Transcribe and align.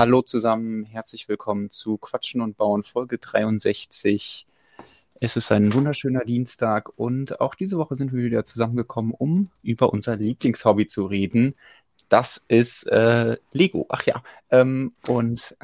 Hallo 0.00 0.22
zusammen, 0.22 0.86
herzlich 0.86 1.28
willkommen 1.28 1.70
zu 1.70 1.98
Quatschen 1.98 2.40
und 2.40 2.56
Bauen 2.56 2.84
Folge 2.84 3.18
63. 3.18 4.46
Es 5.20 5.36
ist 5.36 5.52
ein 5.52 5.74
wunderschöner 5.74 6.24
Dienstag 6.24 6.88
und 6.96 7.38
auch 7.38 7.54
diese 7.54 7.76
Woche 7.76 7.96
sind 7.96 8.14
wir 8.14 8.24
wieder 8.24 8.46
zusammengekommen, 8.46 9.12
um 9.12 9.50
über 9.62 9.92
unser 9.92 10.16
Lieblingshobby 10.16 10.86
zu 10.86 11.04
reden. 11.04 11.54
Das 12.08 12.42
ist 12.48 12.84
äh, 12.84 13.36
Lego. 13.52 13.84
Ach 13.90 14.02
ja. 14.04 14.22
Ähm, 14.48 14.94
und 15.06 15.54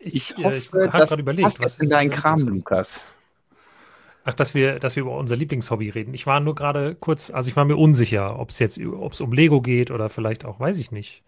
ich, 0.00 0.36
ich 0.36 0.44
hoffe, 0.44 0.56
ich 0.84 0.90
dass 0.90 1.12
überlegt, 1.12 1.46
passt 1.46 1.64
was 1.64 1.78
in 1.78 1.88
deinen 1.88 2.10
Kram, 2.10 2.40
Lukas. 2.40 3.00
Ach, 4.24 4.34
dass 4.34 4.52
wir, 4.52 4.78
dass 4.80 4.96
wir 4.96 5.04
über 5.04 5.16
unser 5.16 5.36
Lieblingshobby 5.36 5.88
reden. 5.88 6.12
Ich 6.12 6.26
war 6.26 6.40
nur 6.40 6.54
gerade 6.54 6.94
kurz, 6.94 7.30
also 7.30 7.48
ich 7.48 7.56
war 7.56 7.64
mir 7.64 7.78
unsicher, 7.78 8.38
ob 8.38 8.50
es 8.50 8.58
jetzt, 8.58 8.78
ob 8.78 9.14
es 9.14 9.22
um 9.22 9.32
Lego 9.32 9.62
geht 9.62 9.90
oder 9.90 10.10
vielleicht 10.10 10.44
auch, 10.44 10.60
weiß 10.60 10.76
ich 10.76 10.92
nicht. 10.92 11.22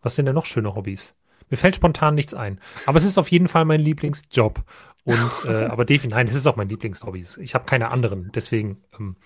Was 0.00 0.14
sind 0.14 0.26
denn 0.26 0.36
noch 0.36 0.46
schöne 0.46 0.76
Hobbys? 0.76 1.12
Mir 1.50 1.56
fällt 1.56 1.76
spontan 1.76 2.14
nichts 2.14 2.34
ein. 2.34 2.60
Aber 2.86 2.98
es 2.98 3.04
ist 3.04 3.18
auf 3.18 3.30
jeden 3.30 3.48
Fall 3.48 3.64
mein 3.64 3.80
Lieblingsjob. 3.80 4.62
Und 5.04 5.44
äh, 5.44 5.64
aber 5.70 5.84
definitiv, 5.84 6.16
nein, 6.16 6.28
es 6.28 6.34
ist 6.34 6.46
auch 6.46 6.56
mein 6.56 6.68
Lieblingshobby. 6.68 7.24
Ich 7.40 7.54
habe 7.54 7.64
keine 7.66 7.90
anderen. 7.90 8.30
Deswegen, 8.34 8.82
ähm, 8.98 9.16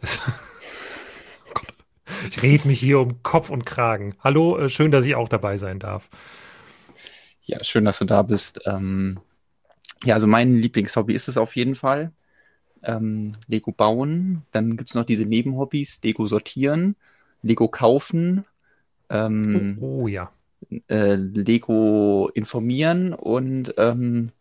es, 0.00 0.20
oh 1.54 1.60
ich 2.28 2.42
rede 2.42 2.68
mich 2.68 2.80
hier 2.80 3.00
um 3.00 3.22
Kopf 3.22 3.50
und 3.50 3.66
Kragen. 3.66 4.14
Hallo, 4.20 4.58
äh, 4.58 4.68
schön, 4.68 4.90
dass 4.90 5.04
ich 5.04 5.14
auch 5.14 5.28
dabei 5.28 5.56
sein 5.56 5.78
darf. 5.78 6.08
Ja, 7.42 7.62
schön, 7.62 7.84
dass 7.84 7.98
du 7.98 8.04
da 8.04 8.22
bist. 8.22 8.60
Ähm, 8.64 9.20
ja, 10.04 10.14
also 10.14 10.26
mein 10.26 10.56
Lieblingshobby 10.56 11.14
ist 11.14 11.28
es 11.28 11.36
auf 11.36 11.56
jeden 11.56 11.74
Fall. 11.74 12.12
Ähm, 12.82 13.36
Lego 13.48 13.72
bauen. 13.72 14.42
Dann 14.50 14.76
gibt 14.76 14.90
es 14.90 14.94
noch 14.94 15.04
diese 15.04 15.24
Nebenhobbys, 15.24 16.00
Lego 16.02 16.26
sortieren, 16.26 16.96
Lego 17.42 17.68
kaufen 17.68 18.44
ähm, 19.10 19.78
oh, 19.80 20.02
oh, 20.02 20.08
ja. 20.08 20.30
Äh, 20.88 21.14
Lego 21.14 22.30
informieren 22.34 23.12
und 23.12 23.74
ähm, 23.76 24.32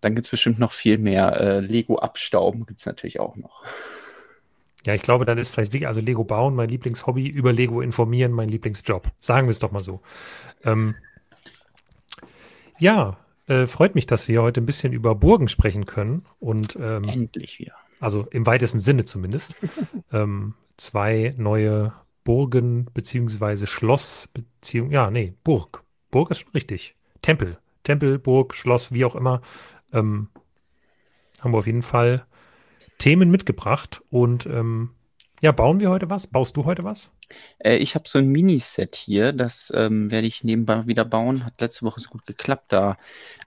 dann 0.00 0.14
gibt 0.14 0.26
es 0.26 0.30
bestimmt 0.30 0.58
noch 0.58 0.72
viel 0.72 0.98
mehr. 0.98 1.40
Äh, 1.40 1.60
Lego 1.60 1.98
abstauben 1.98 2.66
gibt 2.66 2.80
es 2.80 2.86
natürlich 2.86 3.20
auch 3.20 3.36
noch. 3.36 3.64
Ja, 4.86 4.94
ich 4.94 5.02
glaube, 5.02 5.24
dann 5.24 5.38
ist 5.38 5.50
vielleicht 5.50 5.72
wirklich, 5.72 5.88
also 5.88 6.00
Lego 6.00 6.24
bauen 6.24 6.54
mein 6.54 6.68
Lieblingshobby, 6.68 7.26
über 7.26 7.52
Lego 7.52 7.80
informieren 7.80 8.32
mein 8.32 8.50
Lieblingsjob. 8.50 9.10
Sagen 9.18 9.46
wir 9.46 9.50
es 9.50 9.58
doch 9.58 9.72
mal 9.72 9.82
so. 9.82 10.02
Ähm, 10.62 10.94
ja, 12.78 13.16
äh, 13.46 13.66
freut 13.66 13.94
mich, 13.94 14.06
dass 14.06 14.28
wir 14.28 14.42
heute 14.42 14.60
ein 14.60 14.66
bisschen 14.66 14.92
über 14.92 15.14
Burgen 15.14 15.48
sprechen 15.48 15.86
können. 15.86 16.24
Und 16.38 16.76
ähm, 16.76 17.04
endlich 17.04 17.58
wieder. 17.58 17.74
Also 17.98 18.26
im 18.30 18.44
weitesten 18.46 18.80
Sinne 18.80 19.06
zumindest. 19.06 19.54
ähm, 20.12 20.54
zwei 20.76 21.34
neue 21.38 21.92
Burgen 22.24 22.86
beziehungsweise 22.94 23.66
Schloss, 23.66 24.28
beziehung, 24.32 24.90
ja, 24.90 25.10
nee, 25.10 25.34
Burg. 25.44 25.84
Burg 26.10 26.30
ist 26.30 26.40
schon 26.40 26.52
richtig. 26.52 26.96
Tempel. 27.22 27.58
Tempel, 27.84 28.18
Burg, 28.18 28.54
Schloss, 28.54 28.92
wie 28.92 29.04
auch 29.04 29.14
immer. 29.14 29.42
Ähm, 29.92 30.28
haben 31.40 31.52
wir 31.52 31.58
auf 31.58 31.66
jeden 31.66 31.82
Fall 31.82 32.26
Themen 32.98 33.30
mitgebracht. 33.30 34.02
Und 34.10 34.46
ähm, 34.46 34.90
ja, 35.42 35.52
bauen 35.52 35.80
wir 35.80 35.90
heute 35.90 36.08
was? 36.08 36.26
Baust 36.26 36.56
du 36.56 36.64
heute 36.64 36.84
was? 36.84 37.10
Äh, 37.58 37.76
ich 37.76 37.94
habe 37.94 38.08
so 38.08 38.18
ein 38.18 38.28
Miniset 38.28 38.96
hier, 38.96 39.32
das 39.32 39.72
ähm, 39.74 40.10
werde 40.10 40.26
ich 40.26 40.44
nebenbei 40.44 40.86
wieder 40.86 41.04
bauen. 41.04 41.44
Hat 41.44 41.60
letzte 41.60 41.84
Woche 41.84 42.00
so 42.00 42.08
gut 42.08 42.26
geklappt. 42.26 42.72
Da 42.72 42.96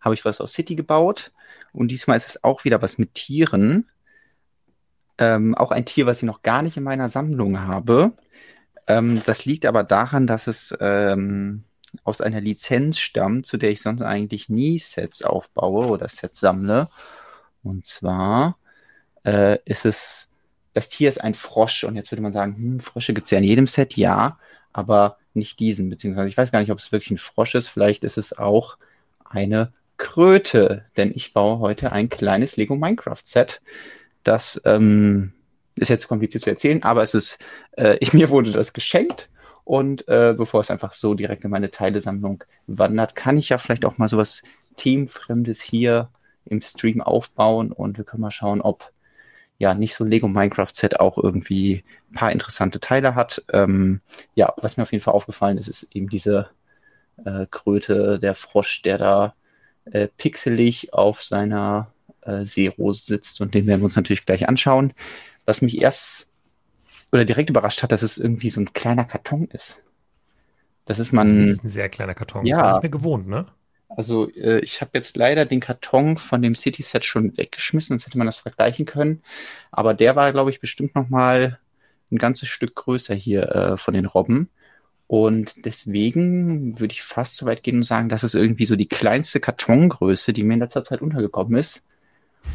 habe 0.02 0.16
ich 0.16 0.23
was 0.23 0.39
aus 0.39 0.53
City 0.53 0.75
gebaut. 0.75 1.31
Und 1.73 1.89
diesmal 1.89 2.17
ist 2.17 2.30
es 2.30 2.44
auch 2.44 2.64
wieder 2.66 2.81
was 2.81 2.98
mit 2.98 3.16
Tieren. 3.16 3.89
Ähm, 5.17 5.55
auch 5.55 5.72
ein 5.72 5.86
Tier, 5.86 6.05
was 6.05 6.17
ich 6.17 6.23
noch 6.23 6.44
gar 6.44 6.61
nicht 6.61 6.78
in 6.78 6.83
meiner 6.83 7.09
Sammlung 7.09 7.59
habe. 7.59 8.14
Ähm, 8.88 9.21
das 9.25 9.45
liegt 9.45 9.66
aber 9.66 9.83
daran, 9.83 10.27
dass 10.27 10.47
es 10.47 10.75
ähm, 10.80 11.63
aus 12.03 12.21
einer 12.21 12.42
Lizenz 12.42 12.99
stammt, 12.99 13.48
zu 13.48 13.58
der 13.58 13.71
ich 13.71 13.81
sonst 13.81 14.02
eigentlich 14.02 14.49
nie 14.49 14.77
Sets 14.77 15.23
aufbaue 15.23 15.87
oder 15.87 16.08
Sets 16.08 16.39
sammle. 16.39 16.89
Und 17.64 17.86
zwar 17.86 18.58
äh, 19.26 19.59
ist 19.65 19.86
es, 19.86 20.33
das 20.73 20.89
Tier 20.89 21.09
ist 21.09 21.21
ein 21.23 21.36
Frosch. 21.36 21.83
Und 21.83 21.95
jetzt 21.95 22.11
würde 22.11 22.21
man 22.21 22.33
sagen, 22.33 22.55
hm, 22.55 22.80
Frösche 22.80 23.14
gibt 23.14 23.26
es 23.26 23.31
ja 23.31 23.39
in 23.39 23.43
jedem 23.43 23.67
Set, 23.67 23.95
ja, 23.97 24.39
aber 24.73 25.17
nicht 25.33 25.59
diesen. 25.59 25.89
Beziehungsweise 25.89 26.30
ich 26.30 26.37
weiß 26.37 26.52
gar 26.52 26.59
nicht, 26.59 26.71
ob 26.71 26.80
es 26.80 26.92
wirklich 26.92 27.11
ein 27.11 27.17
Frosch 27.17 27.55
ist. 27.55 27.67
Vielleicht 27.67 28.03
ist 28.03 28.17
es 28.17 28.37
auch 28.37 28.77
eine 29.26 29.73
Kröte. 29.97 30.86
Denn 30.95 31.11
ich 31.14 31.33
baue 31.33 31.59
heute 31.59 31.92
ein 31.92 32.09
kleines 32.09 32.58
Lego 32.58 32.76
Minecraft 32.76 33.21
Set, 33.23 33.61
das 34.23 34.61
ähm, 34.65 35.33
ist 35.77 35.89
jetzt 35.89 36.08
kompliziert 36.08 36.43
zu 36.43 36.49
erzählen, 36.49 36.83
aber 36.83 37.04
es 37.04 37.14
ist, 37.14 37.39
äh, 37.73 37.98
ich, 38.02 38.14
mir 38.14 38.30
wurde 38.30 38.52
das 38.52 38.73
geschenkt 38.73 39.30
und 39.64 40.08
äh, 40.08 40.33
bevor 40.38 40.61
es 40.61 40.71
einfach 40.71 40.93
so 40.93 41.14
direkt 41.14 41.43
in 41.43 41.52
meine 41.52 41.71
Teilesammlung 41.71 42.43
wandert, 42.67 43.15
kann 43.15 43.38
ich 43.38 43.49
ja 43.49 43.58
vielleicht 43.58 43.86
auch 43.86 43.98
mal 43.98 44.10
sowas 44.10 44.43
Teamfremdes 44.77 45.61
hier 45.61 46.10
im 46.45 46.61
Stream 46.61 47.02
aufbauen 47.02 47.71
und 47.71 47.98
wir 47.98 48.05
können 48.05 48.21
mal 48.21 48.32
schauen, 48.32 48.61
ob 48.61 48.92
ja 49.58 49.73
nicht 49.73 49.95
so 49.95 50.04
Lego 50.04 50.27
Minecraft 50.27 50.71
Set 50.71 50.99
auch 50.99 51.17
irgendwie 51.17 51.83
ein 52.11 52.15
paar 52.15 52.32
interessante 52.32 52.80
Teile 52.80 53.15
hat. 53.15 53.44
Ähm, 53.52 54.02
ja, 54.36 54.54
was 54.58 54.77
mir 54.77 54.83
auf 54.83 54.92
jeden 54.92 55.04
Fall 55.04 55.15
aufgefallen 55.15 55.58
ist, 55.58 55.67
ist 55.67 55.95
eben 55.95 56.08
diese 56.08 56.49
äh, 57.26 57.48
Kröte, 57.49 58.20
der 58.20 58.36
Frosch, 58.36 58.83
der 58.83 58.98
da 58.98 59.36
äh, 59.86 60.08
pixelig 60.17 60.94
auf 60.94 61.23
seiner 61.23 61.92
äh, 62.21 62.45
Seerose 62.45 63.04
sitzt 63.04 63.42
und 63.42 63.54
den 63.54 63.67
werden 63.67 63.82
wir 63.82 63.86
uns 63.86 63.95
natürlich 63.95 64.26
gleich 64.26 64.48
anschauen 64.48 64.94
was 65.47 65.63
mich 65.63 65.81
erst 65.81 66.27
oder 67.11 67.25
direkt 67.25 67.49
überrascht 67.49 67.81
hat, 67.81 67.91
dass 67.91 68.03
es 68.03 68.19
irgendwie 68.19 68.52
so 68.52 68.61
ein 68.61 68.73
kleiner 68.73 69.05
Karton 69.05 69.45
ist. 69.45 69.81
Das 70.85 70.99
ist 70.99 71.11
man. 71.11 71.47
Das 71.47 71.58
ist 71.58 71.63
ein 71.63 71.69
sehr 71.69 71.89
kleiner 71.89 72.13
Karton. 72.13 72.45
Ja. 72.45 72.58
Das 72.58 72.63
war 72.63 72.73
nicht 72.73 72.83
mehr 72.83 72.91
gewohnt, 72.91 73.27
ne? 73.27 73.47
Also 73.89 74.30
äh, 74.31 74.59
ich 74.59 74.81
habe 74.81 74.91
jetzt 74.93 75.15
leider 75.15 75.45
den 75.45 75.61
Karton 75.61 76.17
von 76.17 76.41
dem 76.41 76.55
City 76.55 76.83
Set 76.83 77.05
schon 77.05 77.37
weggeschmissen, 77.37 77.97
sonst 77.97 78.05
hätte 78.05 78.17
man 78.17 78.27
das 78.27 78.37
vergleichen 78.37 78.85
können. 78.85 79.23
Aber 79.71 79.93
der 79.93 80.15
war, 80.15 80.31
glaube 80.33 80.49
ich, 80.49 80.59
bestimmt 80.59 80.93
noch 80.93 81.09
mal 81.09 81.59
ein 82.11 82.17
ganzes 82.17 82.49
Stück 82.49 82.75
größer 82.75 83.15
hier 83.15 83.49
äh, 83.49 83.77
von 83.77 83.93
den 83.93 84.05
Robben. 84.05 84.49
Und 85.08 85.65
deswegen 85.65 86.77
würde 86.79 86.91
ich 86.91 87.02
fast 87.02 87.37
so 87.37 87.45
weit 87.45 87.64
gehen 87.64 87.77
und 87.77 87.83
sagen, 87.85 88.09
das 88.09 88.25
ist 88.25 88.35
irgendwie 88.35 88.65
so 88.65 88.75
die 88.75 88.89
kleinste 88.89 89.39
Kartongröße, 89.39 90.33
die 90.33 90.43
mir 90.43 90.55
in 90.55 90.59
letzter 90.59 90.83
Zeit 90.83 91.02
untergekommen 91.02 91.58
ist. 91.58 91.85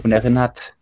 Und 0.03 0.13
erinnert 0.13 0.75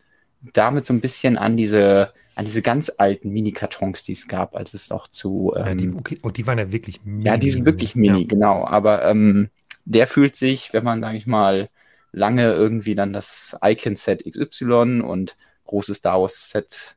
damit 0.52 0.86
so 0.86 0.94
ein 0.94 1.00
bisschen 1.00 1.36
an 1.36 1.56
diese, 1.56 2.12
an 2.34 2.44
diese 2.44 2.62
ganz 2.62 2.90
alten 2.96 3.30
Mini-Kartons, 3.30 4.02
die 4.02 4.12
es 4.12 4.28
gab, 4.28 4.56
als 4.56 4.74
es 4.74 4.90
noch 4.90 5.08
zu. 5.08 5.52
Ähm, 5.56 5.66
ja, 5.66 5.74
die, 5.74 5.84
ähm, 5.84 5.96
okay. 5.96 6.18
Und 6.22 6.36
die 6.36 6.46
waren 6.46 6.58
ja 6.58 6.72
wirklich 6.72 7.04
mini. 7.04 7.26
Ja, 7.26 7.36
die 7.36 7.50
sind 7.50 7.66
wirklich 7.66 7.94
mini, 7.94 8.22
ja. 8.22 8.26
genau. 8.26 8.66
Aber 8.66 9.04
ähm, 9.04 9.50
der 9.84 10.06
fühlt 10.06 10.36
sich, 10.36 10.72
wenn 10.72 10.84
man, 10.84 11.00
sage 11.00 11.16
ich 11.16 11.26
mal, 11.26 11.68
lange 12.12 12.52
irgendwie 12.52 12.94
dann 12.94 13.12
das 13.12 13.56
Icon-Set 13.62 14.24
XY 14.24 15.02
und 15.02 15.36
großes 15.66 15.98
Star 15.98 16.20
Wars-Set 16.20 16.96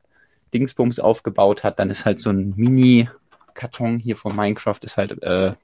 Dingsbums 0.52 1.00
aufgebaut 1.00 1.64
hat, 1.64 1.78
dann 1.78 1.90
ist 1.90 2.04
halt 2.04 2.20
so 2.20 2.30
ein 2.30 2.54
Mini-Karton 2.56 3.98
hier 3.98 4.16
von 4.16 4.34
Minecraft 4.34 4.78
ist 4.82 4.96
halt, 4.96 5.22
äh, 5.22 5.54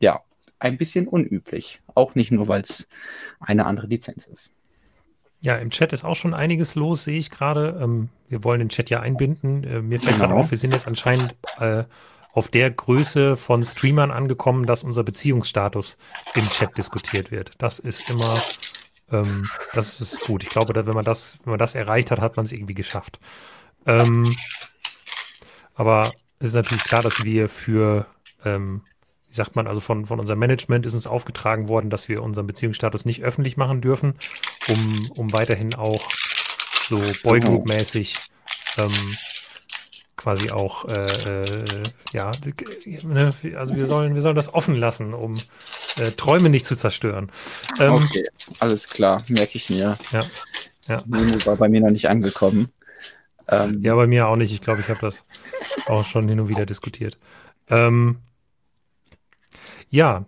ja, 0.00 0.20
ein 0.58 0.76
bisschen 0.76 1.06
unüblich. 1.06 1.80
Auch 1.94 2.14
nicht 2.14 2.32
nur, 2.32 2.48
weil 2.48 2.62
es 2.62 2.88
eine 3.40 3.66
andere 3.66 3.86
Lizenz 3.86 4.26
ist. 4.26 4.52
Ja, 5.40 5.56
im 5.56 5.70
Chat 5.70 5.92
ist 5.92 6.04
auch 6.04 6.16
schon 6.16 6.34
einiges 6.34 6.74
los, 6.74 7.04
sehe 7.04 7.18
ich 7.18 7.30
gerade. 7.30 7.78
Ähm, 7.80 8.08
wir 8.28 8.42
wollen 8.44 8.58
den 8.58 8.68
Chat 8.68 8.90
ja 8.90 9.00
einbinden. 9.00 9.64
Äh, 9.64 9.82
mir 9.82 10.00
fällt 10.00 10.16
genau. 10.16 10.28
gerade 10.28 10.40
auf, 10.40 10.50
wir 10.50 10.58
sind 10.58 10.72
jetzt 10.72 10.86
anscheinend 10.86 11.34
äh, 11.60 11.84
auf 12.32 12.48
der 12.48 12.70
Größe 12.70 13.36
von 13.36 13.62
Streamern 13.64 14.10
angekommen, 14.10 14.66
dass 14.66 14.82
unser 14.82 15.04
Beziehungsstatus 15.04 15.96
im 16.34 16.48
Chat 16.50 16.76
diskutiert 16.76 17.30
wird. 17.30 17.52
Das 17.58 17.78
ist 17.78 18.08
immer, 18.10 18.42
ähm, 19.10 19.48
das 19.74 20.00
ist 20.00 20.20
gut. 20.20 20.42
Ich 20.42 20.48
glaube, 20.48 20.74
wenn 20.74 20.94
man 20.94 21.04
das, 21.04 21.38
wenn 21.44 21.52
man 21.52 21.58
das 21.58 21.74
erreicht 21.74 22.10
hat, 22.10 22.20
hat 22.20 22.36
man 22.36 22.44
es 22.44 22.52
irgendwie 22.52 22.74
geschafft. 22.74 23.20
Ähm, 23.86 24.34
aber 25.74 26.12
es 26.38 26.50
ist 26.50 26.54
natürlich 26.54 26.84
klar, 26.84 27.02
dass 27.02 27.24
wir 27.24 27.48
für 27.48 28.06
ähm, 28.44 28.82
wie 29.36 29.42
sagt 29.42 29.54
man, 29.54 29.66
also 29.66 29.80
von, 29.80 30.06
von 30.06 30.18
unserem 30.18 30.38
Management 30.38 30.86
ist 30.86 30.94
uns 30.94 31.06
aufgetragen 31.06 31.68
worden, 31.68 31.90
dass 31.90 32.08
wir 32.08 32.22
unseren 32.22 32.46
Beziehungsstatus 32.46 33.04
nicht 33.04 33.22
öffentlich 33.22 33.58
machen 33.58 33.82
dürfen, 33.82 34.14
um, 34.68 35.10
um 35.14 35.32
weiterhin 35.34 35.74
auch 35.74 36.08
so 36.88 36.96
Boygroup-mäßig 36.96 38.16
ähm, 38.78 38.92
quasi 40.16 40.50
auch, 40.50 40.86
äh, 40.86 41.02
äh, 41.02 41.82
ja, 42.14 42.30
ne, 43.04 43.34
also 43.56 43.76
wir 43.76 43.86
sollen, 43.86 44.14
wir 44.14 44.22
sollen 44.22 44.36
das 44.36 44.54
offen 44.54 44.74
lassen, 44.74 45.12
um 45.12 45.36
äh, 45.98 46.12
Träume 46.12 46.48
nicht 46.48 46.64
zu 46.64 46.74
zerstören. 46.74 47.30
Ähm, 47.78 47.92
okay, 47.92 48.24
alles 48.60 48.88
klar, 48.88 49.22
merke 49.28 49.56
ich 49.56 49.68
mir. 49.68 49.98
Ja. 50.12 50.24
ja. 50.88 50.96
War 51.44 51.56
bei 51.56 51.68
mir 51.68 51.82
noch 51.82 51.90
nicht 51.90 52.08
angekommen. 52.08 52.70
Ähm, 53.48 53.82
ja, 53.82 53.94
bei 53.94 54.06
mir 54.06 54.28
auch 54.28 54.36
nicht. 54.36 54.54
Ich 54.54 54.62
glaube, 54.62 54.80
ich 54.80 54.88
habe 54.88 55.00
das 55.00 55.26
auch 55.86 56.06
schon 56.06 56.26
hin 56.26 56.40
und 56.40 56.48
wieder 56.48 56.64
diskutiert. 56.64 57.18
Ähm, 57.68 58.20
ja, 59.90 60.26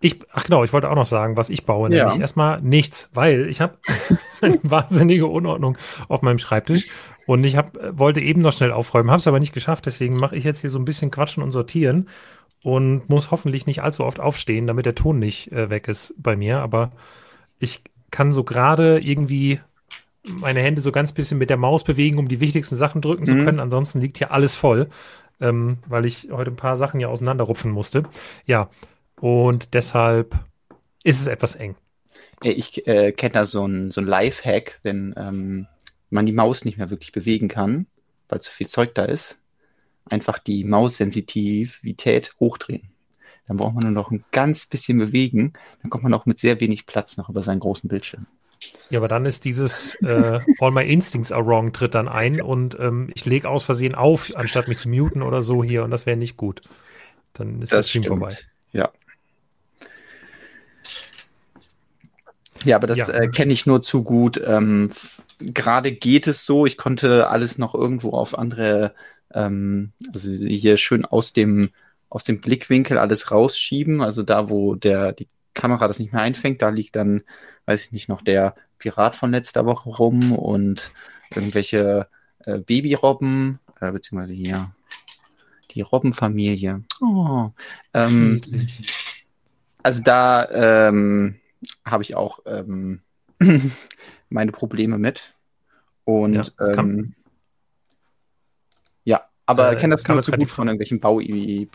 Ich, 0.00 0.18
ach 0.32 0.44
genau, 0.44 0.64
ich 0.64 0.72
wollte 0.72 0.90
auch 0.90 0.94
noch 0.94 1.04
sagen, 1.04 1.36
was 1.36 1.50
ich 1.50 1.64
baue. 1.64 1.90
Nämlich 1.90 2.14
ja. 2.14 2.20
erstmal 2.20 2.60
nichts, 2.62 3.10
weil 3.12 3.48
ich 3.48 3.60
habe 3.60 3.78
eine 4.40 4.58
wahnsinnige 4.62 5.26
Unordnung 5.26 5.76
auf 6.08 6.22
meinem 6.22 6.38
Schreibtisch 6.38 6.88
und 7.26 7.44
ich 7.44 7.56
hab, 7.56 7.76
wollte 7.98 8.20
eben 8.20 8.40
noch 8.40 8.52
schnell 8.52 8.72
aufräumen, 8.72 9.10
habe 9.10 9.20
es 9.20 9.28
aber 9.28 9.40
nicht 9.40 9.52
geschafft. 9.52 9.86
Deswegen 9.86 10.18
mache 10.18 10.36
ich 10.36 10.44
jetzt 10.44 10.62
hier 10.62 10.70
so 10.70 10.78
ein 10.78 10.84
bisschen 10.84 11.10
Quatschen 11.10 11.42
und 11.42 11.50
sortieren 11.50 12.08
und 12.62 13.08
muss 13.08 13.30
hoffentlich 13.30 13.66
nicht 13.66 13.82
allzu 13.82 14.04
oft 14.04 14.20
aufstehen, 14.20 14.66
damit 14.66 14.86
der 14.86 14.94
Ton 14.94 15.18
nicht 15.18 15.52
äh, 15.52 15.70
weg 15.70 15.88
ist 15.88 16.14
bei 16.16 16.34
mir. 16.34 16.60
Aber 16.60 16.90
ich 17.58 17.82
kann 18.10 18.32
so 18.32 18.42
gerade 18.42 18.98
irgendwie 18.98 19.60
meine 20.24 20.60
Hände 20.60 20.80
so 20.80 20.92
ganz 20.92 21.12
bisschen 21.12 21.38
mit 21.38 21.50
der 21.50 21.56
Maus 21.56 21.84
bewegen, 21.84 22.18
um 22.18 22.28
die 22.28 22.40
wichtigsten 22.40 22.76
Sachen 22.76 23.00
drücken 23.00 23.24
zu 23.24 23.34
mhm. 23.34 23.44
können. 23.44 23.60
Ansonsten 23.60 24.00
liegt 24.00 24.18
hier 24.18 24.32
alles 24.32 24.54
voll, 24.54 24.88
ähm, 25.40 25.78
weil 25.86 26.06
ich 26.06 26.30
heute 26.30 26.50
ein 26.50 26.56
paar 26.56 26.76
Sachen 26.76 27.00
ja 27.00 27.08
auseinanderrupfen 27.08 27.70
musste. 27.70 28.04
Ja, 28.46 28.70
und 29.20 29.74
deshalb 29.74 30.34
ist 31.02 31.20
es 31.20 31.26
etwas 31.26 31.54
eng. 31.54 31.76
Ich 32.42 32.86
äh, 32.86 33.12
kenne 33.12 33.34
da 33.34 33.44
so 33.44 33.66
ein, 33.66 33.90
so 33.90 34.00
ein 34.00 34.06
Live-Hack, 34.06 34.80
wenn 34.82 35.14
ähm, 35.16 35.66
man 36.08 36.26
die 36.26 36.32
Maus 36.32 36.64
nicht 36.64 36.78
mehr 36.78 36.90
wirklich 36.90 37.12
bewegen 37.12 37.48
kann, 37.48 37.86
weil 38.28 38.40
zu 38.40 38.50
viel 38.50 38.66
Zeug 38.66 38.94
da 38.94 39.04
ist. 39.04 39.38
Einfach 40.08 40.38
die 40.38 40.64
Maussensitivität 40.64 42.34
hochdrehen. 42.40 42.90
Dann 43.46 43.58
braucht 43.58 43.74
man 43.74 43.84
nur 43.84 43.92
noch 43.92 44.10
ein 44.10 44.24
ganz 44.32 44.66
bisschen 44.66 44.98
bewegen. 44.98 45.52
Dann 45.82 45.90
kommt 45.90 46.04
man 46.04 46.14
auch 46.14 46.24
mit 46.24 46.38
sehr 46.38 46.60
wenig 46.60 46.86
Platz 46.86 47.16
noch 47.16 47.28
über 47.28 47.42
seinen 47.42 47.60
großen 47.60 47.88
Bildschirm. 47.88 48.26
Ja, 48.90 48.98
aber 48.98 49.08
dann 49.08 49.24
ist 49.24 49.44
dieses 49.44 49.94
äh, 50.02 50.40
All 50.58 50.72
My 50.72 50.84
Instincts 50.84 51.32
are 51.32 51.46
wrong 51.46 51.72
tritt 51.72 51.94
dann 51.94 52.08
ein 52.08 52.40
und 52.40 52.76
ähm, 52.78 53.10
ich 53.14 53.24
lege 53.24 53.48
aus 53.48 53.62
Versehen 53.62 53.94
auf, 53.94 54.32
anstatt 54.34 54.68
mich 54.68 54.78
zu 54.78 54.88
muten 54.88 55.22
oder 55.22 55.42
so 55.42 55.62
hier 55.62 55.84
und 55.84 55.90
das 55.90 56.06
wäre 56.06 56.16
nicht 56.16 56.36
gut. 56.36 56.60
Dann 57.32 57.62
ist 57.62 57.72
das, 57.72 57.78
das 57.78 57.88
Stream 57.90 58.02
stimmt. 58.02 58.18
vorbei. 58.18 58.36
Ja. 58.72 58.90
Ja, 62.64 62.76
aber 62.76 62.86
das 62.86 62.98
ja. 62.98 63.08
äh, 63.08 63.28
kenne 63.28 63.52
ich 63.52 63.64
nur 63.64 63.80
zu 63.80 64.02
gut. 64.02 64.40
Ähm, 64.44 64.90
Gerade 65.38 65.92
geht 65.92 66.26
es 66.26 66.44
so, 66.44 66.66
ich 66.66 66.76
konnte 66.76 67.28
alles 67.28 67.56
noch 67.56 67.74
irgendwo 67.74 68.10
auf 68.10 68.36
andere, 68.36 68.94
ähm, 69.32 69.92
also 70.12 70.30
hier 70.30 70.76
schön 70.76 71.06
aus 71.06 71.32
dem, 71.32 71.70
aus 72.10 72.24
dem 72.24 72.40
Blickwinkel 72.40 72.98
alles 72.98 73.30
rausschieben. 73.30 74.02
Also 74.02 74.22
da, 74.22 74.50
wo 74.50 74.74
der, 74.74 75.12
die 75.12 75.28
Kamera 75.54 75.88
das 75.88 75.98
nicht 75.98 76.12
mehr 76.12 76.22
einfängt, 76.22 76.62
da 76.62 76.68
liegt 76.68 76.96
dann, 76.96 77.22
weiß 77.66 77.84
ich 77.84 77.92
nicht, 77.92 78.08
noch 78.08 78.22
der 78.22 78.54
Pirat 78.78 79.16
von 79.16 79.30
letzter 79.30 79.66
Woche 79.66 79.88
rum 79.90 80.32
und 80.32 80.92
irgendwelche 81.34 82.08
äh, 82.44 82.58
Babyrobben, 82.58 83.58
äh, 83.80 83.92
beziehungsweise 83.92 84.34
hier 84.34 84.72
die 85.72 85.82
Robbenfamilie. 85.82 86.82
Oh, 87.00 87.50
ähm, 87.94 88.40
also 89.82 90.02
da 90.02 90.88
ähm, 90.88 91.36
habe 91.84 92.02
ich 92.02 92.16
auch 92.16 92.40
ähm, 92.46 93.00
meine 94.28 94.52
Probleme 94.52 94.98
mit. 94.98 95.34
Und 96.04 96.34
ja, 96.34 96.44
ähm, 96.76 97.14
ja 97.14 97.19
aber 99.50 99.72
äh, 99.72 99.76
kenne 99.76 99.94
das 99.94 100.06
nur 100.06 100.22
zu 100.22 100.32
gut 100.32 100.48
von 100.48 100.68
irgendwelchen 100.68 101.00
Bau-Events, 101.00 101.70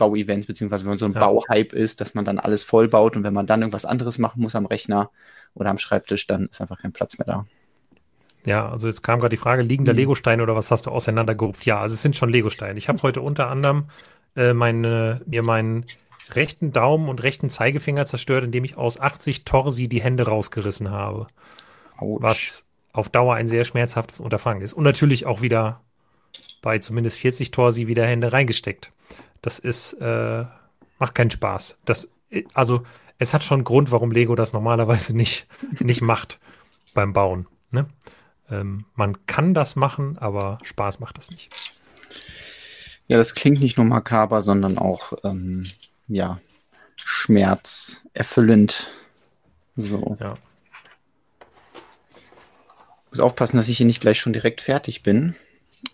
Bau 0.46 0.52
beziehungsweise 0.52 0.86
wenn 0.86 0.98
so 0.98 1.04
ein 1.04 1.12
ja. 1.12 1.20
Bauhype 1.20 1.76
ist, 1.76 2.00
dass 2.00 2.14
man 2.14 2.24
dann 2.24 2.38
alles 2.38 2.64
voll 2.64 2.88
baut 2.88 3.16
und 3.16 3.22
wenn 3.22 3.34
man 3.34 3.46
dann 3.46 3.60
irgendwas 3.60 3.84
anderes 3.84 4.18
machen 4.18 4.40
muss 4.40 4.54
am 4.54 4.66
Rechner 4.66 5.10
oder 5.54 5.70
am 5.70 5.78
Schreibtisch, 5.78 6.26
dann 6.26 6.46
ist 6.46 6.60
einfach 6.60 6.80
kein 6.80 6.92
Platz 6.92 7.18
mehr 7.18 7.26
da. 7.26 7.46
Ja, 8.44 8.68
also 8.68 8.86
jetzt 8.86 9.02
kam 9.02 9.18
gerade 9.18 9.34
die 9.34 9.40
Frage, 9.40 9.62
liegen 9.62 9.84
da 9.84 9.92
mhm. 9.92 9.98
Legosteine 9.98 10.42
oder 10.42 10.56
was 10.56 10.70
hast 10.70 10.86
du 10.86 10.90
auseinandergerupft? 10.90 11.66
Ja, 11.66 11.80
also 11.80 11.94
es 11.94 12.02
sind 12.02 12.16
schon 12.16 12.28
Legosteine. 12.28 12.78
Ich 12.78 12.88
habe 12.88 13.02
heute 13.02 13.20
unter 13.20 13.48
anderem 13.48 13.90
äh, 14.36 14.54
meine, 14.54 15.20
mir 15.26 15.42
meinen 15.42 15.84
rechten 16.30 16.72
Daumen 16.72 17.08
und 17.08 17.22
rechten 17.22 17.50
Zeigefinger 17.50 18.06
zerstört, 18.06 18.44
indem 18.44 18.64
ich 18.64 18.76
aus 18.76 18.98
80 19.00 19.44
Torsi 19.44 19.88
die 19.88 20.02
Hände 20.02 20.26
rausgerissen 20.26 20.90
habe. 20.90 21.26
Ouch. 21.98 22.22
Was 22.22 22.66
auf 22.92 23.10
Dauer 23.10 23.34
ein 23.34 23.48
sehr 23.48 23.64
schmerzhaftes 23.64 24.20
Unterfangen 24.20 24.62
ist. 24.62 24.72
Und 24.72 24.84
natürlich 24.84 25.26
auch 25.26 25.42
wieder 25.42 25.80
bei 26.66 26.80
zumindest 26.80 27.18
40 27.18 27.52
Torsi 27.52 27.86
wieder 27.86 28.04
Hände 28.04 28.32
reingesteckt. 28.32 28.90
Das 29.40 29.60
ist, 29.60 29.92
äh, 30.00 30.44
macht 30.98 31.14
keinen 31.14 31.30
Spaß. 31.30 31.78
Das, 31.84 32.10
also, 32.54 32.82
es 33.18 33.32
hat 33.32 33.44
schon 33.44 33.62
Grund, 33.62 33.92
warum 33.92 34.10
Lego 34.10 34.34
das 34.34 34.52
normalerweise 34.52 35.16
nicht, 35.16 35.46
nicht 35.78 36.00
macht 36.00 36.40
beim 36.92 37.12
Bauen. 37.12 37.46
Ne? 37.70 37.86
Ähm, 38.50 38.84
man 38.96 39.24
kann 39.26 39.54
das 39.54 39.76
machen, 39.76 40.18
aber 40.18 40.58
Spaß 40.64 40.98
macht 40.98 41.18
das 41.18 41.30
nicht. 41.30 41.50
Ja, 43.06 43.16
das 43.16 43.36
klingt 43.36 43.60
nicht 43.60 43.76
nur 43.76 43.86
makaber, 43.86 44.42
sondern 44.42 44.76
auch 44.76 45.12
ähm, 45.22 45.70
ja, 46.08 46.40
schmerzerfüllend. 46.96 48.90
So. 49.76 50.16
Ja. 50.18 50.34
Muss 53.10 53.20
aufpassen, 53.20 53.56
dass 53.56 53.68
ich 53.68 53.76
hier 53.76 53.86
nicht 53.86 54.00
gleich 54.00 54.18
schon 54.18 54.32
direkt 54.32 54.62
fertig 54.62 55.04
bin. 55.04 55.36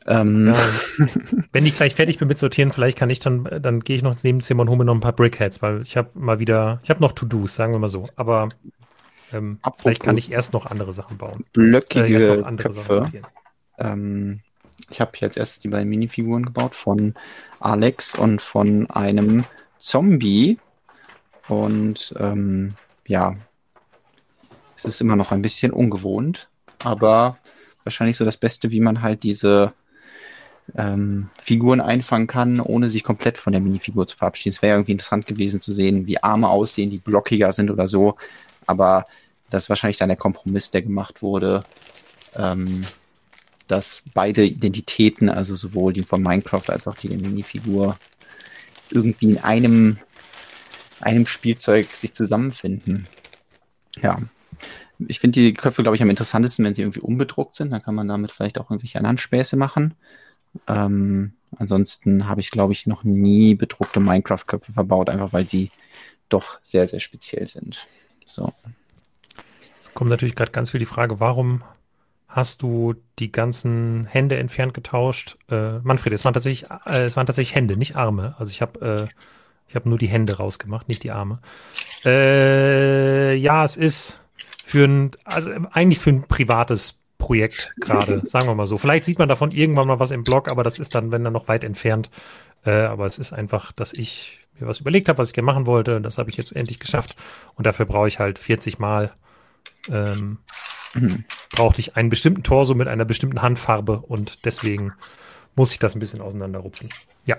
Ähm. 0.07 0.53
Ja, 0.55 1.07
wenn 1.53 1.67
ich 1.67 1.75
gleich 1.75 1.95
fertig 1.95 2.19
bin 2.19 2.29
mit 2.29 2.39
Sortieren, 2.39 2.73
vielleicht 2.73 2.99
kann 2.99 3.11
ich 3.11 3.19
dann, 3.19 3.45
dann 3.45 3.81
gehe 3.81 3.97
ich 3.97 4.03
noch 4.03 4.13
ins 4.13 4.25
Nebenzimmer 4.25 4.63
und 4.63 4.69
hole 4.69 4.79
mir 4.79 4.85
noch 4.85 4.95
ein 4.95 5.01
paar 5.01 5.13
Brickheads, 5.13 5.63
weil 5.63 5.83
ich 5.83 5.97
habe 5.97 6.11
mal 6.15 6.39
wieder, 6.39 6.81
ich 6.83 6.91
habe 6.91 7.01
noch 7.01 7.13
To-Dos, 7.13 7.55
sagen 7.55 7.73
wir 7.73 7.79
mal 7.79 7.89
so. 7.89 8.09
Aber 8.17 8.49
ähm, 9.33 9.59
vielleicht 9.79 10.03
kann 10.03 10.19
ich 10.19 10.31
erst 10.31 10.53
noch 10.53 10.67
andere 10.67 10.93
Sachen 10.93 11.19
bauen. 11.19 11.45
Blöckige 11.53 12.45
äh, 12.45 12.57
Köpfe. 12.57 13.11
Ähm, 13.79 14.41
ich 14.91 15.01
habe 15.01 15.13
hier 15.15 15.29
als 15.29 15.37
erstes 15.37 15.61
die 15.61 15.69
beiden 15.69 15.89
Minifiguren 15.89 16.45
gebaut 16.45 16.75
von 16.75 17.15
Alex 17.61 18.15
und 18.15 18.43
von 18.43 18.89
einem 18.91 19.45
Zombie. 19.79 20.59
Und 21.49 22.15
ähm, 22.19 22.75
ja, 23.07 23.37
es 24.77 24.85
ist 24.85 25.01
immer 25.01 25.17
noch 25.17 25.33
ein 25.33 25.43
bisschen 25.43 25.73
ungewohnt, 25.73 26.49
aber 26.83 27.39
wahrscheinlich 27.85 28.17
so 28.17 28.25
das 28.25 28.37
Beste, 28.37 28.71
wie 28.71 28.81
man 28.81 29.03
halt 29.03 29.23
diese 29.23 29.73
ähm, 30.77 31.29
Figuren 31.39 31.81
einfangen 31.81 32.27
kann, 32.27 32.61
ohne 32.61 32.89
sich 32.89 33.05
komplett 33.05 33.39
von 33.39 33.53
der 33.53 33.61
Minifigur 33.61 34.07
zu 34.07 34.17
verabschieden. 34.17 34.55
Es 34.55 34.63
wäre 34.63 34.77
irgendwie 34.77 34.93
interessant 34.93 35.27
gewesen 35.27 35.61
zu 35.61 35.73
sehen, 35.73 36.07
wie 36.07 36.23
Arme 36.23 36.49
aussehen, 36.49 36.91
die 36.91 36.99
blockiger 36.99 37.53
sind 37.53 37.71
oder 37.71 37.89
so. 37.89 38.17
Aber 38.67 39.07
das 39.51 39.65
ist 39.65 39.69
wahrscheinlich 39.69 39.99
dann 39.99 40.09
der 40.09 40.17
Kompromiss, 40.17 40.71
der 40.71 40.83
gemacht 40.83 41.21
wurde, 41.23 41.65
ähm, 42.37 42.85
dass 43.69 44.03
beide 44.15 44.45
Identitäten, 44.45 45.29
also 45.29 45.57
sowohl 45.57 45.93
die 45.93 46.03
von 46.03 46.23
Minecraft 46.23 46.69
als 46.69 46.87
auch 46.87 46.97
die 46.97 47.09
der 47.09 47.19
Minifigur, 47.19 47.99
irgendwie 48.91 49.33
in 49.33 49.39
einem, 49.39 49.97
einem 51.01 51.27
Spielzeug 51.27 51.95
sich 51.95 52.15
zusammenfinden. 52.15 53.07
Ja. 54.01 54.19
Ich 55.09 55.21
finde 55.21 55.41
die 55.41 55.55
Köpfe, 55.55 55.83
glaube 55.83 55.97
ich, 55.97 56.03
am 56.03 56.11
interessantesten, 56.11 56.65
wenn 56.65 56.75
sie 56.75 56.83
irgendwie 56.83 57.01
unbedruckt 57.01 57.55
sind. 57.55 57.71
Dann 57.71 57.83
kann 57.83 57.95
man 57.95 58.09
damit 58.09 58.33
vielleicht 58.33 58.59
auch 58.59 58.71
irgendwelche 58.71 58.99
anderen 58.99 59.19
Späße 59.19 59.57
machen. 59.57 59.95
Ähm, 60.67 61.33
ansonsten 61.57 62.29
habe 62.29 62.41
ich, 62.41 62.51
glaube 62.51 62.73
ich, 62.73 62.87
noch 62.87 63.05
nie 63.05 63.55
bedruckte 63.55 64.01
Minecraft-Köpfe 64.01 64.73
verbaut, 64.73 65.09
einfach 65.09 65.33
weil 65.33 65.49
sie 65.49 65.71
doch 66.29 66.59
sehr, 66.63 66.87
sehr 66.87 67.01
speziell 67.01 67.47
sind. 67.47 67.87
So. 68.27 68.53
Es 69.81 69.93
kommt 69.95 70.11
natürlich 70.11 70.35
gerade 70.35 70.53
ganz 70.53 70.71
viel 70.71 70.81
die 70.81 70.87
Frage, 70.87 71.21
warum 71.21 71.63
hast 72.29 72.63
du 72.63 72.95
die 73.19 73.31
ganzen 73.31 74.07
Hände 74.07 74.37
entfernt 74.37 74.73
getauscht? 74.73 75.37
Äh, 75.51 75.81
Manfred, 75.81 76.13
es 76.15 76.25
waren 76.25 76.33
tatsächlich, 76.33 76.71
äh, 76.87 77.05
es 77.05 77.17
waren 77.17 77.27
tatsächlich 77.27 77.55
Hände, 77.55 77.77
nicht 77.77 77.97
Arme. 77.97 78.35
Also 78.39 78.51
ich 78.51 78.63
habe 78.63 79.09
äh, 79.11 79.23
ich 79.73 79.77
habe 79.77 79.89
nur 79.89 79.97
die 79.97 80.07
Hände 80.07 80.37
rausgemacht, 80.37 80.89
nicht 80.89 81.03
die 81.03 81.13
Arme. 81.13 81.39
Äh, 82.05 83.35
ja, 83.37 83.65
es 83.65 83.79
ist 83.79 84.21
für 84.73 84.87
ein, 84.87 85.11
also 85.25 85.51
eigentlich 85.73 85.99
für 85.99 86.09
ein 86.09 86.23
privates 86.23 87.03
Projekt 87.19 87.75
gerade, 87.79 88.23
sagen 88.27 88.47
wir 88.47 88.55
mal 88.55 88.67
so. 88.67 88.79
Vielleicht 88.79 89.05
sieht 89.05 89.19
man 89.19 89.29
davon 89.29 89.51
irgendwann 89.51 89.87
mal 89.87 90.01
was 90.01 90.13
im 90.13 90.25
Blog, 90.25 90.51
aber 90.51 90.63
das 90.63 90.79
ist 90.79 90.95
dann, 90.95 91.13
wenn 91.13 91.23
dann 91.23 91.35
noch 91.35 91.47
weit 91.47 91.63
entfernt. 91.63 92.11
Äh, 92.65 92.71
aber 92.71 93.05
es 93.05 93.19
ist 93.19 93.35
einfach, 93.35 93.73
dass 93.73 93.93
ich 93.93 94.41
mir 94.59 94.67
was 94.67 94.81
überlegt 94.81 95.11
habe, 95.11 95.19
was 95.19 95.29
ich 95.29 95.35
gerne 95.35 95.45
machen 95.45 95.67
wollte. 95.67 96.01
Das 96.01 96.17
habe 96.17 96.31
ich 96.31 96.39
jetzt 96.39 96.57
endlich 96.57 96.79
geschafft. 96.79 97.17
Und 97.57 97.67
dafür 97.67 97.85
brauche 97.85 98.09
ich 98.09 98.19
halt 98.19 98.39
40 98.39 98.79
Mal 98.79 99.13
ähm, 99.91 100.39
mhm. 100.95 101.27
brauchte 101.55 101.83
ich 101.83 101.95
einen 101.95 102.09
bestimmten 102.09 102.43
Torso 102.43 102.75
mit 102.75 102.89
einer 102.89 103.05
bestimmten 103.05 103.43
Handfarbe 103.43 103.99
und 103.99 104.47
deswegen 104.47 104.95
muss 105.55 105.73
ich 105.73 105.81
das 105.81 105.95
ein 105.95 106.01
bisschen 106.01 106.23
auseinanderrupfen. 106.23 106.89
Ja. 107.27 107.37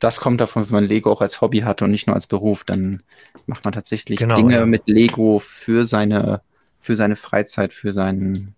Das 0.00 0.20
kommt 0.20 0.40
davon, 0.40 0.66
wenn 0.66 0.72
man 0.72 0.84
Lego 0.84 1.10
auch 1.10 1.20
als 1.20 1.40
Hobby 1.40 1.60
hat 1.60 1.82
und 1.82 1.90
nicht 1.90 2.06
nur 2.06 2.14
als 2.14 2.26
Beruf, 2.26 2.64
dann 2.64 3.02
macht 3.46 3.64
man 3.64 3.72
tatsächlich 3.72 4.18
genau, 4.18 4.36
Dinge 4.36 4.54
ja. 4.54 4.66
mit 4.66 4.86
Lego 4.86 5.38
für 5.38 5.84
seine, 5.84 6.42
für 6.78 6.96
seine 6.96 7.16
Freizeit, 7.16 7.74
für 7.74 7.92
seinen. 7.92 8.54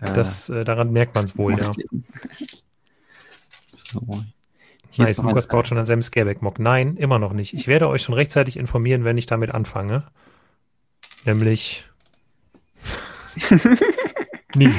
Äh, 0.00 0.12
das, 0.14 0.48
äh, 0.48 0.64
daran 0.64 0.92
merkt 0.92 1.14
man 1.14 1.24
es 1.24 1.38
wohl, 1.38 1.58
ja. 1.58 1.72
So. 3.68 4.24
Hier 4.90 5.06
nice, 5.06 5.16
Lukas 5.18 5.46
baut 5.46 5.68
schon 5.68 5.78
an 5.78 5.86
seinem 5.86 6.02
Scareback-Mock. 6.02 6.58
Nein, 6.58 6.96
immer 6.96 7.18
noch 7.18 7.32
nicht. 7.32 7.54
Ich 7.54 7.66
werde 7.66 7.88
euch 7.88 8.02
schon 8.02 8.14
rechtzeitig 8.14 8.58
informieren, 8.58 9.04
wenn 9.04 9.16
ich 9.16 9.24
damit 9.24 9.52
anfange. 9.52 10.04
Nämlich 11.24 11.86
nie. 14.54 14.74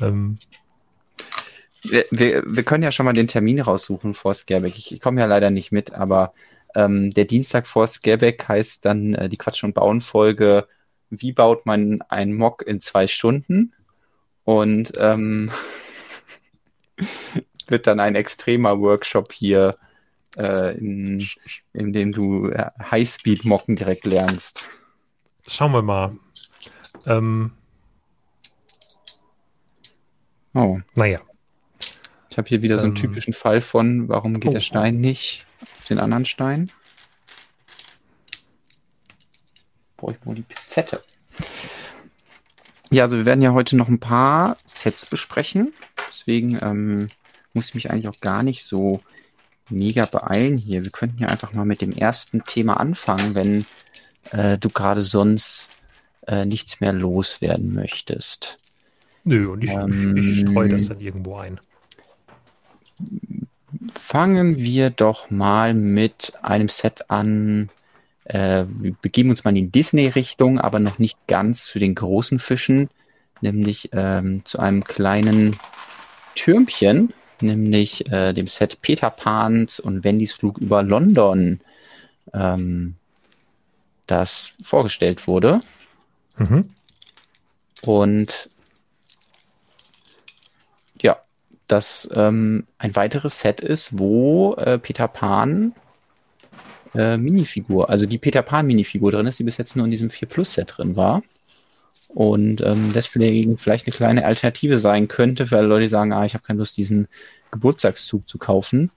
ähm. 0.00 0.38
Wir, 1.82 2.42
wir 2.46 2.62
können 2.62 2.84
ja 2.84 2.92
schon 2.92 3.06
mal 3.06 3.12
den 3.12 3.26
Termin 3.26 3.60
raussuchen 3.60 4.14
vor 4.14 4.34
Scareback. 4.34 4.76
Ich, 4.76 4.92
ich 4.92 5.00
komme 5.00 5.20
ja 5.20 5.26
leider 5.26 5.50
nicht 5.50 5.72
mit, 5.72 5.92
aber 5.92 6.32
ähm, 6.74 7.12
der 7.12 7.24
Dienstag 7.24 7.66
vor 7.66 7.86
Scareback 7.86 8.48
heißt 8.48 8.84
dann 8.84 9.14
äh, 9.14 9.28
die 9.28 9.36
Quatsch- 9.36 9.64
und 9.64 9.74
Bauen-Folge 9.74 10.66
Wie 11.10 11.32
baut 11.32 11.66
man 11.66 12.02
ein 12.08 12.34
Mock 12.34 12.62
in 12.62 12.80
zwei 12.80 13.06
Stunden? 13.06 13.74
Und 14.44 14.92
ähm, 14.98 15.50
wird 17.66 17.86
dann 17.86 18.00
ein 18.00 18.14
extremer 18.14 18.80
Workshop 18.80 19.32
hier, 19.32 19.76
äh, 20.36 20.76
in, 20.78 21.26
in 21.72 21.92
dem 21.92 22.12
du 22.12 22.48
äh, 22.48 22.70
Highspeed-Mocken 22.80 23.76
direkt 23.76 24.06
lernst. 24.06 24.64
Schauen 25.46 25.72
wir 25.72 25.82
mal. 25.82 26.16
Ähm, 27.06 27.52
oh. 30.54 30.78
Naja. 30.94 31.20
Ich 32.32 32.38
habe 32.38 32.48
hier 32.48 32.62
wieder 32.62 32.78
so 32.78 32.86
einen 32.86 32.96
Ähm. 32.96 33.02
typischen 33.02 33.34
Fall 33.34 33.60
von, 33.60 34.08
warum 34.08 34.40
geht 34.40 34.48
Oh. 34.48 34.52
der 34.54 34.60
Stein 34.60 35.02
nicht 35.02 35.44
auf 35.60 35.84
den 35.84 35.98
anderen 35.98 36.24
Stein? 36.24 36.72
Brauche 39.98 40.12
ich 40.12 40.26
wohl 40.26 40.36
die 40.36 40.42
Pinzette. 40.42 41.02
Ja, 42.90 43.04
also 43.04 43.18
wir 43.18 43.26
werden 43.26 43.42
ja 43.42 43.52
heute 43.52 43.76
noch 43.76 43.88
ein 43.88 44.00
paar 44.00 44.56
Sets 44.64 45.04
besprechen. 45.04 45.74
Deswegen 46.08 46.58
ähm, 46.62 47.08
muss 47.52 47.68
ich 47.68 47.74
mich 47.74 47.90
eigentlich 47.90 48.08
auch 48.08 48.20
gar 48.20 48.42
nicht 48.42 48.64
so 48.64 49.02
mega 49.68 50.06
beeilen 50.06 50.56
hier. 50.56 50.84
Wir 50.84 50.90
könnten 50.90 51.18
ja 51.18 51.28
einfach 51.28 51.52
mal 51.52 51.66
mit 51.66 51.82
dem 51.82 51.92
ersten 51.92 52.44
Thema 52.44 52.80
anfangen, 52.80 53.34
wenn 53.34 53.66
äh, 54.30 54.56
du 54.56 54.70
gerade 54.70 55.02
sonst 55.02 55.68
äh, 56.26 56.46
nichts 56.46 56.80
mehr 56.80 56.94
loswerden 56.94 57.74
möchtest. 57.74 58.56
Nö, 59.24 59.48
und 59.50 59.62
ich, 59.62 59.70
Ähm. 59.70 60.16
ich 60.16 60.40
streue 60.40 60.70
das 60.70 60.88
dann 60.88 60.98
irgendwo 60.98 61.36
ein. 61.36 61.60
Fangen 63.94 64.58
wir 64.58 64.90
doch 64.90 65.30
mal 65.30 65.74
mit 65.74 66.32
einem 66.42 66.68
Set 66.68 67.10
an. 67.10 67.70
Äh, 68.24 68.64
wir 68.68 68.94
begeben 69.00 69.30
uns 69.30 69.44
mal 69.44 69.50
in 69.50 69.56
die 69.56 69.70
Disney-Richtung, 69.70 70.60
aber 70.60 70.78
noch 70.78 70.98
nicht 70.98 71.16
ganz 71.26 71.64
zu 71.64 71.78
den 71.78 71.94
großen 71.94 72.38
Fischen, 72.38 72.88
nämlich 73.40 73.90
ähm, 73.92 74.42
zu 74.44 74.58
einem 74.58 74.84
kleinen 74.84 75.56
Türmchen, 76.34 77.12
nämlich 77.40 78.10
äh, 78.10 78.32
dem 78.32 78.46
Set 78.46 78.80
Peter 78.82 79.10
Pans 79.10 79.80
und 79.80 80.04
Wendys 80.04 80.32
Flug 80.32 80.58
über 80.58 80.82
London, 80.82 81.60
ähm, 82.32 82.96
das 84.06 84.52
vorgestellt 84.62 85.26
wurde. 85.26 85.60
Mhm. 86.38 86.70
Und 87.84 88.48
ja, 91.00 91.18
das 91.72 92.08
ähm, 92.14 92.66
ein 92.78 92.94
weiteres 92.94 93.40
Set 93.40 93.60
ist, 93.60 93.98
wo 93.98 94.54
äh, 94.54 94.78
Peter 94.78 95.08
Pan 95.08 95.72
äh, 96.94 97.16
Minifigur, 97.16 97.88
also 97.88 98.04
die 98.04 98.18
Peter 98.18 98.42
Pan 98.42 98.66
Minifigur 98.66 99.10
drin 99.10 99.26
ist, 99.26 99.38
die 99.38 99.44
bis 99.44 99.56
jetzt 99.56 99.74
nur 99.74 99.86
in 99.86 99.90
diesem 99.90 100.10
4 100.10 100.28
Plus 100.28 100.52
Set 100.52 100.74
drin 100.76 100.96
war. 100.96 101.22
Und 102.08 102.60
ähm, 102.60 102.92
deswegen 102.94 103.56
vielleicht 103.56 103.86
eine 103.86 103.96
kleine 103.96 104.26
Alternative 104.26 104.78
sein 104.78 105.08
könnte 105.08 105.46
alle 105.50 105.66
Leute, 105.66 105.88
sagen, 105.88 106.12
ah, 106.12 106.26
ich 106.26 106.34
habe 106.34 106.44
keine 106.44 106.58
Lust, 106.58 106.76
diesen 106.76 107.08
Geburtstagszug 107.50 108.28
zu 108.28 108.36
kaufen. 108.36 108.90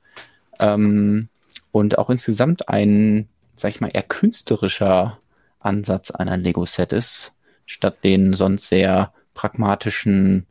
Ähm, 0.59 1.29
und 1.71 1.97
auch 1.97 2.09
insgesamt 2.09 2.67
ein, 2.67 3.29
sag 3.55 3.69
ich 3.69 3.79
mal, 3.79 3.91
eher 3.93 4.03
künstlerischer 4.03 5.17
Ansatz 5.61 6.11
einer 6.11 6.35
Lego-Set 6.35 6.91
ist, 6.91 7.33
statt 7.65 8.03
den 8.03 8.33
sonst 8.33 8.67
sehr 8.67 9.13
pragmatischen 9.33 10.45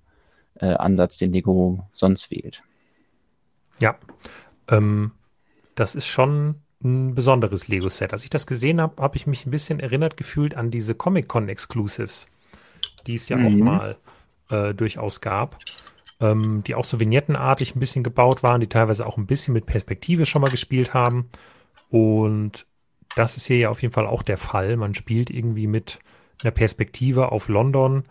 äh, 0.64 0.74
Ansatz, 0.74 1.18
den 1.18 1.32
Lego 1.32 1.86
sonst 1.92 2.30
wählt. 2.30 2.62
Ja, 3.78 3.96
ähm, 4.68 5.12
das 5.74 5.94
ist 5.94 6.06
schon 6.06 6.56
ein 6.82 7.14
besonderes 7.14 7.68
Lego-Set. 7.68 8.12
Als 8.12 8.22
ich 8.22 8.30
das 8.30 8.46
gesehen 8.46 8.80
habe, 8.80 9.02
habe 9.02 9.16
ich 9.16 9.26
mich 9.26 9.46
ein 9.46 9.50
bisschen 9.50 9.80
erinnert 9.80 10.16
gefühlt 10.16 10.54
an 10.56 10.70
diese 10.70 10.94
Comic-Con-Exclusives, 10.94 12.28
die 13.06 13.14
es 13.14 13.28
ja 13.28 13.38
auch 13.38 13.58
Mhm. 13.58 13.58
mal 13.58 13.96
äh, 14.50 14.74
durchaus 14.74 15.20
gab, 15.20 15.58
ähm, 16.20 16.62
die 16.64 16.74
auch 16.74 16.84
so 16.84 17.00
vignettenartig 17.00 17.74
ein 17.74 17.80
bisschen 17.80 18.04
gebaut 18.04 18.42
waren, 18.42 18.60
die 18.60 18.68
teilweise 18.68 19.06
auch 19.06 19.16
ein 19.18 19.26
bisschen 19.26 19.54
mit 19.54 19.66
Perspektive 19.66 20.26
schon 20.26 20.42
mal 20.42 20.50
gespielt 20.50 20.94
haben. 20.94 21.28
Und 21.90 22.66
das 23.16 23.36
ist 23.36 23.46
hier 23.46 23.58
ja 23.58 23.70
auf 23.70 23.82
jeden 23.82 23.94
Fall 23.94 24.06
auch 24.06 24.22
der 24.22 24.38
Fall. 24.38 24.76
Man 24.76 24.94
spielt 24.94 25.30
irgendwie 25.30 25.66
mit 25.66 26.00
einer 26.42 26.50
Perspektive 26.50 27.32
auf 27.32 27.48
London, 27.48 28.04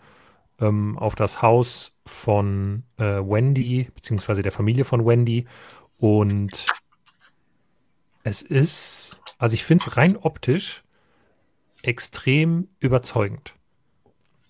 ähm, 0.64 0.98
auf 0.98 1.14
das 1.14 1.42
Haus 1.42 1.98
von 2.06 2.84
äh, 2.96 3.04
Wendy, 3.04 3.90
beziehungsweise 3.94 4.42
der 4.42 4.52
Familie 4.52 4.84
von 4.84 5.04
Wendy. 5.06 5.46
Und 5.98 6.66
es 8.22 8.42
ist, 8.42 9.20
also 9.38 9.54
ich 9.54 9.64
finde 9.64 9.84
es 9.86 9.96
rein 9.96 10.16
optisch 10.16 10.82
extrem 11.82 12.68
überzeugend. 12.80 13.54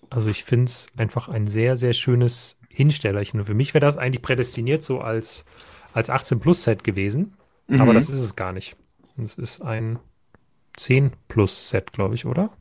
Also 0.09 0.27
ich 0.29 0.43
finde 0.43 0.65
es 0.65 0.87
einfach 0.97 1.27
ein 1.27 1.47
sehr, 1.47 1.75
sehr 1.75 1.93
schönes 1.93 2.57
Hinstellerchen. 2.69 3.39
Und 3.39 3.45
für 3.45 3.53
mich 3.53 3.73
wäre 3.73 3.85
das 3.85 3.97
eigentlich 3.97 4.21
prädestiniert 4.21 4.83
so 4.83 5.01
als, 5.01 5.45
als 5.93 6.09
18-Plus-Set 6.09 6.83
gewesen. 6.83 7.35
Aber 7.67 7.91
Mhm. 7.91 7.95
das 7.95 8.09
ist 8.09 8.19
es 8.19 8.35
gar 8.35 8.53
nicht. 8.53 8.77
Es 9.17 9.35
ist 9.35 9.61
ein 9.61 9.99
10-Plus-Set, 10.77 11.91
glaube 11.93 12.15
ich, 12.15 12.25
oder? 12.25 12.51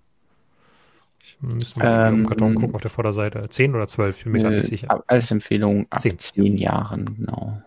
Ich 1.27 1.39
müsste 1.41 1.79
mal 1.79 2.09
Ähm, 2.09 2.15
im 2.21 2.27
Karton 2.29 2.55
gucken 2.55 2.75
auf 2.75 2.83
der 2.83 2.91
Vorderseite. 2.91 3.49
10 3.49 3.75
oder 3.75 3.89
12, 3.89 4.19
ich 4.19 4.25
bin 4.25 4.33
mir 4.33 4.43
gerade 4.43 4.57
nicht 4.57 4.67
Äh, 4.67 4.69
sicher. 4.69 5.03
Alles 5.07 5.31
Empfehlungen 5.31 5.87
ab 5.91 6.01
Zehn. 6.01 6.19
zehn 6.19 6.57
Jahren, 6.59 7.17
genau. 7.17 7.63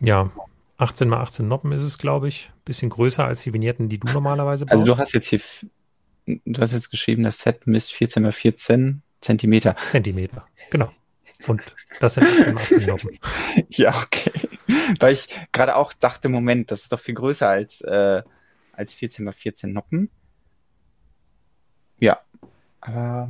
Ja, 0.00 0.30
18 0.78 1.08
mal 1.08 1.20
18 1.20 1.46
Noppen 1.46 1.72
ist 1.72 1.82
es, 1.82 1.98
glaube 1.98 2.28
ich. 2.28 2.50
Bisschen 2.64 2.88
größer 2.88 3.24
als 3.26 3.42
die 3.42 3.52
Vignetten, 3.52 3.88
die 3.88 3.98
du 3.98 4.10
normalerweise 4.12 4.64
baust. 4.64 4.80
Also 4.80 4.94
du 4.94 4.98
hast 4.98 5.12
jetzt 5.12 5.28
hier, 5.28 5.40
du 6.26 6.60
hast 6.62 6.72
jetzt 6.72 6.90
geschrieben, 6.90 7.22
das 7.24 7.38
Set 7.40 7.66
misst 7.66 7.92
14 7.92 8.22
mal 8.22 8.32
14 8.32 9.02
Zentimeter. 9.20 9.76
Zentimeter. 9.90 10.46
Genau. 10.70 10.90
Und 11.46 11.74
das 12.00 12.14
sind 12.14 12.24
18 12.26 12.54
mal 12.54 12.60
18 12.62 12.86
Noppen. 12.86 13.18
Ja, 13.70 13.94
okay. 14.02 14.32
Weil 15.00 15.12
ich 15.12 15.28
gerade 15.52 15.76
auch 15.76 15.92
dachte, 15.92 16.28
Moment, 16.28 16.70
das 16.70 16.82
ist 16.82 16.92
doch 16.92 17.00
viel 17.00 17.14
größer 17.14 17.48
als, 17.48 17.80
äh, 17.82 18.22
als 18.72 18.94
14 18.94 19.24
mal 19.24 19.32
14 19.32 19.72
Noppen. 19.72 20.10
Ja, 21.98 22.18
aber 22.80 23.28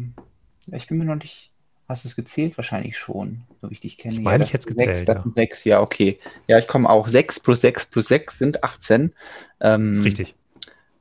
ich 0.72 0.86
bin 0.86 0.98
mir 0.98 1.04
noch 1.04 1.16
nicht. 1.16 1.50
Hast 1.88 2.04
du 2.04 2.08
es 2.08 2.14
gezählt? 2.14 2.56
Wahrscheinlich 2.56 2.96
schon, 2.96 3.42
so 3.60 3.68
wie 3.68 3.74
ich 3.74 3.80
dich 3.80 3.98
kenne. 3.98 4.14
Ich 4.14 4.20
meine, 4.20 4.44
ja, 4.44 4.46
ich 4.46 4.52
hätte 4.52 4.68
es 4.68 4.76
das 4.76 4.84
sind 4.84 4.94
gezählt, 4.94 5.06
Sechs, 5.06 5.24
ja. 5.24 5.32
sechs, 5.34 5.64
ja, 5.64 5.80
okay. 5.80 6.20
Ja, 6.46 6.58
ich 6.58 6.68
komme 6.68 6.88
auch. 6.88 7.08
6 7.08 7.40
plus 7.40 7.60
6 7.62 7.86
plus 7.86 8.06
6 8.06 8.38
sind 8.38 8.62
18. 8.62 9.12
Ähm, 9.60 9.94
ist 9.94 10.04
richtig. 10.04 10.36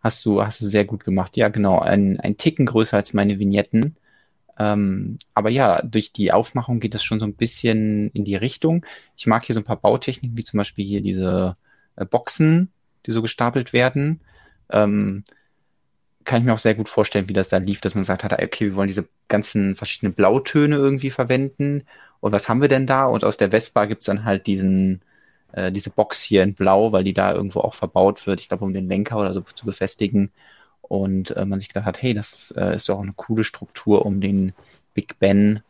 Hast 0.02 0.26
du, 0.26 0.44
hast 0.44 0.62
du 0.62 0.66
sehr 0.66 0.86
gut 0.86 1.04
gemacht. 1.04 1.38
Ja, 1.38 1.50
genau. 1.50 1.78
Ein, 1.78 2.20
ein 2.20 2.38
Ticken 2.38 2.66
größer 2.66 2.98
als 2.98 3.14
meine 3.14 3.38
Vignetten. 3.38 3.98
Ähm, 4.60 5.18
aber 5.34 5.50
ja, 5.50 5.82
durch 5.82 6.12
die 6.12 6.32
Aufmachung 6.34 6.80
geht 6.80 6.94
das 6.94 7.04
schon 7.04 7.20
so 7.20 7.26
ein 7.26 7.36
bisschen 7.36 8.12
in 8.12 8.26
die 8.26 8.36
Richtung. 8.36 8.86
Ich 9.16 9.26
mag 9.26 9.46
hier 9.46 9.54
so 9.56 9.62
ein 9.62 9.66
paar 9.66 9.80
Bautechniken, 9.80 10.38
wie 10.38 10.44
zum 10.44 10.58
Beispiel 10.58 10.86
hier 10.86 11.02
diese 11.02 11.56
äh, 11.96 12.06
Boxen, 12.06 12.72
die 13.06 13.12
so 13.12 13.22
gestapelt 13.22 13.72
werden. 13.74 14.22
Ähm, 14.70 15.24
kann 16.26 16.42
ich 16.42 16.46
mir 16.46 16.54
auch 16.54 16.60
sehr 16.60 16.76
gut 16.76 16.90
vorstellen, 16.90 17.30
wie 17.30 17.34
das 17.34 17.50
da 17.50 17.58
lief, 17.58 17.82
dass 17.82 17.96
man 17.96 18.04
gesagt 18.04 18.24
hat, 18.24 18.34
okay, 18.34 18.66
wir 18.66 18.76
wollen 18.76 18.90
diese 18.90 19.08
ganzen 19.30 19.76
verschiedenen 19.76 20.14
Blautöne 20.14 20.76
irgendwie 20.76 21.10
verwenden. 21.10 21.84
Und 22.20 22.34
was 22.34 22.50
haben 22.50 22.62
wir 22.62 22.68
denn 22.68 22.86
da? 22.86 23.06
Und 23.06 23.24
aus 23.24 23.38
der 23.38 23.52
Vespa 23.52 23.86
gibt's 23.86 24.06
dann 24.06 24.26
halt 24.26 24.46
diesen, 24.46 25.02
äh, 25.54 25.72
diese 25.72 25.90
Box 25.90 26.22
hier 26.22 26.44
in 26.44 26.54
Blau, 26.54 26.92
weil 26.92 27.04
die 27.04 27.14
da 27.14 27.34
irgendwo 27.34 27.62
auch 27.62 27.74
verbaut 27.74 28.28
wird, 28.28 28.42
ich 28.42 28.50
glaube, 28.50 28.66
um 28.66 28.74
den 28.74 28.90
Lenker 28.90 29.18
oder 29.18 29.34
so 29.34 29.42
zu 29.42 29.66
befestigen. 29.66 30.32
Und 30.90 31.32
äh, 31.38 31.46
man 31.46 31.60
sich 31.60 31.70
gedacht 31.70 31.86
hat, 31.86 32.02
hey, 32.02 32.14
das 32.14 32.52
äh, 32.58 32.76
ist 32.76 32.90
doch 32.90 33.00
eine 33.00 33.14
coole 33.16 33.46
Struktur, 33.46 34.06
um 34.06 34.20
den 34.20 34.54
Big 34.94 35.18
Ben 35.20 35.62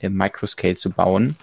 im 0.00 0.16
Microscale 0.16 0.74
zu 0.74 0.90
bauen. 0.90 1.36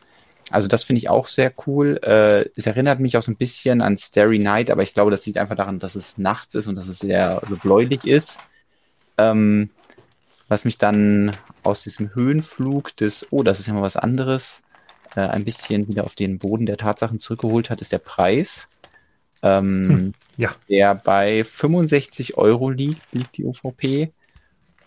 Also 0.51 0.67
das 0.67 0.83
finde 0.83 0.97
ich 0.97 1.09
auch 1.09 1.27
sehr 1.27 1.53
cool. 1.67 1.99
Äh, 2.03 2.49
es 2.55 2.65
erinnert 2.65 2.99
mich 2.99 3.15
auch 3.15 3.21
so 3.21 3.31
ein 3.31 3.37
bisschen 3.37 3.81
an 3.81 3.97
Starry 3.97 4.39
Night, 4.39 4.71
aber 4.71 4.81
ich 4.81 4.93
glaube, 4.93 5.11
das 5.11 5.25
liegt 5.25 5.37
einfach 5.37 5.55
daran, 5.55 5.79
dass 5.79 5.95
es 5.95 6.17
nachts 6.17 6.55
ist 6.55 6.67
und 6.67 6.75
dass 6.75 6.87
es 6.87 6.99
sehr 6.99 7.41
so 7.47 7.55
bläulich 7.55 8.05
ist. 8.05 8.39
Ähm, 9.17 9.69
was 10.47 10.65
mich 10.65 10.79
dann 10.79 11.35
aus 11.61 11.83
diesem 11.83 12.15
Höhenflug 12.15 12.97
des, 12.97 13.27
oh, 13.29 13.43
das 13.43 13.59
ist 13.59 13.67
ja 13.67 13.73
mal 13.73 13.83
was 13.83 13.95
anderes, 13.95 14.63
äh, 15.15 15.21
ein 15.21 15.45
bisschen 15.45 15.87
wieder 15.87 16.03
auf 16.03 16.15
den 16.15 16.39
Boden 16.39 16.65
der 16.65 16.77
Tatsachen 16.77 17.19
zurückgeholt 17.19 17.69
hat, 17.69 17.81
ist 17.81 17.91
der 17.91 17.99
Preis. 17.99 18.67
Ähm, 19.41 19.89
Hm, 19.89 20.13
ja. 20.37 20.55
Der 20.67 20.95
bei 20.95 21.43
65 21.43 22.37
Euro 22.37 22.69
liegt, 22.69 23.13
liegt 23.13 23.37
die 23.37 23.45
UVP. 23.45 24.11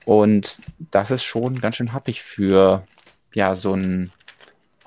Und 0.05 0.61
das 0.91 1.11
ist 1.11 1.25
schon 1.25 1.61
ganz 1.61 1.77
schön 1.77 1.93
happig 1.93 2.23
für 2.23 2.87
ja 3.35 3.57
so 3.57 3.75
ein 3.75 4.13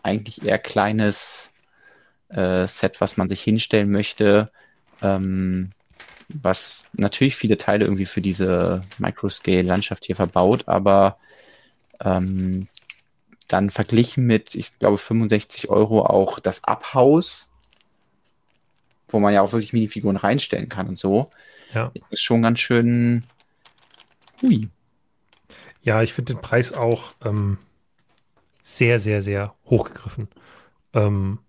eigentlich 0.04 0.44
eher 0.46 0.60
kleines 0.60 1.52
äh, 2.30 2.68
Set, 2.68 3.02
was 3.02 3.18
man 3.18 3.30
sich 3.30 3.42
hinstellen 3.42 3.92
möchte. 3.92 4.52
Ähm, 5.02 5.72
was 6.30 6.84
natürlich 6.94 7.36
viele 7.36 7.58
Teile 7.58 7.86
irgendwie 7.86 8.06
für 8.06 8.22
diese 8.22 8.84
Microscale-Landschaft 8.98 10.06
hier 10.06 10.16
verbaut, 10.16 10.68
aber 10.68 11.18
Ähm, 12.04 12.68
dann 13.48 13.70
verglichen 13.70 14.26
mit, 14.26 14.56
ich 14.56 14.78
glaube, 14.80 14.98
65 14.98 15.70
Euro 15.70 16.06
auch 16.06 16.40
das 16.40 16.64
Abhaus, 16.64 17.50
wo 19.08 19.20
man 19.20 19.34
ja 19.34 19.42
auch 19.42 19.52
wirklich 19.52 19.74
Minifiguren 19.74 20.18
reinstellen 20.18 20.70
kann 20.70 20.88
und 20.88 20.98
so. 20.98 21.30
Ja. 21.74 21.92
Ist 21.94 22.12
das 22.12 22.22
schon 22.22 22.42
ganz 22.42 22.60
schön. 22.60 23.24
Hui. 24.42 24.70
Ja, 25.82 26.02
ich 26.02 26.14
finde 26.14 26.34
den 26.34 26.42
Preis 26.42 26.74
auch 26.74 27.14
ähm, 27.24 27.58
sehr, 28.64 29.00
sehr, 29.00 29.22
sehr 29.22 29.54
hochgegriffen. 29.66 30.28
Ähm, 30.94 31.40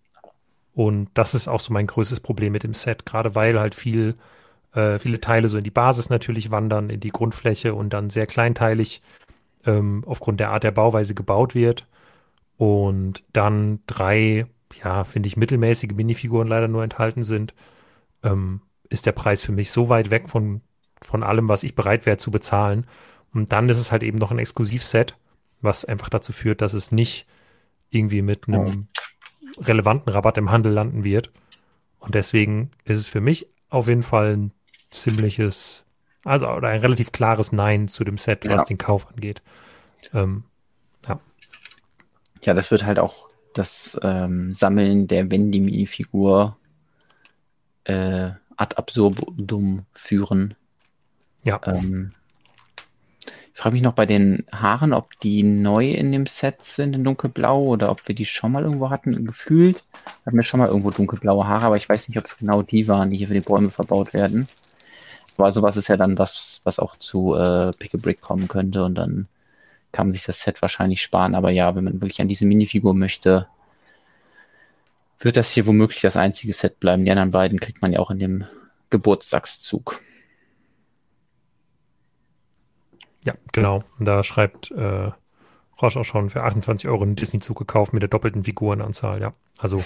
und 0.75 1.08
das 1.14 1.34
ist 1.34 1.48
auch 1.48 1.60
so 1.60 1.72
mein 1.72 1.86
größtes 1.86 2.20
Problem 2.20 2.52
mit 2.52 2.62
dem 2.62 2.75
Set, 2.75 3.06
gerade 3.06 3.34
weil 3.34 3.58
halt 3.58 3.75
viel, 3.75 4.16
äh, 4.75 4.98
viele 4.98 5.20
Teile 5.20 5.48
so 5.48 5.56
in 5.56 5.64
die 5.64 5.70
Basis 5.70 6.10
natürlich 6.10 6.50
wandern, 6.50 6.90
in 6.90 7.00
die 7.00 7.10
Grundfläche 7.10 7.75
und 7.75 7.90
dann 7.90 8.10
sehr 8.10 8.26
kleinteilig 8.26 9.00
ähm, 9.64 10.04
aufgrund 10.06 10.40
der 10.40 10.50
Art 10.50 10.64
der 10.64 10.72
Bauweise 10.72 11.14
gebaut 11.14 11.54
wird. 11.54 11.86
Und 12.58 13.22
dann 13.32 13.80
drei, 13.86 14.46
ja, 14.83 15.04
finde 15.04 15.28
ich, 15.28 15.37
mittelmäßige 15.37 15.92
Minifiguren 15.92 16.49
leider 16.49 16.68
nur 16.68 16.83
enthalten 16.83 17.23
sind, 17.23 17.54
ähm, 18.23 18.61
ist 18.88 19.06
der 19.06 19.12
Preis 19.12 19.42
für 19.42 19.52
mich 19.52 19.71
so 19.71 19.88
weit 19.88 20.11
weg 20.11 20.28
von, 20.28 20.61
von 21.02 21.23
allem, 21.23 21.49
was 21.49 21.62
ich 21.62 21.75
bereit 21.75 22.06
wäre 22.06 22.18
zu 22.18 22.30
bezahlen. 22.30 22.87
Und 23.33 23.52
dann 23.52 23.68
ist 23.68 23.78
es 23.78 23.92
halt 23.92 24.02
eben 24.02 24.18
noch 24.18 24.30
ein 24.30 24.38
Exklusivset, 24.38 25.16
was 25.61 25.85
einfach 25.85 26.09
dazu 26.09 26.33
führt, 26.33 26.61
dass 26.61 26.73
es 26.73 26.92
nicht 26.92 27.26
irgendwie 27.90 28.23
mit 28.23 28.49
einem 28.49 28.88
relevanten 29.59 30.12
Rabatt 30.12 30.38
im 30.38 30.50
Handel 30.50 30.73
landen 30.73 31.04
wird. 31.04 31.33
Und 31.99 32.14
deswegen 32.14 32.71
ist 32.85 32.99
es 32.99 33.09
für 33.09 33.21
mich 33.21 33.49
auf 33.68 33.88
jeden 33.88 34.02
Fall 34.02 34.37
ein 34.37 34.52
ziemliches, 34.90 35.87
also 36.25 36.49
oder 36.49 36.68
ein 36.68 36.80
relativ 36.80 37.12
klares 37.12 37.52
Nein 37.52 37.88
zu 37.88 38.04
dem 38.04 38.18
Set, 38.18 38.49
was 38.49 38.64
den 38.64 38.78
Kauf 38.78 39.09
angeht. 39.09 39.42
Ähm, 40.12 40.45
ja. 41.09 41.21
Ja, 42.42 42.54
das 42.54 42.71
wird 42.71 42.85
halt 42.85 42.99
auch 42.99 43.28
das 43.58 43.98
ähm, 44.02 44.52
Sammeln 44.52 45.06
der 45.08 45.30
Wendy-Mini-Figur 45.30 46.56
äh, 47.84 48.30
ad 48.56 48.76
absurdum 48.76 49.82
führen. 49.92 50.54
Ja. 51.42 51.60
Ähm, 51.64 52.12
ich 53.54 53.60
frage 53.62 53.75
mich 53.75 53.82
noch 53.82 53.94
bei 53.94 54.04
den 54.04 54.44
Haaren, 54.52 54.92
ob 54.92 55.18
die 55.20 55.42
neu 55.42 55.86
in 55.86 56.12
dem 56.12 56.26
Set 56.26 56.62
sind 56.62 56.94
in 56.94 57.04
dunkelblau 57.04 57.62
oder 57.62 57.90
ob 57.90 58.06
wir 58.06 58.14
die 58.14 58.26
schon 58.26 58.52
mal 58.52 58.64
irgendwo 58.64 58.90
hatten. 58.90 59.25
Gefühlt 59.25 59.82
hatten 60.26 60.36
wir 60.36 60.42
schon 60.42 60.60
mal 60.60 60.68
irgendwo 60.68 60.90
dunkelblaue 60.90 61.46
Haare, 61.46 61.66
aber 61.66 61.76
ich 61.76 61.88
weiß 61.88 62.08
nicht, 62.08 62.18
ob 62.18 62.26
es 62.26 62.36
genau 62.36 62.60
die 62.60 62.86
waren, 62.86 63.10
die 63.10 63.16
hier 63.16 63.28
für 63.28 63.34
die 63.34 63.40
Bäume 63.40 63.70
verbaut 63.70 64.12
werden. 64.12 64.46
Aber 65.38 65.52
sowas 65.52 65.76
ist 65.76 65.88
ja 65.88 65.96
dann 65.96 66.18
was, 66.18 66.60
was 66.64 66.78
auch 66.78 66.96
zu 66.96 67.34
äh, 67.34 67.72
Pick 67.78 67.94
a 67.94 67.98
Brick 67.98 68.20
kommen 68.20 68.48
könnte 68.48 68.84
und 68.84 68.94
dann 68.94 69.28
kann 69.93 70.09
man 70.09 70.14
sich 70.14 70.25
das 70.25 70.40
Set 70.40 70.62
wahrscheinlich 70.62 71.02
sparen. 71.02 71.35
Aber 71.35 71.50
ja, 71.50 71.75
wenn 71.75 71.85
man 71.85 72.00
wirklich 72.00 72.21
an 72.21 72.28
diese 72.28 72.45
Minifigur 72.45 72.95
möchte, 72.95 73.49
wird 75.19 75.37
das 75.37 75.50
hier 75.50 75.66
womöglich 75.66 76.00
das 76.00 76.16
einzige 76.16 76.52
Set 76.52 76.78
bleiben. 76.81 77.05
Die 77.05 77.11
anderen 77.11 77.31
beiden 77.31 77.61
kriegt 77.61 77.83
man 77.83 77.93
ja 77.93 78.00
auch 78.00 78.11
in 78.11 78.19
dem 78.19 78.45
Geburtstagszug. 78.90 79.99
Ja, 83.25 83.35
genau. 83.52 83.83
Da 83.99 84.23
schreibt 84.23 84.71
äh, 84.71 85.11
Roche 85.81 86.00
auch 86.00 86.05
schon 86.05 86.31
für 86.31 86.45
28 86.45 86.88
Euro 86.88 87.02
einen 87.02 87.16
Disney-Zug 87.16 87.59
gekauft 87.59 87.93
mit 87.93 88.02
der 88.02 88.09
doppelten 88.09 88.45
Figurenanzahl. 88.45 89.21
Ja, 89.21 89.35
also 89.59 89.85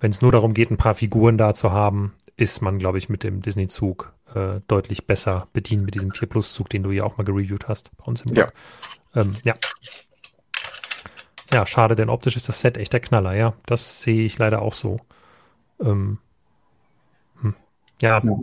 wenn 0.00 0.10
es 0.10 0.20
nur 0.20 0.32
darum 0.32 0.52
geht, 0.54 0.70
ein 0.70 0.76
paar 0.76 0.94
Figuren 0.94 1.38
da 1.38 1.54
zu 1.54 1.72
haben, 1.72 2.14
ist 2.36 2.62
man, 2.62 2.78
glaube 2.78 2.98
ich, 2.98 3.08
mit 3.08 3.22
dem 3.22 3.42
Disney-Zug 3.42 4.12
äh, 4.34 4.60
deutlich 4.66 5.06
besser 5.06 5.48
bedient 5.52 5.84
mit 5.84 5.94
diesem 5.94 6.12
4 6.12 6.28
Plus-Zug, 6.28 6.68
den 6.68 6.82
du 6.82 6.90
ja 6.90 7.04
auch 7.04 7.16
mal 7.16 7.24
gereviewt 7.24 7.68
hast 7.68 7.96
bei 7.96 8.04
uns 8.04 8.22
im 8.22 8.34
Blog. 8.34 8.52
Ja. 9.14 9.22
Ähm, 9.22 9.36
ja. 9.44 9.54
Ja, 11.52 11.66
schade, 11.66 11.94
denn 11.94 12.08
optisch 12.08 12.36
ist 12.36 12.48
das 12.48 12.60
Set 12.60 12.76
echt 12.76 12.92
der 12.92 13.00
Knaller, 13.00 13.34
ja. 13.34 13.54
Das 13.66 14.02
sehe 14.02 14.24
ich 14.24 14.38
leider 14.38 14.62
auch 14.62 14.72
so. 14.72 14.98
Ähm, 15.80 16.18
hm. 17.40 17.54
Ja, 18.00 18.20
ja, 18.24 18.36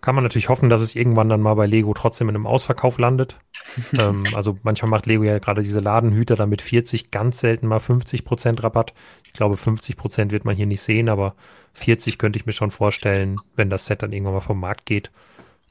kann 0.00 0.14
man 0.14 0.24
natürlich 0.24 0.48
hoffen, 0.48 0.70
dass 0.70 0.80
es 0.80 0.96
irgendwann 0.96 1.28
dann 1.28 1.42
mal 1.42 1.54
bei 1.54 1.66
Lego 1.66 1.92
trotzdem 1.92 2.28
in 2.28 2.34
einem 2.34 2.46
Ausverkauf 2.46 2.98
landet. 2.98 3.36
ähm, 4.00 4.24
also 4.34 4.58
manchmal 4.62 4.90
macht 4.90 5.06
Lego 5.06 5.24
ja 5.24 5.38
gerade 5.38 5.62
diese 5.62 5.80
Ladenhüter 5.80 6.36
damit 6.36 6.62
40, 6.62 7.10
ganz 7.10 7.40
selten 7.40 7.66
mal 7.66 7.80
50 7.80 8.24
Prozent 8.24 8.62
Rabatt. 8.62 8.94
Ich 9.26 9.32
glaube, 9.32 9.56
50 9.56 9.96
Prozent 9.96 10.32
wird 10.32 10.44
man 10.44 10.56
hier 10.56 10.66
nicht 10.66 10.80
sehen, 10.80 11.08
aber 11.08 11.34
40 11.74 12.18
könnte 12.18 12.38
ich 12.38 12.46
mir 12.46 12.52
schon 12.52 12.70
vorstellen, 12.70 13.36
wenn 13.56 13.70
das 13.70 13.86
Set 13.86 14.02
dann 14.02 14.12
irgendwann 14.12 14.34
mal 14.34 14.40
vom 14.40 14.60
Markt 14.60 14.86
geht. 14.86 15.10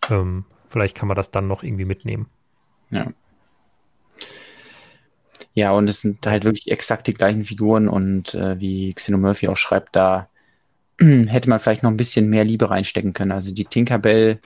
Ähm, 0.10 0.46
vielleicht 0.68 0.96
kann 0.96 1.08
man 1.08 1.16
das 1.16 1.32
dann 1.32 1.48
noch 1.48 1.64
irgendwie 1.64 1.86
mitnehmen. 1.86 2.28
Ja. 2.90 3.08
Ja, 5.54 5.72
und 5.72 5.90
es 5.90 6.02
sind 6.02 6.26
halt 6.26 6.46
wirklich 6.46 6.72
exakt 6.72 7.08
die 7.08 7.14
gleichen 7.14 7.44
Figuren 7.44 7.88
und 7.90 8.34
äh, 8.34 8.60
wie 8.60 8.94
Xeno 8.94 9.18
Murphy 9.18 9.48
auch 9.48 9.58
schreibt, 9.58 9.96
da 9.96 10.30
hätte 11.00 11.50
man 11.50 11.60
vielleicht 11.60 11.84
noch 11.84 11.92
ein 11.92 11.98
bisschen 11.98 12.30
mehr 12.30 12.46
Liebe 12.46 12.70
reinstecken 12.70 13.14
können. 13.14 13.32
Also 13.32 13.54
die 13.54 13.66
Tinkerbell, 13.66 14.40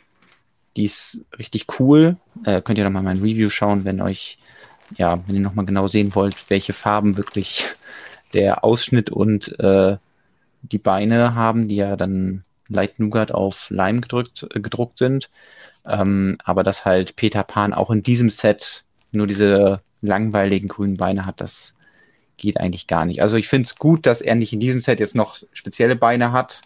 die 0.76 0.86
ist 0.86 1.22
richtig 1.38 1.68
cool. 1.80 2.18
Äh, 2.46 2.62
könnt 2.62 2.78
ihr 2.78 2.84
noch 2.84 2.92
mal 2.92 3.04
mein 3.04 3.20
Review 3.20 3.50
schauen, 3.50 3.86
wenn 3.86 4.02
euch, 4.02 4.38
ja, 4.98 5.22
wenn 5.28 5.36
ihr 5.36 5.42
noch 5.42 5.56
mal 5.56 5.66
genau 5.66 5.88
sehen 5.88 6.16
wollt, 6.16 6.50
welche 6.50 6.74
Farben 6.74 7.18
wirklich 7.18 7.66
der 8.34 8.64
Ausschnitt 8.64 9.10
und 9.10 9.60
äh, 9.60 9.98
die 10.64 10.80
Beine 10.80 11.36
haben, 11.36 11.68
die 11.68 11.76
ja 11.76 11.96
dann 11.96 12.44
Light 12.70 13.00
Nougat 13.00 13.32
auf 13.32 13.70
Lime 13.70 14.02
gedrückt, 14.02 14.48
äh, 14.54 14.60
gedruckt 14.60 14.98
sind. 14.98 15.30
Ähm, 15.86 16.38
aber 16.44 16.64
dass 16.64 16.86
halt 16.86 17.16
Peter 17.16 17.44
Pan 17.44 17.74
auch 17.74 17.92
in 17.92 18.04
diesem 18.04 18.30
Set 18.30 18.86
nur 19.12 19.28
diese 19.28 19.82
langweiligen 20.02 20.68
grünen 20.70 20.98
Beine 20.98 21.26
hat, 21.26 21.42
das 21.42 21.76
geht 22.38 22.60
eigentlich 22.60 22.88
gar 22.88 23.06
nicht. 23.06 23.22
Also 23.22 23.38
ich 23.38 23.48
finde 23.48 23.68
es 23.68 23.76
gut, 23.76 24.06
dass 24.06 24.22
er 24.22 24.36
nicht 24.36 24.54
in 24.54 24.60
diesem 24.60 24.82
Set 24.82 25.00
jetzt 25.00 25.16
noch 25.16 25.38
spezielle 25.54 25.96
Beine 25.96 26.32
hat, 26.32 26.62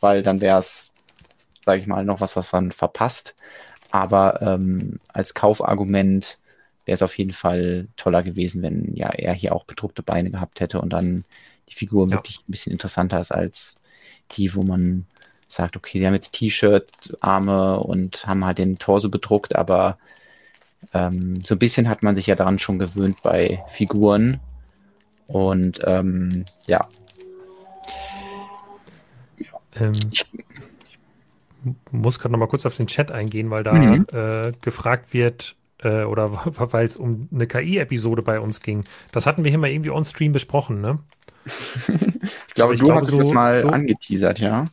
weil 0.00 0.22
dann 0.22 0.40
wäre 0.40 0.58
es, 0.58 0.92
sage 1.64 1.80
ich 1.80 1.86
mal, 1.86 2.04
noch 2.04 2.20
was, 2.20 2.36
was 2.36 2.52
man 2.52 2.70
verpasst. 2.72 3.34
Aber 3.90 4.42
ähm, 4.42 5.00
als 5.12 5.34
Kaufargument 5.34 6.38
wäre 6.84 6.94
es 6.94 7.02
auf 7.02 7.16
jeden 7.18 7.32
Fall 7.32 7.88
toller 7.96 8.22
gewesen, 8.22 8.62
wenn 8.62 8.94
ja 8.94 9.08
er 9.10 9.34
hier 9.34 9.54
auch 9.54 9.64
bedruckte 9.64 10.02
Beine 10.02 10.30
gehabt 10.30 10.60
hätte 10.60 10.80
und 10.80 10.92
dann 10.92 11.24
die 11.68 11.74
Figur 11.74 12.06
ja. 12.06 12.12
wirklich 12.12 12.40
ein 12.40 12.50
bisschen 12.50 12.72
interessanter 12.72 13.20
ist 13.20 13.32
als 13.32 13.76
die, 14.32 14.54
wo 14.54 14.62
man 14.62 15.06
sagt, 15.48 15.76
okay, 15.76 15.98
sie 15.98 16.06
haben 16.06 16.14
jetzt 16.14 16.34
T-Shirt, 16.34 17.16
Arme 17.20 17.80
und 17.80 18.26
haben 18.26 18.44
halt 18.44 18.58
den 18.58 18.78
Torso 18.78 19.08
bedruckt, 19.08 19.56
aber 19.56 19.98
ähm, 20.92 21.40
so 21.42 21.54
ein 21.54 21.58
bisschen 21.58 21.88
hat 21.88 22.02
man 22.02 22.14
sich 22.14 22.26
ja 22.26 22.34
daran 22.34 22.58
schon 22.58 22.78
gewöhnt 22.78 23.22
bei 23.22 23.62
Figuren 23.68 24.40
und 25.26 25.80
ähm, 25.84 26.44
ja. 26.66 26.88
Ähm, 29.76 29.92
ich 30.12 30.26
muss 31.90 32.18
gerade 32.18 32.32
noch 32.32 32.38
mal 32.38 32.48
kurz 32.48 32.66
auf 32.66 32.76
den 32.76 32.86
Chat 32.86 33.10
eingehen, 33.10 33.50
weil 33.50 33.62
da 33.62 33.72
mhm. 33.72 34.06
äh, 34.12 34.52
gefragt 34.60 35.12
wird, 35.12 35.56
äh, 35.82 36.04
oder 36.04 36.30
weil 36.72 36.86
es 36.86 36.96
um 36.96 37.28
eine 37.32 37.46
KI-Episode 37.46 38.22
bei 38.22 38.40
uns 38.40 38.60
ging. 38.60 38.84
Das 39.12 39.26
hatten 39.26 39.44
wir 39.44 39.50
hier 39.50 39.58
mal 39.58 39.70
irgendwie 39.70 39.90
on-stream 39.90 40.32
besprochen, 40.32 40.80
ne? 40.80 40.98
Ich 42.48 42.54
glaube, 42.54 42.74
ich 42.74 42.80
du 42.80 42.86
glaube, 42.86 43.02
hast 43.02 43.10
so, 43.10 43.18
das 43.18 43.30
mal 43.30 43.62
so, 43.62 43.68
angeteasert, 43.68 44.38
ja. 44.38 44.68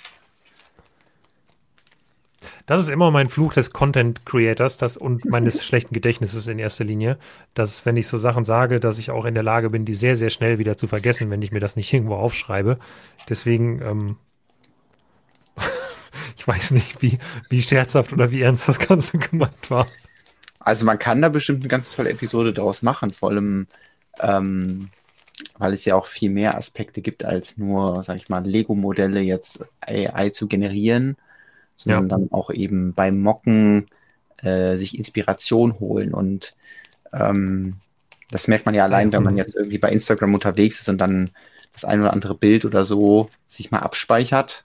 Das 2.66 2.82
ist 2.82 2.90
immer 2.90 3.12
mein 3.12 3.30
Fluch 3.30 3.54
des 3.54 3.72
Content 3.72 4.26
Creators 4.26 4.78
das, 4.78 4.98
und 4.98 5.26
meines 5.26 5.64
schlechten 5.66 5.94
Gedächtnisses 5.94 6.48
in 6.48 6.60
erster 6.60 6.84
Linie, 6.84 7.18
dass 7.54 7.86
wenn 7.86 7.96
ich 7.96 8.08
so 8.08 8.18
Sachen 8.18 8.44
sage, 8.44 8.80
dass 8.80 8.98
ich 8.98 9.12
auch 9.12 9.26
in 9.26 9.36
der 9.36 9.44
Lage 9.44 9.70
bin, 9.70 9.86
die 9.86 9.94
sehr, 9.94 10.16
sehr 10.16 10.30
schnell 10.30 10.58
wieder 10.58 10.78
zu 10.78 10.88
vergessen, 10.88 11.30
wenn 11.30 11.42
ich 11.42 11.52
mir 11.52 11.60
das 11.60 11.76
nicht 11.76 11.94
irgendwo 11.94 12.16
aufschreibe. 12.16 12.80
Deswegen, 13.30 13.82
ähm, 13.82 14.18
ich 16.38 16.48
weiß 16.48 16.72
nicht, 16.72 17.02
wie, 17.02 17.20
wie 17.50 17.62
scherzhaft 17.62 18.14
oder 18.14 18.32
wie 18.32 18.42
ernst 18.42 18.68
das 18.68 18.80
Ganze 18.80 19.18
gemeint 19.20 19.70
war. 19.70 19.86
Also 20.60 20.86
man 20.86 20.98
kann 20.98 21.22
da 21.22 21.30
bestimmt 21.30 21.62
eine 21.62 21.70
ganz 21.70 21.96
tolle 21.96 22.10
Episode 22.10 22.52
daraus 22.52 22.82
machen, 22.82 23.12
vor 23.12 23.30
allem 23.30 23.68
ähm, 24.20 24.90
weil 25.58 25.74
es 25.74 25.86
ja 25.86 25.96
auch 25.96 26.06
viel 26.06 26.30
mehr 26.30 26.58
Aspekte 26.58 27.02
gibt, 27.02 27.26
als 27.26 27.58
nur, 27.58 28.04
sag 28.04 28.18
ich 28.18 28.30
mal, 28.30 28.46
Lego-Modelle 28.46 29.22
jetzt 29.22 29.66
AI 29.82 30.30
zu 30.30 30.48
generieren 30.48 31.18
sondern 31.76 32.04
ja. 32.04 32.10
dann 32.10 32.32
auch 32.32 32.50
eben 32.50 32.94
beim 32.94 33.22
Mocken 33.22 33.88
äh, 34.38 34.76
sich 34.76 34.98
Inspiration 34.98 35.80
holen. 35.80 36.14
Und 36.14 36.56
ähm, 37.14 37.76
das 38.32 38.48
merkt 38.48 38.66
man 38.66 38.76
ja 38.76 38.84
allein, 38.84 39.12
wenn 39.14 39.24
man 39.24 39.38
jetzt 39.38 39.56
irgendwie 39.56 39.78
bei 39.78 39.92
Instagram 39.92 40.34
unterwegs 40.34 40.80
ist 40.80 40.90
und 40.90 40.98
dann 40.98 41.32
das 41.74 41.86
ein 41.86 42.00
oder 42.00 42.14
andere 42.14 42.36
Bild 42.36 42.66
oder 42.66 42.86
so 42.86 43.30
sich 43.46 43.72
mal 43.72 43.80
abspeichert, 43.80 44.64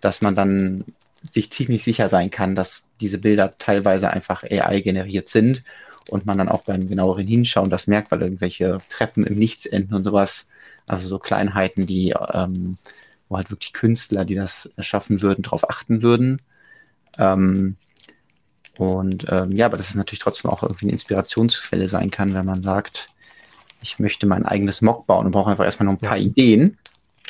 dass 0.00 0.22
man 0.22 0.36
dann 0.36 0.84
sich 1.32 1.50
ziemlich 1.50 1.82
sicher 1.82 2.08
sein 2.08 2.30
kann, 2.30 2.54
dass 2.54 2.88
diese 3.00 3.18
Bilder 3.18 3.54
teilweise 3.58 4.10
einfach 4.10 4.44
AI 4.44 4.80
generiert 4.80 5.28
sind 5.28 5.64
und 6.10 6.26
man 6.26 6.38
dann 6.38 6.48
auch 6.48 6.62
beim 6.62 6.88
genaueren 6.88 7.26
Hinschauen 7.26 7.70
das 7.70 7.86
merkt, 7.86 8.10
weil 8.10 8.22
irgendwelche 8.22 8.80
Treppen 8.88 9.26
im 9.26 9.36
Nichts 9.38 9.66
enden 9.66 9.94
und 9.94 10.04
sowas, 10.04 10.48
also 10.86 11.06
so 11.08 11.18
Kleinheiten, 11.18 11.86
die 11.86 12.14
ähm, 12.32 12.78
wo 13.28 13.36
halt 13.36 13.50
wirklich 13.50 13.72
Künstler, 13.72 14.24
die 14.24 14.36
das 14.36 14.70
erschaffen 14.76 15.22
würden, 15.22 15.42
darauf 15.42 15.68
achten 15.68 16.02
würden. 16.02 16.42
Ähm, 17.18 17.76
Und 18.78 19.26
ähm, 19.30 19.52
ja, 19.52 19.66
aber 19.66 19.76
dass 19.78 19.88
es 19.88 19.94
natürlich 19.94 20.20
trotzdem 20.20 20.50
auch 20.50 20.62
irgendwie 20.62 20.84
eine 20.86 20.92
Inspirationsquelle 20.92 21.88
sein 21.88 22.10
kann, 22.10 22.34
wenn 22.34 22.44
man 22.44 22.62
sagt, 22.62 23.08
ich 23.82 23.98
möchte 23.98 24.26
mein 24.26 24.44
eigenes 24.44 24.82
Mock 24.82 25.06
bauen 25.06 25.26
und 25.26 25.32
brauche 25.32 25.50
einfach 25.50 25.64
erstmal 25.64 25.86
noch 25.86 25.94
ein 25.94 25.98
paar 25.98 26.18
ja. 26.18 26.24
Ideen. 26.24 26.78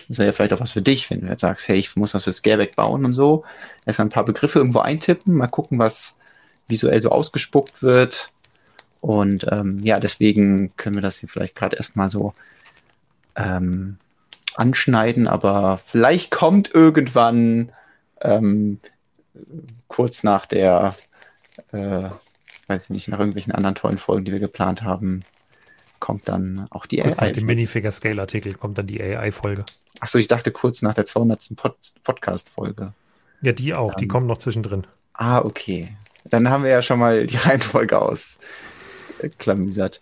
Das 0.09 0.19
wäre 0.19 0.27
ja 0.29 0.33
vielleicht 0.33 0.53
auch 0.53 0.61
was 0.61 0.73
für 0.73 0.83
dich, 0.83 1.11
wenn 1.11 1.21
du 1.23 1.29
jetzt 1.29 1.41
sagst, 1.43 1.69
hey, 1.69 1.79
ich 1.79 1.95
muss 1.97 2.15
was 2.15 2.25
für 2.25 2.33
Scareback 2.33 2.77
bauen 2.77 3.05
und 3.05 3.15
so. 3.15 3.45
Erstmal 3.87 4.07
ein 4.07 4.11
paar 4.11 4.25
Begriffe 4.25 4.59
irgendwo 4.59 4.81
eintippen, 4.81 5.35
mal 5.35 5.47
gucken, 5.49 5.79
was 5.79 6.17
visuell 6.69 7.01
so 7.03 7.11
ausgespuckt 7.11 7.83
wird. 7.83 8.27
Und 9.07 9.47
ähm, 9.53 9.79
ja, 9.85 10.01
deswegen 10.01 10.77
können 10.77 10.97
wir 10.97 11.03
das 11.03 11.21
hier 11.21 11.29
vielleicht 11.29 11.55
gerade 11.55 11.77
erstmal 11.77 12.11
so 12.11 12.33
ähm, 13.37 13.99
anschneiden, 14.57 15.29
aber 15.29 15.79
vielleicht 15.79 16.33
kommt 16.33 16.75
irgendwann 16.75 17.71
ähm, 18.21 18.81
kurz 19.87 20.25
nach 20.25 20.45
der, 20.45 20.97
äh, 21.71 22.11
weiß 22.67 22.83
ich 22.83 22.91
nicht, 22.91 23.07
nach 23.07 23.21
irgendwelchen 23.21 23.53
anderen 23.53 23.77
tollen 23.77 23.99
Folgen, 23.99 24.25
die 24.25 24.33
wir 24.33 24.41
geplant 24.41 24.83
haben, 24.83 25.23
kommt 26.01 26.29
dann 26.29 26.67
auch 26.71 26.87
die 26.87 26.97
kurz 26.97 27.21
AI. 27.21 27.29
Nach 27.29 27.33
dem 27.33 27.47
Minifigure 27.47 27.93
Scale 27.93 28.21
Artikel 28.21 28.55
kommt 28.55 28.77
dann 28.77 28.89
die 28.89 29.01
AI-Folge. 29.01 29.65
Achso, 30.01 30.19
ich 30.19 30.27
dachte 30.27 30.51
kurz 30.51 30.83
nach 30.83 30.95
der 30.95 31.07
200. 31.07 31.51
Pod 31.55 31.77
Podcast-Folge. 32.03 32.93
Ja, 33.41 33.53
die 33.53 33.73
auch, 33.73 33.93
ähm, 33.93 33.99
die 34.01 34.09
kommen 34.09 34.27
noch 34.27 34.39
zwischendrin. 34.39 34.85
Ah, 35.13 35.43
okay. 35.43 35.97
Dann 36.25 36.51
haben 36.51 36.65
wir 36.65 36.71
ja 36.71 36.83
schon 36.83 36.99
mal 36.99 37.25
die 37.25 37.37
Reihenfolge 37.37 38.03
ausklamüsert. 39.23 40.01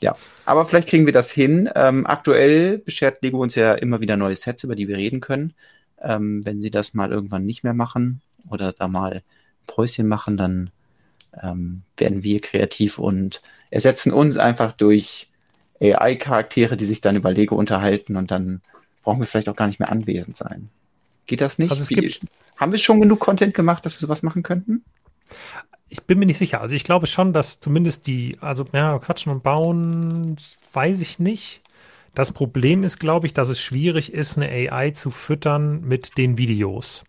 Ja, 0.00 0.16
aber 0.44 0.66
vielleicht 0.66 0.88
kriegen 0.88 1.06
wir 1.06 1.12
das 1.12 1.30
hin. 1.30 1.70
Ähm, 1.74 2.06
aktuell 2.06 2.78
beschert 2.78 3.22
Lego 3.22 3.40
uns 3.40 3.54
ja 3.54 3.74
immer 3.74 4.00
wieder 4.00 4.16
neue 4.16 4.36
Sets, 4.36 4.64
über 4.64 4.76
die 4.76 4.88
wir 4.88 4.96
reden 4.96 5.20
können. 5.20 5.54
Ähm, 6.02 6.44
wenn 6.44 6.60
sie 6.60 6.70
das 6.70 6.94
mal 6.94 7.10
irgendwann 7.10 7.46
nicht 7.46 7.64
mehr 7.64 7.74
machen 7.74 8.20
oder 8.50 8.72
da 8.72 8.88
mal 8.88 9.12
ein 9.12 9.22
Päuschen 9.66 10.06
machen, 10.06 10.36
dann 10.36 10.70
ähm, 11.42 11.82
werden 11.96 12.22
wir 12.22 12.40
kreativ 12.40 12.98
und 12.98 13.40
ersetzen 13.70 14.12
uns 14.12 14.36
einfach 14.36 14.72
durch 14.72 15.28
AI-Charaktere, 15.80 16.76
die 16.76 16.84
sich 16.84 17.00
dann 17.00 17.16
über 17.16 17.32
Lego 17.32 17.56
unterhalten 17.56 18.16
und 18.16 18.30
dann 18.30 18.60
brauchen 19.02 19.20
wir 19.20 19.26
vielleicht 19.26 19.48
auch 19.48 19.56
gar 19.56 19.66
nicht 19.66 19.80
mehr 19.80 19.90
anwesend 19.90 20.36
sein. 20.36 20.68
Geht 21.26 21.40
das 21.40 21.58
nicht? 21.58 21.70
Also 21.70 21.88
Wie, 21.88 22.14
haben 22.56 22.72
wir 22.72 22.78
schon 22.78 23.00
genug 23.00 23.20
Content 23.20 23.54
gemacht, 23.54 23.84
dass 23.84 23.94
wir 23.94 24.00
sowas 24.00 24.22
machen 24.22 24.42
könnten? 24.42 24.84
Ich 25.94 26.02
bin 26.02 26.18
mir 26.18 26.26
nicht 26.26 26.38
sicher. 26.38 26.60
Also 26.60 26.74
ich 26.74 26.82
glaube 26.82 27.06
schon, 27.06 27.32
dass 27.32 27.60
zumindest 27.60 28.08
die, 28.08 28.36
also 28.40 28.66
ja, 28.72 28.98
quatschen 28.98 29.30
und 29.30 29.44
bauen, 29.44 30.34
weiß 30.72 31.00
ich 31.00 31.20
nicht. 31.20 31.62
Das 32.16 32.32
Problem 32.32 32.82
ist, 32.82 32.98
glaube 32.98 33.28
ich, 33.28 33.32
dass 33.32 33.48
es 33.48 33.60
schwierig 33.60 34.12
ist, 34.12 34.36
eine 34.36 34.50
AI 34.50 34.90
zu 34.90 35.12
füttern 35.12 35.82
mit 35.82 36.18
den 36.18 36.36
Videos. 36.36 37.04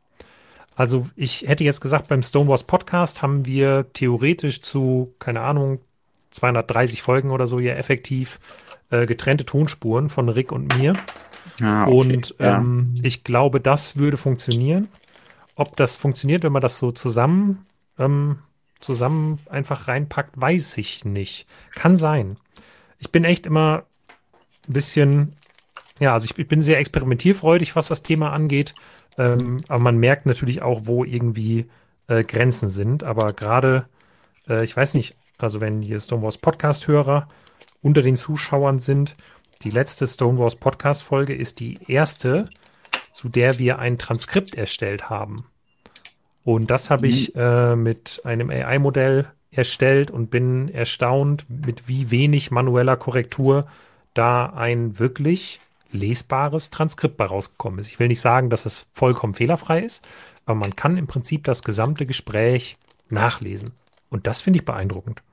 Also 0.76 1.08
ich 1.15 1.48
hätte 1.48 1.63
jetzt 1.63 1.82
gesagt, 1.82 2.10
beim 2.10 2.21
Stonewalls 2.21 2.62
Podcast 2.62 3.24
haben 3.24 3.48
wir 3.48 3.91
theoretisch 3.93 4.62
zu, 4.62 5.15
keine 5.17 5.41
Ahnung, 5.41 5.80
230 6.30 7.02
Folgen 7.02 7.32
oder 7.32 7.48
so 7.48 7.58
ja 7.58 7.74
effektiv 7.74 8.39
äh, 8.91 9.08
getrennte 9.08 9.45
Tonspuren 9.45 10.10
von 10.10 10.30
Rick 10.30 10.52
und 10.52 10.78
mir. 10.78 10.93
Ah, 11.60 11.88
okay. 11.88 11.91
Und 11.91 12.36
ähm, 12.38 12.91
ja. 12.98 13.04
ich 13.04 13.24
glaube, 13.24 13.60
das 13.60 13.98
würde 13.98 14.17
funktionieren. 14.17 14.89
Ob 15.56 15.76
das 15.76 15.95
funktioniert, 15.95 16.43
wenn 16.43 16.52
man 16.52 16.62
das 16.62 16.78
so 16.78 16.91
zusammen, 16.91 17.65
ähm, 17.98 18.38
zusammen 18.80 19.40
einfach 19.50 19.88
reinpackt, 19.88 20.40
weiß 20.40 20.78
ich 20.78 21.06
nicht. 21.06 21.48
Kann 21.72 21.98
sein. 21.98 22.38
Ich 23.00 23.12
bin 23.12 23.24
echt 23.24 23.46
immer 23.46 23.84
ein 24.68 24.74
bisschen, 24.74 25.36
ja, 26.00 26.14
also 26.14 26.26
ich, 26.26 26.38
ich 26.38 26.48
bin 26.48 26.62
sehr 26.62 26.80
experimentierfreudig, 26.80 27.76
was 27.76 27.88
das 27.88 28.04
Thema 28.04 28.32
angeht. 28.32 28.74
Ähm, 29.18 29.58
aber 29.68 29.80
man 29.80 29.98
merkt 29.98 30.26
natürlich 30.26 30.62
auch, 30.62 30.82
wo 30.84 31.04
irgendwie 31.04 31.70
äh, 32.08 32.24
Grenzen 32.24 32.70
sind. 32.70 33.04
Aber 33.04 33.34
gerade, 33.34 33.88
äh, 34.48 34.64
ich 34.64 34.76
weiß 34.76 34.94
nicht, 34.94 35.16
also 35.38 35.62
wenn 35.62 35.82
hier 35.82 36.00
Stonewalls 36.00 36.38
Podcast-Hörer 36.38 37.28
unter 37.82 38.02
den 38.02 38.18
Zuschauern 38.18 38.80
sind, 38.80 39.16
die 39.64 39.70
letzte 39.70 40.08
Stonewalls 40.08 40.56
Podcast-Folge 40.58 41.34
ist 41.34 41.60
die 41.60 41.80
erste, 41.88 42.50
zu 43.14 43.30
der 43.30 43.58
wir 43.58 43.80
ein 43.80 43.98
Transkript 43.98 44.56
erstellt 44.56 45.10
haben. 45.10 45.46
Und 46.46 46.70
das 46.70 46.92
habe 46.92 47.08
ich 47.08 47.36
äh, 47.36 47.76
mit 47.76 48.22
einem 48.24 48.52
AI-Modell 48.52 49.28
erstellt 49.50 50.12
und 50.12 50.30
bin 50.30 50.70
erstaunt, 50.70 51.46
mit 51.50 51.88
wie 51.88 52.12
wenig 52.12 52.52
manueller 52.52 52.96
Korrektur 52.98 53.68
da 54.14 54.46
ein 54.46 55.00
wirklich 55.00 55.60
lesbares 55.92 56.70
Transkript 56.70 57.18
bei 57.18 57.26
rausgekommen 57.26 57.80
ist. 57.80 57.88
Ich 57.88 58.00
will 58.00 58.10
nicht 58.10 58.22
sagen, 58.22 58.52
dass 58.52 58.68
es 58.68 58.86
vollkommen 58.94 59.34
fehlerfrei 59.34 59.82
ist, 59.82 60.08
aber 60.46 60.56
man 60.56 60.76
kann 60.76 60.98
im 60.98 61.08
Prinzip 61.08 61.44
das 61.46 61.64
gesamte 61.64 62.06
Gespräch 62.06 62.78
nachlesen. 63.10 63.72
Und 64.10 64.28
das 64.28 64.42
finde 64.42 64.60
ich 64.60 64.66
beeindruckend. 64.66 65.24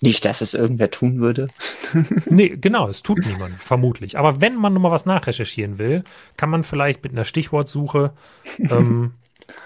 Nicht, 0.00 0.24
dass 0.26 0.42
es 0.42 0.54
irgendwer 0.54 0.92
tun 0.92 1.18
würde. 1.18 1.48
nee, 2.30 2.50
genau, 2.50 2.88
es 2.88 3.02
tut 3.02 3.26
niemand, 3.26 3.56
vermutlich. 3.56 4.16
Aber 4.16 4.40
wenn 4.40 4.54
man 4.54 4.74
nochmal 4.74 4.92
was 4.92 5.06
nachrecherchieren 5.06 5.78
will, 5.78 6.04
kann 6.36 6.50
man 6.50 6.62
vielleicht 6.62 7.02
mit 7.02 7.12
einer 7.12 7.24
Stichwortsuche 7.24 8.12
ähm, 8.58 9.14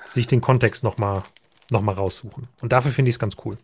sich 0.09 0.27
den 0.27 0.41
Kontext 0.41 0.85
nochmal 0.85 1.23
noch 1.71 1.83
mal 1.83 1.93
raussuchen. 1.93 2.49
Und 2.63 2.73
dafür 2.73 2.91
finde 2.91 3.11
ich 3.11 3.17
es 3.17 3.19
ganz 3.19 3.37
cool. 3.45 3.59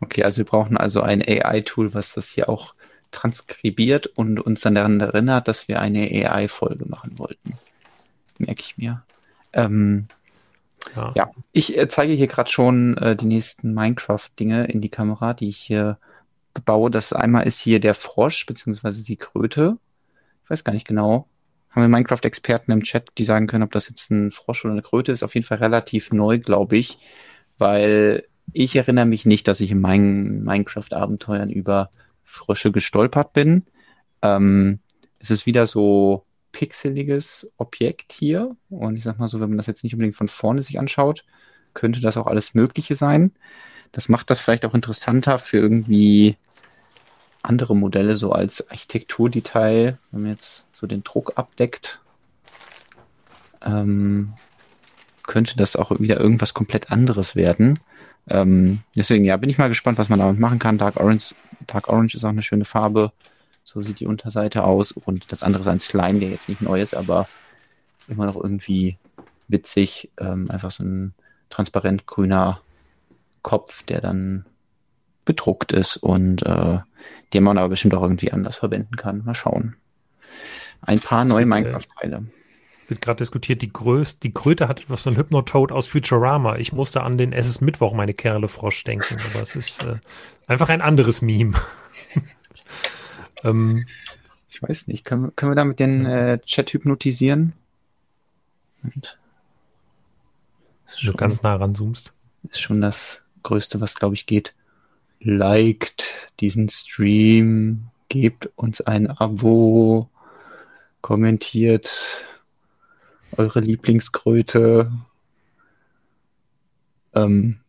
Okay, 0.00 0.24
also 0.24 0.38
wir 0.38 0.44
brauchen 0.44 0.76
also 0.76 1.02
ein 1.02 1.22
AI-Tool, 1.22 1.94
was 1.94 2.14
das 2.14 2.28
hier 2.28 2.48
auch 2.48 2.74
transkribiert 3.10 4.06
und 4.06 4.40
uns 4.40 4.60
dann 4.60 4.74
daran 4.74 5.00
erinnert, 5.00 5.48
dass 5.48 5.68
wir 5.68 5.80
eine 5.80 6.00
AI-Folge 6.00 6.86
machen 6.88 7.18
wollten. 7.18 7.58
Merke 8.38 8.60
ich 8.60 8.78
mir. 8.78 9.02
Ähm, 9.52 10.08
ja. 10.96 11.12
ja. 11.14 11.30
ich 11.52 11.76
äh, 11.76 11.88
zeige 11.88 12.14
hier 12.14 12.28
gerade 12.28 12.50
schon 12.50 12.96
äh, 12.96 13.14
die 13.14 13.26
nächsten 13.26 13.74
Minecraft-Dinge 13.74 14.66
in 14.66 14.80
die 14.80 14.88
Kamera, 14.88 15.34
die 15.34 15.48
ich 15.48 15.58
hier 15.58 15.98
baue. 16.64 16.90
Das 16.90 17.12
einmal 17.12 17.46
ist 17.46 17.58
hier 17.58 17.80
der 17.80 17.94
Frosch 17.94 18.46
beziehungsweise 18.46 19.04
die 19.04 19.16
Kröte. 19.16 19.76
Ich 20.44 20.50
weiß 20.50 20.64
gar 20.64 20.72
nicht 20.72 20.86
genau. 20.86 21.28
Haben 21.70 21.82
wir 21.82 21.88
Minecraft-Experten 21.88 22.72
im 22.72 22.82
Chat, 22.82 23.08
die 23.16 23.22
sagen 23.22 23.46
können, 23.46 23.62
ob 23.62 23.72
das 23.72 23.88
jetzt 23.88 24.10
ein 24.10 24.30
Frosch 24.32 24.64
oder 24.64 24.72
eine 24.72 24.82
Kröte 24.82 25.12
ist? 25.12 25.22
Auf 25.22 25.34
jeden 25.34 25.46
Fall 25.46 25.58
relativ 25.58 26.12
neu, 26.12 26.38
glaube 26.38 26.76
ich, 26.76 26.98
weil 27.58 28.24
ich 28.52 28.74
erinnere 28.74 29.06
mich 29.06 29.24
nicht, 29.24 29.46
dass 29.46 29.60
ich 29.60 29.70
in 29.70 29.80
meinen 29.80 30.42
Minecraft-Abenteuern 30.42 31.48
über 31.48 31.90
Frösche 32.24 32.72
gestolpert 32.72 33.32
bin. 33.32 33.64
Ähm, 34.22 34.80
es 35.20 35.30
ist 35.30 35.46
wieder 35.46 35.66
so 35.66 36.24
pixeliges 36.52 37.50
Objekt 37.56 38.12
hier. 38.12 38.56
Und 38.68 38.96
ich 38.96 39.04
sag 39.04 39.18
mal 39.18 39.28
so, 39.28 39.40
wenn 39.40 39.50
man 39.50 39.58
das 39.58 39.66
jetzt 39.66 39.84
nicht 39.84 39.94
unbedingt 39.94 40.16
von 40.16 40.28
vorne 40.28 40.62
sich 40.62 40.78
anschaut, 40.78 41.24
könnte 41.74 42.00
das 42.00 42.16
auch 42.16 42.26
alles 42.26 42.54
Mögliche 42.54 42.94
sein. 42.94 43.32
Das 43.92 44.08
macht 44.08 44.30
das 44.30 44.40
vielleicht 44.40 44.64
auch 44.64 44.74
interessanter 44.74 45.38
für 45.38 45.58
irgendwie 45.58 46.36
andere 47.42 47.76
Modelle, 47.76 48.16
so 48.16 48.32
als 48.32 48.70
Architekturdetail, 48.70 49.98
wenn 50.10 50.22
man 50.22 50.30
jetzt 50.30 50.66
so 50.72 50.86
den 50.86 51.02
Druck 51.02 51.32
abdeckt, 51.36 52.00
ähm, 53.64 54.34
könnte 55.26 55.56
das 55.56 55.76
auch 55.76 55.90
wieder 56.00 56.18
irgendwas 56.18 56.54
komplett 56.54 56.90
anderes 56.90 57.36
werden. 57.36 57.78
Ähm, 58.28 58.80
deswegen, 58.96 59.24
ja, 59.24 59.36
bin 59.36 59.50
ich 59.50 59.58
mal 59.58 59.68
gespannt, 59.68 59.98
was 59.98 60.08
man 60.08 60.18
damit 60.18 60.38
machen 60.38 60.58
kann. 60.58 60.78
Dark 60.78 60.96
Orange, 60.96 61.34
Dark 61.66 61.88
Orange 61.88 62.16
ist 62.16 62.24
auch 62.24 62.30
eine 62.30 62.42
schöne 62.42 62.64
Farbe. 62.64 63.12
So 63.64 63.82
sieht 63.82 64.00
die 64.00 64.06
Unterseite 64.06 64.64
aus. 64.64 64.92
Und 64.92 65.30
das 65.32 65.42
andere 65.42 65.62
ist 65.62 65.68
ein 65.68 65.80
Slime, 65.80 66.20
der 66.20 66.30
jetzt 66.30 66.48
nicht 66.48 66.60
neu 66.60 66.80
ist, 66.80 66.94
aber 66.94 67.28
immer 68.08 68.26
noch 68.26 68.36
irgendwie 68.36 68.98
witzig. 69.48 70.10
Ähm, 70.18 70.50
einfach 70.50 70.70
so 70.70 70.82
ein 70.82 71.14
transparent 71.48 72.06
grüner 72.06 72.60
Kopf, 73.42 73.82
der 73.84 74.00
dann 74.00 74.44
bedruckt 75.30 75.70
ist 75.70 75.96
und 75.96 76.42
äh, 76.44 76.78
den 77.32 77.44
man 77.44 77.56
aber 77.56 77.68
bestimmt 77.68 77.94
auch 77.94 78.02
irgendwie 78.02 78.32
anders 78.32 78.56
verwenden 78.56 78.96
kann. 78.96 79.22
Mal 79.24 79.34
schauen. 79.34 79.76
Ein 80.82 80.98
paar 80.98 81.24
neue 81.24 81.46
Minecraft-Teile. 81.46 82.24
Wird 82.88 83.00
gerade 83.00 83.18
diskutiert, 83.18 83.62
die, 83.62 83.72
Größ 83.72 84.18
die 84.18 84.34
Kröte 84.34 84.66
hat 84.66 84.84
so 84.88 85.10
ein 85.10 85.16
Hypnotoad 85.16 85.70
aus 85.70 85.86
Futurama. 85.86 86.56
Ich 86.56 86.72
musste 86.72 87.02
an 87.02 87.18
den 87.18 87.32
Es 87.32 87.46
ist 87.46 87.60
Mittwoch, 87.60 87.94
meine 87.94 88.14
Kerle 88.14 88.48
Frosch 88.48 88.82
denken, 88.82 89.16
aber 89.32 89.42
es 89.44 89.54
ist 89.54 89.84
äh, 89.84 89.98
einfach 90.48 90.68
ein 90.68 90.80
anderes 90.80 91.22
Meme. 91.22 91.54
Ähm, 93.42 93.86
ich 94.50 94.62
weiß 94.62 94.88
nicht, 94.88 95.06
können, 95.06 95.34
können 95.34 95.52
wir 95.52 95.56
da 95.56 95.64
mit 95.64 95.80
den 95.80 96.04
äh, 96.04 96.38
Chat 96.40 96.74
hypnotisieren? 96.74 97.54
Und 98.82 99.18
du 101.02 101.12
ganz 101.14 101.40
nah 101.42 101.54
ranzoomst. 101.54 102.12
Ist 102.50 102.60
schon 102.60 102.82
das 102.82 103.22
Größte, 103.42 103.80
was, 103.80 103.94
glaube 103.94 104.14
ich, 104.14 104.26
geht. 104.26 104.54
Liked 105.20 106.14
diesen 106.40 106.68
Stream, 106.68 107.88
gebt 108.08 108.50
uns 108.56 108.80
ein 108.80 109.08
Abo, 109.10 110.08
kommentiert 111.00 112.26
eure 113.36 113.60
Lieblingskröte. 113.60 114.90
Ähm, 117.14 117.60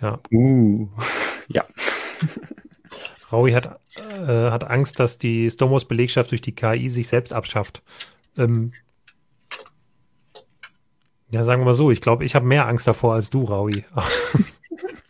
ja. 0.00 0.18
Uh, 0.32 0.88
ja. 1.48 1.64
Raui 3.32 3.52
hat, 3.52 3.80
äh, 3.96 4.50
hat 4.50 4.64
Angst, 4.64 5.00
dass 5.00 5.18
die 5.18 5.50
Stomos 5.50 5.86
Belegschaft 5.86 6.30
durch 6.30 6.40
die 6.40 6.54
KI 6.54 6.88
sich 6.88 7.08
selbst 7.08 7.32
abschafft. 7.32 7.82
Ähm, 8.38 8.72
Ja, 11.34 11.42
sagen 11.42 11.62
wir 11.62 11.66
mal 11.66 11.74
so, 11.74 11.90
ich 11.90 12.00
glaube, 12.00 12.24
ich 12.24 12.36
habe 12.36 12.46
mehr 12.46 12.68
Angst 12.68 12.86
davor 12.86 13.14
als 13.14 13.28
du, 13.28 13.42
Raui. 13.42 13.84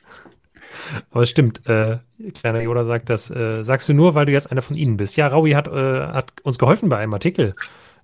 Aber 1.11 1.23
es 1.23 1.31
stimmt, 1.31 1.67
äh, 1.67 1.99
kleiner 2.35 2.61
Yoda 2.63 2.85
sagt 2.85 3.11
das, 3.11 3.31
äh, 3.31 3.63
sagst 3.63 3.89
du 3.89 3.95
nur, 3.95 4.15
weil 4.15 4.27
du 4.27 4.33
jetzt 4.33 4.51
einer 4.51 4.63
von 4.63 4.77
ihnen 4.77 4.97
bist. 4.97 5.17
Ja, 5.17 5.29
Raui 5.29 5.53
hat, 5.53 5.69
äh, 5.69 6.07
hat 6.09 6.33
uns 6.43 6.59
geholfen 6.59 6.89
bei 6.89 6.99
einem 6.99 7.15
Artikel. 7.15 7.55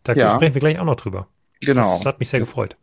Da 0.05 0.15
ja. 0.15 0.31
sprechen 0.31 0.55
wir 0.55 0.61
gleich 0.61 0.79
auch 0.79 0.85
noch 0.85 0.97
drüber. 0.97 1.29
Genau. 1.61 1.97
Das 1.99 2.07
hat 2.07 2.21
mich 2.21 2.29
sehr 2.31 2.41
gefreut. 2.41 2.77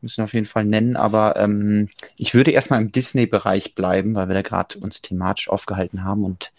Müssen 0.00 0.18
wir 0.18 0.24
auf 0.24 0.34
jeden 0.34 0.46
Fall 0.46 0.64
nennen, 0.64 0.96
aber 0.96 1.36
ähm, 1.36 1.88
ich 2.18 2.34
würde 2.34 2.50
erstmal 2.50 2.80
im 2.80 2.92
Disney-Bereich 2.92 3.74
bleiben, 3.74 4.14
weil 4.14 4.28
wir 4.28 4.34
da 4.34 4.42
gerade 4.42 4.78
uns 4.78 5.00
thematisch 5.00 5.48
aufgehalten 5.48 6.04
haben 6.04 6.24
und 6.24 6.52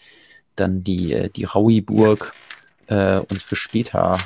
dann 0.56 0.84
die, 0.84 1.14
äh, 1.14 1.30
die 1.30 1.44
Raui-Burg 1.44 2.34
äh, 2.88 3.20
uns 3.20 3.44
für 3.44 3.56
später 3.56 4.18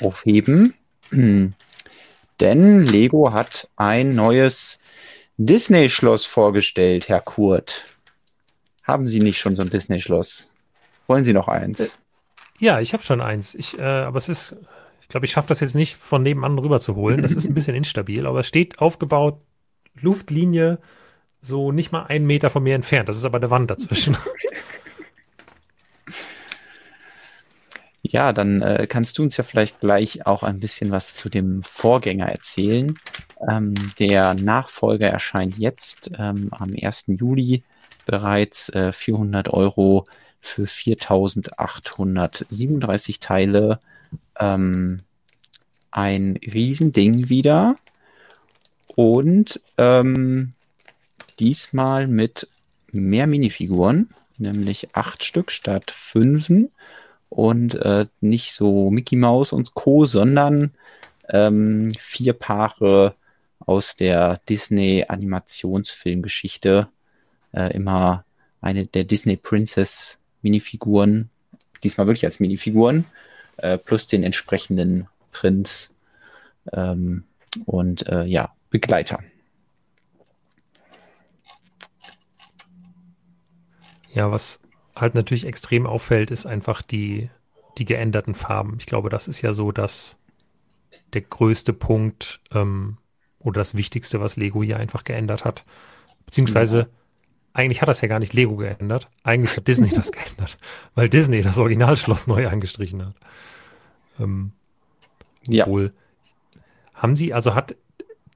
aufheben. 0.00 0.74
Denn 1.10 2.82
Lego 2.86 3.32
hat 3.32 3.68
ein 3.76 4.14
neues 4.14 4.78
Disney-Schloss 5.36 6.26
vorgestellt, 6.26 7.08
Herr 7.08 7.20
Kurt. 7.20 7.84
Haben 8.84 9.06
Sie 9.06 9.20
nicht 9.20 9.38
schon 9.38 9.56
so 9.56 9.62
ein 9.62 9.70
Disney-Schloss? 9.70 10.52
Wollen 11.06 11.24
Sie 11.24 11.32
noch 11.32 11.48
eins? 11.48 11.80
Äh, 11.80 11.88
ja, 12.58 12.80
ich 12.80 12.92
habe 12.92 13.02
schon 13.02 13.20
eins. 13.20 13.54
Ich, 13.54 13.78
äh, 13.78 13.82
aber 13.82 14.18
es 14.18 14.28
ist, 14.28 14.56
ich 15.00 15.08
glaube, 15.08 15.26
ich 15.26 15.32
schaffe 15.32 15.48
das 15.48 15.60
jetzt 15.60 15.74
nicht 15.74 15.96
von 15.96 16.22
nebenan 16.22 16.58
rüber 16.58 16.80
zu 16.80 16.94
holen. 16.94 17.22
Das 17.22 17.32
ist 17.32 17.46
ein 17.46 17.54
bisschen 17.54 17.74
instabil, 17.74 18.26
aber 18.26 18.40
es 18.40 18.48
steht 18.48 18.78
aufgebaut, 18.78 19.40
Luftlinie, 20.00 20.78
so 21.40 21.72
nicht 21.72 21.92
mal 21.92 22.04
einen 22.04 22.26
Meter 22.26 22.50
von 22.50 22.62
mir 22.62 22.74
entfernt. 22.74 23.08
Das 23.08 23.16
ist 23.16 23.24
aber 23.24 23.38
eine 23.38 23.50
Wand 23.50 23.70
dazwischen. 23.70 24.16
Ja, 28.04 28.32
dann 28.32 28.60
äh, 28.62 28.86
kannst 28.88 29.16
du 29.16 29.22
uns 29.22 29.36
ja 29.36 29.44
vielleicht 29.44 29.80
gleich 29.80 30.26
auch 30.26 30.42
ein 30.42 30.60
bisschen 30.60 30.90
was 30.90 31.14
zu 31.14 31.28
dem 31.30 31.62
Vorgänger 31.62 32.26
erzählen. 32.26 32.98
Ähm, 33.48 33.74
der 33.98 34.34
Nachfolger 34.34 35.08
erscheint 35.08 35.56
jetzt 35.58 36.12
ähm, 36.18 36.48
am 36.52 36.76
1. 36.80 37.06
Juli 37.08 37.64
bereits 38.06 38.68
äh, 38.70 38.92
400 38.92 39.48
Euro 39.48 40.06
für 40.40 40.66
4837 40.66 43.20
Teile. 43.20 43.80
Ähm, 44.38 45.00
ein 45.90 46.38
Riesending 46.42 47.28
wieder. 47.28 47.76
Und 48.94 49.60
ähm, 49.78 50.52
diesmal 51.38 52.08
mit 52.08 52.48
mehr 52.90 53.26
Minifiguren, 53.26 54.10
nämlich 54.36 54.94
acht 54.94 55.24
Stück 55.24 55.50
statt 55.50 55.90
fünfen 55.90 56.70
und 57.30 57.74
äh, 57.76 58.04
nicht 58.20 58.52
so 58.52 58.90
Mickey 58.90 59.16
Mouse 59.16 59.52
und 59.52 59.72
Co., 59.74 60.04
sondern 60.04 60.72
ähm, 61.30 61.92
vier 61.98 62.34
Paare 62.34 63.14
aus 63.66 63.96
der 63.96 64.40
Disney 64.48 65.04
Animationsfilmgeschichte. 65.08 66.88
Äh, 67.52 67.74
immer 67.74 68.24
eine 68.60 68.86
der 68.86 69.04
Disney 69.04 69.36
Princess 69.36 70.18
Minifiguren, 70.42 71.30
diesmal 71.82 72.06
wirklich 72.06 72.24
als 72.24 72.40
Minifiguren, 72.40 73.04
äh, 73.58 73.78
plus 73.78 74.06
den 74.06 74.22
entsprechenden 74.22 75.08
Prinz 75.30 75.94
ähm, 76.72 77.24
und 77.66 78.06
äh, 78.08 78.24
ja, 78.24 78.54
Begleiter. 78.70 79.20
Ja, 84.12 84.30
was 84.30 84.60
halt 84.94 85.14
natürlich 85.14 85.46
extrem 85.46 85.86
auffällt, 85.86 86.30
ist 86.30 86.46
einfach 86.46 86.82
die, 86.82 87.30
die 87.78 87.84
geänderten 87.84 88.34
Farben. 88.34 88.76
Ich 88.78 88.86
glaube, 88.86 89.08
das 89.08 89.28
ist 89.28 89.40
ja 89.40 89.52
so, 89.52 89.72
dass 89.72 90.16
der 91.14 91.22
größte 91.22 91.72
Punkt 91.72 92.40
ähm, 92.52 92.98
oder 93.44 93.60
das 93.60 93.76
Wichtigste, 93.76 94.20
was 94.20 94.36
Lego 94.36 94.62
hier 94.62 94.76
einfach 94.76 95.04
geändert 95.04 95.44
hat. 95.44 95.64
Beziehungsweise, 96.26 96.78
ja. 96.78 96.86
eigentlich 97.54 97.82
hat 97.82 97.88
das 97.88 98.00
ja 98.00 98.08
gar 98.08 98.18
nicht 98.18 98.32
Lego 98.32 98.56
geändert. 98.56 99.08
Eigentlich 99.22 99.56
hat 99.56 99.68
Disney 99.68 99.90
das 99.90 100.12
geändert, 100.12 100.58
weil 100.94 101.08
Disney 101.08 101.42
das 101.42 101.58
Originalschloss 101.58 102.26
neu 102.26 102.48
angestrichen 102.48 103.06
hat. 103.06 103.14
Ähm, 104.20 104.52
ja. 105.46 105.66
Obwohl, 105.66 105.92
haben 106.94 107.16
sie, 107.16 107.34
also 107.34 107.54
hat 107.54 107.74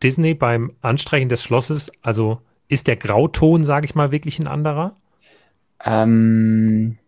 Disney 0.03 0.35
beim 0.35 0.73
Anstreichen 0.83 1.29
des 1.29 1.43
Schlosses, 1.43 1.91
also 2.03 2.41
ist 2.69 2.89
der 2.89 2.97
Grauton, 2.97 3.65
sage 3.65 3.87
ich 3.87 3.95
mal, 3.95 4.13
wirklich 4.13 4.39
ein 4.39 4.49
anderer? 4.49 4.97
Ähm, 5.85 6.99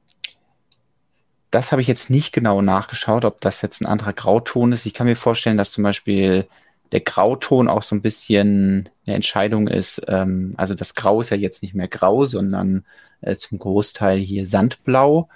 das 1.51 1.73
habe 1.73 1.83
ich 1.83 1.89
jetzt 1.89 2.11
nicht 2.11 2.33
genau 2.33 2.63
nachgeschaut, 2.63 3.25
ob 3.25 3.41
das 3.41 3.63
jetzt 3.63 3.81
ein 3.81 3.87
anderer 3.87 4.13
Grauton 4.13 4.73
ist. 4.73 4.87
Ich 4.87 4.95
kann 4.95 5.07
mir 5.07 5.17
vorstellen, 5.17 5.57
dass 5.57 5.73
zum 5.73 5.85
Beispiel 5.85 6.47
der 6.93 7.01
Grauton 7.01 7.69
auch 7.69 7.83
so 7.83 7.95
ein 7.95 8.03
bisschen 8.03 8.89
eine 9.07 9.17
Entscheidung 9.17 9.69
ist. 9.69 10.03
Ähm, 10.09 10.55
also 10.57 10.75
das 10.75 10.95
Grau 10.95 11.21
ist 11.21 11.31
ja 11.31 11.37
jetzt 11.37 11.63
nicht 11.63 11.75
mehr 11.75 11.89
grau, 11.89 12.25
sondern 12.25 12.85
äh, 13.21 13.37
zum 13.37 13.59
Großteil 13.59 14.19
hier 14.19 14.47
Sandblau. 14.47 15.29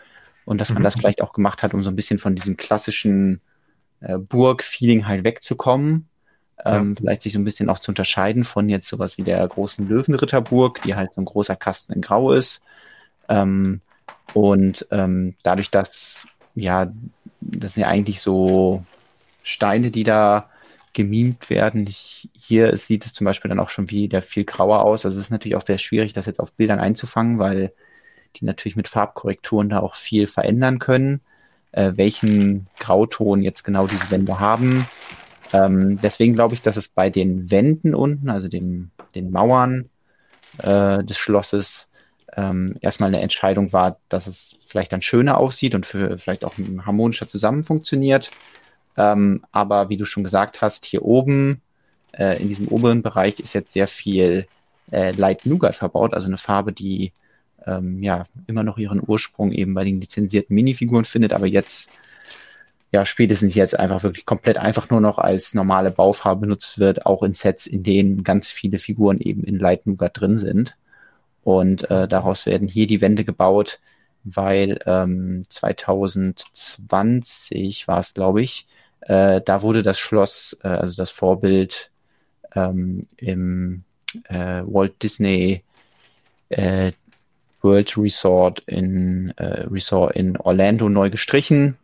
Und 0.45 0.61
dass 0.61 0.71
man 0.71 0.79
mhm. 0.81 0.85
das 0.85 0.95
vielleicht 0.95 1.23
auch 1.23 1.33
gemacht 1.33 1.63
hat, 1.63 1.75
um 1.75 1.83
so 1.83 1.91
ein 1.91 1.97
bisschen 1.97 2.19
von 2.19 2.35
diesem 2.35 2.57
klassischen 2.57 3.41
äh, 4.01 4.19
Burg-Feeling 4.19 5.07
halt 5.07 5.25
wegzukommen. 5.25 6.09
Ähm, 6.65 6.91
ja. 6.91 6.95
Vielleicht 6.97 7.23
sich 7.23 7.33
so 7.33 7.39
ein 7.39 7.45
bisschen 7.45 7.69
auch 7.69 7.79
zu 7.79 7.91
unterscheiden 7.91 8.45
von 8.45 8.69
jetzt 8.69 8.89
sowas 8.89 9.19
wie 9.19 9.23
der 9.23 9.47
großen 9.47 9.89
Löwenritterburg, 9.89 10.83
die 10.83 10.95
halt 10.95 11.15
so 11.15 11.21
ein 11.21 11.27
großer 11.27 11.57
Kasten 11.57 11.93
in 11.93 12.01
Grau 12.01 12.33
ist. 12.33 12.63
Ähm, 13.29 13.81
und 14.35 14.87
ähm, 14.91 15.35
dadurch, 15.43 15.71
dass, 15.71 16.27
ja, 16.55 16.93
das 17.41 17.75
sind 17.75 17.83
ja 17.83 17.89
eigentlich 17.89 18.21
so 18.21 18.85
Steine, 19.43 19.91
die 19.91 20.05
da 20.05 20.49
gemimt 20.93 21.51
werden. 21.51 21.87
Ich, 21.87 22.29
hier 22.35 22.77
sieht 22.77 23.07
es 23.07 23.13
zum 23.13 23.25
Beispiel 23.25 23.49
dann 23.49 23.61
auch 23.61 23.71
schon 23.71 23.91
wieder 23.91 24.23
viel 24.23 24.45
grauer 24.45 24.83
aus. 24.85 25.05
Also 25.05 25.19
es 25.19 25.27
ist 25.27 25.31
natürlich 25.31 25.57
auch 25.57 25.65
sehr 25.65 25.79
schwierig, 25.79 26.13
das 26.13 26.27
jetzt 26.27 26.41
auf 26.41 26.53
Bildern 26.53 26.81
einzufangen, 26.81 27.39
weil 27.39 27.73
die 28.37 28.45
natürlich 28.45 28.77
mit 28.77 28.89
Farbkorrekturen 28.89 29.69
da 29.69 29.81
auch 29.81 29.95
viel 29.95 30.27
verändern 30.27 30.79
können, 30.79 31.21
äh, 31.73 31.93
welchen 31.97 32.67
Grauton 32.79 33.43
jetzt 33.43 33.63
genau 33.63 33.87
diese 33.87 34.11
Wände 34.11 34.41
haben. 34.41 34.87
Ähm, 35.53 35.99
deswegen 36.03 36.35
glaube 36.35 36.55
ich, 36.55 36.63
dass 36.63 36.77
es 36.77 36.89
bei 36.89 37.11
den 37.11 37.51
Wänden 37.51 37.95
unten, 37.95 38.31
also 38.31 38.49
dem, 38.49 38.91
den 39.15 39.31
Mauern 39.31 39.91
äh, 40.59 41.05
des 41.05 41.19
Schlosses, 41.19 41.89
ähm, 42.35 42.77
erstmal 42.81 43.09
eine 43.09 43.21
Entscheidung 43.21 43.73
war, 43.73 43.99
dass 44.09 44.27
es 44.27 44.57
vielleicht 44.67 44.93
dann 44.93 45.03
schöner 45.03 45.37
aussieht 45.39 45.75
und 45.75 45.85
für 45.85 46.17
vielleicht 46.19 46.45
auch 46.45 46.55
harmonischer 46.85 47.29
zusammen 47.29 47.63
funktioniert. 47.65 48.31
Ähm, 48.97 49.45
aber 49.53 49.89
wie 49.89 49.97
du 49.97 50.05
schon 50.05 50.25
gesagt 50.25 50.63
hast, 50.63 50.85
hier 50.85 51.03
oben 51.03 51.63
äh, 52.13 52.41
in 52.41 52.49
diesem 52.49 52.69
oberen 52.69 53.03
Bereich 53.03 53.41
ist 53.41 53.55
jetzt 53.55 53.73
sehr 53.73 53.89
viel 53.89 54.47
äh, 54.91 55.13
Light 55.13 55.47
Nougat 55.47 55.77
verbaut, 55.77 56.15
also 56.15 56.27
eine 56.27 56.39
Farbe, 56.39 56.73
die 56.73 57.13
ähm, 57.67 58.03
ja 58.03 58.27
immer 58.47 58.63
noch 58.63 58.79
ihren 58.79 59.03
Ursprung 59.07 59.53
eben 59.53 59.75
bei 59.75 59.85
den 59.85 60.01
lizenzierten 60.01 60.55
Minifiguren 60.55 61.05
findet, 61.05 61.33
aber 61.33 61.47
jetzt 61.47 61.91
ja 62.93 63.07
spätestens 63.07 63.55
jetzt 63.55 63.79
einfach 63.79 64.03
wirklich 64.03 64.27
komplett 64.27 64.59
einfach 64.59 64.91
nur 64.91 65.01
noch 65.01 65.19
als 65.19 65.55
normale 65.55 65.91
Baufarbe 65.91 66.43
benutzt 66.43 66.79
wird, 66.79 67.07
auch 67.07 67.23
in 67.23 67.33
Sets, 67.35 67.67
in 67.67 67.83
denen 67.83 68.23
ganz 68.23 68.51
viele 68.51 68.79
Figuren 68.79 69.19
eben 69.21 69.45
in 69.45 69.59
Light 69.59 69.87
Nougat 69.87 70.21
drin 70.21 70.39
sind. 70.39 70.77
Und 71.43 71.91
äh, 71.91 72.07
daraus 72.07 72.47
werden 72.47 72.69
hier 72.69 72.87
die 72.87 73.01
Wände 73.01 73.25
gebaut, 73.25 73.81
weil 74.25 74.79
ähm, 74.87 75.43
2020 75.49 77.89
war 77.89 78.01
es, 78.01 78.15
glaube 78.15 78.43
ich, 78.43 78.67
äh, 79.03 79.41
da 79.45 79.63
wurde 79.63 79.83
das 79.83 79.99
Schloss, 79.99 80.57
äh, 80.63 80.69
also 80.69 80.97
das 80.97 81.11
Vorbild 81.11 81.91
ähm, 82.55 83.07
im 83.17 83.85
äh, 84.29 84.63
Walt 84.65 85.03
Disney 85.03 85.63
äh, 86.51 86.93
World 87.63 87.97
Resort 87.97 88.61
in, 88.67 89.33
äh, 89.37 89.67
Resort 89.71 90.17
in 90.17 90.37
Orlando 90.37 90.89
neu 90.89 91.11
gestrichen. 91.11 91.77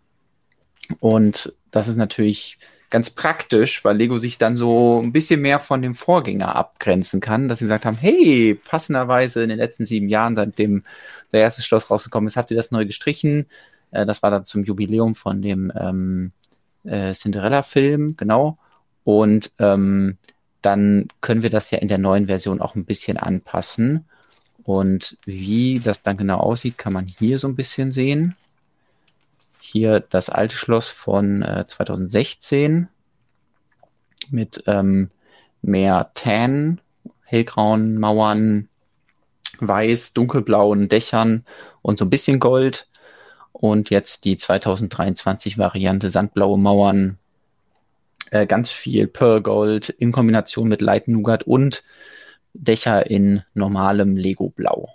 Und 1.01 1.53
das 1.71 1.89
ist 1.89 1.97
natürlich 1.97 2.59
ganz 2.91 3.11
praktisch, 3.11 3.85
weil 3.85 3.97
Lego 3.97 4.19
sich 4.19 4.39
dann 4.39 4.57
so 4.57 5.01
ein 5.03 5.13
bisschen 5.13 5.41
mehr 5.41 5.59
von 5.59 5.83
dem 5.83 5.95
Vorgänger 5.95 6.57
abgrenzen 6.57 7.21
kann, 7.21 7.49
dass 7.49 7.59
sie 7.59 7.67
gesagt 7.67 7.85
haben, 7.85 7.99
hey, 7.99 8.55
passenderweise 8.55 9.43
in 9.43 9.51
den 9.51 9.59
letzten 9.59 9.87
sieben 9.87 10.09
Jahren, 10.09 10.35
seitdem 10.35 10.85
der 11.33 11.43
erste 11.43 11.63
Schloss 11.63 11.91
rausgekommen 11.91 12.29
ist, 12.29 12.37
habt 12.37 12.51
ihr 12.51 12.57
das 12.57 12.71
neu 12.71 12.87
gestrichen. 12.87 13.47
Äh, 13.91 14.07
das 14.07 14.23
war 14.23 14.31
dann 14.31 14.45
zum 14.45 14.65
Jubiläum 14.65 15.15
von 15.15 15.43
dem 15.43 15.73
ähm, 15.79 16.33
äh, 16.89 17.13
Cinderella-Film, 17.13 18.17
genau. 18.17 18.59
Und 19.05 19.53
ähm, 19.59 20.19
dann 20.63 21.09
können 21.21 21.43
wir 21.43 21.51
das 21.51 21.71
ja 21.71 21.79
in 21.79 21.89
der 21.89 21.99
neuen 21.99 22.27
Version 22.27 22.61
auch 22.61 22.75
ein 22.75 22.85
bisschen 22.85 23.17
anpassen. 23.17 24.07
Und 24.65 25.17
wie 25.25 25.81
das 25.81 26.03
dann 26.03 26.17
genau 26.17 26.39
aussieht, 26.39 26.77
kann 26.77 26.93
man 26.93 27.07
hier 27.07 27.39
so 27.39 27.49
ein 27.49 27.57
bisschen 27.57 27.93
sehen 27.93 28.35
hier 29.73 30.01
das 30.01 30.31
alte 30.31 30.57
Schloss 30.57 30.89
von 30.89 31.43
äh, 31.43 31.67
2016 31.67 32.89
mit 34.31 34.65
ähm, 34.67 35.11
mehr 35.61 36.11
Tan, 36.15 36.81
hellgrauen 37.25 37.99
Mauern, 37.99 38.69
weiß, 39.61 40.15
dunkelblauen 40.15 40.89
Dächern 40.89 41.45
und 41.83 41.99
so 41.99 42.07
ein 42.07 42.11
bisschen 42.11 42.41
Gold. 42.41 42.89
Und 43.61 43.91
jetzt 43.91 44.25
die 44.25 44.37
2023 44.37 45.59
Variante 45.59 46.11
sandblaue 46.11 46.59
Mauern, 46.59 47.19
äh, 48.31 48.47
ganz 48.47 48.71
viel 48.71 49.07
Pearl 49.09 49.43
Gold 49.43 49.89
in 49.89 50.13
Kombination 50.13 50.69
mit 50.69 50.81
Light 50.81 51.09
Nougat 51.09 51.43
und 51.45 51.83
Dächer 52.55 53.11
in 53.11 53.43
normalem 53.55 54.17
Lego 54.17 54.51
Blau. 54.51 54.89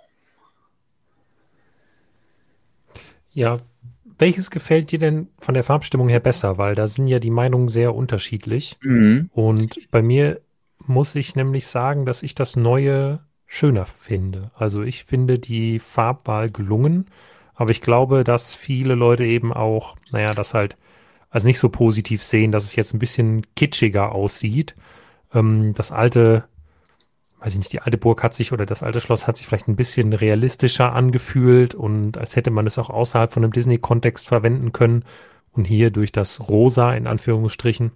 Ja, 3.32 3.58
welches 4.18 4.50
gefällt 4.50 4.92
dir 4.92 4.98
denn 4.98 5.28
von 5.38 5.54
der 5.54 5.64
Farbstimmung 5.64 6.08
her 6.08 6.20
besser? 6.20 6.56
Weil 6.56 6.74
da 6.74 6.86
sind 6.86 7.08
ja 7.08 7.18
die 7.18 7.30
Meinungen 7.30 7.68
sehr 7.68 7.94
unterschiedlich. 7.94 8.76
Mhm. 8.80 9.30
Und 9.32 9.90
bei 9.90 10.02
mir 10.02 10.40
muss 10.86 11.14
ich 11.14 11.34
nämlich 11.34 11.66
sagen, 11.66 12.06
dass 12.06 12.22
ich 12.22 12.34
das 12.34 12.56
Neue 12.56 13.20
schöner 13.46 13.86
finde. 13.86 14.50
Also 14.54 14.82
ich 14.82 15.04
finde 15.04 15.38
die 15.38 15.78
Farbwahl 15.78 16.50
gelungen, 16.50 17.06
aber 17.54 17.70
ich 17.70 17.80
glaube, 17.80 18.24
dass 18.24 18.54
viele 18.54 18.94
Leute 18.94 19.24
eben 19.24 19.52
auch, 19.52 19.96
naja, 20.12 20.34
das 20.34 20.54
halt 20.54 20.76
als 21.30 21.44
nicht 21.44 21.58
so 21.58 21.68
positiv 21.68 22.22
sehen, 22.22 22.52
dass 22.52 22.64
es 22.64 22.76
jetzt 22.76 22.94
ein 22.94 22.98
bisschen 22.98 23.44
kitschiger 23.56 24.12
aussieht. 24.12 24.74
Ähm, 25.32 25.72
das 25.74 25.90
alte, 25.92 26.44
weiß 27.40 27.54
ich 27.54 27.58
nicht, 27.58 27.72
die 27.72 27.80
alte 27.80 27.98
Burg 27.98 28.22
hat 28.22 28.34
sich 28.34 28.52
oder 28.52 28.66
das 28.66 28.82
alte 28.82 29.00
Schloss 29.00 29.26
hat 29.26 29.36
sich 29.36 29.46
vielleicht 29.46 29.68
ein 29.68 29.76
bisschen 29.76 30.12
realistischer 30.12 30.92
angefühlt 30.92 31.74
und 31.74 32.18
als 32.18 32.36
hätte 32.36 32.50
man 32.50 32.66
es 32.66 32.78
auch 32.78 32.90
außerhalb 32.90 33.32
von 33.32 33.44
einem 33.44 33.52
Disney-Kontext 33.52 34.28
verwenden 34.28 34.72
können. 34.72 35.04
Und 35.52 35.66
hier 35.66 35.90
durch 35.90 36.10
das 36.10 36.48
Rosa 36.48 36.94
in 36.94 37.06
Anführungsstrichen 37.06 37.92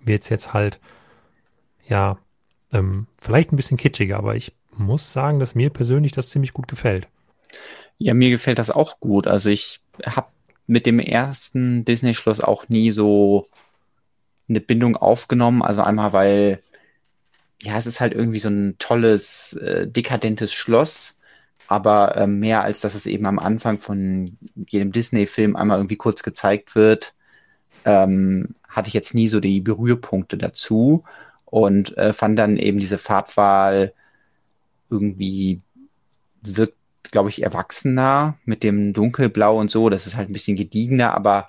wird 0.00 0.22
es 0.22 0.28
jetzt 0.30 0.54
halt 0.54 0.80
ja, 1.88 2.18
ähm, 2.72 3.06
vielleicht 3.20 3.52
ein 3.52 3.56
bisschen 3.56 3.76
kitschiger, 3.76 4.16
aber 4.16 4.36
ich 4.36 4.52
muss 4.76 5.12
sagen, 5.12 5.38
dass 5.38 5.54
mir 5.54 5.70
persönlich 5.70 6.12
das 6.12 6.30
ziemlich 6.30 6.52
gut 6.52 6.68
gefällt. 6.68 7.08
Ja, 7.98 8.14
mir 8.14 8.30
gefällt 8.30 8.58
das 8.58 8.70
auch 8.70 9.00
gut. 9.00 9.26
Also 9.26 9.50
ich 9.50 9.80
habe 10.04 10.28
mit 10.66 10.86
dem 10.86 10.98
ersten 10.98 11.84
Disney-Schloss 11.84 12.40
auch 12.40 12.68
nie 12.68 12.90
so 12.90 13.48
eine 14.48 14.60
Bindung 14.60 14.96
aufgenommen. 14.96 15.62
Also 15.62 15.82
einmal, 15.82 16.12
weil 16.12 16.62
ja, 17.62 17.78
es 17.78 17.86
ist 17.86 18.00
halt 18.00 18.12
irgendwie 18.14 18.38
so 18.40 18.48
ein 18.50 18.76
tolles, 18.78 19.54
äh, 19.54 19.86
dekadentes 19.86 20.52
Schloss, 20.52 21.18
aber 21.68 22.16
äh, 22.16 22.26
mehr 22.26 22.62
als 22.62 22.80
dass 22.80 22.94
es 22.94 23.06
eben 23.06 23.26
am 23.26 23.38
Anfang 23.38 23.80
von 23.80 24.36
jedem 24.68 24.92
Disney-Film 24.92 25.56
einmal 25.56 25.78
irgendwie 25.78 25.96
kurz 25.96 26.22
gezeigt 26.22 26.74
wird, 26.74 27.14
ähm, 27.84 28.54
hatte 28.68 28.88
ich 28.88 28.94
jetzt 28.94 29.14
nie 29.14 29.28
so 29.28 29.40
die 29.40 29.60
Berührpunkte 29.60 30.36
dazu 30.36 31.04
und 31.46 31.96
äh, 31.96 32.12
fand 32.12 32.38
dann 32.38 32.56
eben 32.56 32.78
diese 32.78 32.98
Farbwahl 32.98 33.94
irgendwie 34.90 35.62
wirkt, 36.42 36.76
glaube 37.14 37.28
ich, 37.28 37.42
erwachsener 37.44 38.36
mit 38.44 38.64
dem 38.64 38.92
Dunkelblau 38.92 39.56
und 39.56 39.70
so. 39.70 39.88
Das 39.88 40.08
ist 40.08 40.16
halt 40.16 40.28
ein 40.28 40.32
bisschen 40.32 40.56
gediegener, 40.56 41.14
aber 41.14 41.46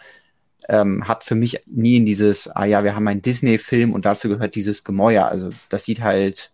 ähm, 0.70 1.08
hat 1.08 1.24
für 1.24 1.34
mich 1.34 1.60
nie 1.66 1.98
in 1.98 2.06
dieses, 2.06 2.48
ah 2.48 2.66
ja, 2.66 2.84
wir 2.84 2.96
haben 2.96 3.08
einen 3.08 3.24
Disney-Film 3.24 3.92
und 3.92 4.06
dazu 4.06 4.30
gehört 4.30 4.54
dieses 4.54 4.84
Gemäuer. 4.84 5.26
Also 5.26 5.50
das 5.70 5.84
sieht 5.84 6.02
halt 6.02 6.52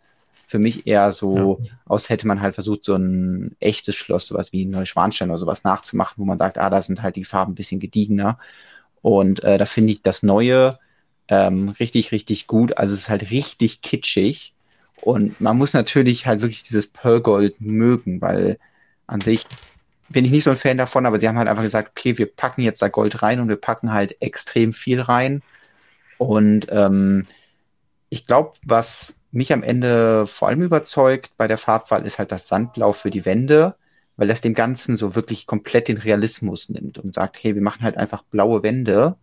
für 0.47 0.59
mich 0.59 0.87
eher 0.87 1.11
so 1.11 1.59
ja. 1.61 1.71
aus, 1.85 2.09
hätte 2.09 2.25
man 2.25 2.39
halt 2.39 2.53
versucht, 2.53 2.85
so 2.85 2.95
ein 2.95 3.53
echtes 3.59 3.95
Schloss, 3.95 4.27
sowas 4.27 4.53
wie 4.53 4.65
Neuschwanstein 4.65 5.29
oder 5.29 5.39
sowas 5.39 5.65
nachzumachen, 5.65 6.15
wo 6.15 6.23
man 6.23 6.37
sagt, 6.37 6.57
ah, 6.57 6.69
da 6.69 6.81
sind 6.81 7.01
halt 7.01 7.17
die 7.17 7.25
Farben 7.25 7.51
ein 7.51 7.55
bisschen 7.55 7.81
gediegener. 7.81 8.39
Und 9.01 9.43
äh, 9.43 9.57
da 9.57 9.65
finde 9.65 9.91
ich 9.91 10.03
das 10.03 10.23
Neue 10.23 10.79
ähm, 11.27 11.75
richtig, 11.81 12.13
richtig 12.13 12.47
gut. 12.47 12.77
Also 12.77 12.93
es 12.93 13.01
ist 13.01 13.09
halt 13.09 13.29
richtig 13.29 13.81
kitschig. 13.81 14.53
Und 15.01 15.41
man 15.41 15.57
muss 15.57 15.73
natürlich 15.73 16.27
halt 16.27 16.39
wirklich 16.39 16.63
dieses 16.63 16.87
Pearl 16.87 17.19
Gold 17.19 17.59
mögen, 17.59 18.21
weil 18.21 18.57
an 19.07 19.21
sich 19.21 19.45
bin 20.09 20.25
ich 20.25 20.31
nicht 20.31 20.43
so 20.43 20.51
ein 20.51 20.57
Fan 20.57 20.77
davon, 20.77 21.05
aber 21.05 21.19
sie 21.19 21.27
haben 21.27 21.37
halt 21.37 21.47
einfach 21.47 21.63
gesagt, 21.63 21.91
okay, 21.91 22.17
wir 22.17 22.33
packen 22.33 22.61
jetzt 22.61 22.81
da 22.81 22.89
Gold 22.89 23.21
rein 23.21 23.39
und 23.39 23.49
wir 23.49 23.55
packen 23.55 23.93
halt 23.93 24.21
extrem 24.21 24.73
viel 24.73 25.01
rein. 25.01 25.41
Und 26.17 26.67
ähm, 26.69 27.25
ich 28.09 28.27
glaube, 28.27 28.51
was 28.65 29.15
mich 29.31 29.53
am 29.53 29.63
Ende 29.63 30.27
vor 30.27 30.49
allem 30.49 30.61
überzeugt 30.61 31.31
bei 31.37 31.47
der 31.47 31.57
Farbwahl 31.57 32.05
ist 32.05 32.19
halt 32.19 32.31
das 32.31 32.47
Sandblau 32.47 32.91
für 32.93 33.09
die 33.09 33.25
Wände, 33.25 33.75
weil 34.17 34.27
das 34.27 34.41
dem 34.41 34.53
Ganzen 34.53 34.97
so 34.97 35.15
wirklich 35.15 35.47
komplett 35.47 35.87
den 35.87 35.97
Realismus 35.97 36.69
nimmt 36.69 36.97
und 36.97 37.15
sagt, 37.15 37.41
hey, 37.41 37.55
wir 37.55 37.61
machen 37.61 37.83
halt 37.83 37.97
einfach 37.97 38.23
blaue 38.23 38.61
Wände 38.63 39.15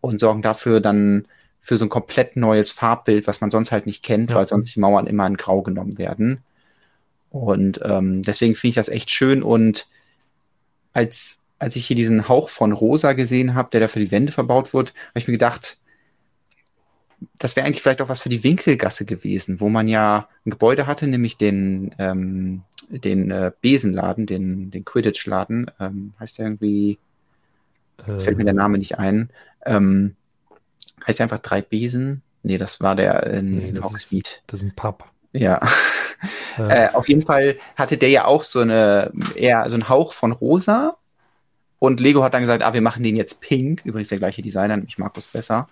und 0.00 0.20
sorgen 0.20 0.42
dafür 0.42 0.80
dann 0.80 1.26
für 1.60 1.76
so 1.76 1.86
ein 1.86 1.90
komplett 1.90 2.36
neues 2.36 2.70
Farbbild, 2.70 3.26
was 3.26 3.40
man 3.40 3.50
sonst 3.50 3.72
halt 3.72 3.86
nicht 3.86 4.04
kennt, 4.04 4.30
ja. 4.30 4.36
weil 4.36 4.46
sonst 4.46 4.74
die 4.74 4.80
Mauern 4.80 5.06
immer 5.06 5.26
in 5.26 5.36
Grau 5.36 5.62
genommen 5.62 5.98
werden. 5.98 6.44
Und 7.34 7.80
ähm, 7.82 8.22
deswegen 8.22 8.54
finde 8.54 8.68
ich 8.68 8.74
das 8.76 8.88
echt 8.88 9.10
schön. 9.10 9.42
Und 9.42 9.88
als, 10.92 11.40
als 11.58 11.74
ich 11.74 11.84
hier 11.84 11.96
diesen 11.96 12.28
Hauch 12.28 12.48
von 12.48 12.70
Rosa 12.70 13.12
gesehen 13.12 13.56
habe, 13.56 13.70
der 13.72 13.80
da 13.80 13.88
für 13.88 13.98
die 13.98 14.12
Wände 14.12 14.30
verbaut 14.30 14.72
wird, 14.72 14.90
habe 14.90 15.18
ich 15.18 15.26
mir 15.26 15.32
gedacht, 15.32 15.78
das 17.38 17.56
wäre 17.56 17.66
eigentlich 17.66 17.82
vielleicht 17.82 18.00
auch 18.02 18.08
was 18.08 18.20
für 18.20 18.28
die 18.28 18.44
Winkelgasse 18.44 19.04
gewesen, 19.04 19.60
wo 19.60 19.68
man 19.68 19.88
ja 19.88 20.28
ein 20.46 20.50
Gebäude 20.50 20.86
hatte, 20.86 21.08
nämlich 21.08 21.36
den, 21.36 21.92
ähm, 21.98 22.62
den 22.88 23.32
äh, 23.32 23.50
Besenladen, 23.60 24.26
den, 24.26 24.70
den 24.70 24.84
Quidditch-Laden, 24.84 25.72
ähm, 25.80 26.12
heißt 26.20 26.38
der 26.38 26.46
irgendwie, 26.46 27.00
jetzt 28.06 28.22
fällt 28.22 28.36
mir 28.36 28.44
der 28.44 28.54
Name 28.54 28.78
nicht 28.78 29.00
ein, 29.00 29.30
ähm, 29.66 30.14
heißt 31.04 31.20
einfach 31.20 31.40
drei 31.40 31.62
Besen? 31.62 32.22
Nee, 32.44 32.58
das 32.58 32.80
war 32.80 32.94
der 32.94 33.26
in, 33.26 33.50
nee, 33.50 33.68
in 33.70 33.82
Hogsmeade. 33.82 34.30
Das 34.46 34.60
ist 34.60 34.66
ein 34.66 34.76
Pub. 34.76 35.10
Ja. 35.34 35.60
ja. 36.58 36.68
äh, 36.68 36.88
auf 36.94 37.08
jeden 37.08 37.22
Fall 37.22 37.56
hatte 37.76 37.98
der 37.98 38.08
ja 38.08 38.24
auch 38.24 38.44
so 38.44 38.60
eine, 38.60 39.12
eher 39.34 39.68
so 39.68 39.74
einen 39.74 39.88
Hauch 39.88 40.14
von 40.14 40.32
rosa. 40.32 40.96
Und 41.78 42.00
Lego 42.00 42.22
hat 42.22 42.32
dann 42.32 42.40
gesagt, 42.40 42.62
ah, 42.62 42.72
wir 42.72 42.80
machen 42.80 43.02
den 43.02 43.16
jetzt 43.16 43.40
pink. 43.40 43.82
Übrigens 43.84 44.08
der 44.08 44.18
gleiche 44.18 44.40
Designer, 44.40 44.76
nämlich 44.76 44.96
Markus 44.96 45.26
Besser. 45.26 45.68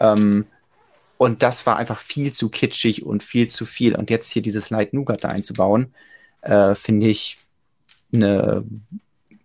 Ähm, 0.00 0.44
und 1.16 1.42
das 1.42 1.64
war 1.64 1.76
einfach 1.76 2.00
viel 2.00 2.32
zu 2.32 2.50
kitschig 2.50 3.06
und 3.06 3.22
viel 3.22 3.48
zu 3.48 3.64
viel. 3.64 3.94
Und 3.94 4.10
jetzt 4.10 4.30
hier 4.30 4.42
dieses 4.42 4.68
Light 4.68 4.92
Nougat 4.92 5.24
da 5.24 5.28
einzubauen, 5.28 5.94
äh, 6.42 6.74
finde 6.74 7.06
ich 7.06 7.38
eine, 8.12 8.64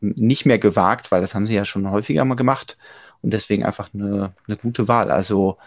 nicht 0.02 0.46
mehr 0.46 0.60
gewagt, 0.60 1.12
weil 1.12 1.22
das 1.22 1.36
haben 1.36 1.48
sie 1.48 1.54
ja 1.54 1.64
schon 1.64 1.90
häufiger 1.90 2.26
mal 2.26 2.36
gemacht 2.36 2.78
und 3.22 3.32
deswegen 3.32 3.64
einfach 3.64 3.90
eine, 3.94 4.34
eine 4.48 4.58
gute 4.58 4.88
Wahl. 4.88 5.12
Also 5.12 5.58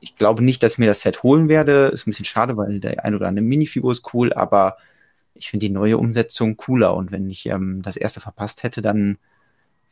ich 0.00 0.16
glaube 0.16 0.44
nicht, 0.44 0.62
dass 0.62 0.72
ich 0.72 0.78
mir 0.78 0.86
das 0.86 1.00
Set 1.00 1.22
holen 1.22 1.48
werde. 1.48 1.86
Ist 1.86 2.06
ein 2.06 2.10
bisschen 2.10 2.24
schade, 2.24 2.56
weil 2.56 2.80
der 2.80 3.04
ein 3.04 3.14
oder 3.14 3.28
andere 3.28 3.44
Minifigur 3.44 3.92
ist 3.92 4.12
cool, 4.14 4.32
aber 4.32 4.76
ich 5.34 5.50
finde 5.50 5.66
die 5.66 5.72
neue 5.72 5.98
Umsetzung 5.98 6.56
cooler. 6.56 6.94
Und 6.94 7.12
wenn 7.12 7.28
ich 7.30 7.46
ähm, 7.46 7.82
das 7.82 7.96
erste 7.96 8.20
verpasst 8.20 8.62
hätte, 8.62 8.82
dann 8.82 9.18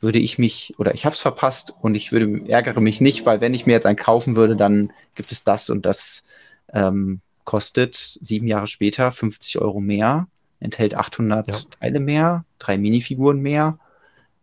würde 0.01 0.19
ich 0.19 0.39
mich, 0.39 0.75
oder 0.79 0.95
ich 0.95 1.05
habe 1.05 1.15
es 1.15 1.21
verpasst 1.21 1.73
und 1.81 1.95
ich 1.95 2.13
würde 2.13 2.49
ärgere 2.49 2.81
mich 2.81 3.01
nicht, 3.01 3.25
weil 3.27 3.41
wenn 3.41 3.55
ich 3.55 3.67
mir 3.67 3.73
jetzt 3.73 3.87
einen 3.87 3.97
kaufen 3.97 4.37
würde, 4.37 4.57
dann 4.57 4.93
gibt 5.15 5.33
es 5.33 5.45
das 5.45 5.71
und 5.71 5.87
das 5.87 6.25
ähm, 6.73 7.21
kostet 7.45 7.97
sieben 7.97 8.47
Jahre 8.47 8.67
später 8.67 9.13
50 9.13 9.59
Euro 9.59 9.81
mehr, 9.81 10.27
enthält 10.61 10.95
800 10.95 11.47
ja. 11.47 11.55
Teile 11.81 12.01
mehr, 12.01 12.45
drei 12.59 12.77
Minifiguren 12.77 13.41
mehr 13.41 13.79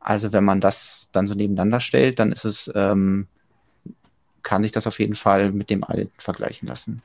also 0.01 0.33
wenn 0.33 0.43
man 0.43 0.59
das 0.59 1.09
dann 1.11 1.27
so 1.27 1.35
nebeneinander 1.35 1.79
stellt, 1.79 2.19
dann 2.19 2.31
ist 2.31 2.43
es, 2.43 2.71
ähm, 2.75 3.27
kann 4.43 4.63
sich 4.63 4.71
das 4.71 4.87
auf 4.87 4.99
jeden 4.99 5.15
Fall 5.15 5.51
mit 5.51 5.69
dem 5.69 5.83
alten 5.83 6.11
vergleichen 6.17 6.67
lassen. 6.67 7.01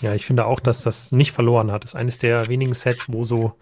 Ja, 0.00 0.14
ich 0.14 0.26
finde 0.26 0.46
auch, 0.46 0.60
dass 0.60 0.82
das 0.82 1.12
nicht 1.12 1.32
verloren 1.32 1.70
hat. 1.70 1.84
Das 1.84 1.94
ist 1.94 2.00
eines 2.00 2.18
der 2.18 2.48
wenigen 2.48 2.74
Sets, 2.74 3.06
wo 3.08 3.24
so, 3.24 3.54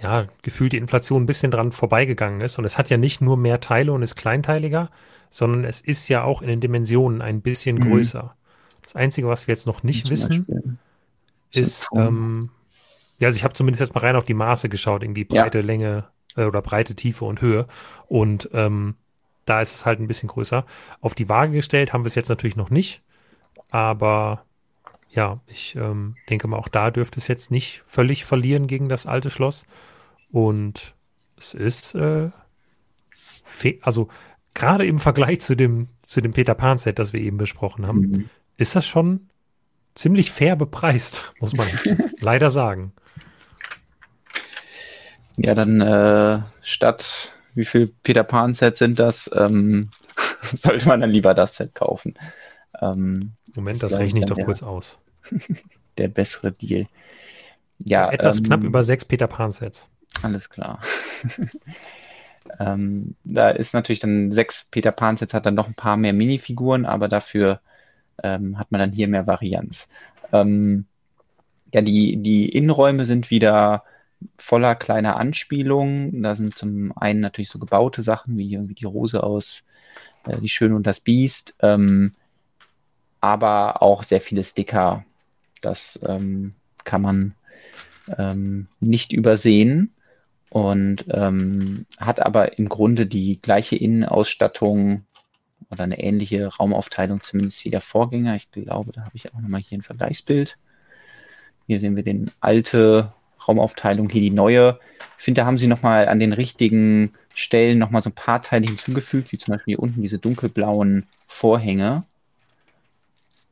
ja, 0.00 0.26
gefühlt 0.42 0.72
die 0.72 0.78
Inflation 0.78 1.22
ein 1.22 1.26
bisschen 1.26 1.50
dran 1.50 1.72
vorbeigegangen 1.72 2.40
ist. 2.40 2.58
Und 2.58 2.64
es 2.64 2.78
hat 2.78 2.90
ja 2.90 2.96
nicht 2.96 3.20
nur 3.20 3.36
mehr 3.36 3.60
Teile 3.60 3.92
und 3.92 4.02
ist 4.02 4.16
kleinteiliger, 4.16 4.90
sondern 5.30 5.64
es 5.64 5.80
ist 5.80 6.08
ja 6.08 6.22
auch 6.22 6.42
in 6.42 6.48
den 6.48 6.60
Dimensionen 6.60 7.22
ein 7.22 7.40
bisschen 7.40 7.76
mhm. 7.76 7.90
größer. 7.90 8.34
Das 8.82 8.96
Einzige, 8.96 9.28
was 9.28 9.46
wir 9.46 9.52
jetzt 9.52 9.66
noch 9.66 9.82
nicht 9.82 10.08
wissen, 10.10 10.78
ist, 11.50 11.88
ähm, 11.94 12.50
ja, 13.18 13.26
also 13.26 13.36
ich 13.36 13.44
habe 13.44 13.54
zumindest 13.54 13.80
jetzt 13.80 13.94
mal 13.94 14.00
rein 14.00 14.16
auf 14.16 14.24
die 14.24 14.34
Maße 14.34 14.68
geschaut, 14.68 15.02
irgendwie 15.02 15.24
Breite, 15.24 15.58
ja. 15.58 15.64
Länge, 15.64 16.04
äh, 16.36 16.44
oder 16.44 16.62
Breite, 16.62 16.94
Tiefe 16.94 17.24
und 17.24 17.40
Höhe. 17.42 17.66
Und 18.06 18.48
ähm, 18.52 18.94
da 19.48 19.60
ist 19.60 19.74
es 19.74 19.86
halt 19.86 20.00
ein 20.00 20.06
bisschen 20.06 20.28
größer. 20.28 20.64
Auf 21.00 21.14
die 21.14 21.28
Waage 21.28 21.52
gestellt 21.52 21.92
haben 21.92 22.04
wir 22.04 22.08
es 22.08 22.14
jetzt 22.14 22.28
natürlich 22.28 22.56
noch 22.56 22.70
nicht, 22.70 23.02
aber 23.70 24.44
ja, 25.10 25.40
ich 25.46 25.74
ähm, 25.76 26.16
denke 26.28 26.48
mal, 26.48 26.58
auch 26.58 26.68
da 26.68 26.90
dürfte 26.90 27.18
es 27.18 27.28
jetzt 27.28 27.50
nicht 27.50 27.82
völlig 27.86 28.24
verlieren 28.24 28.66
gegen 28.66 28.88
das 28.88 29.06
alte 29.06 29.30
Schloss. 29.30 29.66
Und 30.30 30.94
es 31.36 31.54
ist, 31.54 31.94
äh, 31.94 32.30
also 33.80 34.08
gerade 34.54 34.86
im 34.86 34.98
Vergleich 34.98 35.40
zu 35.40 35.54
dem, 35.54 35.88
zu 36.04 36.20
dem 36.20 36.32
Peter 36.32 36.54
Pan-Set, 36.54 36.98
das 36.98 37.12
wir 37.12 37.20
eben 37.20 37.38
besprochen 37.38 37.86
haben, 37.86 38.00
mhm. 38.00 38.30
ist 38.56 38.76
das 38.76 38.86
schon 38.86 39.28
ziemlich 39.94 40.30
fair 40.30 40.56
bepreist, 40.56 41.34
muss 41.40 41.56
man 41.56 41.66
leider 42.20 42.50
sagen. 42.50 42.92
Ja, 45.36 45.54
dann 45.54 45.80
äh, 45.80 46.42
statt 46.62 47.32
wie 47.58 47.64
viel 47.64 47.92
Peter 48.02 48.24
Pan 48.24 48.54
Sets 48.54 48.78
sind 48.78 48.98
das, 48.98 49.30
ähm, 49.34 49.90
sollte 50.42 50.88
man 50.88 51.00
dann 51.00 51.10
lieber 51.10 51.34
das 51.34 51.56
Set 51.56 51.74
kaufen. 51.74 52.14
Ähm, 52.80 53.32
Moment, 53.54 53.82
das, 53.82 53.92
das 53.92 54.00
rechne 54.00 54.20
ich 54.20 54.26
doch 54.26 54.36
der, 54.36 54.44
kurz 54.44 54.62
aus. 54.62 54.98
der 55.98 56.08
bessere 56.08 56.52
Deal. 56.52 56.86
Ja, 57.78 58.10
etwas 58.10 58.38
ähm, 58.38 58.44
knapp 58.44 58.64
über 58.64 58.82
sechs 58.82 59.04
Peter 59.04 59.26
Pan 59.26 59.52
Sets. 59.52 59.88
Alles 60.22 60.48
klar. 60.48 60.80
Ähm, 62.58 63.14
da 63.24 63.50
ist 63.50 63.74
natürlich 63.74 64.00
dann 64.00 64.32
sechs 64.32 64.66
Peter 64.70 64.90
Pan 64.90 65.16
Sets 65.16 65.34
hat 65.34 65.46
dann 65.46 65.54
noch 65.54 65.68
ein 65.68 65.74
paar 65.74 65.96
mehr 65.96 66.14
Minifiguren, 66.14 66.86
aber 66.86 67.08
dafür 67.08 67.60
ähm, 68.22 68.58
hat 68.58 68.72
man 68.72 68.78
dann 68.78 68.92
hier 68.92 69.08
mehr 69.08 69.26
Varianz. 69.26 69.88
Ähm, 70.32 70.86
ja, 71.72 71.82
die, 71.82 72.16
die 72.16 72.48
Innenräume 72.48 73.06
sind 73.06 73.30
wieder 73.30 73.84
voller 74.36 74.74
kleiner 74.74 75.16
Anspielungen. 75.16 76.22
Da 76.22 76.36
sind 76.36 76.56
zum 76.56 76.96
einen 76.96 77.20
natürlich 77.20 77.50
so 77.50 77.58
gebaute 77.58 78.02
Sachen, 78.02 78.36
wie 78.36 78.52
irgendwie 78.52 78.74
die 78.74 78.84
Rose 78.84 79.22
aus 79.22 79.62
äh, 80.26 80.38
Die 80.40 80.48
Schöne 80.48 80.76
und 80.76 80.86
das 80.86 81.00
Biest, 81.00 81.54
ähm, 81.60 82.12
aber 83.20 83.82
auch 83.82 84.02
sehr 84.02 84.20
viele 84.20 84.44
Sticker. 84.44 85.04
Das 85.60 85.98
ähm, 86.06 86.54
kann 86.84 87.02
man 87.02 87.34
ähm, 88.16 88.68
nicht 88.80 89.12
übersehen 89.12 89.92
und 90.50 91.06
ähm, 91.10 91.86
hat 91.98 92.20
aber 92.20 92.58
im 92.58 92.68
Grunde 92.68 93.06
die 93.06 93.40
gleiche 93.40 93.76
Innenausstattung 93.76 95.04
oder 95.70 95.84
eine 95.84 96.00
ähnliche 96.00 96.46
Raumaufteilung 96.46 97.22
zumindest 97.22 97.64
wie 97.64 97.70
der 97.70 97.80
Vorgänger. 97.80 98.36
Ich 98.36 98.50
glaube, 98.50 98.92
da 98.92 99.02
habe 99.02 99.16
ich 99.16 99.34
auch 99.34 99.40
nochmal 99.40 99.60
hier 99.60 99.78
ein 99.78 99.82
Vergleichsbild. 99.82 100.56
Hier 101.66 101.80
sehen 101.80 101.96
wir 101.96 102.02
den 102.02 102.30
alte 102.40 103.12
Raumaufteilung, 103.48 104.08
hier 104.10 104.20
die 104.20 104.30
neue. 104.30 104.78
Ich 105.18 105.24
finde, 105.24 105.40
da 105.40 105.46
haben 105.46 105.58
sie 105.58 105.66
nochmal 105.66 106.08
an 106.08 106.20
den 106.20 106.32
richtigen 106.32 107.14
Stellen 107.34 107.78
nochmal 107.78 108.02
so 108.02 108.10
ein 108.10 108.14
paar 108.14 108.42
Teile 108.42 108.66
hinzugefügt, 108.66 109.32
wie 109.32 109.38
zum 109.38 109.52
Beispiel 109.54 109.72
hier 109.72 109.82
unten 109.82 110.02
diese 110.02 110.18
dunkelblauen 110.18 111.06
Vorhänge. 111.26 112.04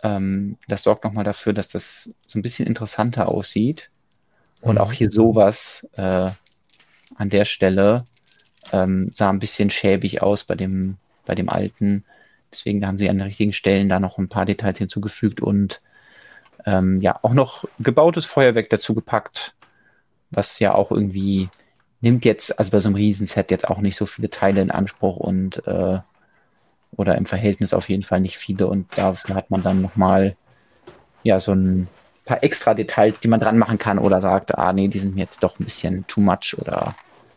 Ähm, 0.03 0.59
das 0.69 0.83
sorgt 0.83 1.05
nochmal 1.05 1.25
dafür, 1.25 1.53
dass 1.53 1.69
das 1.69 2.15
so 2.27 2.39
ein 2.39 2.43
bisschen 2.43 2.67
interessanter 2.67 3.29
aussieht. 3.29 3.91
Und 4.61 4.79
auch 4.79 4.93
hier 4.93 5.11
sowas 5.11 5.87
äh, 5.95 6.31
an 7.15 7.31
der 7.31 7.45
Stelle 7.45 8.05
ähm, 8.73 9.13
sah 9.15 9.31
ein 9.31 9.39
bisschen 9.39 9.71
schäbig 9.71 10.23
aus 10.23 10.45
bei 10.45 10.55
dem, 10.55 10.97
bei 11.25 11.35
dem 11.35 11.49
alten. 11.49 12.05
Deswegen 12.51 12.87
haben 12.87 12.99
sie 12.99 13.09
an 13.09 13.19
den 13.19 13.27
richtigen 13.27 13.53
Stellen 13.53 13.89
da 13.89 14.01
noch 14.01 14.19
ein 14.19 14.29
paar 14.29 14.47
Details 14.47 14.79
hinzugefügt 14.79 15.41
und 15.41 15.81
ähm, 16.65 17.01
ja, 17.01 17.19
auch 17.23 17.33
noch 17.33 17.65
gebautes 17.79 18.25
Feuerwerk 18.25 18.71
dazu 18.71 18.95
gepackt, 18.95 19.55
was 20.37 20.59
ja 20.59 20.75
auch 20.75 20.91
irgendwie 20.91 21.49
nimmt 22.01 22.25
jetzt, 22.25 22.59
also 22.59 22.71
bei 22.71 22.81
so 22.81 22.89
einem 22.89 22.97
Riesenset 22.97 23.51
jetzt 23.51 23.69
auch 23.69 23.79
nicht 23.79 23.97
so 23.97 24.07
viele 24.07 24.31
Teile 24.31 24.61
in 24.61 24.71
Anspruch 24.71 25.17
und 25.17 25.67
äh, 25.67 25.99
oder 26.93 27.17
im 27.17 27.27
Verhältnis 27.27 27.75
auf 27.75 27.89
jeden 27.89 28.03
Fall 28.03 28.21
nicht 28.21 28.39
viele 28.39 28.67
und 28.67 28.87
dafür 28.97 29.35
hat 29.35 29.51
man 29.51 29.63
dann 29.63 29.83
nochmal 29.83 30.37
ja 31.23 31.41
so 31.41 31.53
ein 31.53 31.89
paar 32.25 32.43
extra 32.43 32.75
Details, 32.75 33.19
die 33.21 33.29
man 33.29 33.41
dran 33.41 33.59
machen 33.59 33.79
kann 33.79 33.99
oder 33.99 34.21
sagt, 34.21 34.57
ah 34.57 34.73
nee, 34.73 34.89
die 34.89 34.99
sind 34.99 35.15
mir 35.15 35.23
jetzt 35.23 35.43
doch 35.43 35.59
ein 35.59 35.65
bisschen 35.65 36.07
too 36.07 36.21
much 36.21 36.57
oder 36.59 36.95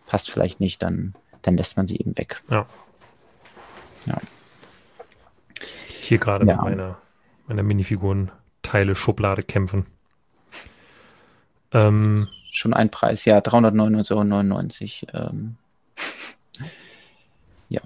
passt 0.07 0.31
vielleicht 0.31 0.59
nicht, 0.59 0.81
dann, 0.81 1.13
dann 1.41 1.57
lässt 1.57 1.77
man 1.77 1.87
sie 1.87 1.97
eben 1.97 2.17
weg. 2.17 2.41
Ja. 2.49 2.65
Ja. 4.05 4.17
Hier 5.87 6.17
gerade 6.17 6.45
ja. 6.45 6.55
mit 6.55 6.63
meiner, 6.63 6.97
meiner 7.47 7.63
Minifiguren-Teile-Schublade 7.63 9.43
kämpfen. 9.43 9.85
Ähm, 11.73 12.27
Schon 12.51 12.73
ein 12.73 12.89
Preis, 12.89 13.25
ja, 13.25 13.39
399,99 13.39 15.13
Euro. 15.13 15.29
Ähm, 15.29 15.55
ja. 17.69 17.81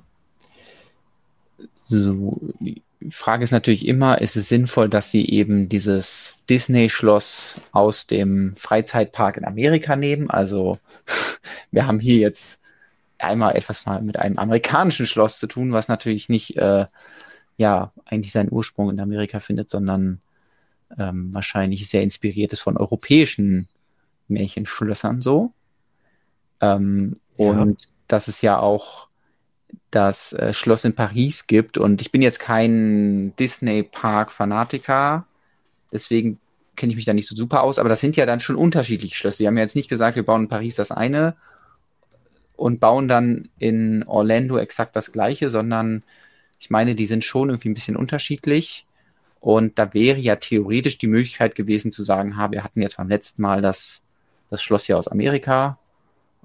So, 1.84 2.39
die 2.59 2.81
Frage 3.11 3.43
ist 3.43 3.51
natürlich 3.51 3.86
immer, 3.86 4.21
ist 4.21 4.38
es 4.38 4.47
sinnvoll, 4.47 4.88
dass 4.88 5.11
sie 5.11 5.27
eben 5.27 5.67
dieses 5.67 6.36
Disney-Schloss 6.49 7.59
aus 7.73 8.07
dem 8.07 8.55
Freizeitpark 8.55 9.36
in 9.36 9.45
Amerika 9.45 9.97
nehmen? 9.97 10.29
Also, 10.29 10.79
wir 11.71 11.86
haben 11.86 11.99
hier 11.99 12.17
jetzt 12.17 12.61
einmal 13.17 13.57
etwas 13.57 13.86
mal 13.86 14.01
mit 14.01 14.17
einem 14.17 14.38
amerikanischen 14.38 15.07
Schloss 15.07 15.39
zu 15.39 15.47
tun, 15.47 15.73
was 15.73 15.89
natürlich 15.89 16.29
nicht, 16.29 16.55
äh, 16.55 16.86
ja, 17.57 17.91
eigentlich 18.05 18.31
seinen 18.31 18.51
Ursprung 18.51 18.89
in 18.89 18.99
Amerika 19.01 19.41
findet, 19.41 19.69
sondern 19.69 20.21
ähm, 20.97 21.34
wahrscheinlich 21.34 21.89
sehr 21.89 22.01
inspiriert 22.01 22.53
ist 22.53 22.61
von 22.61 22.77
europäischen 22.77 23.67
Märchenschlössern 24.34 25.21
so. 25.21 25.53
Ähm, 26.61 27.15
ja. 27.38 27.49
Und 27.49 27.84
dass 28.07 28.27
es 28.27 28.41
ja 28.41 28.59
auch 28.59 29.07
das 29.91 30.34
äh, 30.34 30.53
Schloss 30.53 30.86
in 30.86 30.93
Paris 30.93 31.47
gibt. 31.47 31.77
Und 31.77 32.01
ich 32.01 32.11
bin 32.11 32.21
jetzt 32.21 32.39
kein 32.39 33.36
Disney-Park-Fanatiker, 33.38 35.25
deswegen 35.91 36.39
kenne 36.75 36.91
ich 36.91 36.95
mich 36.95 37.05
da 37.05 37.13
nicht 37.13 37.27
so 37.27 37.36
super 37.36 37.63
aus, 37.63 37.77
aber 37.77 37.89
das 37.89 38.01
sind 38.01 38.15
ja 38.15 38.25
dann 38.25 38.39
schon 38.39 38.55
unterschiedliche 38.55 39.15
Schlösser. 39.15 39.38
Sie 39.38 39.47
haben 39.47 39.57
ja 39.57 39.63
jetzt 39.63 39.75
nicht 39.75 39.89
gesagt, 39.89 40.15
wir 40.15 40.25
bauen 40.25 40.43
in 40.43 40.49
Paris 40.49 40.75
das 40.75 40.91
eine 40.91 41.36
und 42.55 42.79
bauen 42.79 43.07
dann 43.07 43.49
in 43.59 44.03
Orlando 44.03 44.57
exakt 44.57 44.95
das 44.95 45.11
gleiche, 45.11 45.49
sondern 45.49 46.03
ich 46.59 46.69
meine, 46.69 46.95
die 46.95 47.05
sind 47.05 47.23
schon 47.23 47.49
irgendwie 47.49 47.69
ein 47.69 47.73
bisschen 47.73 47.95
unterschiedlich. 47.95 48.86
Und 49.39 49.77
da 49.77 49.93
wäre 49.93 50.19
ja 50.19 50.38
theoretisch 50.38 50.97
die 50.97 51.07
Möglichkeit 51.07 51.55
gewesen 51.55 51.91
zu 51.91 52.03
sagen, 52.03 52.38
ha, 52.38 52.51
wir 52.51 52.63
hatten 52.63 52.81
jetzt 52.81 52.95
beim 52.95 53.09
letzten 53.09 53.41
Mal 53.41 53.61
das, 53.61 54.03
das 54.54 54.64
Schloss 54.64 54.86
hier 54.86 54.97
aus 54.97 55.08
Amerika, 55.08 55.78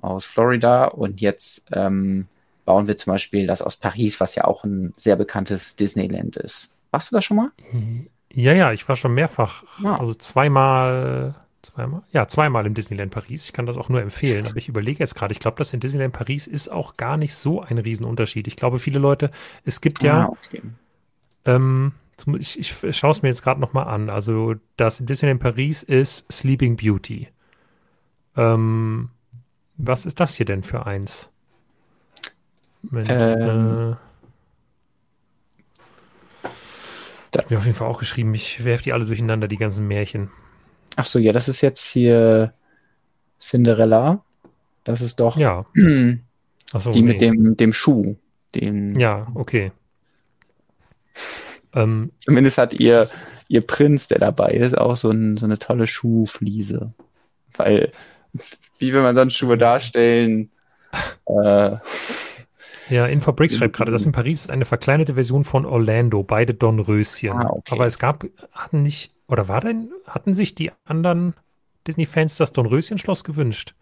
aus 0.01 0.25
Florida 0.25 0.87
und 0.87 1.21
jetzt 1.21 1.65
ähm, 1.73 2.27
bauen 2.65 2.87
wir 2.87 2.97
zum 2.97 3.13
Beispiel 3.13 3.47
das 3.47 3.63
aus 3.63 3.77
Paris, 3.77 4.21
was 4.21 4.35
ja 4.35 4.45
auch 4.45 4.65
ein 4.65 4.93
sehr 4.97 5.17
bekanntes 5.17 5.77
Disneyland 5.77 6.37
ist. 6.37 6.71
Warst 6.91 7.11
du 7.11 7.17
da 7.17 7.23
schon 7.23 7.37
mal? 7.37 7.51
Ja, 8.33 8.53
ja, 8.53 8.73
ich 8.73 8.89
war 8.89 8.97
schon 8.97 9.15
mehrfach, 9.15 9.65
ah. 9.85 9.97
also 9.97 10.15
zweimal 10.15 11.35
Zweimal? 11.63 12.03
Ja, 12.13 12.29
zweimal 12.29 12.67
im 12.67 12.75
Disneyland 12.75 13.11
Paris. 13.11 13.45
Ich 13.45 13.53
kann 13.53 13.67
das 13.67 13.77
auch 13.77 13.89
nur 13.89 14.01
empfehlen, 14.01 14.47
aber 14.47 14.57
ich 14.57 14.69
überlege 14.69 15.01
jetzt 15.01 15.15
gerade, 15.15 15.33
ich 15.33 15.41
glaube, 15.41 15.59
das 15.59 15.73
in 15.73 15.81
Disneyland 15.81 16.15
Paris 16.15 16.47
ist 16.47 16.69
auch 16.69 16.97
gar 16.97 17.17
nicht 17.17 17.35
so 17.35 17.61
ein 17.61 17.79
Riesenunterschied. 17.79 18.47
Ich 18.47 18.57
glaube, 18.57 18.79
viele 18.79 18.99
Leute, 18.99 19.31
es 19.65 19.81
gibt 19.81 20.03
ja, 20.05 20.27
ah, 20.27 20.37
okay. 20.47 20.63
ähm, 21.45 21.93
ich, 22.39 22.59
ich 22.59 22.97
schaue 22.97 23.11
es 23.11 23.23
mir 23.23 23.29
jetzt 23.29 23.43
gerade 23.43 23.61
nochmal 23.61 23.89
an. 23.89 24.09
Also, 24.09 24.55
das 24.77 25.01
in 25.01 25.07
Disneyland 25.07 25.41
Paris 25.41 25.83
ist 25.83 26.31
Sleeping 26.33 26.77
Beauty. 26.77 27.29
Ähm, 28.39 29.11
was 29.77 30.07
ist 30.07 30.21
das 30.21 30.35
hier 30.35 30.47
denn 30.47 30.63
für 30.63 30.87
eins? 30.87 31.31
Moment, 32.83 33.11
ähm, 33.11 33.97
äh, 36.43 36.49
da 37.33 37.43
ich 37.49 37.57
auf 37.57 37.65
jeden 37.65 37.77
Fall 37.77 37.89
auch 37.89 37.99
geschrieben, 37.99 38.33
ich 38.35 38.65
werfe 38.65 38.85
die 38.85 38.93
alle 38.93 39.05
durcheinander, 39.05 39.49
die 39.49 39.57
ganzen 39.57 39.87
Märchen. 39.89 40.31
Ach 40.97 41.05
so, 41.05 41.19
ja, 41.19 41.33
das 41.33 41.49
ist 41.49 41.61
jetzt 41.61 41.85
hier 41.85 42.55
Cinderella. 43.41 44.25
Das 44.85 45.01
ist 45.01 45.21
doch 45.21 45.37
ja. 45.37 45.67
so, 45.75 46.93
die 46.93 47.03
nee. 47.03 47.13
mit 47.13 47.21
dem, 47.21 47.57
dem 47.57 47.73
Schuh. 47.73 48.17
Den, 48.55 48.99
ja, 48.99 49.27
okay. 49.35 49.73
Ähm, 51.75 52.13
Zumindest 52.21 52.57
hat 52.57 52.73
ihr, 52.73 53.07
ihr 53.47 53.61
Prinz, 53.61 54.09
der 54.09 54.19
dabei 54.19 54.53
ist, 54.53 54.77
auch 54.77 54.97
so, 54.97 55.11
ein, 55.11 55.37
so 55.37 55.45
eine 55.45 55.59
tolle 55.59 55.87
Schuhfliese. 55.87 56.95
Weil, 57.55 57.93
wie 58.79 58.93
will 58.93 59.03
man 59.03 59.15
sonst 59.15 59.37
Schuhe 59.37 59.59
darstellen? 59.59 60.51
äh, 61.27 61.77
ja, 62.91 63.07
Infobricks 63.07 63.57
schreibt 63.57 63.77
gerade, 63.77 63.93
das 63.93 64.07
in 64.07 64.13
Paris 64.13 64.43
ist 64.43 64.51
eine 64.51 64.65
verkleinerte 64.65 65.15
Version 65.15 65.45
von 65.45 65.67
Orlando, 65.67 66.23
beide 66.23 66.55
Dornröschen. 66.55 67.33
Ah, 67.33 67.51
okay. 67.51 67.75
Aber 67.75 67.87
es 67.87 67.99
gab, 67.99 68.25
hatten 68.53 68.83
nicht 68.83 69.13
oder 69.27 69.47
war 69.47 69.61
denn, 69.61 69.91
hatten 70.07 70.33
sich 70.33 70.55
die 70.55 70.73
anderen 70.87 71.35
Disney-Fans 71.87 72.37
das 72.37 72.53
Dornröschen-Schloss 72.53 73.25
gewünscht? 73.25 73.75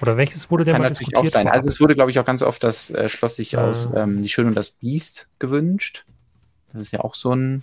Oder 0.00 0.16
welches 0.16 0.50
wurde 0.50 0.64
denn 0.64 0.78
mal 0.78 0.88
diskutiert? 0.88 1.18
Auch 1.18 1.28
sein. 1.28 1.46
Also 1.46 1.68
es 1.68 1.80
wurde, 1.80 1.94
glaube 1.94 2.10
ich, 2.10 2.18
auch 2.18 2.24
ganz 2.24 2.42
oft 2.42 2.64
das 2.64 2.90
äh, 2.90 3.08
Schloss 3.08 3.36
sich 3.36 3.54
äh. 3.54 3.58
aus 3.58 3.88
ähm, 3.94 4.22
Die 4.22 4.28
Schöne 4.28 4.48
und 4.48 4.56
das 4.56 4.70
Biest 4.70 5.28
gewünscht. 5.38 6.04
Das 6.72 6.82
ist 6.82 6.90
ja 6.90 7.00
auch 7.00 7.14
so 7.14 7.32
ein 7.32 7.62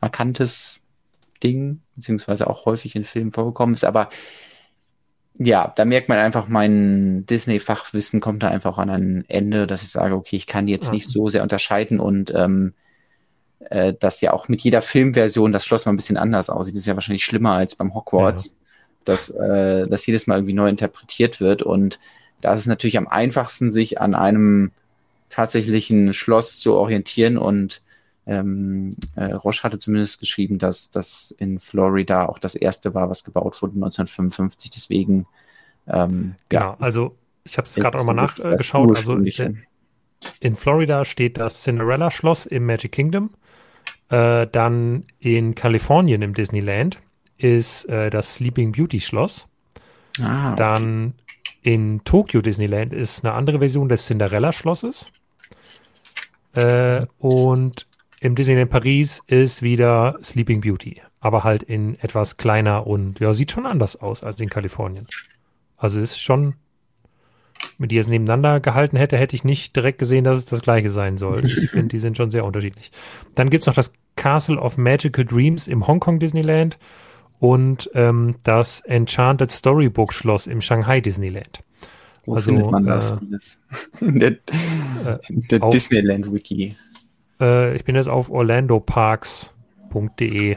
markantes 0.00 0.80
Ding, 1.42 1.80
beziehungsweise 1.96 2.48
auch 2.48 2.66
häufig 2.66 2.94
in 2.94 3.04
Filmen 3.04 3.32
vorgekommen 3.32 3.74
ist. 3.74 3.84
Aber 3.84 4.10
ja, 5.38 5.72
da 5.76 5.84
merkt 5.84 6.08
man 6.08 6.18
einfach, 6.18 6.48
mein 6.48 7.24
Disney-Fachwissen 7.26 8.20
kommt 8.20 8.42
da 8.42 8.48
einfach 8.48 8.76
an 8.76 8.90
ein 8.90 9.24
Ende, 9.28 9.66
dass 9.68 9.82
ich 9.82 9.90
sage, 9.90 10.14
okay, 10.14 10.36
ich 10.36 10.48
kann 10.48 10.66
die 10.66 10.72
jetzt 10.72 10.92
nicht 10.92 11.08
so 11.08 11.28
sehr 11.28 11.44
unterscheiden 11.44 12.00
und 12.00 12.34
ähm, 12.34 12.74
äh, 13.70 13.94
dass 13.94 14.20
ja 14.20 14.32
auch 14.32 14.48
mit 14.48 14.60
jeder 14.62 14.82
Filmversion 14.82 15.52
das 15.52 15.64
Schloss 15.64 15.86
mal 15.86 15.92
ein 15.92 15.96
bisschen 15.96 16.16
anders 16.16 16.50
aussieht. 16.50 16.74
Das 16.74 16.80
ist 16.80 16.86
ja 16.86 16.94
wahrscheinlich 16.94 17.24
schlimmer 17.24 17.52
als 17.52 17.76
beim 17.76 17.94
Hogwarts, 17.94 18.46
ja. 18.46 18.52
dass 19.04 19.30
äh, 19.30 19.86
das 19.86 20.06
jedes 20.06 20.26
Mal 20.26 20.38
irgendwie 20.38 20.54
neu 20.54 20.68
interpretiert 20.68 21.40
wird. 21.40 21.62
Und 21.62 22.00
da 22.40 22.54
ist 22.54 22.62
es 22.62 22.66
natürlich 22.66 22.98
am 22.98 23.08
einfachsten, 23.08 23.70
sich 23.70 24.00
an 24.00 24.14
einem 24.14 24.72
tatsächlichen 25.28 26.14
Schloss 26.14 26.58
zu 26.58 26.74
orientieren. 26.74 27.38
Und 27.38 27.82
ähm, 28.28 28.90
äh, 29.16 29.32
Roche 29.32 29.62
hatte 29.62 29.78
zumindest 29.78 30.20
geschrieben, 30.20 30.58
dass 30.58 30.90
das 30.90 31.34
in 31.38 31.58
Florida 31.58 32.26
auch 32.26 32.38
das 32.38 32.54
erste 32.54 32.94
war, 32.94 33.08
was 33.10 33.24
gebaut 33.24 33.60
wurde 33.62 33.74
1955. 33.74 34.70
Deswegen 34.70 35.26
ähm, 35.86 36.34
genau, 36.48 36.62
ja, 36.62 36.76
also 36.78 37.16
ich 37.44 37.56
habe 37.56 37.66
es 37.66 37.74
gerade 37.74 37.96
nochmal 37.96 38.14
nachgeschaut. 38.14 38.96
Also 38.96 39.14
in, 39.14 39.64
in 40.40 40.56
Florida 40.56 41.04
steht 41.04 41.38
das 41.38 41.62
Cinderella-Schloss 41.62 42.46
im 42.46 42.66
Magic 42.66 42.92
Kingdom. 42.92 43.30
Äh, 44.10 44.46
dann 44.46 45.04
in 45.18 45.54
Kalifornien 45.54 46.22
im 46.22 46.34
Disneyland 46.34 46.98
ist 47.38 47.84
äh, 47.86 48.10
das 48.10 48.34
Sleeping 48.34 48.72
Beauty 48.72 49.00
Schloss. 49.00 49.48
Ah, 50.20 50.52
okay. 50.52 50.56
Dann 50.56 51.14
in 51.62 52.02
Tokyo 52.04 52.42
Disneyland 52.42 52.92
ist 52.92 53.24
eine 53.24 53.34
andere 53.34 53.58
Version 53.60 53.88
des 53.88 54.06
Cinderella-Schlosses. 54.06 55.10
Äh, 56.54 57.06
und 57.18 57.86
im 58.20 58.34
Disneyland 58.34 58.70
Paris 58.70 59.22
ist 59.26 59.62
wieder 59.62 60.18
Sleeping 60.22 60.60
Beauty, 60.60 61.02
aber 61.20 61.44
halt 61.44 61.62
in 61.62 61.98
etwas 62.00 62.36
kleiner 62.36 62.86
und 62.86 63.20
ja, 63.20 63.32
sieht 63.32 63.52
schon 63.52 63.66
anders 63.66 64.00
aus 64.00 64.24
als 64.24 64.40
in 64.40 64.48
Kalifornien. 64.48 65.06
Also 65.76 66.00
ist 66.00 66.20
schon, 66.20 66.54
wenn 67.78 67.88
die 67.88 67.98
es 67.98 68.08
nebeneinander 68.08 68.58
gehalten 68.60 68.96
hätte, 68.96 69.16
hätte 69.16 69.36
ich 69.36 69.44
nicht 69.44 69.76
direkt 69.76 69.98
gesehen, 69.98 70.24
dass 70.24 70.38
es 70.38 70.46
das 70.46 70.62
gleiche 70.62 70.90
sein 70.90 71.16
soll. 71.16 71.44
Ich 71.44 71.54
finde, 71.70 71.88
die 71.88 72.00
sind 72.00 72.16
schon 72.16 72.30
sehr 72.30 72.44
unterschiedlich. 72.44 72.90
Dann 73.36 73.50
gibt 73.50 73.62
es 73.62 73.66
noch 73.66 73.74
das 73.74 73.92
Castle 74.16 74.58
of 74.58 74.78
Magical 74.78 75.24
Dreams 75.24 75.68
im 75.68 75.86
Hongkong 75.86 76.18
Disneyland 76.18 76.76
und 77.38 77.88
ähm, 77.94 78.34
das 78.42 78.80
Enchanted 78.80 79.52
Storybook 79.52 80.12
Schloss 80.12 80.48
im 80.48 80.60
Shanghai 80.60 81.00
Disneyland. 81.00 81.62
Wo 82.26 82.34
also, 82.34 82.50
findet 82.50 82.70
man 82.70 82.84
das? 82.84 83.12
Äh, 83.12 83.16
der, 84.00 84.30
äh, 84.30 85.18
der 85.28 85.60
Disneyland 85.70 86.32
Wiki. 86.32 86.76
Äh, 87.40 87.76
ich 87.76 87.84
bin 87.84 87.96
jetzt 87.96 88.08
auf 88.08 88.30
orlandoparks.de. 88.30 90.56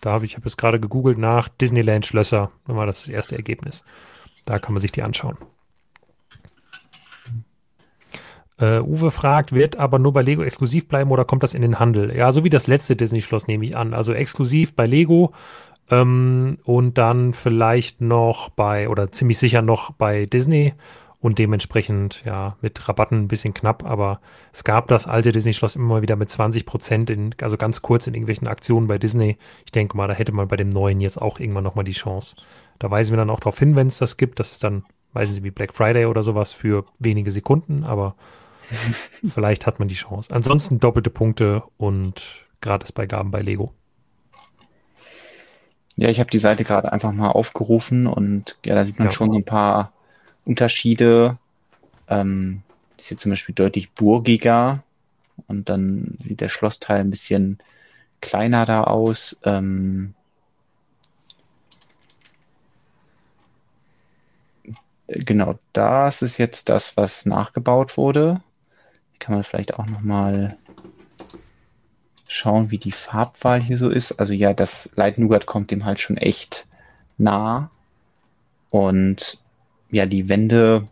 Da 0.00 0.12
habe 0.12 0.24
ich 0.24 0.36
habe 0.36 0.46
es 0.46 0.56
gerade 0.56 0.78
gegoogelt 0.80 1.18
nach 1.18 1.48
Disneyland 1.48 2.06
Schlösser. 2.06 2.50
Das 2.66 2.76
war 2.76 2.86
das 2.86 3.08
erste 3.08 3.36
Ergebnis. 3.36 3.84
Da 4.44 4.58
kann 4.58 4.72
man 4.72 4.80
sich 4.80 4.92
die 4.92 5.02
anschauen. 5.02 5.36
Uh, 8.60 8.82
Uwe 8.82 9.12
fragt, 9.12 9.52
wird 9.52 9.76
aber 9.76 10.00
nur 10.00 10.12
bei 10.12 10.22
Lego 10.22 10.42
exklusiv 10.42 10.88
bleiben 10.88 11.12
oder 11.12 11.24
kommt 11.24 11.44
das 11.44 11.54
in 11.54 11.62
den 11.62 11.78
Handel? 11.78 12.12
Ja, 12.16 12.32
so 12.32 12.42
wie 12.42 12.50
das 12.50 12.66
letzte 12.66 12.96
Disney-Schloss 12.96 13.46
nehme 13.46 13.64
ich 13.64 13.76
an. 13.76 13.94
Also 13.94 14.12
exklusiv 14.12 14.74
bei 14.74 14.84
Lego 14.84 15.32
ähm, 15.90 16.58
und 16.64 16.98
dann 16.98 17.34
vielleicht 17.34 18.00
noch 18.00 18.50
bei, 18.50 18.88
oder 18.88 19.12
ziemlich 19.12 19.38
sicher 19.38 19.62
noch 19.62 19.92
bei 19.92 20.26
Disney 20.26 20.74
und 21.20 21.38
dementsprechend 21.38 22.22
ja 22.24 22.56
mit 22.60 22.88
Rabatten 22.88 23.18
ein 23.18 23.28
bisschen 23.28 23.54
knapp, 23.54 23.84
aber 23.84 24.20
es 24.52 24.62
gab 24.64 24.86
das 24.88 25.06
alte 25.06 25.32
Disney-Schloss 25.32 25.76
immer 25.76 26.00
wieder 26.00 26.16
mit 26.16 26.30
20 26.30 26.64
Prozent, 26.64 27.10
in, 27.10 27.34
also 27.40 27.56
ganz 27.56 27.82
kurz 27.82 28.06
in 28.06 28.14
irgendwelchen 28.14 28.46
Aktionen 28.46 28.86
bei 28.86 28.98
Disney. 28.98 29.36
Ich 29.64 29.72
denke 29.72 29.96
mal, 29.96 30.08
da 30.08 30.14
hätte 30.14 30.32
man 30.32 30.48
bei 30.48 30.56
dem 30.56 30.68
neuen 30.68 31.00
jetzt 31.00 31.20
auch 31.20 31.40
irgendwann 31.40 31.64
nochmal 31.64 31.84
die 31.84 31.92
Chance. 31.92 32.36
Da 32.78 32.90
weisen 32.90 33.12
wir 33.12 33.16
dann 33.16 33.30
auch 33.30 33.40
darauf 33.40 33.58
hin, 33.58 33.74
wenn 33.74 33.88
es 33.88 33.98
das 33.98 34.16
gibt. 34.16 34.38
Das 34.38 34.52
ist 34.52 34.62
dann, 34.62 34.84
weiß 35.12 35.36
ich 35.36 35.42
wie 35.42 35.50
Black 35.50 35.74
Friday 35.74 36.06
oder 36.06 36.22
sowas 36.22 36.52
für 36.52 36.84
wenige 36.98 37.32
Sekunden, 37.32 37.84
aber 37.84 38.14
Vielleicht 39.28 39.66
hat 39.66 39.78
man 39.78 39.88
die 39.88 39.94
Chance. 39.94 40.34
Ansonsten 40.34 40.78
doppelte 40.78 41.10
Punkte 41.10 41.62
und 41.76 42.44
Gratisbeigaben 42.60 43.30
bei 43.30 43.42
Lego. 43.42 43.72
Ja, 45.96 46.08
ich 46.08 46.20
habe 46.20 46.30
die 46.30 46.38
Seite 46.38 46.64
gerade 46.64 46.92
einfach 46.92 47.12
mal 47.12 47.30
aufgerufen 47.30 48.06
und 48.06 48.56
ja, 48.64 48.74
da 48.74 48.84
sieht 48.84 48.98
man 48.98 49.08
ja. 49.08 49.12
schon 49.12 49.32
so 49.32 49.38
ein 49.38 49.44
paar 49.44 49.92
Unterschiede. 50.48 51.38
Ähm, 52.08 52.62
ist 52.96 53.08
hier 53.08 53.18
zum 53.18 53.30
Beispiel 53.30 53.54
deutlich 53.54 53.92
burgiger 53.92 54.82
und 55.46 55.68
dann 55.68 56.18
sieht 56.22 56.40
der 56.40 56.48
Schlossteil 56.48 57.00
ein 57.00 57.10
bisschen 57.10 57.58
kleiner 58.20 58.64
da 58.64 58.84
aus. 58.84 59.36
Ähm, 59.44 60.14
genau, 65.06 65.58
das 65.72 66.22
ist 66.22 66.38
jetzt 66.38 66.68
das, 66.68 66.96
was 66.96 67.26
nachgebaut 67.26 67.96
wurde 67.96 68.40
kann 69.18 69.34
man 69.34 69.44
vielleicht 69.44 69.74
auch 69.74 69.86
noch 69.86 70.00
mal 70.00 70.56
schauen, 72.28 72.70
wie 72.70 72.78
die 72.78 72.92
Farbwahl 72.92 73.60
hier 73.60 73.78
so 73.78 73.88
ist. 73.88 74.12
Also 74.20 74.32
ja, 74.32 74.52
das 74.52 74.90
Light 74.96 75.18
Nougat 75.18 75.46
kommt 75.46 75.70
dem 75.70 75.84
halt 75.84 76.00
schon 76.00 76.16
echt 76.16 76.66
nah. 77.16 77.70
Und 78.70 79.38
ja, 79.90 80.06
die 80.06 80.28
Wände 80.28 80.86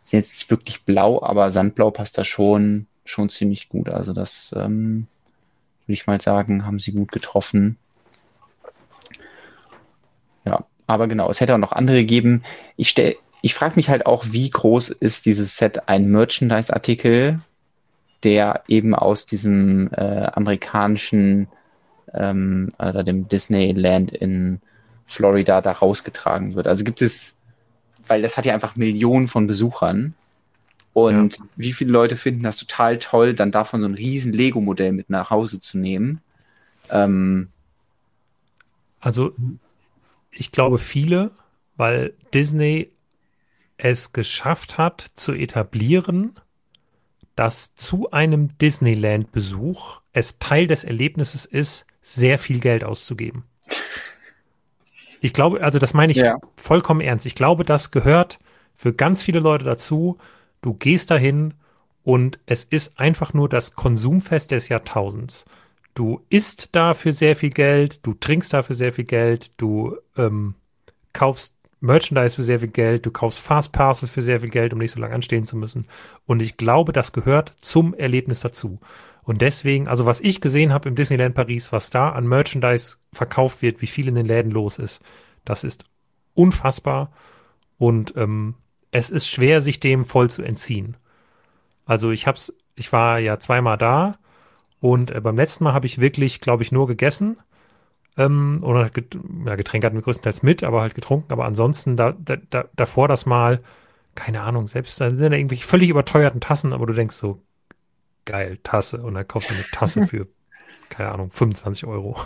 sind 0.00 0.20
jetzt 0.20 0.34
nicht 0.34 0.50
wirklich 0.50 0.82
blau, 0.84 1.22
aber 1.22 1.50
Sandblau 1.50 1.90
passt 1.90 2.18
da 2.18 2.24
schon, 2.24 2.86
schon 3.04 3.28
ziemlich 3.28 3.68
gut. 3.68 3.88
Also 3.88 4.12
das 4.12 4.54
ähm, 4.56 5.06
würde 5.82 5.94
ich 5.94 6.06
mal 6.06 6.20
sagen, 6.20 6.66
haben 6.66 6.78
sie 6.78 6.92
gut 6.92 7.12
getroffen. 7.12 7.78
Ja, 10.44 10.64
aber 10.86 11.06
genau, 11.06 11.30
es 11.30 11.40
hätte 11.40 11.54
auch 11.54 11.58
noch 11.58 11.72
andere 11.72 11.98
gegeben. 11.98 12.42
Ich 12.76 12.88
stelle 12.88 13.16
ich 13.42 13.54
frage 13.54 13.74
mich 13.76 13.90
halt 13.90 14.06
auch, 14.06 14.24
wie 14.30 14.48
groß 14.48 14.90
ist 14.90 15.26
dieses 15.26 15.56
Set 15.56 15.88
ein 15.88 16.08
Merchandise-Artikel, 16.10 17.40
der 18.22 18.62
eben 18.68 18.94
aus 18.94 19.26
diesem 19.26 19.90
äh, 19.92 20.26
amerikanischen 20.32 21.48
ähm, 22.14 22.72
oder 22.78 23.02
dem 23.02 23.28
Disneyland 23.28 24.12
in 24.12 24.60
Florida 25.06 25.60
da 25.60 25.72
rausgetragen 25.72 26.54
wird. 26.54 26.68
Also 26.68 26.84
gibt 26.84 27.02
es, 27.02 27.36
weil 28.06 28.22
das 28.22 28.36
hat 28.36 28.46
ja 28.46 28.54
einfach 28.54 28.76
Millionen 28.76 29.28
von 29.28 29.46
Besuchern. 29.46 30.14
Und 30.92 31.38
ja. 31.38 31.44
wie 31.56 31.72
viele 31.72 31.90
Leute 31.90 32.16
finden 32.16 32.42
das 32.42 32.58
total 32.58 32.98
toll, 32.98 33.34
dann 33.34 33.50
davon 33.50 33.80
so 33.80 33.86
ein 33.86 33.94
riesen 33.94 34.32
Lego-Modell 34.32 34.92
mit 34.92 35.08
nach 35.08 35.30
Hause 35.30 35.58
zu 35.58 35.78
nehmen? 35.78 36.20
Ähm, 36.90 37.48
also 39.00 39.34
ich 40.30 40.52
glaube 40.52 40.78
viele, 40.78 41.30
weil 41.76 42.12
Disney 42.34 42.90
es 43.78 44.12
geschafft 44.12 44.78
hat 44.78 45.10
zu 45.14 45.32
etablieren, 45.32 46.34
dass 47.34 47.74
zu 47.74 48.10
einem 48.10 48.56
Disneyland-Besuch 48.58 50.00
es 50.12 50.38
Teil 50.38 50.66
des 50.66 50.84
Erlebnisses 50.84 51.46
ist, 51.46 51.86
sehr 52.02 52.38
viel 52.38 52.60
Geld 52.60 52.84
auszugeben. 52.84 53.44
Ich 55.22 55.32
glaube, 55.32 55.62
also 55.62 55.78
das 55.78 55.94
meine 55.94 56.10
ich 56.10 56.18
ja. 56.18 56.38
vollkommen 56.56 57.00
ernst. 57.00 57.26
Ich 57.26 57.36
glaube, 57.36 57.64
das 57.64 57.92
gehört 57.92 58.40
für 58.74 58.92
ganz 58.92 59.22
viele 59.22 59.38
Leute 59.38 59.64
dazu. 59.64 60.18
Du 60.62 60.74
gehst 60.74 61.12
dahin 61.12 61.54
und 62.02 62.40
es 62.46 62.64
ist 62.64 62.98
einfach 62.98 63.32
nur 63.32 63.48
das 63.48 63.76
Konsumfest 63.76 64.50
des 64.50 64.68
Jahrtausends. 64.68 65.44
Du 65.94 66.22
isst 66.28 66.74
dafür 66.74 67.12
sehr 67.12 67.36
viel 67.36 67.50
Geld, 67.50 68.04
du 68.04 68.14
trinkst 68.14 68.52
dafür 68.52 68.74
sehr 68.74 68.92
viel 68.92 69.04
Geld, 69.04 69.52
du 69.58 69.96
ähm, 70.16 70.56
kaufst 71.12 71.56
Merchandise 71.78 72.34
für 72.34 72.42
sehr 72.42 72.58
viel 72.58 72.68
Geld, 72.68 73.06
du 73.06 73.12
kaufst 73.12 73.40
Fastpasses 73.40 74.10
für 74.10 74.22
sehr 74.22 74.40
viel 74.40 74.50
Geld, 74.50 74.72
um 74.72 74.80
nicht 74.80 74.90
so 74.90 75.00
lange 75.00 75.14
anstehen 75.14 75.46
zu 75.46 75.56
müssen. 75.56 75.86
Und 76.26 76.42
ich 76.42 76.56
glaube, 76.56 76.92
das 76.92 77.12
gehört 77.12 77.52
zum 77.60 77.94
Erlebnis 77.94 78.40
dazu. 78.40 78.80
Und 79.24 79.40
deswegen, 79.40 79.88
also 79.88 80.06
was 80.06 80.20
ich 80.20 80.40
gesehen 80.40 80.72
habe 80.72 80.88
im 80.88 80.96
Disneyland 80.96 81.34
Paris, 81.34 81.72
was 81.72 81.90
da 81.90 82.10
an 82.10 82.26
Merchandise 82.26 82.96
verkauft 83.12 83.62
wird, 83.62 83.80
wie 83.80 83.86
viel 83.86 84.08
in 84.08 84.16
den 84.16 84.26
Läden 84.26 84.50
los 84.50 84.78
ist, 84.78 85.02
das 85.44 85.64
ist 85.64 85.84
unfassbar. 86.34 87.12
Und 87.78 88.14
ähm, 88.16 88.54
es 88.90 89.10
ist 89.10 89.28
schwer, 89.28 89.60
sich 89.60 89.80
dem 89.80 90.04
voll 90.04 90.28
zu 90.30 90.42
entziehen. 90.42 90.96
Also 91.84 92.10
ich 92.10 92.26
hab's, 92.26 92.52
ich 92.74 92.92
war 92.92 93.18
ja 93.18 93.38
zweimal 93.38 93.78
da 93.78 94.18
und 94.80 95.10
äh, 95.10 95.20
beim 95.20 95.36
letzten 95.36 95.64
Mal 95.64 95.74
habe 95.74 95.86
ich 95.86 96.00
wirklich, 96.00 96.40
glaube 96.40 96.62
ich, 96.62 96.72
nur 96.72 96.86
gegessen 96.86 97.38
ähm, 98.16 98.58
oder 98.62 98.90
get 98.90 99.16
ja, 99.46 99.56
Getränke 99.56 99.86
hatten 99.86 99.96
wir 99.96 100.02
größtenteils 100.02 100.42
mit, 100.42 100.64
aber 100.64 100.80
halt 100.82 100.94
getrunken. 100.94 101.32
Aber 101.32 101.44
ansonsten 101.44 101.96
da, 101.96 102.12
da, 102.12 102.36
da, 102.50 102.64
davor 102.76 103.08
das 103.08 103.26
Mal, 103.26 103.62
keine 104.14 104.42
Ahnung, 104.42 104.66
selbst 104.66 105.00
da 105.00 105.12
sind 105.12 105.32
da 105.32 105.36
irgendwelche 105.36 105.66
völlig 105.66 105.88
überteuerten 105.88 106.40
Tassen, 106.40 106.72
aber 106.72 106.86
du 106.86 106.92
denkst 106.92 107.16
so, 107.16 107.40
geil, 108.24 108.58
Tasse. 108.62 109.02
Und 109.02 109.14
dann 109.14 109.26
kaufst 109.26 109.50
du 109.50 109.54
eine 109.54 109.64
Tasse 109.72 110.06
für, 110.06 110.26
keine 110.88 111.12
Ahnung, 111.12 111.30
25 111.30 111.86
Euro. 111.86 112.16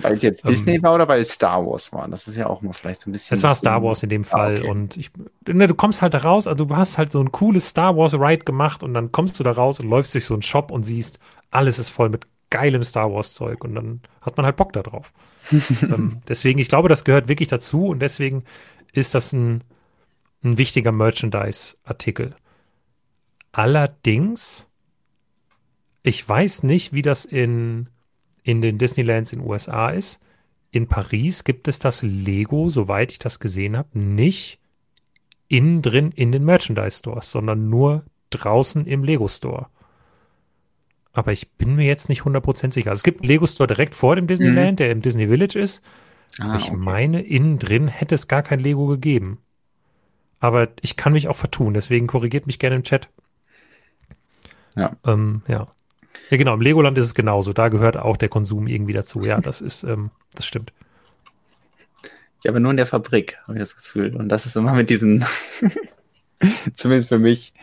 Weil 0.00 0.14
es 0.14 0.22
jetzt 0.22 0.44
ähm, 0.44 0.50
Disney 0.50 0.82
war 0.82 0.94
oder 0.94 1.08
weil 1.08 1.20
es 1.20 1.30
Star 1.30 1.64
Wars 1.64 1.92
war? 1.92 2.08
Das 2.08 2.28
ist 2.28 2.36
ja 2.36 2.46
auch 2.46 2.62
mal 2.62 2.72
vielleicht 2.72 3.02
so 3.02 3.10
ein 3.10 3.12
bisschen. 3.12 3.36
Es 3.36 3.42
war 3.42 3.54
Star 3.54 3.82
Wars 3.82 4.02
in 4.02 4.08
dem 4.08 4.22
ah, 4.22 4.24
Fall. 4.24 4.56
Ah, 4.56 4.60
okay. 4.60 4.70
Und 4.70 4.96
ich, 4.96 5.10
ne, 5.46 5.66
du 5.66 5.74
kommst 5.74 6.02
halt 6.02 6.14
da 6.14 6.18
raus, 6.18 6.46
also 6.46 6.64
du 6.64 6.76
hast 6.76 6.98
halt 6.98 7.12
so 7.12 7.20
ein 7.20 7.32
cooles 7.32 7.68
Star 7.68 7.96
Wars 7.96 8.14
Ride 8.14 8.44
gemacht 8.44 8.82
und 8.82 8.94
dann 8.94 9.12
kommst 9.12 9.38
du 9.38 9.44
da 9.44 9.52
raus 9.52 9.80
und 9.80 9.88
läufst 9.88 10.14
durch 10.14 10.24
so 10.24 10.34
einen 10.34 10.42
Shop 10.42 10.70
und 10.70 10.84
siehst, 10.84 11.18
alles 11.50 11.78
ist 11.78 11.90
voll 11.90 12.08
mit 12.08 12.26
geilem 12.50 12.82
Star 12.82 13.12
Wars 13.12 13.34
Zeug 13.34 13.64
und 13.64 13.74
dann 13.74 14.00
hat 14.20 14.36
man 14.36 14.46
halt 14.46 14.56
Bock 14.56 14.72
da 14.72 14.82
drauf. 14.82 15.12
ähm, 15.82 16.22
deswegen, 16.28 16.58
ich 16.58 16.68
glaube, 16.68 16.88
das 16.88 17.04
gehört 17.04 17.28
wirklich 17.28 17.48
dazu 17.48 17.88
und 17.88 18.00
deswegen 18.00 18.44
ist 18.92 19.14
das 19.14 19.32
ein, 19.32 19.62
ein 20.42 20.58
wichtiger 20.58 20.92
Merchandise-Artikel. 20.92 22.34
Allerdings, 23.52 24.68
ich 26.06 26.26
weiß 26.26 26.62
nicht, 26.62 26.92
wie 26.92 27.02
das 27.02 27.24
in, 27.24 27.88
in 28.44 28.62
den 28.62 28.78
Disneylands 28.78 29.32
in 29.32 29.40
USA 29.40 29.90
ist. 29.90 30.20
In 30.70 30.86
Paris 30.86 31.42
gibt 31.42 31.66
es 31.66 31.80
das 31.80 32.02
Lego, 32.02 32.68
soweit 32.68 33.10
ich 33.10 33.18
das 33.18 33.40
gesehen 33.40 33.76
habe, 33.76 33.98
nicht 33.98 34.60
innen 35.48 35.82
drin 35.82 36.12
in 36.12 36.30
den 36.30 36.44
Merchandise-Stores, 36.44 37.32
sondern 37.32 37.68
nur 37.68 38.04
draußen 38.30 38.86
im 38.86 39.02
Lego-Store. 39.02 39.66
Aber 41.12 41.32
ich 41.32 41.50
bin 41.52 41.74
mir 41.74 41.86
jetzt 41.86 42.08
nicht 42.08 42.22
100% 42.22 42.72
sicher. 42.72 42.90
Also 42.90 43.00
es 43.00 43.04
gibt 43.04 43.22
einen 43.22 43.28
Lego 43.28 43.46
Store 43.46 43.66
direkt 43.66 43.96
vor 43.96 44.14
dem 44.14 44.28
Disneyland, 44.28 44.72
mhm. 44.72 44.76
der 44.76 44.90
im 44.92 45.02
Disney 45.02 45.26
Village 45.26 45.58
ist. 45.58 45.82
Ah, 46.38 46.56
ich 46.56 46.68
okay. 46.68 46.76
meine, 46.76 47.22
innen 47.22 47.58
drin 47.58 47.88
hätte 47.88 48.14
es 48.14 48.28
gar 48.28 48.42
kein 48.42 48.60
Lego 48.60 48.86
gegeben. 48.86 49.38
Aber 50.38 50.68
ich 50.82 50.96
kann 50.96 51.14
mich 51.14 51.26
auch 51.26 51.36
vertun, 51.36 51.74
deswegen 51.74 52.06
korrigiert 52.06 52.46
mich 52.46 52.60
gerne 52.60 52.76
im 52.76 52.82
Chat. 52.84 53.08
Ja. 54.76 54.94
Ähm, 55.04 55.42
ja. 55.48 55.68
Ja, 56.30 56.36
genau, 56.36 56.54
im 56.54 56.60
Legoland 56.60 56.98
ist 56.98 57.04
es 57.06 57.14
genauso. 57.14 57.52
Da 57.52 57.68
gehört 57.68 57.96
auch 57.96 58.16
der 58.16 58.28
Konsum 58.28 58.66
irgendwie 58.66 58.92
dazu. 58.92 59.20
Ja, 59.20 59.40
das 59.40 59.60
ist, 59.60 59.84
ähm, 59.84 60.10
das 60.34 60.46
stimmt. 60.46 60.72
Ja, 62.44 62.50
aber 62.50 62.60
nur 62.60 62.70
in 62.70 62.76
der 62.76 62.86
Fabrik, 62.86 63.38
habe 63.42 63.54
ich 63.54 63.60
das 63.60 63.76
Gefühl. 63.76 64.14
Und 64.14 64.28
das 64.28 64.46
ist 64.46 64.56
immer 64.56 64.74
mit 64.74 64.90
diesem, 64.90 65.24
zumindest 66.74 67.08
für 67.08 67.18
mich, 67.18 67.54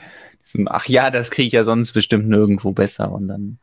diesem, 0.45 0.68
ach 0.68 0.88
ja, 0.88 1.10
das 1.10 1.32
kriege 1.32 1.47
ich 1.47 1.54
ja 1.54 1.64
sonst 1.64 1.93
bestimmt 1.93 2.28
nirgendwo 2.28 2.72
besser. 2.72 3.12
Und 3.12 3.28
dann, 3.28 3.60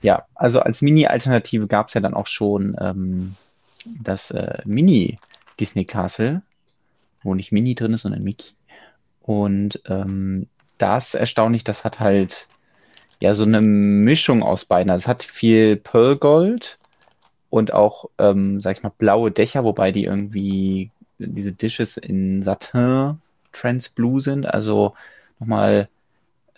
ja, 0.00 0.24
also 0.34 0.60
als 0.60 0.82
Mini-Alternative 0.82 1.66
gab 1.66 1.88
es 1.88 1.94
ja 1.94 2.00
dann 2.00 2.14
auch 2.14 2.26
schon 2.26 2.76
ähm, 2.80 3.34
das 4.00 4.30
äh, 4.30 4.62
Mini-Disney 4.64 5.84
Castle, 5.84 6.42
wo 7.22 7.34
nicht 7.34 7.52
Mini 7.52 7.74
drin 7.74 7.94
ist, 7.94 8.02
sondern 8.02 8.22
Mickey. 8.22 8.52
Und 9.22 9.80
ähm, 9.86 10.46
das 10.78 11.14
erstaunlich, 11.14 11.64
das 11.64 11.84
hat 11.84 12.00
halt 12.00 12.46
ja 13.20 13.34
so 13.34 13.44
eine 13.44 13.60
Mischung 13.60 14.42
aus 14.42 14.64
beiden. 14.64 14.90
Also 14.90 15.04
es 15.04 15.08
hat 15.08 15.22
viel 15.22 15.76
Pearl 15.76 16.16
Gold 16.16 16.78
und 17.50 17.72
auch, 17.72 18.06
ähm, 18.18 18.60
sag 18.60 18.76
ich 18.76 18.82
mal, 18.82 18.92
blaue 18.96 19.30
Dächer, 19.30 19.64
wobei 19.64 19.92
die 19.92 20.04
irgendwie 20.04 20.90
diese 21.18 21.52
Dishes 21.52 21.96
in 21.96 22.42
Satin 22.44 23.20
Trans 23.52 23.88
Blue 23.88 24.20
sind, 24.20 24.46
also 24.46 24.94
nochmal 25.40 25.88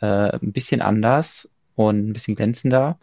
äh, 0.01 0.07
ein 0.07 0.53
bisschen 0.53 0.83
anders 0.83 1.49
und 1.77 2.11
ein 2.11 2.13
bisschen 2.13 2.37
glänzender. 2.37 2.99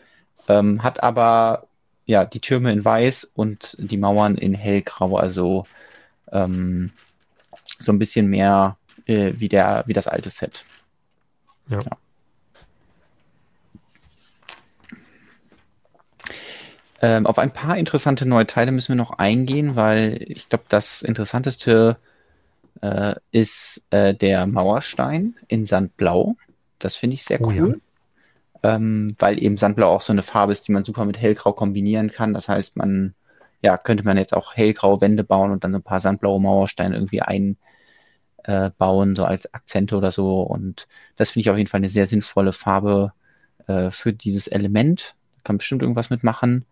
Ähm, 0.48 0.84
hat 0.84 1.04
aber 1.04 1.68
ja 2.06 2.26
die 2.26 2.40
Türme 2.40 2.72
in 2.72 2.86
weiß 2.86 3.32
und 3.36 3.76
die 3.80 3.98
Mauern 3.98 4.36
in 4.36 4.54
hellgrau, 4.54 5.18
also 5.18 5.66
ähm, 6.32 6.92
so 7.80 7.92
ein 7.92 8.00
bisschen 8.00 8.28
mehr 8.28 8.78
äh, 9.08 9.34
wie 9.38 9.50
der 9.50 9.84
wie 9.88 9.94
das 9.94 10.08
alte 10.08 10.30
Set. 10.30 10.64
ja. 11.70 11.80
ja. 11.80 11.98
Ähm, 17.02 17.28
auf 17.28 17.38
ein 17.38 17.52
paar 17.52 17.78
interessante 17.78 18.26
neue 18.26 18.48
Teile 18.48 18.72
müssen 18.72 18.90
wir 18.90 18.96
noch 18.96 19.20
eingehen, 19.20 19.76
weil 19.76 20.20
ich 20.28 20.50
glaube, 20.50 20.66
das 20.68 21.04
Interessanteste 21.04 21.98
äh, 22.82 23.16
ist 23.32 23.86
äh, 23.92 24.14
der 24.16 24.48
Mauerstein 24.48 25.36
in 25.48 25.66
Sandblau. 25.66 26.36
Das 26.80 26.96
finde 26.96 27.16
ich 27.16 27.24
sehr 27.24 27.42
oh, 27.42 27.48
cool. 27.48 27.82
Ja. 28.64 28.76
Ähm, 28.76 29.14
weil 29.20 29.42
eben 29.42 29.58
Sandblau 29.58 29.90
auch 29.90 30.02
so 30.02 30.12
eine 30.12 30.24
Farbe 30.24 30.52
ist, 30.52 30.68
die 30.68 30.72
man 30.72 30.84
super 30.84 31.06
mit 31.06 31.20
Hellgrau 31.20 31.54
kombinieren 31.54 32.12
kann. 32.12 32.34
Das 32.34 32.50
heißt, 32.50 32.78
man, 32.78 33.14
ja, 33.62 33.78
könnte 33.78 34.04
man 34.04 34.18
jetzt 34.18 34.34
auch 34.34 34.56
hellgraue 34.56 35.02
Wände 35.02 35.24
bauen 35.24 35.52
und 35.52 35.64
dann 35.64 35.72
so 35.72 35.78
ein 35.78 35.84
paar 35.84 36.00
sandblaue 36.00 36.42
Mauersteine 36.42 36.96
irgendwie 36.96 37.22
einbauen, 37.22 39.12
äh, 39.12 39.16
so 39.16 39.26
als 39.26 39.54
Akzente 39.54 39.96
oder 39.96 40.12
so. 40.12 40.42
Und 40.42 40.88
das 41.16 41.32
finde 41.32 41.42
ich 41.42 41.50
auf 41.52 41.58
jeden 41.58 41.70
Fall 41.70 41.80
eine 41.80 41.90
sehr 41.90 42.08
sinnvolle 42.08 42.54
Farbe 42.54 43.14
äh, 43.68 43.92
für 43.92 44.14
dieses 44.14 44.48
Element. 44.48 45.16
Kann 45.44 45.60
bestimmt 45.60 45.84
irgendwas 45.84 46.10
mitmachen. 46.10 46.66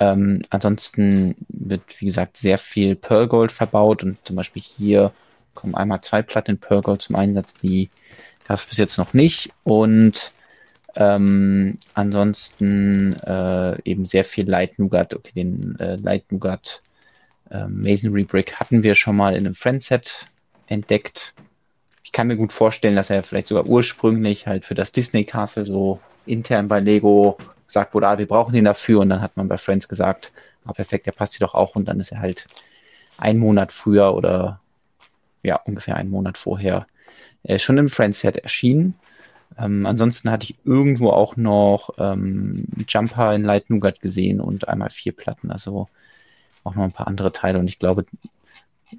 Ähm, 0.00 0.42
ansonsten 0.50 1.34
wird, 1.48 1.82
wie 2.00 2.06
gesagt, 2.06 2.36
sehr 2.36 2.58
viel 2.58 2.94
Pearl 2.94 3.26
Gold 3.26 3.50
verbaut 3.52 4.04
und 4.04 4.18
zum 4.24 4.36
Beispiel 4.36 4.62
hier 4.62 5.12
kommen 5.54 5.74
einmal 5.74 6.00
zwei 6.02 6.22
Platten 6.22 6.52
in 6.52 6.58
Pearl 6.58 6.82
Gold 6.82 7.02
zum 7.02 7.16
Einsatz, 7.16 7.54
die 7.54 7.90
gab 8.46 8.58
es 8.58 8.66
bis 8.66 8.78
jetzt 8.78 8.96
noch 8.96 9.12
nicht 9.12 9.50
und 9.64 10.32
ähm, 10.94 11.78
ansonsten 11.94 13.14
äh, 13.20 13.80
eben 13.82 14.06
sehr 14.06 14.24
viel 14.24 14.48
Light 14.48 14.78
Nougat. 14.78 15.14
Okay, 15.14 15.32
den 15.34 15.78
äh, 15.78 15.96
Light 15.96 16.30
Nougat 16.32 16.82
äh, 17.50 17.66
Masonry 17.66 18.24
Brick 18.24 18.54
hatten 18.54 18.82
wir 18.82 18.94
schon 18.94 19.16
mal 19.16 19.34
in 19.34 19.46
einem 19.46 19.54
Friendset 19.54 20.26
entdeckt. 20.66 21.34
Ich 22.04 22.12
kann 22.12 22.26
mir 22.26 22.36
gut 22.36 22.52
vorstellen, 22.52 22.96
dass 22.96 23.10
er 23.10 23.22
vielleicht 23.22 23.48
sogar 23.48 23.66
ursprünglich 23.66 24.46
halt 24.46 24.64
für 24.64 24.74
das 24.74 24.92
Disney 24.92 25.24
Castle 25.24 25.64
so 25.64 26.00
intern 26.24 26.68
bei 26.68 26.80
Lego 26.80 27.36
gesagt 27.68 27.94
wurde, 27.94 28.08
ah, 28.08 28.18
wir 28.18 28.26
brauchen 28.26 28.52
den 28.52 28.64
dafür. 28.64 29.00
Und 29.00 29.10
dann 29.10 29.20
hat 29.20 29.36
man 29.36 29.48
bei 29.48 29.58
Friends 29.58 29.88
gesagt, 29.88 30.32
ah, 30.64 30.72
perfekt, 30.72 31.06
der 31.06 31.12
passt 31.12 31.34
hier 31.36 31.46
doch 31.46 31.54
auch. 31.54 31.76
Und 31.76 31.86
dann 31.86 32.00
ist 32.00 32.12
er 32.12 32.20
halt 32.20 32.46
einen 33.18 33.38
Monat 33.38 33.72
früher 33.72 34.14
oder 34.14 34.60
ja, 35.42 35.56
ungefähr 35.64 35.96
einen 35.96 36.10
Monat 36.10 36.36
vorher 36.38 36.86
äh, 37.44 37.58
schon 37.58 37.78
im 37.78 37.88
Friends-Set 37.88 38.38
erschienen. 38.38 38.94
Ähm, 39.58 39.86
ansonsten 39.86 40.30
hatte 40.30 40.44
ich 40.44 40.56
irgendwo 40.64 41.10
auch 41.10 41.36
noch 41.36 41.90
ähm, 41.98 42.66
Jumper 42.86 43.34
in 43.34 43.44
Light 43.44 43.70
Nougat 43.70 44.00
gesehen 44.00 44.40
und 44.40 44.68
einmal 44.68 44.90
vier 44.90 45.12
Platten, 45.12 45.50
also 45.50 45.88
auch 46.64 46.74
noch 46.74 46.84
ein 46.84 46.92
paar 46.92 47.08
andere 47.08 47.32
Teile. 47.32 47.58
Und 47.58 47.68
ich 47.68 47.78
glaube, 47.78 48.04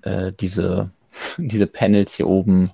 äh, 0.01 0.31
diese, 0.39 0.89
diese 1.37 1.67
Panels 1.67 2.15
hier 2.15 2.27
oben 2.27 2.71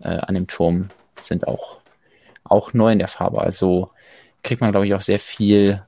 äh, 0.00 0.08
an 0.08 0.34
dem 0.34 0.46
Turm 0.46 0.90
sind 1.22 1.46
auch, 1.48 1.78
auch 2.44 2.72
neu 2.72 2.92
in 2.92 2.98
der 2.98 3.08
Farbe. 3.08 3.40
Also 3.40 3.90
kriegt 4.46 4.60
man, 4.60 4.70
glaube 4.70 4.86
ich, 4.86 4.94
auch 4.94 5.02
sehr 5.02 5.18
viel 5.18 5.82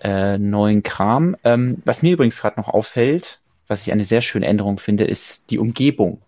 äh, 0.00 0.38
neuen 0.38 0.82
Kram. 0.82 1.36
Ähm, 1.42 1.82
was 1.84 2.02
mir 2.02 2.12
übrigens 2.12 2.40
gerade 2.40 2.60
noch 2.60 2.68
auffällt, 2.68 3.40
was 3.66 3.86
ich 3.86 3.92
eine 3.92 4.04
sehr 4.04 4.22
schöne 4.22 4.46
Änderung 4.46 4.78
finde, 4.78 5.04
ist 5.04 5.50
die 5.50 5.58
Umgebung. 5.58 6.22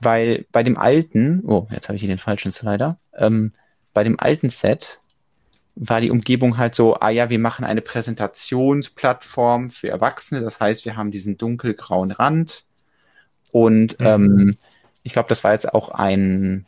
Weil 0.00 0.46
bei 0.52 0.62
dem 0.62 0.76
alten, 0.76 1.42
oh, 1.46 1.66
jetzt 1.70 1.88
habe 1.88 1.96
ich 1.96 2.02
hier 2.02 2.08
den 2.08 2.18
falschen 2.18 2.52
Slider, 2.52 2.98
ähm, 3.16 3.52
bei 3.94 4.04
dem 4.04 4.18
alten 4.18 4.50
Set 4.50 5.00
war 5.74 6.00
die 6.00 6.10
Umgebung 6.10 6.58
halt 6.58 6.74
so, 6.74 6.96
ah 6.96 7.08
ja, 7.08 7.30
wir 7.30 7.38
machen 7.38 7.64
eine 7.64 7.80
Präsentationsplattform 7.80 9.70
für 9.70 9.88
Erwachsene, 9.88 10.42
das 10.42 10.60
heißt, 10.60 10.84
wir 10.84 10.96
haben 10.96 11.10
diesen 11.10 11.38
dunkelgrauen 11.38 12.10
Rand 12.10 12.64
und 13.52 13.98
mhm. 13.98 14.06
ähm, 14.06 14.56
ich 15.02 15.14
glaube, 15.14 15.28
das 15.28 15.44
war 15.44 15.52
jetzt 15.52 15.72
auch 15.72 15.88
ein, 15.88 16.66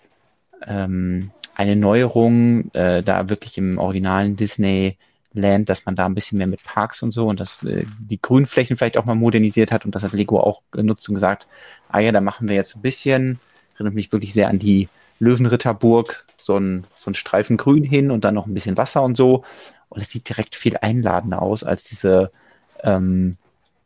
ähm, 0.67 1.31
eine 1.55 1.77
Neuerung, 1.77 2.71
äh, 2.75 3.03
da 3.03 3.29
wirklich 3.29 3.59
im 3.59 3.79
originalen 3.79 4.37
Disneyland, 4.37 5.69
dass 5.69 5.87
man 5.87 5.97
da 5.97 6.07
ein 6.07 6.15
bisschen 6.15 6.39
mehr 6.39 6.47
mit 6.47 6.63
Parks 6.65 7.03
und 7.03 7.13
so 7.13 7.27
und 7.27 7.41
dass 7.41 7.63
äh, 7.63 7.85
die 7.99 8.21
Grünflächen 8.21 8.77
vielleicht 8.77 8.99
auch 8.99 9.05
mal 9.05 9.15
modernisiert 9.15 9.73
hat 9.73 9.85
und 9.85 9.95
das 9.95 10.03
hat 10.03 10.13
Lego 10.13 10.41
auch 10.41 10.63
genutzt 10.73 11.09
und 11.09 11.15
gesagt, 11.15 11.47
ah 11.89 12.01
ja, 12.01 12.13
da 12.13 12.21
machen 12.21 12.49
wir 12.49 12.57
jetzt 12.57 12.77
ein 12.77 12.83
bisschen, 12.83 13.39
erinnert 13.75 13.95
mich 13.95 14.13
wirklich 14.13 14.33
sehr 14.33 14.49
an 14.49 14.59
die 14.59 14.89
Löwenritterburg, 15.21 16.25
so 16.39 16.59
ein, 16.59 16.85
so 16.99 17.11
ein 17.11 17.15
Streifen 17.15 17.57
Grün 17.57 17.85
hin 17.85 18.11
und 18.11 18.25
dann 18.25 18.35
noch 18.35 18.47
ein 18.47 18.55
bisschen 18.55 18.77
Wasser 18.77 19.03
und 19.03 19.17
so. 19.17 19.45
Und 19.89 20.01
es 20.01 20.11
sieht 20.11 20.29
direkt 20.29 20.57
viel 20.57 20.77
einladender 20.77 21.41
aus 21.41 21.63
als 21.63 21.85
diese 21.85 22.33
ähm, 22.83 23.37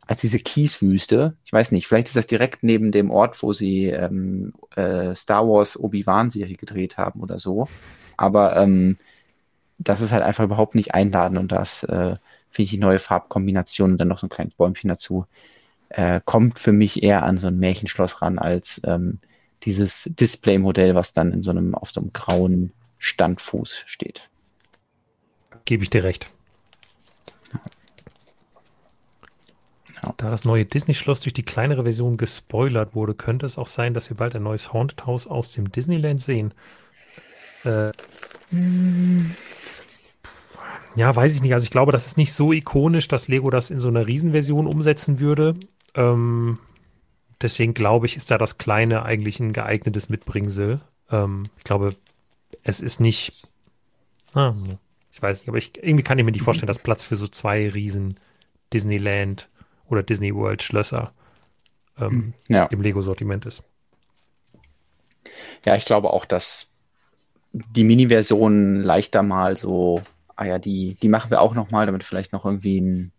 als 0.09 0.21
diese 0.21 0.39
Kieswüste. 0.39 1.35
Ich 1.45 1.53
weiß 1.53 1.71
nicht, 1.71 1.87
vielleicht 1.87 2.07
ist 2.07 2.15
das 2.15 2.25
direkt 2.25 2.63
neben 2.63 2.91
dem 2.91 3.11
Ort, 3.11 3.43
wo 3.43 3.53
sie 3.53 3.85
ähm, 3.85 4.53
äh, 4.75 5.13
Star 5.13 5.47
Wars 5.47 5.79
Obi-Wan-Serie 5.79 6.55
gedreht 6.55 6.97
haben 6.97 7.21
oder 7.21 7.37
so. 7.37 7.67
Aber 8.17 8.57
ähm, 8.57 8.97
das 9.77 10.01
ist 10.01 10.11
halt 10.11 10.23
einfach 10.23 10.43
überhaupt 10.43 10.73
nicht 10.73 10.95
einladend 10.95 11.37
und 11.37 11.51
das 11.51 11.83
äh, 11.83 12.15
finde 12.49 12.63
ich 12.63 12.69
die 12.71 12.79
neue 12.79 12.97
Farbkombination 12.97 13.91
und 13.91 13.97
dann 13.99 14.07
noch 14.07 14.17
so 14.17 14.25
ein 14.25 14.31
kleines 14.31 14.55
Bäumchen 14.55 14.87
dazu. 14.87 15.27
Äh, 15.89 16.21
kommt 16.25 16.57
für 16.57 16.71
mich 16.71 17.03
eher 17.03 17.21
an 17.21 17.37
so 17.37 17.45
ein 17.45 17.59
Märchenschloss 17.59 18.23
ran 18.23 18.39
als 18.39 18.81
ähm, 18.85 19.19
dieses 19.61 20.09
Display-Modell, 20.19 20.95
was 20.95 21.13
dann 21.13 21.31
in 21.33 21.43
so 21.43 21.51
einem, 21.51 21.75
auf 21.75 21.91
so 21.91 22.01
einem 22.01 22.13
grauen 22.13 22.73
Standfuß 22.97 23.83
steht. 23.85 24.27
Gebe 25.65 25.83
ich 25.83 25.91
dir 25.91 26.03
recht. 26.03 26.33
Da 30.01 30.29
das 30.29 30.45
neue 30.45 30.65
Disney-Schloss 30.65 31.19
durch 31.21 31.33
die 31.33 31.43
kleinere 31.43 31.83
Version 31.83 32.17
gespoilert 32.17 32.95
wurde, 32.95 33.13
könnte 33.13 33.45
es 33.45 33.57
auch 33.57 33.67
sein, 33.67 33.93
dass 33.93 34.09
wir 34.09 34.17
bald 34.17 34.35
ein 34.35 34.43
neues 34.43 34.71
Haunted 34.73 35.05
House 35.05 35.27
aus 35.27 35.51
dem 35.51 35.71
Disneyland 35.71 36.21
sehen. 36.21 36.53
Äh, 37.63 37.91
ja, 40.95 41.15
weiß 41.15 41.35
ich 41.35 41.41
nicht. 41.41 41.53
Also 41.53 41.65
ich 41.65 41.71
glaube, 41.71 41.91
das 41.91 42.07
ist 42.07 42.17
nicht 42.17 42.33
so 42.33 42.53
ikonisch, 42.53 43.07
dass 43.07 43.27
Lego 43.27 43.49
das 43.49 43.69
in 43.69 43.79
so 43.79 43.89
einer 43.89 44.07
Riesenversion 44.07 44.67
umsetzen 44.67 45.19
würde. 45.19 45.55
Ähm, 45.95 46.59
deswegen 47.41 47.73
glaube 47.73 48.05
ich, 48.05 48.15
ist 48.15 48.31
da 48.31 48.37
das 48.37 48.57
Kleine 48.57 49.03
eigentlich 49.03 49.39
ein 49.39 49.53
geeignetes 49.53 50.09
Mitbringsel. 50.09 50.81
Ähm, 51.11 51.43
ich 51.57 51.63
glaube, 51.63 51.95
es 52.63 52.79
ist 52.79 52.99
nicht. 52.99 53.47
Ah, 54.33 54.53
ich 55.11 55.21
weiß 55.21 55.39
nicht, 55.39 55.49
aber 55.49 55.57
ich, 55.57 55.71
irgendwie 55.81 56.03
kann 56.03 56.17
ich 56.19 56.25
mir 56.25 56.31
nicht 56.31 56.43
vorstellen, 56.43 56.67
dass 56.67 56.79
Platz 56.79 57.03
für 57.03 57.15
so 57.15 57.27
zwei 57.27 57.67
Riesen 57.69 58.19
Disneyland 58.73 59.49
oder 59.89 60.03
Disney 60.03 60.33
World 60.33 60.63
Schlösser 60.63 61.11
ähm, 61.99 62.09
hm, 62.09 62.33
ja. 62.47 62.65
im 62.65 62.81
Lego-Sortiment 62.81 63.45
ist. 63.45 63.63
Ja, 65.65 65.75
ich 65.75 65.85
glaube 65.85 66.13
auch, 66.13 66.25
dass 66.25 66.67
die 67.51 67.83
Mini-Version 67.83 68.83
leichter 68.83 69.23
mal 69.23 69.57
so, 69.57 70.01
ah 70.35 70.45
ja, 70.45 70.59
die, 70.59 70.95
die 71.01 71.09
machen 71.09 71.31
wir 71.31 71.41
auch 71.41 71.53
nochmal, 71.53 71.85
damit 71.85 72.03
vielleicht 72.03 72.31
noch 72.31 72.45
irgendwie 72.45 72.79
ein, 72.79 73.11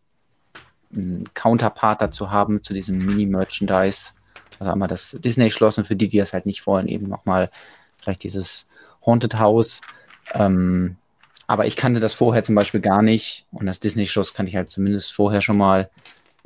ein 0.92 1.24
Counterpart 1.34 2.00
dazu 2.00 2.30
haben 2.30 2.62
zu 2.62 2.72
diesem 2.72 2.98
Mini-Merchandise. 3.04 4.12
Also 4.58 4.72
einmal 4.72 4.88
das 4.88 5.16
Disney-Schloss 5.18 5.78
und 5.78 5.86
für 5.86 5.96
die, 5.96 6.08
die 6.08 6.18
das 6.18 6.32
halt 6.32 6.46
nicht 6.46 6.66
wollen, 6.66 6.86
eben 6.86 7.06
nochmal 7.06 7.50
vielleicht 7.98 8.22
dieses 8.22 8.68
Haunted 9.04 9.38
House. 9.38 9.80
Ähm, 10.32 10.96
aber 11.46 11.66
ich 11.66 11.76
kannte 11.76 11.98
das 11.98 12.14
vorher 12.14 12.44
zum 12.44 12.54
Beispiel 12.54 12.80
gar 12.80 13.02
nicht 13.02 13.46
und 13.50 13.66
das 13.66 13.80
Disney-Schloss 13.80 14.34
kannte 14.34 14.50
ich 14.50 14.56
halt 14.56 14.70
zumindest 14.70 15.12
vorher 15.12 15.40
schon 15.40 15.56
mal. 15.56 15.90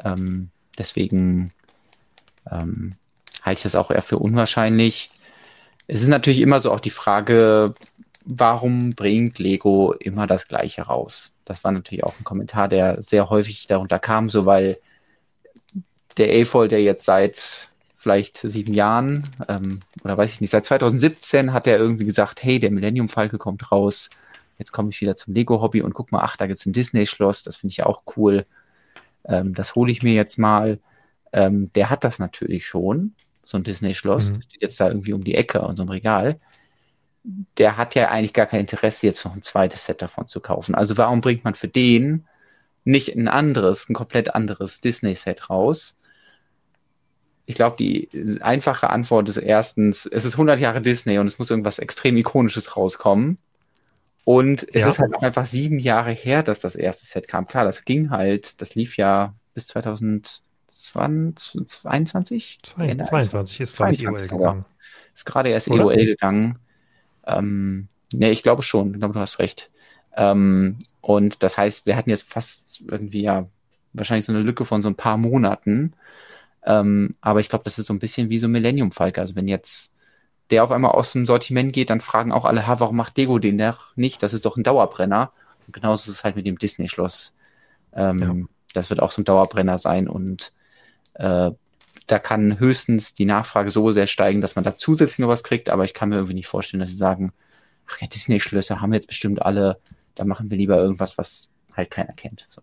Ähm, 0.03 0.51
deswegen 0.79 1.53
ähm, 2.51 2.95
halte 3.43 3.59
ich 3.59 3.63
das 3.63 3.75
auch 3.75 3.91
eher 3.91 4.03
für 4.03 4.19
unwahrscheinlich. 4.19 5.11
Es 5.87 6.03
ist 6.03 6.09
natürlich 6.09 6.41
immer 6.41 6.61
so 6.61 6.73
auch 6.73 6.81
die 6.81 6.91
Frage, 6.91 7.75
warum 8.25 8.95
bringt 8.95 9.39
Lego 9.39 9.93
immer 9.93 10.27
das 10.27 10.49
Gleiche 10.49 10.83
raus? 10.83 11.33
Das 11.45 11.63
war 11.63 11.73
natürlich 11.73 12.05
auch 12.05 12.19
ein 12.19 12.25
Kommentar, 12.25 12.69
der 12.69 13.03
sehr 13.03 13.29
häufig 13.29 13.67
darunter 13.67 13.99
kam, 13.99 14.31
so 14.31 14.47
weil 14.47 14.79
der 16.17 16.41
A-Fold, 16.41 16.73
der 16.73 16.83
jetzt 16.83 17.05
seit 17.05 17.69
vielleicht 17.97 18.37
sieben 18.37 18.75
Jahren 18.75 19.29
ähm, 19.49 19.81
oder 20.05 20.17
weiß 20.17 20.35
ich 20.35 20.41
nicht, 20.41 20.51
seit 20.51 20.67
2017 20.67 21.53
hat 21.53 21.67
er 21.67 21.79
irgendwie 21.79 22.05
gesagt, 22.05 22.43
hey, 22.43 22.61
der 22.61 22.71
Millennium 22.71 23.09
Falke 23.09 23.39
kommt 23.39 23.73
raus. 23.73 24.11
Jetzt 24.59 24.73
komme 24.73 24.91
ich 24.91 25.01
wieder 25.01 25.17
zum 25.17 25.35
Lego-Hobby 25.35 25.83
und 25.83 25.95
guck 25.95 26.13
mal, 26.13 26.21
ach, 26.23 26.37
da 26.37 26.47
gibt's 26.47 26.67
ein 26.67 26.73
Disney-Schloss, 26.73 27.43
das 27.43 27.57
finde 27.57 27.73
ich 27.73 27.83
auch 27.83 28.03
cool. 28.17 28.45
Ähm, 29.27 29.55
das 29.55 29.75
hole 29.75 29.91
ich 29.91 30.03
mir 30.03 30.15
jetzt 30.15 30.39
mal. 30.39 30.79
Ähm, 31.33 31.73
der 31.75 31.91
hat 31.91 32.05
das 32.05 32.19
natürlich 32.19 32.67
schon, 32.67 33.15
so 33.43 33.59
ein 33.59 33.65
Disney-Schloss. 33.65 34.31
Mhm. 34.31 34.43
steht 34.43 34.63
jetzt 34.63 34.81
da 34.81 34.89
irgendwie 34.89 35.13
um 35.13 35.25
die 35.25 35.35
Ecke 35.35 35.61
und 35.63 35.77
so 35.77 35.83
ein 35.83 35.89
Regal. 35.89 36.39
Der 37.57 37.77
hat 37.77 37.95
ja 37.95 38.09
eigentlich 38.09 38.35
gar 38.35 38.47
kein 38.47 38.61
Interesse, 38.61 39.07
jetzt 39.07 39.25
noch 39.25 39.35
ein 39.35 39.43
zweites 39.43 39.87
Set 39.87 40.03
davon 40.03 40.29
zu 40.29 40.41
kaufen. 40.41 40.75
Also 40.75 40.97
warum 40.97 41.21
bringt 41.21 41.45
man 41.45 41.55
für 41.55 41.69
den 41.69 42.27
nicht 42.85 43.17
ein 43.17 43.29
anderes, 43.29 43.89
ein 43.89 43.95
komplett 43.95 44.35
anderes 44.35 44.81
Disney-Set 44.81 45.49
raus? 45.51 45.99
Ich 47.47 47.57
glaube, 47.57 47.77
die 47.77 48.09
einfache 48.41 48.91
Antwort 48.91 49.29
ist 49.29 49.37
erstens, 49.37 50.07
es 50.07 50.25
ist 50.25 50.35
100 50.35 50.61
Jahre 50.61 50.81
Disney 50.81 51.19
und 51.19 51.27
es 51.27 51.39
muss 51.39 51.51
irgendwas 51.51 51.79
extrem 51.79 52.17
Ikonisches 52.17 52.77
rauskommen. 52.77 53.39
Und 54.25 54.67
es 54.75 54.83
ja. 54.83 54.89
ist 54.89 54.99
halt 54.99 55.15
auch 55.15 55.23
einfach 55.23 55.47
sieben 55.47 55.79
Jahre 55.79 56.11
her, 56.11 56.43
dass 56.43 56.59
das 56.59 56.77
erste 56.77 57.07
Set 57.07 57.29
kam. 57.29 57.47
Klar, 57.47 57.65
das 57.65 57.85
ging 57.85 58.11
halt, 58.11 58.61
das 58.63 58.75
lief 58.75 58.97
ja 58.97 59.35
bis 59.53 59.67
2020, 59.69 61.67
22? 61.67 62.59
22 62.63 63.61
ist, 63.61 63.77
glaube 63.77 63.93
ich, 63.93 64.05
EOL 64.05 64.27
gegangen. 64.27 64.65
Ist 65.15 65.27
gerade 65.27 65.51
erst 65.51 65.69
Oder? 65.71 65.83
EOL 65.83 66.07
gegangen. 66.07 66.59
Ähm, 67.27 67.89
ne, 68.13 68.31
ich 68.31 68.43
glaube 68.43 68.63
schon. 68.63 68.95
Ich 68.95 68.99
glaube, 68.99 69.15
du 69.15 69.21
hast 69.21 69.39
recht. 69.39 69.71
Ähm, 70.17 70.79
und 71.01 71.43
das 71.43 71.59
heißt, 71.59 71.85
wir 71.87 71.97
hatten 71.97 72.11
jetzt 72.11 72.29
fast 72.29 72.83
irgendwie 72.89 73.23
ja 73.23 73.47
wahrscheinlich 73.93 74.25
so 74.25 74.33
eine 74.33 74.43
Lücke 74.43 74.65
von 74.65 74.83
so 74.83 74.89
ein 74.89 74.97
paar 74.97 75.19
Monaten. 75.19 75.93
Ähm, 76.65 77.15
aber 77.21 77.41
ich 77.41 77.51
glaube, 77.51 77.65
das 77.65 77.79
ist 77.79 77.87
so 77.87 77.95
ein 77.95 77.99
bisschen 77.99 78.31
wie 78.31 78.39
so 78.39 78.49
Millennium 78.49 78.91
Falke. 78.91 79.21
Also 79.21 79.37
wenn 79.37 79.49
jetzt 79.49 79.93
der 80.51 80.65
auf 80.65 80.71
einmal 80.71 80.93
aus 80.93 81.13
dem 81.13 81.27
Sortiment 81.27 81.73
geht, 81.73 81.91
dann 81.91 82.01
fragen 82.01 82.33
auch 82.33 82.45
alle, 82.45 82.67
ha, 82.67 82.81
warum 82.81 82.97
macht 82.97 83.17
Lego 83.17 83.39
den 83.39 83.61
nicht? 83.97 84.23
Das 84.23 84.33
ist 84.33 84.45
doch 84.45 84.57
ein 84.57 84.63
Dauerbrenner. 84.63 85.33
Und 85.67 85.73
genauso 85.73 86.11
ist 86.11 86.19
es 86.19 86.25
halt 86.25 86.37
mit 86.37 86.47
dem 86.47 86.59
Disney-Schloss. 86.59 87.35
Ähm, 87.95 88.19
ja. 88.19 88.35
Das 88.75 88.91
wird 88.91 89.01
auch 89.01 89.11
so 89.11 89.23
ein 89.23 89.25
Dauerbrenner 89.25 89.79
sein 89.79 90.09
und 90.09 90.53
äh, 91.15 91.51
da 92.07 92.19
kann 92.19 92.59
höchstens 92.59 93.15
die 93.15 93.25
Nachfrage 93.25 93.71
so 93.71 93.93
sehr 93.93 94.07
steigen, 94.07 94.41
dass 94.41 94.57
man 94.57 94.65
da 94.65 94.77
zusätzlich 94.77 95.21
noch 95.21 95.29
was 95.29 95.43
kriegt, 95.45 95.71
aber 95.71 95.85
ich 95.85 95.95
kann 95.95 96.11
mir 96.11 96.17
irgendwie 96.17 96.35
nicht 96.35 96.49
vorstellen, 96.49 96.81
dass 96.81 96.91
sie 96.91 96.97
sagen, 96.97 97.33
ach 97.89 98.01
ja, 98.01 98.07
Disney-Schlösser 98.07 98.81
haben 98.81 98.93
jetzt 98.93 99.07
bestimmt 99.07 99.41
alle, 99.41 99.79
da 100.15 100.25
machen 100.25 100.51
wir 100.51 100.59
lieber 100.59 100.77
irgendwas, 100.77 101.17
was 101.17 101.51
halt 101.73 101.91
keiner 101.91 102.13
kennt. 102.13 102.47
So. 102.49 102.61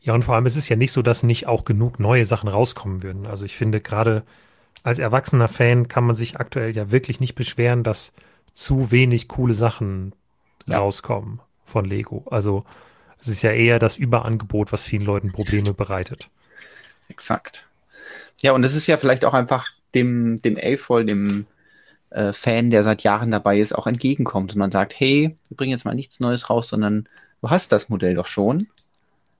Ja, 0.00 0.14
und 0.14 0.24
vor 0.24 0.34
allem 0.34 0.46
es 0.46 0.56
ist 0.56 0.68
ja 0.68 0.76
nicht 0.76 0.92
so, 0.92 1.02
dass 1.02 1.22
nicht 1.22 1.46
auch 1.46 1.64
genug 1.64 1.98
neue 2.00 2.24
Sachen 2.24 2.48
rauskommen 2.48 3.02
würden. 3.02 3.26
Also 3.26 3.44
ich 3.44 3.56
finde 3.56 3.80
gerade 3.80 4.24
als 4.88 4.98
erwachsener 4.98 5.48
Fan 5.48 5.86
kann 5.88 6.04
man 6.04 6.16
sich 6.16 6.40
aktuell 6.40 6.74
ja 6.74 6.90
wirklich 6.90 7.20
nicht 7.20 7.34
beschweren, 7.34 7.84
dass 7.84 8.14
zu 8.54 8.90
wenig 8.90 9.28
coole 9.28 9.52
Sachen 9.52 10.14
ja. 10.66 10.78
rauskommen 10.78 11.40
von 11.66 11.84
Lego. 11.84 12.24
Also 12.30 12.64
es 13.18 13.28
ist 13.28 13.42
ja 13.42 13.52
eher 13.52 13.78
das 13.78 13.98
Überangebot, 13.98 14.72
was 14.72 14.86
vielen 14.86 15.04
Leuten 15.04 15.30
Probleme 15.30 15.74
bereitet. 15.74 16.30
Exakt. 17.10 17.66
Ja, 18.40 18.52
und 18.52 18.64
es 18.64 18.74
ist 18.74 18.86
ja 18.86 18.96
vielleicht 18.96 19.26
auch 19.26 19.34
einfach 19.34 19.66
dem, 19.94 20.36
dem 20.36 20.56
Elfvoll, 20.56 21.04
dem 21.04 21.44
äh, 22.08 22.32
Fan, 22.32 22.70
der 22.70 22.82
seit 22.82 23.02
Jahren 23.02 23.30
dabei 23.30 23.58
ist, 23.58 23.74
auch 23.74 23.86
entgegenkommt 23.86 24.52
und 24.52 24.58
man 24.58 24.72
sagt, 24.72 24.98
hey, 24.98 25.36
wir 25.48 25.56
bringen 25.58 25.72
jetzt 25.72 25.84
mal 25.84 25.94
nichts 25.94 26.18
Neues 26.18 26.48
raus, 26.48 26.70
sondern 26.70 27.10
du 27.42 27.50
hast 27.50 27.72
das 27.72 27.90
Modell 27.90 28.14
doch 28.14 28.26
schon. 28.26 28.68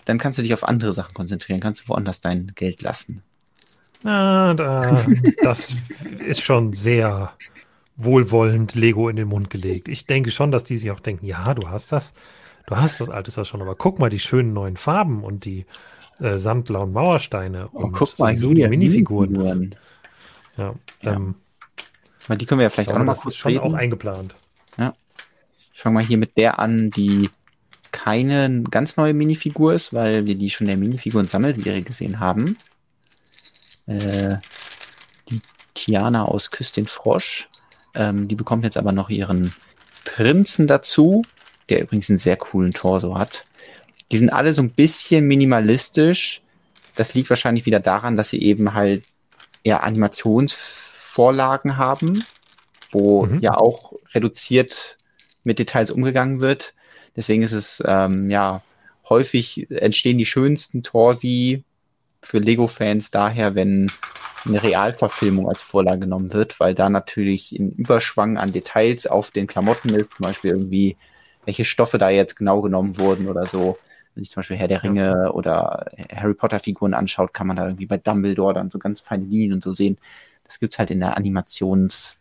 Dann 0.04 0.18
kannst 0.18 0.38
du 0.38 0.42
dich 0.42 0.52
auf 0.52 0.64
andere 0.64 0.92
Sachen 0.92 1.14
konzentrieren, 1.14 1.60
kannst 1.60 1.84
du 1.84 1.88
woanders 1.88 2.20
dein 2.20 2.52
Geld 2.54 2.82
lassen. 2.82 3.22
Na, 4.02 4.54
da, 4.54 5.06
das 5.42 5.76
ist 6.20 6.42
schon 6.42 6.72
sehr 6.72 7.32
wohlwollend 7.96 8.74
Lego 8.74 9.08
in 9.08 9.16
den 9.16 9.28
Mund 9.28 9.50
gelegt. 9.50 9.88
Ich 9.88 10.06
denke 10.06 10.30
schon, 10.30 10.52
dass 10.52 10.64
die 10.64 10.78
sich 10.78 10.90
auch 10.90 11.00
denken, 11.00 11.26
ja, 11.26 11.52
du 11.54 11.68
hast 11.68 11.90
das, 11.90 12.14
du 12.66 12.76
hast 12.76 13.00
das 13.00 13.10
alte 13.10 13.44
schon, 13.44 13.60
aber 13.60 13.74
guck 13.74 13.98
mal 13.98 14.08
die 14.08 14.20
schönen 14.20 14.52
neuen 14.52 14.76
Farben 14.76 15.24
und 15.24 15.44
die 15.44 15.66
äh, 16.20 16.38
sandblauen 16.38 16.92
Mauersteine 16.92 17.68
oh, 17.72 17.84
und 17.84 17.92
guck 17.92 18.18
mal 18.18 18.34
hier, 18.34 18.54
die 18.54 18.68
Minifiguren. 18.68 19.32
Minifiguren. 19.32 19.74
Ja, 20.56 20.74
ja. 21.02 21.16
Ähm, 21.16 21.34
die 22.36 22.46
können 22.46 22.60
wir 22.60 22.64
ja 22.64 22.70
vielleicht 22.70 22.92
auch 22.92 22.98
noch 22.98 23.04
mal 23.04 23.14
kurz 23.14 23.36
schon 23.36 23.52
reden. 23.52 23.64
auch 23.64 23.74
eingeplant. 23.74 24.36
Ja. 24.76 24.94
Ich 25.74 25.80
fange 25.80 25.94
mal 25.94 26.04
hier 26.04 26.18
mit 26.18 26.36
der 26.36 26.58
an, 26.58 26.90
die 26.90 27.30
keine 27.90 28.62
ganz 28.70 28.96
neue 28.96 29.14
Minifigur 29.14 29.72
ist, 29.72 29.92
weil 29.92 30.26
wir 30.26 30.34
die 30.34 30.50
schon 30.50 30.66
der 30.66 30.76
Minifiguren-Sammelserie 30.76 31.82
gesehen 31.82 32.20
haben 32.20 32.56
äh, 33.88 34.36
die 35.28 35.40
Tiana 35.74 36.24
aus 36.24 36.50
Küss 36.50 36.72
den 36.72 36.86
Frosch. 36.86 37.48
Ähm, 37.94 38.28
die 38.28 38.34
bekommt 38.34 38.64
jetzt 38.64 38.76
aber 38.76 38.92
noch 38.92 39.10
ihren 39.10 39.54
Prinzen 40.04 40.66
dazu, 40.66 41.22
der 41.68 41.82
übrigens 41.82 42.08
einen 42.08 42.18
sehr 42.18 42.36
coolen 42.36 42.72
Torso 42.72 43.18
hat. 43.18 43.44
Die 44.10 44.18
sind 44.18 44.30
alle 44.30 44.54
so 44.54 44.62
ein 44.62 44.70
bisschen 44.70 45.26
minimalistisch. 45.26 46.42
Das 46.94 47.14
liegt 47.14 47.30
wahrscheinlich 47.30 47.66
wieder 47.66 47.80
daran, 47.80 48.16
dass 48.16 48.30
sie 48.30 48.42
eben 48.42 48.74
halt 48.74 49.04
eher 49.62 49.82
Animationsvorlagen 49.82 51.76
haben, 51.76 52.24
wo 52.90 53.26
mhm. 53.26 53.40
ja 53.40 53.56
auch 53.56 53.92
reduziert 54.14 54.96
mit 55.44 55.58
Details 55.58 55.90
umgegangen 55.90 56.40
wird. 56.40 56.74
Deswegen 57.16 57.42
ist 57.42 57.52
es 57.52 57.82
ähm, 57.86 58.30
ja 58.30 58.62
häufig 59.08 59.70
entstehen 59.70 60.18
die 60.18 60.26
schönsten 60.26 60.82
Torsi 60.82 61.64
für 62.22 62.38
Lego-Fans 62.38 63.10
daher, 63.10 63.54
wenn 63.54 63.90
eine 64.46 64.62
Realverfilmung 64.62 65.48
als 65.48 65.62
Vorlage 65.62 66.00
genommen 66.00 66.32
wird, 66.32 66.58
weil 66.60 66.74
da 66.74 66.88
natürlich 66.88 67.52
ein 67.52 67.72
Überschwang 67.72 68.38
an 68.38 68.52
Details 68.52 69.06
auf 69.06 69.30
den 69.30 69.46
Klamotten 69.46 69.90
ist, 69.90 70.12
zum 70.12 70.24
Beispiel 70.24 70.52
irgendwie, 70.52 70.96
welche 71.44 71.64
Stoffe 71.64 71.98
da 71.98 72.10
jetzt 72.10 72.36
genau 72.36 72.60
genommen 72.60 72.98
wurden 72.98 73.28
oder 73.28 73.46
so. 73.46 73.78
Wenn 74.14 74.24
sich 74.24 74.32
zum 74.32 74.40
Beispiel 74.40 74.56
Herr 74.56 74.68
der 74.68 74.82
Ringe 74.82 75.32
oder 75.32 75.86
Harry 76.14 76.34
Potter-Figuren 76.34 76.94
anschaut, 76.94 77.34
kann 77.34 77.46
man 77.46 77.56
da 77.56 77.66
irgendwie 77.66 77.86
bei 77.86 77.98
Dumbledore 77.98 78.54
dann 78.54 78.70
so 78.70 78.78
ganz 78.78 79.00
feine 79.00 79.24
Linien 79.24 79.54
und 79.54 79.64
so 79.64 79.72
sehen. 79.72 79.98
Das 80.44 80.58
gibt's 80.60 80.78
halt 80.78 80.90
in 80.90 81.00
der 81.00 81.16
Animations, 81.16 82.16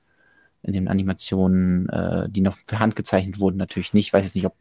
in 0.64 0.74
den 0.74 0.88
Animationen, 0.88 1.90
äh, 1.90 2.30
die 2.30 2.42
noch 2.42 2.58
per 2.66 2.80
Hand 2.80 2.96
gezeichnet 2.96 3.40
wurden, 3.40 3.58
natürlich 3.58 3.94
nicht. 3.94 4.08
Ich 4.08 4.14
weiß 4.14 4.24
jetzt 4.24 4.36
nicht, 4.36 4.46
ob 4.46 4.54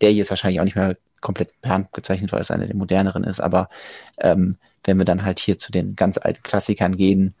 der 0.00 0.10
hier 0.10 0.22
ist 0.22 0.30
wahrscheinlich 0.30 0.60
auch 0.60 0.64
nicht 0.64 0.76
mehr 0.76 0.96
komplett 1.20 1.60
per 1.60 1.72
Hand 1.72 1.92
gezeichnet, 1.92 2.32
weil 2.32 2.40
es 2.40 2.50
einer 2.50 2.66
der 2.66 2.76
moderneren 2.76 3.24
ist, 3.24 3.40
aber 3.40 3.68
ähm, 4.18 4.54
wenn 4.86 4.98
wir 4.98 5.04
dann 5.04 5.24
halt 5.24 5.38
hier 5.38 5.58
zu 5.58 5.72
den 5.72 5.96
ganz 5.96 6.18
alten 6.18 6.42
Klassikern 6.42 6.96
gehen, 6.96 7.34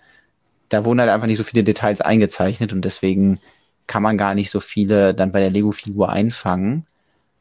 da 0.68 0.84
wurden 0.84 1.00
halt 1.00 1.10
einfach 1.10 1.26
nicht 1.26 1.38
so 1.38 1.44
viele 1.44 1.64
Details 1.64 2.00
eingezeichnet 2.00 2.72
und 2.72 2.84
deswegen 2.84 3.40
kann 3.86 4.02
man 4.02 4.18
gar 4.18 4.34
nicht 4.34 4.50
so 4.50 4.60
viele 4.60 5.14
dann 5.14 5.32
bei 5.32 5.40
der 5.40 5.50
Lego-Figur 5.50 6.08
einfangen. 6.08 6.86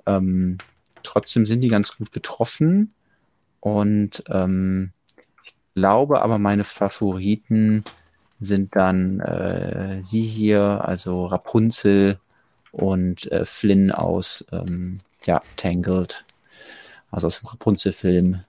Ähm, 0.06 0.60
trotzdem 1.04 1.46
sind 1.46 1.62
die 1.62 1.70
ganz 1.70 1.98
gut 1.98 2.12
getroffen 2.12 2.94
und 3.60 4.24
ähm, 4.30 4.92
ich 5.44 5.56
glaube 5.74 6.22
aber 6.22 6.38
meine 6.38 6.64
Favoriten 6.64 7.84
sind 8.40 8.76
dann 8.76 9.20
äh, 9.22 10.02
sie 10.04 10.24
hier, 10.24 10.86
also 10.86 11.26
Rapunzel 11.26 12.20
und 12.72 13.32
äh, 13.32 13.46
Flynn 13.46 13.92
aus 13.92 14.46
ähm, 14.52 15.00
ja, 15.24 15.42
Tangled, 15.58 16.26
also 17.12 17.28
aus 17.28 17.40
dem 17.40 17.48
Rapunzel-Film. 17.48 18.42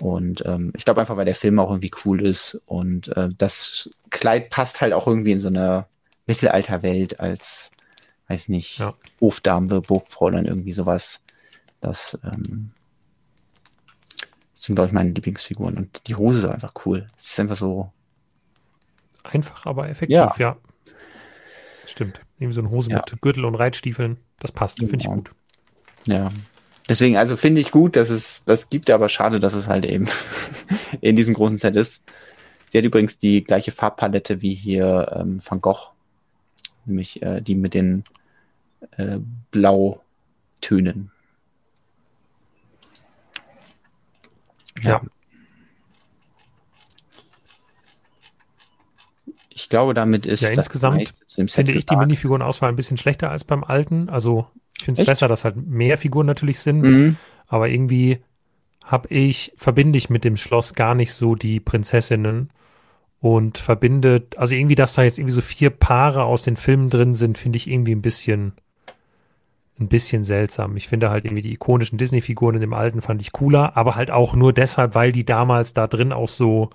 Und 0.00 0.44
ähm, 0.46 0.72
ich 0.76 0.84
glaube 0.84 1.00
einfach, 1.00 1.16
weil 1.16 1.24
der 1.24 1.34
Film 1.34 1.58
auch 1.58 1.70
irgendwie 1.70 1.90
cool 2.04 2.24
ist 2.24 2.60
und 2.66 3.08
äh, 3.16 3.28
das 3.36 3.90
Kleid 4.10 4.50
passt 4.50 4.80
halt 4.80 4.92
auch 4.92 5.06
irgendwie 5.06 5.32
in 5.32 5.40
so 5.40 5.48
eine 5.48 5.86
Mittelalterwelt 6.26 7.18
als, 7.20 7.72
weiß 8.28 8.48
nicht, 8.48 8.78
ja. 8.78 8.94
Hofdame, 9.20 9.80
Burgfräulein, 9.80 10.44
irgendwie 10.44 10.72
sowas. 10.72 11.20
Das, 11.80 12.18
ähm, 12.24 12.70
das 14.54 14.64
sind, 14.64 14.74
glaube 14.74 14.88
ich, 14.88 14.92
meine 14.92 15.10
Lieblingsfiguren. 15.10 15.76
Und 15.76 16.06
die 16.06 16.14
Hose 16.14 16.40
ist 16.40 16.44
einfach 16.44 16.74
cool. 16.84 17.06
Es 17.18 17.32
ist 17.32 17.40
einfach 17.40 17.56
so. 17.56 17.92
Einfach, 19.24 19.66
aber 19.66 19.88
effektiv, 19.88 20.16
ja. 20.16 20.34
ja. 20.38 20.56
Stimmt. 21.86 22.20
Irgendwie 22.38 22.54
so 22.54 22.60
eine 22.60 22.70
Hose 22.70 22.90
ja. 22.90 22.98
mit 22.98 23.20
Gürtel 23.20 23.44
und 23.44 23.54
Reitstiefeln. 23.54 24.18
Das 24.38 24.52
passt, 24.52 24.78
finde 24.78 24.96
ich 24.96 25.02
genau. 25.02 25.16
gut. 25.16 25.30
Ja. 26.06 26.28
Deswegen, 26.88 27.16
also 27.16 27.36
finde 27.36 27.60
ich 27.60 27.70
gut, 27.70 27.96
dass 27.96 28.08
es 28.08 28.44
das 28.44 28.70
gibt, 28.70 28.88
aber 28.88 29.08
schade, 29.08 29.40
dass 29.40 29.52
es 29.52 29.68
halt 29.68 29.84
eben 29.84 30.08
in 31.00 31.16
diesem 31.16 31.34
großen 31.34 31.58
Set 31.58 31.76
ist. 31.76 32.02
Sie 32.70 32.78
hat 32.78 32.84
übrigens 32.84 33.18
die 33.18 33.44
gleiche 33.44 33.72
Farbpalette 33.72 34.40
wie 34.40 34.54
hier 34.54 35.14
ähm, 35.14 35.40
Van 35.44 35.60
Gogh, 35.60 35.92
nämlich 36.86 37.22
äh, 37.22 37.40
die 37.40 37.54
mit 37.54 37.74
den 37.74 38.04
äh, 38.96 39.18
Blautönen. 39.50 41.10
Ja. 44.82 44.90
ja. 44.90 45.02
Ich 49.50 49.68
glaube, 49.68 49.92
damit 49.92 50.24
ist 50.24 50.40
ja, 50.40 50.50
insgesamt 50.50 51.12
finde 51.48 51.72
ich 51.72 51.84
die 51.84 51.96
Minifigurenauswahl 51.96 52.70
ein 52.70 52.76
bisschen 52.76 52.96
schlechter 52.96 53.30
als 53.30 53.42
beim 53.44 53.64
alten. 53.64 54.08
Also 54.08 54.46
ich 54.78 54.84
finde 54.84 55.02
es 55.02 55.06
besser, 55.06 55.28
dass 55.28 55.44
halt 55.44 55.56
mehr 55.56 55.98
Figuren 55.98 56.26
natürlich 56.26 56.60
sind, 56.60 56.82
mhm. 56.82 57.16
aber 57.46 57.68
irgendwie 57.68 58.18
habe 58.84 59.08
ich, 59.08 59.52
verbinde 59.56 59.98
ich 59.98 60.08
mit 60.08 60.24
dem 60.24 60.36
Schloss 60.36 60.74
gar 60.74 60.94
nicht 60.94 61.12
so 61.12 61.34
die 61.34 61.60
Prinzessinnen 61.60 62.50
und 63.20 63.58
verbindet, 63.58 64.38
also 64.38 64.54
irgendwie, 64.54 64.76
dass 64.76 64.94
da 64.94 65.02
jetzt 65.02 65.18
irgendwie 65.18 65.34
so 65.34 65.40
vier 65.40 65.70
Paare 65.70 66.24
aus 66.24 66.42
den 66.42 66.56
Filmen 66.56 66.88
drin 66.88 67.14
sind, 67.14 67.36
finde 67.36 67.56
ich 67.56 67.68
irgendwie 67.68 67.94
ein 67.94 68.02
bisschen, 68.02 68.52
ein 69.80 69.88
bisschen 69.88 70.24
seltsam. 70.24 70.76
Ich 70.76 70.88
finde 70.88 71.10
halt 71.10 71.24
irgendwie 71.24 71.42
die 71.42 71.52
ikonischen 71.52 71.98
Disney-Figuren 71.98 72.54
in 72.54 72.60
dem 72.60 72.72
alten 72.72 73.00
fand 73.00 73.20
ich 73.20 73.32
cooler, 73.32 73.76
aber 73.76 73.96
halt 73.96 74.10
auch 74.10 74.34
nur 74.34 74.52
deshalb, 74.52 74.94
weil 74.94 75.12
die 75.12 75.26
damals 75.26 75.74
da 75.74 75.86
drin 75.86 76.12
auch 76.12 76.28
so 76.28 76.70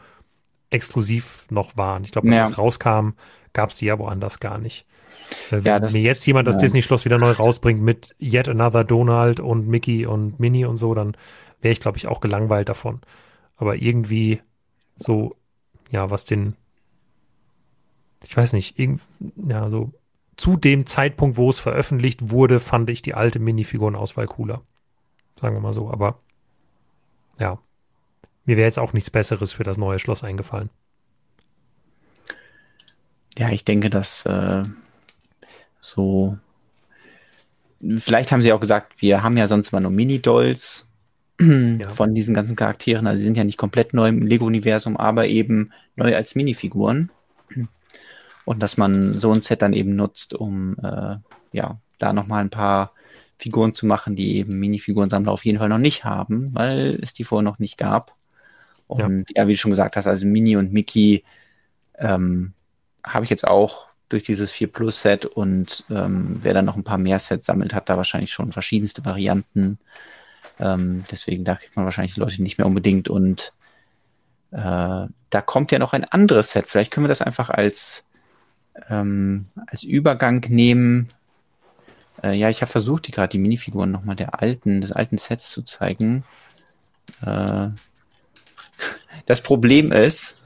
exklusiv 0.70 1.46
noch 1.50 1.78
waren. 1.78 2.04
Ich 2.04 2.12
glaube, 2.12 2.28
als 2.28 2.38
ja. 2.38 2.44
das 2.44 2.58
rauskam, 2.58 3.12
gab 3.54 3.70
es 3.70 3.78
die 3.78 3.86
ja 3.86 3.98
woanders 3.98 4.40
gar 4.40 4.58
nicht. 4.58 4.86
Äh, 5.52 5.60
ja, 5.60 5.82
Wenn 5.82 5.92
mir 5.92 6.02
jetzt 6.02 6.26
jemand 6.26 6.48
das 6.48 6.56
ja. 6.56 6.62
Disney-Schloss 6.62 7.06
wieder 7.06 7.18
neu 7.18 7.32
rausbringt 7.32 7.82
mit 7.82 8.16
Yet 8.20 8.50
Another 8.50 8.84
Donald 8.84 9.40
und 9.40 9.68
Mickey 9.68 10.06
und 10.06 10.40
Minnie 10.40 10.66
und 10.66 10.78
so, 10.78 10.94
dann 10.94 11.16
wäre 11.62 11.72
ich, 11.72 11.80
glaube 11.80 11.98
ich, 11.98 12.08
auch 12.08 12.22
gelangweilt 12.22 12.70
davon. 12.70 13.02
Aber 13.56 13.76
irgendwie 13.76 14.42
so, 14.96 15.36
ja, 15.92 16.10
was 16.10 16.26
den, 16.26 16.56
ich 18.24 18.36
weiß 18.36 18.54
nicht, 18.54 18.80
irgend, 18.80 19.02
ja, 19.48 19.70
so 19.70 19.94
zu 20.36 20.58
dem 20.58 20.86
Zeitpunkt, 20.86 21.38
wo 21.38 21.50
es 21.50 21.60
veröffentlicht 21.60 22.32
wurde, 22.32 22.60
fand 22.60 22.90
ich 22.90 23.02
die 23.02 23.14
alte 23.14 23.40
Minifigurenauswahl 23.40 24.26
cooler. 24.26 24.62
Sagen 25.40 25.56
wir 25.56 25.62
mal 25.62 25.74
so. 25.74 25.92
Aber 25.92 26.20
ja, 27.40 27.60
mir 28.46 28.58
wäre 28.58 28.66
jetzt 28.66 28.80
auch 28.80 28.94
nichts 28.94 29.10
Besseres 29.10 29.54
für 29.54 29.64
das 29.64 29.78
neue 29.78 30.00
Schloss 30.00 30.24
eingefallen. 30.24 30.70
Ja, 33.38 33.50
ich 33.50 33.66
denke, 33.66 33.90
dass 33.90 34.26
äh, 34.26 34.64
so. 35.84 36.38
Vielleicht 37.98 38.32
haben 38.32 38.42
sie 38.42 38.54
auch 38.54 38.62
gesagt, 38.62 39.02
wir 39.02 39.24
haben 39.24 39.36
ja 39.36 39.50
sonst 39.50 39.74
immer 39.74 39.82
nur 39.82 39.92
Mini-Dolls 39.92 40.88
ja. 41.42 41.90
von 41.90 42.16
diesen 42.16 42.34
ganzen 42.34 42.56
Charakteren. 42.56 43.08
Also 43.08 43.20
sie 43.20 43.26
sind 43.26 43.36
ja 43.36 43.44
nicht 43.44 43.58
komplett 43.58 43.94
neu 43.94 44.08
im 44.08 44.26
Lego-Universum, 44.26 44.96
aber 44.96 45.28
eben 45.28 45.72
neu 45.98 46.16
als 46.16 46.36
Minifiguren. 46.36 47.12
Und 48.46 48.60
dass 48.62 48.78
man 48.78 49.20
so 49.20 49.32
ein 49.32 49.42
Set 49.42 49.62
dann 49.62 49.74
eben 49.74 49.96
nutzt, 49.96 50.34
um 50.34 50.78
äh, 50.82 51.18
ja, 51.52 51.78
da 52.00 52.14
nochmal 52.14 52.42
ein 52.42 52.50
paar 52.50 52.94
Figuren 53.38 53.74
zu 53.74 53.86
machen, 53.86 54.16
die 54.16 54.38
eben 54.38 54.60
Minifigurensammler 54.60 55.32
auf 55.32 55.44
jeden 55.44 55.60
Fall 55.60 55.70
noch 55.70 55.78
nicht 55.78 56.06
haben, 56.06 56.54
weil 56.56 56.98
es 57.02 57.14
die 57.14 57.26
vorher 57.26 57.44
noch 57.44 57.60
nicht 57.60 57.78
gab. 57.78 58.14
Und 58.88 59.30
ja, 59.30 59.44
ja 59.44 59.48
wie 59.48 59.54
du 59.54 59.58
schon 59.58 59.72
gesagt 59.72 59.98
hast, 59.98 60.08
also 60.08 60.26
Mini 60.26 60.56
und 60.56 60.72
Mickey 60.72 61.24
ähm, 61.98 62.54
habe 63.06 63.26
ich 63.26 63.30
jetzt 63.30 63.46
auch 63.46 63.88
durch 64.10 64.24
dieses 64.24 64.52
4 64.52 64.72
Plus 64.72 65.02
Set 65.02 65.26
und 65.26 65.86
ähm, 65.90 66.38
wer 66.42 66.54
dann 66.54 66.66
noch 66.66 66.76
ein 66.76 66.84
paar 66.84 66.98
mehr 66.98 67.20
Sets 67.20 67.46
sammelt, 67.46 67.74
hat 67.74 67.90
da 67.90 67.98
wahrscheinlich 67.98 68.32
schon 68.32 68.52
verschiedenste 68.52 69.06
Varianten. 69.06 69.80
Ähm, 70.60 71.04
deswegen 71.12 71.44
da 71.44 71.56
kriegt 71.56 71.76
man 71.76 71.86
wahrscheinlich 71.86 72.18
Leute 72.18 72.44
nicht 72.44 72.58
mehr 72.58 72.68
unbedingt 72.68 73.10
und 73.10 73.54
äh, 74.52 75.08
da 75.30 75.42
kommt 75.44 75.72
ja 75.72 75.80
noch 75.80 75.94
ein 75.94 76.04
anderes 76.04 76.52
Set. 76.52 76.68
Vielleicht 76.68 76.92
können 76.92 77.06
wir 77.06 77.10
das 77.10 77.24
einfach 77.24 77.50
als, 77.50 78.06
ähm, 78.90 79.48
als 79.66 79.84
Übergang 79.84 80.46
nehmen. 80.48 81.10
Äh, 82.22 82.34
ja, 82.34 82.50
ich 82.50 82.62
habe 82.62 82.72
versucht, 82.72 83.08
die 83.08 83.12
gerade 83.12 83.32
die 83.32 83.40
Minifiguren 83.40 83.92
nochmal 83.92 84.16
der 84.16 84.40
alten, 84.40 84.82
des 84.82 84.92
alten 84.92 85.18
Sets 85.18 85.50
zu 85.50 85.64
zeigen. 85.64 86.24
Äh, 87.26 87.70
das 89.26 89.42
Problem 89.42 89.92
ist, 89.92 90.38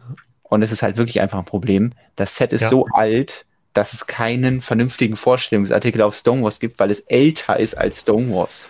und 0.43 0.61
es 0.61 0.71
ist 0.71 0.83
halt 0.83 0.95
wirklich 0.95 1.19
einfach 1.19 1.39
ein 1.39 1.45
Problem, 1.45 1.91
das 2.15 2.37
Set 2.37 2.53
ist 2.53 2.61
ja. 2.61 2.69
so 2.69 2.85
alt, 2.85 3.45
dass 3.77 3.93
es 3.93 4.07
keinen 4.07 4.61
vernünftigen 4.61 5.15
Vorstellungsartikel 5.17 6.01
auf 6.01 6.15
Stonewalls 6.15 6.59
gibt, 6.59 6.79
weil 6.79 6.89
es 6.89 7.01
älter 7.01 7.59
ist 7.59 7.77
als 7.77 8.01
Stonewalls. 8.01 8.69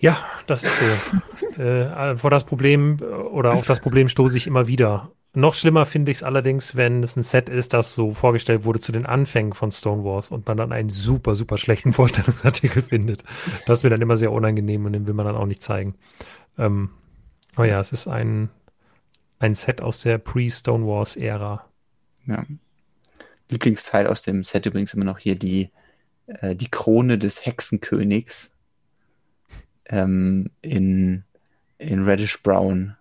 Ja, 0.00 0.18
das 0.48 0.64
ist 0.64 0.80
so. 0.80 1.62
äh, 1.62 2.16
vor 2.16 2.30
das 2.30 2.42
Problem 2.42 2.98
oder 3.30 3.52
auf 3.52 3.64
das 3.64 3.78
Problem 3.78 4.08
stoße 4.08 4.36
ich 4.36 4.48
immer 4.48 4.66
wieder. 4.66 5.12
Noch 5.34 5.54
schlimmer 5.54 5.86
finde 5.86 6.10
ich 6.10 6.18
es 6.18 6.22
allerdings, 6.24 6.74
wenn 6.74 7.02
es 7.04 7.14
ein 7.16 7.22
Set 7.22 7.48
ist, 7.48 7.74
das 7.74 7.92
so 7.92 8.10
vorgestellt 8.10 8.64
wurde 8.64 8.80
zu 8.80 8.90
den 8.90 9.06
Anfängen 9.06 9.52
von 9.52 9.70
Stonewalls 9.70 10.30
und 10.30 10.48
man 10.48 10.56
dann 10.56 10.72
einen 10.72 10.90
super, 10.90 11.36
super 11.36 11.56
schlechten 11.56 11.92
Vorstellungsartikel 11.94 12.82
findet. 12.82 13.22
Das 13.66 13.78
ist 13.78 13.82
mir 13.84 13.90
dann 13.90 14.02
immer 14.02 14.16
sehr 14.16 14.32
unangenehm 14.32 14.84
und 14.84 14.94
den 14.94 15.06
will 15.06 15.14
man 15.14 15.26
dann 15.26 15.36
auch 15.36 15.46
nicht 15.46 15.62
zeigen. 15.62 15.94
Ähm, 16.58 16.90
aber 17.54 17.66
ja, 17.66 17.78
es 17.78 17.92
ist 17.92 18.08
ein, 18.08 18.50
ein 19.38 19.54
Set 19.54 19.80
aus 19.80 20.00
der 20.00 20.18
Pre-Stonewalls-Ära. 20.18 21.64
Ja. 22.26 22.44
Lieblingsteil 23.50 24.06
aus 24.06 24.22
dem 24.22 24.44
Set 24.44 24.66
übrigens 24.66 24.94
immer 24.94 25.04
noch 25.04 25.18
hier 25.18 25.36
die, 25.36 25.70
äh, 26.26 26.54
die 26.56 26.70
Krone 26.70 27.18
des 27.18 27.44
Hexenkönigs 27.44 28.54
ähm, 29.86 30.50
in, 30.62 31.24
in 31.78 32.04
Reddish 32.04 32.42
Brown. 32.42 32.96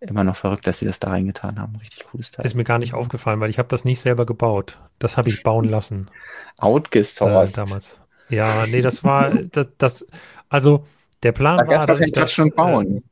Immer 0.00 0.24
noch 0.24 0.36
verrückt, 0.36 0.66
dass 0.66 0.78
sie 0.78 0.86
das 0.86 1.00
da 1.00 1.08
reingetan 1.08 1.58
haben. 1.58 1.76
Richtig 1.76 2.04
cooles 2.06 2.30
Teil. 2.30 2.44
Ist 2.44 2.54
mir 2.54 2.64
gar 2.64 2.78
nicht 2.78 2.94
aufgefallen, 2.94 3.40
weil 3.40 3.50
ich 3.50 3.58
habe 3.58 3.68
das 3.68 3.84
nicht 3.84 4.00
selber 4.00 4.26
gebaut. 4.26 4.78
Das 4.98 5.16
habe 5.16 5.28
ich 5.28 5.42
bauen 5.42 5.64
lassen. 5.64 6.10
Outgesourced. 6.58 7.54
Äh, 7.54 7.64
damals. 7.64 8.00
Ja, 8.28 8.66
nee, 8.66 8.82
das 8.82 9.04
war 9.04 9.34
das, 9.52 9.68
das 9.78 10.06
also 10.48 10.84
der 11.22 11.32
Plan 11.32 11.58
da 11.58 11.66
war, 11.66 11.86
dass 11.86 12.00
ich 12.00 12.12
das 12.12 12.32
schon 12.32 12.50
bauen. 12.50 12.98
Äh, 12.98 13.02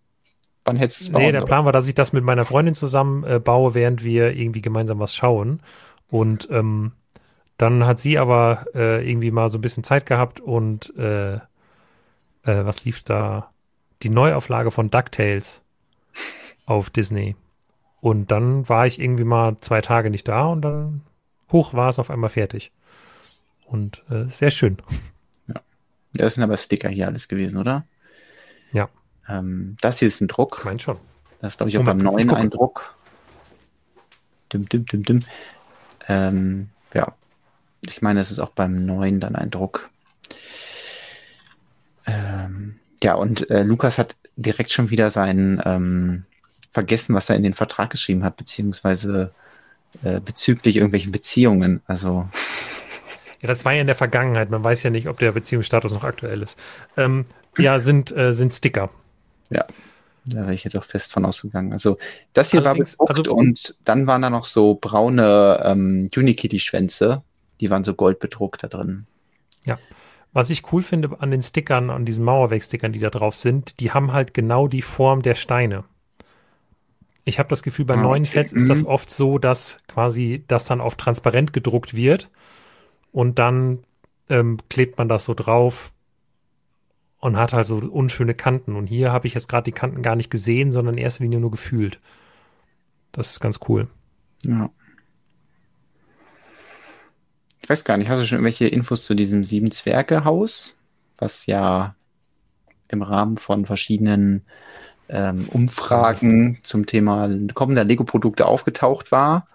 Wann 0.64 0.76
hättest 0.76 1.08
du 1.08 1.18
Nee, 1.18 1.32
der 1.32 1.42
Plan 1.42 1.64
war, 1.64 1.72
dass 1.72 1.86
ich 1.86 1.94
das 1.94 2.12
mit 2.12 2.24
meiner 2.24 2.44
Freundin 2.44 2.74
zusammen 2.74 3.24
äh, 3.24 3.38
baue, 3.38 3.74
während 3.74 4.02
wir 4.02 4.34
irgendwie 4.34 4.62
gemeinsam 4.62 4.98
was 4.98 5.14
schauen. 5.14 5.60
Und 6.11 6.48
ähm, 6.50 6.92
dann 7.57 7.86
hat 7.86 8.00
sie 8.00 8.18
aber 8.18 8.66
äh, 8.74 9.09
irgendwie 9.09 9.30
mal 9.30 9.48
so 9.48 9.59
ein 9.59 9.62
bisschen 9.62 9.84
Zeit 9.84 10.07
gehabt 10.07 10.40
und 10.40 10.94
äh, 10.96 11.34
äh, 11.34 11.40
was 12.42 12.84
lief 12.84 13.02
da? 13.02 13.50
Die 14.02 14.11
Neuauflage 14.11 14.70
von 14.70 14.90
DuckTales 14.90 15.62
auf 16.66 16.90
Disney. 16.90 17.36
Und 18.00 18.30
dann 18.30 18.68
war 18.68 18.86
ich 18.86 19.00
irgendwie 19.00 19.24
mal 19.24 19.57
zwei 19.61 19.80
Tage 19.80 20.11
nicht 20.11 20.28
da 20.28 20.46
und 20.48 20.62
dann 20.62 21.02
hoch 21.50 21.72
war 21.72 21.88
es 21.88 21.98
auf 21.98 22.11
einmal 22.11 22.30
fertig. 22.30 22.72
Und 23.66 24.02
äh, 24.11 24.26
sehr 24.26 24.50
schön. 24.50 24.76
Ja. 25.46 25.61
Das 26.12 26.34
sind 26.34 26.42
aber 26.42 26.57
Sticker 26.57 26.90
hier 26.90 27.07
alles 27.07 27.28
gewesen, 27.28 27.57
oder? 27.57 27.86
Ja. 28.72 28.88
Ähm, 29.28 29.76
das 29.80 30.00
hier 30.00 30.09
ist 30.09 30.20
ein 30.20 30.28
Druck. 30.28 30.57
Ich 30.59 30.64
meine 30.64 30.80
schon. 30.80 30.98
Das 31.40 31.55
ist, 31.55 31.57
glaube 31.57 31.70
ich, 31.70 31.78
auch 31.78 31.84
beim 31.84 31.98
neuen 31.98 32.30
ein 32.30 32.50
Druck. 32.50 32.94
Dim, 34.52 34.68
dim, 34.68 34.84
dim, 34.86 35.02
dim. 35.02 35.22
Ähm, 36.09 36.68
ja. 36.92 37.14
Ich 37.86 38.02
meine, 38.02 38.20
es 38.20 38.30
ist 38.30 38.38
auch 38.38 38.50
beim 38.50 38.86
neuen 38.86 39.20
dann 39.20 39.36
ein 39.36 39.50
Druck. 39.50 39.90
Ähm, 42.07 42.76
ja, 43.02 43.14
und 43.14 43.50
äh, 43.50 43.62
Lukas 43.62 43.98
hat 43.98 44.16
direkt 44.36 44.70
schon 44.70 44.90
wieder 44.90 45.11
sein 45.11 45.62
ähm, 45.64 46.24
vergessen, 46.72 47.14
was 47.14 47.30
er 47.30 47.36
in 47.36 47.42
den 47.42 47.55
Vertrag 47.55 47.90
geschrieben 47.90 48.24
hat, 48.24 48.36
beziehungsweise 48.36 49.32
äh, 50.02 50.20
bezüglich 50.20 50.76
irgendwelchen 50.76 51.12
Beziehungen. 51.12 51.82
Also. 51.86 52.28
Ja, 53.40 53.48
das 53.48 53.66
war 53.66 53.74
ja 53.74 53.82
in 53.82 53.86
der 53.86 53.94
Vergangenheit. 53.94 54.48
Man 54.48 54.64
weiß 54.64 54.84
ja 54.84 54.88
nicht, 54.88 55.07
ob 55.07 55.18
der 55.18 55.30
Beziehungsstatus 55.30 55.92
noch 55.92 56.02
aktuell 56.02 56.40
ist. 56.40 56.59
Ähm, 56.96 57.26
ja, 57.59 57.78
sind, 57.78 58.11
äh, 58.16 58.32
sind 58.32 58.55
Sticker. 58.55 58.88
Ja, 59.50 59.66
da 60.27 60.39
wäre 60.39 60.55
ich 60.55 60.64
jetzt 60.64 60.77
auch 60.77 60.85
fest 60.85 61.12
von 61.12 61.25
ausgegangen. 61.25 61.72
Also 61.72 61.99
das 62.33 62.51
hier 62.51 62.64
Allerdings, 62.64 62.99
war 62.99 63.07
bedruckt 63.07 63.29
also, 63.29 63.39
und 63.39 63.77
dann 63.85 64.07
waren 64.07 64.22
da 64.22 64.31
noch 64.31 64.45
so 64.45 64.75
braune 64.75 65.61
ähm, 65.64 66.11
Unikitty-Schwänze. 66.14 67.22
Die 67.61 67.70
waren 67.70 67.85
so 67.85 67.95
goldbedruckt 67.95 68.62
da 68.62 68.68
drin. 68.68 69.07
Ja, 69.64 69.79
was 70.35 70.51
ich 70.51 70.72
cool 70.72 70.83
finde 70.83 71.20
an 71.20 71.31
den 71.31 71.43
Stickern, 71.43 71.91
an 71.91 72.05
diesen 72.05 72.25
Mauerwerkstickern, 72.25 72.93
die 72.93 72.99
da 72.99 73.09
drauf 73.11 73.37
sind, 73.37 73.79
die 73.81 73.93
haben 73.93 74.12
halt 74.12 74.35
genau 74.35 74.66
die 74.66 74.83
Form 74.83 75.22
der 75.22 75.37
Steine. 75.37 75.85
Ich 77.25 77.39
habe 77.39 77.49
das 77.49 77.62
Gefühl, 77.62 77.85
bei 77.85 77.95
ah, 77.95 78.03
neuen 78.03 78.25
Sets 78.25 78.53
ist 78.53 78.68
das 78.68 78.83
mhm. 78.83 78.89
oft 78.89 79.11
so, 79.11 79.39
dass 79.39 79.79
quasi 79.89 80.45
das 80.49 80.66
dann 80.66 80.81
auf 80.81 80.97
transparent 80.97 81.53
gedruckt 81.53 81.95
wird 81.95 82.31
und 83.12 83.39
dann 83.39 83.85
ähm, 84.29 84.59
klebt 84.68 84.99
man 84.99 85.09
das 85.09 85.25
so 85.25 85.35
drauf 85.35 85.93
und 87.25 87.39
hat 87.39 87.55
halt 87.55 87.66
so 87.66 87.79
unschöne 87.79 88.35
Kanten. 88.35 88.77
Und 88.77 88.87
hier 88.87 89.11
habe 89.11 89.27
ich 89.27 89.33
jetzt 89.33 89.49
gerade 89.49 89.64
die 89.64 89.72
Kanten 89.72 90.03
gar 90.03 90.14
nicht 90.14 90.29
gesehen, 90.29 90.72
sondern 90.72 90.99
in 90.99 91.03
erster 91.03 91.25
Linie 91.25 91.41
nur 91.41 91.51
gefühlt. 91.51 91.99
Das 93.12 93.31
ist 93.31 93.41
ganz 93.41 93.61
cool. 93.66 93.89
Ja. 94.43 94.68
Ich 97.62 97.70
weiß 97.70 97.85
gar 97.85 97.97
nicht, 97.97 98.11
hast 98.11 98.20
du 98.20 98.27
schon 98.27 98.37
irgendwelche 98.37 98.68
Infos 98.68 99.07
zu 99.07 99.14
diesem 99.14 99.47
Sieben-Zwerge-Haus, 99.47 100.77
was 101.16 101.47
ja 101.47 101.95
im 102.89 103.01
Rahmen 103.01 103.39
von 103.39 103.64
verschiedenen 103.64 104.43
ähm, 105.09 105.49
Umfragen 105.49 106.59
zum 106.62 106.85
Thema 106.85 107.31
kommender 107.55 107.85
Lego-Produkte 107.85 108.45
aufgetaucht 108.45 109.12
war? 109.12 109.49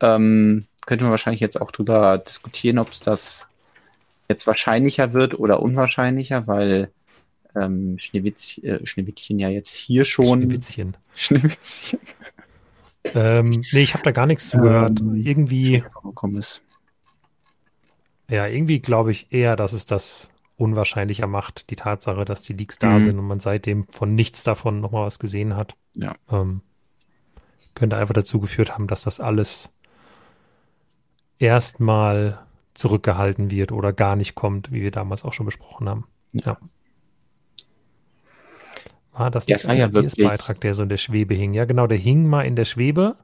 Ähm, 0.00 0.66
könnte 0.86 1.04
man 1.04 1.12
wahrscheinlich 1.12 1.40
jetzt 1.40 1.60
auch 1.60 1.70
drüber 1.70 2.18
diskutieren, 2.18 2.80
ob 2.80 2.90
es 2.90 2.98
das 2.98 3.46
jetzt 4.28 4.46
wahrscheinlicher 4.46 5.12
wird 5.12 5.38
oder 5.38 5.62
unwahrscheinlicher, 5.62 6.46
weil 6.46 6.90
ähm, 7.54 7.98
Schneewitz, 7.98 8.58
äh, 8.58 8.84
Schneewittchen 8.86 9.38
ja 9.38 9.48
jetzt 9.48 9.74
hier 9.74 10.04
schon. 10.04 10.42
Schneewitzchen. 10.42 10.96
Schneewitzchen. 11.14 12.00
ähm, 13.14 13.50
nee, 13.72 13.82
ich 13.82 13.94
habe 13.94 14.04
da 14.04 14.10
gar 14.10 14.26
nichts 14.26 14.50
zugehört. 14.50 15.00
Ähm, 15.00 15.14
Irgendwie. 15.14 15.82
Ist. 16.32 16.62
Ja, 18.28 18.46
irgendwie 18.46 18.80
glaube 18.80 19.12
ich 19.12 19.32
eher, 19.32 19.56
dass 19.56 19.72
es 19.72 19.86
das 19.86 20.28
unwahrscheinlicher 20.56 21.26
macht, 21.26 21.70
die 21.70 21.76
Tatsache, 21.76 22.24
dass 22.24 22.42
die 22.42 22.54
Leaks 22.54 22.78
da 22.78 22.94
mhm. 22.94 23.00
sind 23.00 23.18
und 23.18 23.26
man 23.26 23.40
seitdem 23.40 23.86
von 23.88 24.14
nichts 24.14 24.42
davon 24.42 24.80
nochmal 24.80 25.06
was 25.06 25.18
gesehen 25.18 25.54
hat. 25.54 25.74
Ja. 25.96 26.14
Ähm, 26.30 26.62
könnte 27.74 27.96
einfach 27.96 28.14
dazu 28.14 28.40
geführt 28.40 28.72
haben, 28.72 28.86
dass 28.86 29.02
das 29.02 29.20
alles 29.20 29.70
erstmal 31.38 32.45
zurückgehalten 32.76 33.50
wird 33.50 33.72
oder 33.72 33.92
gar 33.92 34.16
nicht 34.16 34.34
kommt, 34.34 34.70
wie 34.72 34.82
wir 34.82 34.90
damals 34.90 35.24
auch 35.24 35.32
schon 35.32 35.46
besprochen 35.46 35.88
haben. 35.88 36.04
Ja. 36.32 36.58
War 39.12 39.30
das, 39.30 39.48
war 39.48 39.74
ja 39.74 39.92
wirklich 39.92 40.22
Beitrag, 40.22 40.60
der 40.60 40.74
so 40.74 40.82
in 40.82 40.90
der 40.90 40.98
Schwebe 40.98 41.34
hing? 41.34 41.54
Ja, 41.54 41.64
genau, 41.64 41.86
der 41.86 41.96
hing 41.96 42.28
mal 42.28 42.42
in 42.42 42.54
der 42.54 42.66
Schwebe. 42.66 43.16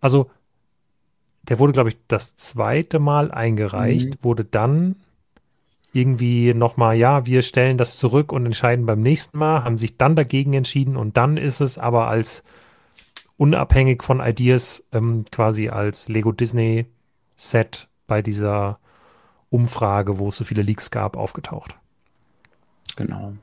Also, 0.00 0.30
der 1.42 1.58
wurde, 1.58 1.74
glaube 1.74 1.90
ich, 1.90 1.98
das 2.08 2.34
zweite 2.36 2.98
Mal 2.98 3.30
eingereicht, 3.30 4.10
mhm. 4.10 4.18
wurde 4.22 4.44
dann 4.44 4.96
irgendwie 5.92 6.54
nochmal, 6.54 6.96
ja, 6.96 7.26
wir 7.26 7.42
stellen 7.42 7.78
das 7.78 7.98
zurück 7.98 8.32
und 8.32 8.46
entscheiden 8.46 8.86
beim 8.86 9.00
nächsten 9.00 9.38
Mal, 9.38 9.64
haben 9.64 9.78
sich 9.78 9.96
dann 9.96 10.16
dagegen 10.16 10.54
entschieden 10.54 10.96
und 10.96 11.16
dann 11.16 11.36
ist 11.36 11.60
es 11.60 11.78
aber 11.78 12.08
als 12.08 12.42
unabhängig 13.36 14.02
von 14.02 14.20
Ideas 14.20 14.86
ähm, 14.92 15.24
quasi 15.30 15.68
als 15.68 16.08
Lego 16.08 16.32
Disney 16.32 16.86
Set 17.34 17.88
bei 18.06 18.22
dieser 18.22 18.78
Umfrage, 19.50 20.18
wo 20.18 20.28
es 20.28 20.36
so 20.36 20.44
viele 20.44 20.62
Leaks 20.62 20.90
gab, 20.90 21.16
aufgetaucht. 21.16 21.76
Genau. 22.96 23.34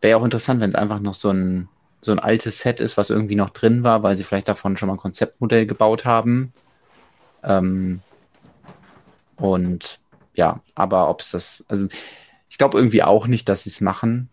Wäre 0.00 0.18
auch 0.18 0.24
interessant, 0.24 0.60
wenn 0.60 0.70
es 0.70 0.76
einfach 0.76 1.00
noch 1.00 1.14
so 1.14 1.30
ein, 1.30 1.68
so 2.00 2.12
ein 2.12 2.18
altes 2.18 2.60
Set 2.60 2.80
ist, 2.80 2.96
was 2.96 3.10
irgendwie 3.10 3.34
noch 3.34 3.50
drin 3.50 3.82
war, 3.82 4.02
weil 4.02 4.16
sie 4.16 4.24
vielleicht 4.24 4.48
davon 4.48 4.76
schon 4.76 4.88
mal 4.88 4.94
ein 4.94 5.00
Konzeptmodell 5.00 5.66
gebaut 5.66 6.04
haben. 6.04 6.52
Ähm, 7.42 8.00
und 9.36 10.00
ja, 10.34 10.60
aber 10.74 11.08
ob 11.08 11.20
es 11.20 11.30
das, 11.30 11.64
also 11.68 11.86
ich 12.48 12.58
glaube 12.58 12.78
irgendwie 12.78 13.02
auch 13.02 13.26
nicht, 13.26 13.48
dass 13.48 13.64
sie 13.64 13.70
es 13.70 13.80
machen. 13.80 14.28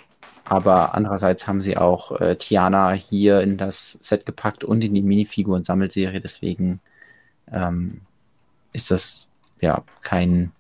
Aber 0.45 0.93
andererseits 0.93 1.47
haben 1.47 1.61
sie 1.61 1.78
auch 1.78 2.20
äh, 2.20 2.36
Tiana 2.36 2.91
hier 2.91 3.41
in 3.41 3.57
das 3.57 3.93
Set 4.01 4.26
gepackt 4.26 4.64
und 4.64 4.84
in 4.84 4.93
die 4.93 5.01
Minifiguren-Sammelserie. 5.01 6.20
Deswegen 6.20 6.82
ähm, 7.51 8.01
ist 8.74 8.91
das 8.91 9.28
ja 9.61 9.84
kein, 10.01 10.51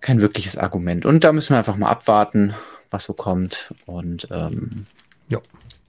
kein 0.00 0.20
wirkliches 0.20 0.56
Argument. 0.56 1.06
Und 1.06 1.24
da 1.24 1.32
müssen 1.32 1.54
wir 1.54 1.58
einfach 1.58 1.76
mal 1.76 1.88
abwarten, 1.88 2.54
was 2.90 3.04
so 3.04 3.12
kommt 3.12 3.74
und 3.86 4.28
ähm, 4.30 4.86
ja. 5.28 5.40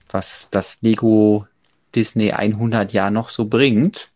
was 0.08 0.48
das 0.50 0.78
Lego 0.82 1.46
Disney 1.94 2.32
100 2.32 2.92
Jahr 2.92 3.10
noch 3.10 3.28
so 3.28 3.46
bringt. 3.46 4.10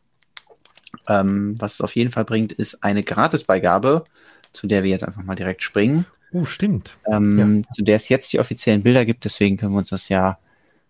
Ähm, 1.09 1.57
was 1.59 1.75
es 1.75 1.81
auf 1.81 1.97
jeden 1.97 2.13
Fall 2.13 2.25
bringt, 2.25 2.53
ist 2.53 2.83
eine 2.83 3.03
Gratisbeigabe, 3.03 4.05
zu 4.53 4.67
der 4.67 4.85
wir 4.85 4.91
jetzt 4.91 5.05
einfach 5.05 5.23
mal 5.23 5.35
direkt 5.35 5.63
springen. 5.63 6.07
Oh, 6.33 6.45
stimmt. 6.45 6.97
Ähm, 7.07 7.65
ja. 7.65 7.75
Zu 7.75 7.83
der 7.83 7.97
es 7.97 8.09
jetzt 8.09 8.33
die 8.33 8.41
offiziellen 8.41 8.83
Bilder 8.83 9.05
gibt, 9.05 9.25
deswegen 9.25 9.57
können 9.57 9.73
wir 9.73 9.79
uns 9.79 9.91
das 9.91 10.09
ja 10.09 10.39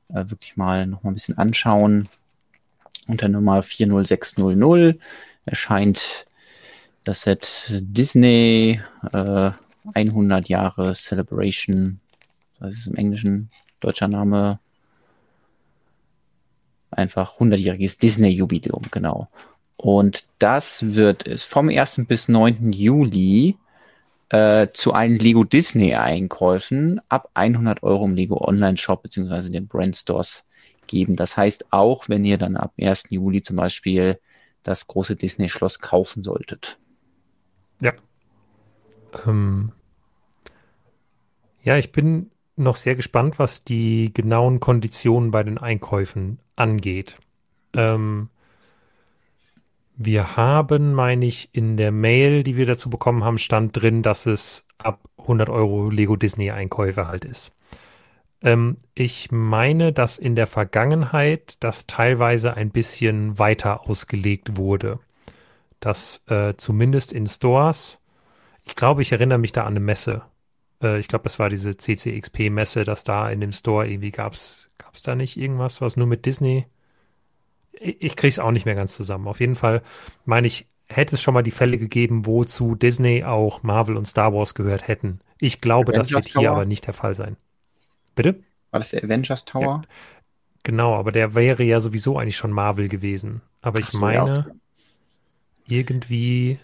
äh, 0.08 0.24
wirklich 0.28 0.56
mal 0.56 0.86
noch 0.86 1.02
mal 1.02 1.10
ein 1.10 1.14
bisschen 1.14 1.38
anschauen. 1.38 2.08
Unter 3.08 3.28
Nummer 3.28 3.62
40600 3.62 4.98
erscheint 5.44 6.26
das 7.04 7.22
Set 7.22 7.66
Disney 7.70 8.80
äh, 9.12 9.50
100 9.92 10.48
Jahre 10.48 10.94
Celebration. 10.94 12.00
Das 12.58 12.74
ist 12.74 12.86
im 12.86 12.96
Englischen 12.96 13.50
deutscher 13.80 14.08
Name. 14.08 14.58
Einfach 16.90 17.38
100-jähriges 17.38 17.98
Disney-Jubiläum, 17.98 18.82
genau. 18.90 19.28
Und 19.76 20.24
das 20.38 20.94
wird 20.94 21.26
es 21.26 21.44
vom 21.44 21.68
1. 21.68 22.06
bis 22.06 22.28
9. 22.28 22.72
Juli 22.72 23.58
äh, 24.30 24.68
zu 24.72 24.94
allen 24.94 25.18
Lego 25.18 25.44
Disney 25.44 25.94
Einkäufen 25.94 27.00
ab 27.08 27.30
100 27.34 27.82
Euro 27.82 28.04
im 28.06 28.14
Lego 28.14 28.46
Online 28.46 28.76
Shop 28.76 29.02
beziehungsweise 29.02 29.50
den 29.50 29.66
Brand 29.66 29.96
Stores 29.96 30.44
geben. 30.86 31.16
Das 31.16 31.36
heißt, 31.36 31.72
auch 31.72 32.08
wenn 32.08 32.24
ihr 32.24 32.38
dann 32.38 32.56
ab 32.56 32.72
1. 32.80 33.04
Juli 33.10 33.42
zum 33.42 33.56
Beispiel 33.56 34.18
das 34.62 34.86
große 34.86 35.16
Disney 35.16 35.48
Schloss 35.48 35.78
kaufen 35.80 36.24
solltet. 36.24 36.78
Ja. 37.80 37.92
Ähm, 39.26 39.72
ja, 41.62 41.76
ich 41.76 41.92
bin 41.92 42.30
noch 42.56 42.76
sehr 42.76 42.94
gespannt, 42.94 43.38
was 43.38 43.64
die 43.64 44.12
genauen 44.12 44.60
Konditionen 44.60 45.30
bei 45.30 45.42
den 45.42 45.58
Einkäufen 45.58 46.38
angeht. 46.56 47.16
Ähm, 47.72 48.28
wir 49.96 50.36
haben, 50.36 50.92
meine 50.92 51.26
ich, 51.26 51.50
in 51.52 51.76
der 51.76 51.92
Mail, 51.92 52.42
die 52.42 52.56
wir 52.56 52.66
dazu 52.66 52.90
bekommen 52.90 53.24
haben, 53.24 53.38
stand 53.38 53.80
drin, 53.80 54.02
dass 54.02 54.26
es 54.26 54.66
ab 54.78 55.00
100 55.18 55.48
Euro 55.48 55.88
Lego 55.88 56.16
Disney 56.16 56.50
Einkäufe 56.50 57.06
halt 57.06 57.24
ist. 57.24 57.52
Ähm, 58.44 58.76
ich 58.94 59.32
meine, 59.32 59.92
dass 59.92 60.18
in 60.18 60.36
der 60.36 60.46
Vergangenheit 60.46 61.56
das 61.60 61.86
teilweise 61.86 62.54
ein 62.54 62.70
bisschen 62.70 63.38
weiter 63.38 63.88
ausgelegt 63.88 64.56
wurde. 64.56 65.00
Dass 65.80 66.22
äh, 66.28 66.54
zumindest 66.56 67.12
in 67.12 67.26
Stores, 67.26 68.00
ich 68.64 68.76
glaube, 68.76 69.02
ich 69.02 69.10
erinnere 69.10 69.38
mich 69.38 69.52
da 69.52 69.62
an 69.62 69.74
eine 69.74 69.80
Messe. 69.80 70.22
Äh, 70.82 71.00
ich 71.00 71.08
glaube, 71.08 71.24
das 71.24 71.38
war 71.38 71.50
diese 71.50 71.76
CCXP-Messe, 71.76 72.84
dass 72.84 73.02
da 73.02 73.28
in 73.28 73.40
dem 73.40 73.52
Store 73.52 73.88
irgendwie 73.88 74.12
gab 74.12 74.34
es 74.34 74.70
da 75.02 75.16
nicht 75.16 75.36
irgendwas, 75.36 75.80
was 75.80 75.96
nur 75.96 76.06
mit 76.06 76.24
Disney 76.24 76.66
ich 77.80 78.16
kriege 78.16 78.28
es 78.28 78.38
auch 78.38 78.50
nicht 78.50 78.66
mehr 78.66 78.74
ganz 78.74 78.94
zusammen. 78.94 79.28
Auf 79.28 79.40
jeden 79.40 79.54
Fall 79.54 79.82
meine 80.24 80.46
ich, 80.46 80.66
hätte 80.88 81.14
es 81.14 81.22
schon 81.22 81.34
mal 81.34 81.42
die 81.42 81.50
Fälle 81.50 81.78
gegeben, 81.78 82.26
wo 82.26 82.44
zu 82.44 82.74
Disney 82.74 83.24
auch 83.24 83.62
Marvel 83.62 83.96
und 83.96 84.06
Star 84.06 84.32
Wars 84.32 84.54
gehört 84.54 84.86
hätten. 84.86 85.20
Ich 85.38 85.60
glaube, 85.60 85.92
Avengers 85.92 86.08
das 86.08 86.12
wird 86.14 86.38
hier 86.38 86.50
aber 86.50 86.66
nicht 86.66 86.86
der 86.86 86.94
Fall 86.94 87.14
sein. 87.14 87.36
Bitte? 88.14 88.42
War 88.70 88.80
das 88.80 88.90
der 88.90 89.04
Avengers 89.04 89.44
Tower? 89.44 89.82
Ja, 89.82 89.82
genau, 90.62 90.94
aber 90.94 91.12
der 91.12 91.34
wäre 91.34 91.62
ja 91.62 91.80
sowieso 91.80 92.18
eigentlich 92.18 92.36
schon 92.36 92.52
Marvel 92.52 92.88
gewesen. 92.88 93.42
Aber 93.62 93.78
ich 93.78 93.86
so, 93.86 93.98
meine, 93.98 94.54
ja, 95.66 95.76
irgendwie. 95.78 96.58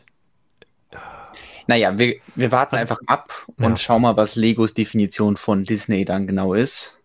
Naja, 1.66 1.98
wir, 1.98 2.16
wir 2.34 2.50
warten 2.50 2.76
also, 2.76 2.94
einfach 2.94 3.00
ab 3.06 3.46
und 3.56 3.70
ja. 3.70 3.76
schauen 3.76 4.02
mal, 4.02 4.16
was 4.16 4.34
Legos 4.34 4.74
Definition 4.74 5.36
von 5.36 5.64
Disney 5.64 6.04
dann 6.04 6.26
genau 6.26 6.54
ist. 6.54 7.00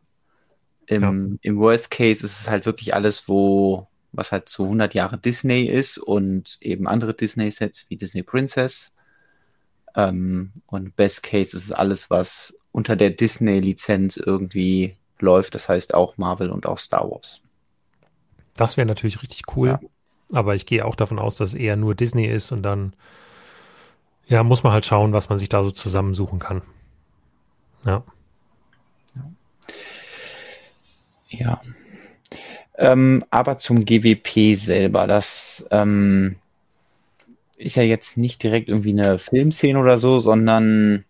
Im, 0.88 1.40
Im 1.42 1.58
Worst 1.58 1.90
Case 1.92 2.24
ist 2.24 2.42
es 2.42 2.50
halt 2.50 2.66
wirklich 2.66 2.94
alles, 2.94 3.28
wo 3.28 3.88
was 4.16 4.32
halt 4.32 4.50
zu 4.50 4.64
100 4.64 4.94
Jahre 4.94 5.18
Disney 5.18 5.66
ist 5.66 5.98
und 5.98 6.58
eben 6.62 6.88
andere 6.88 7.14
Disney-Sets 7.14 7.86
wie 7.90 7.98
Disney 7.98 8.24
Princess. 8.24 8.96
Ähm, 9.96 10.52
und 10.66 10.96
Best 10.96 11.24
Case 11.24 11.56
ist 11.56 11.72
alles, 11.72 12.10
was 12.10 12.58
unter 12.76 12.98
der 12.98 13.10
Disney-Lizenz 13.10 14.18
irgendwie 14.18 14.98
läuft. 15.20 15.56
Das 15.56 15.70
heißt 15.70 15.94
auch 15.94 16.18
Marvel 16.18 16.50
und 16.50 16.66
auch 16.66 16.78
Star 16.78 17.10
Wars. 17.10 17.42
Das 18.58 18.76
wäre 18.76 18.86
natürlich 18.86 19.22
richtig 19.22 19.44
cool. 19.56 19.70
Ja. 19.70 19.80
Aber 20.34 20.56
ich 20.56 20.66
gehe 20.66 20.84
auch 20.84 20.98
davon 20.98 21.18
aus, 21.18 21.38
dass 21.38 21.50
es 21.52 21.56
eher 21.56 21.78
nur 21.78 21.96
Disney 21.96 22.26
ist 22.26 22.52
und 22.52 22.64
dann 22.64 22.94
ja, 24.28 24.44
muss 24.44 24.64
man 24.64 24.74
halt 24.74 24.86
schauen, 24.86 25.14
was 25.14 25.30
man 25.30 25.38
sich 25.38 25.48
da 25.48 25.64
so 25.64 25.72
zusammensuchen 25.72 26.40
kann. 26.40 26.64
Ja. 27.86 28.04
Ja. 31.30 31.62
Ähm, 32.78 33.24
aber 33.30 33.58
zum 33.58 33.86
GWP 33.86 34.58
selber, 34.58 35.08
das 35.08 35.66
ähm, 35.72 36.36
ist 37.56 37.76
ja 37.76 37.84
jetzt 37.84 38.18
nicht 38.18 38.44
direkt 38.44 38.68
irgendwie 38.68 38.92
eine 38.92 39.18
Filmszene 39.18 39.80
oder 39.80 39.98
so, 39.98 40.20
sondern 40.20 41.06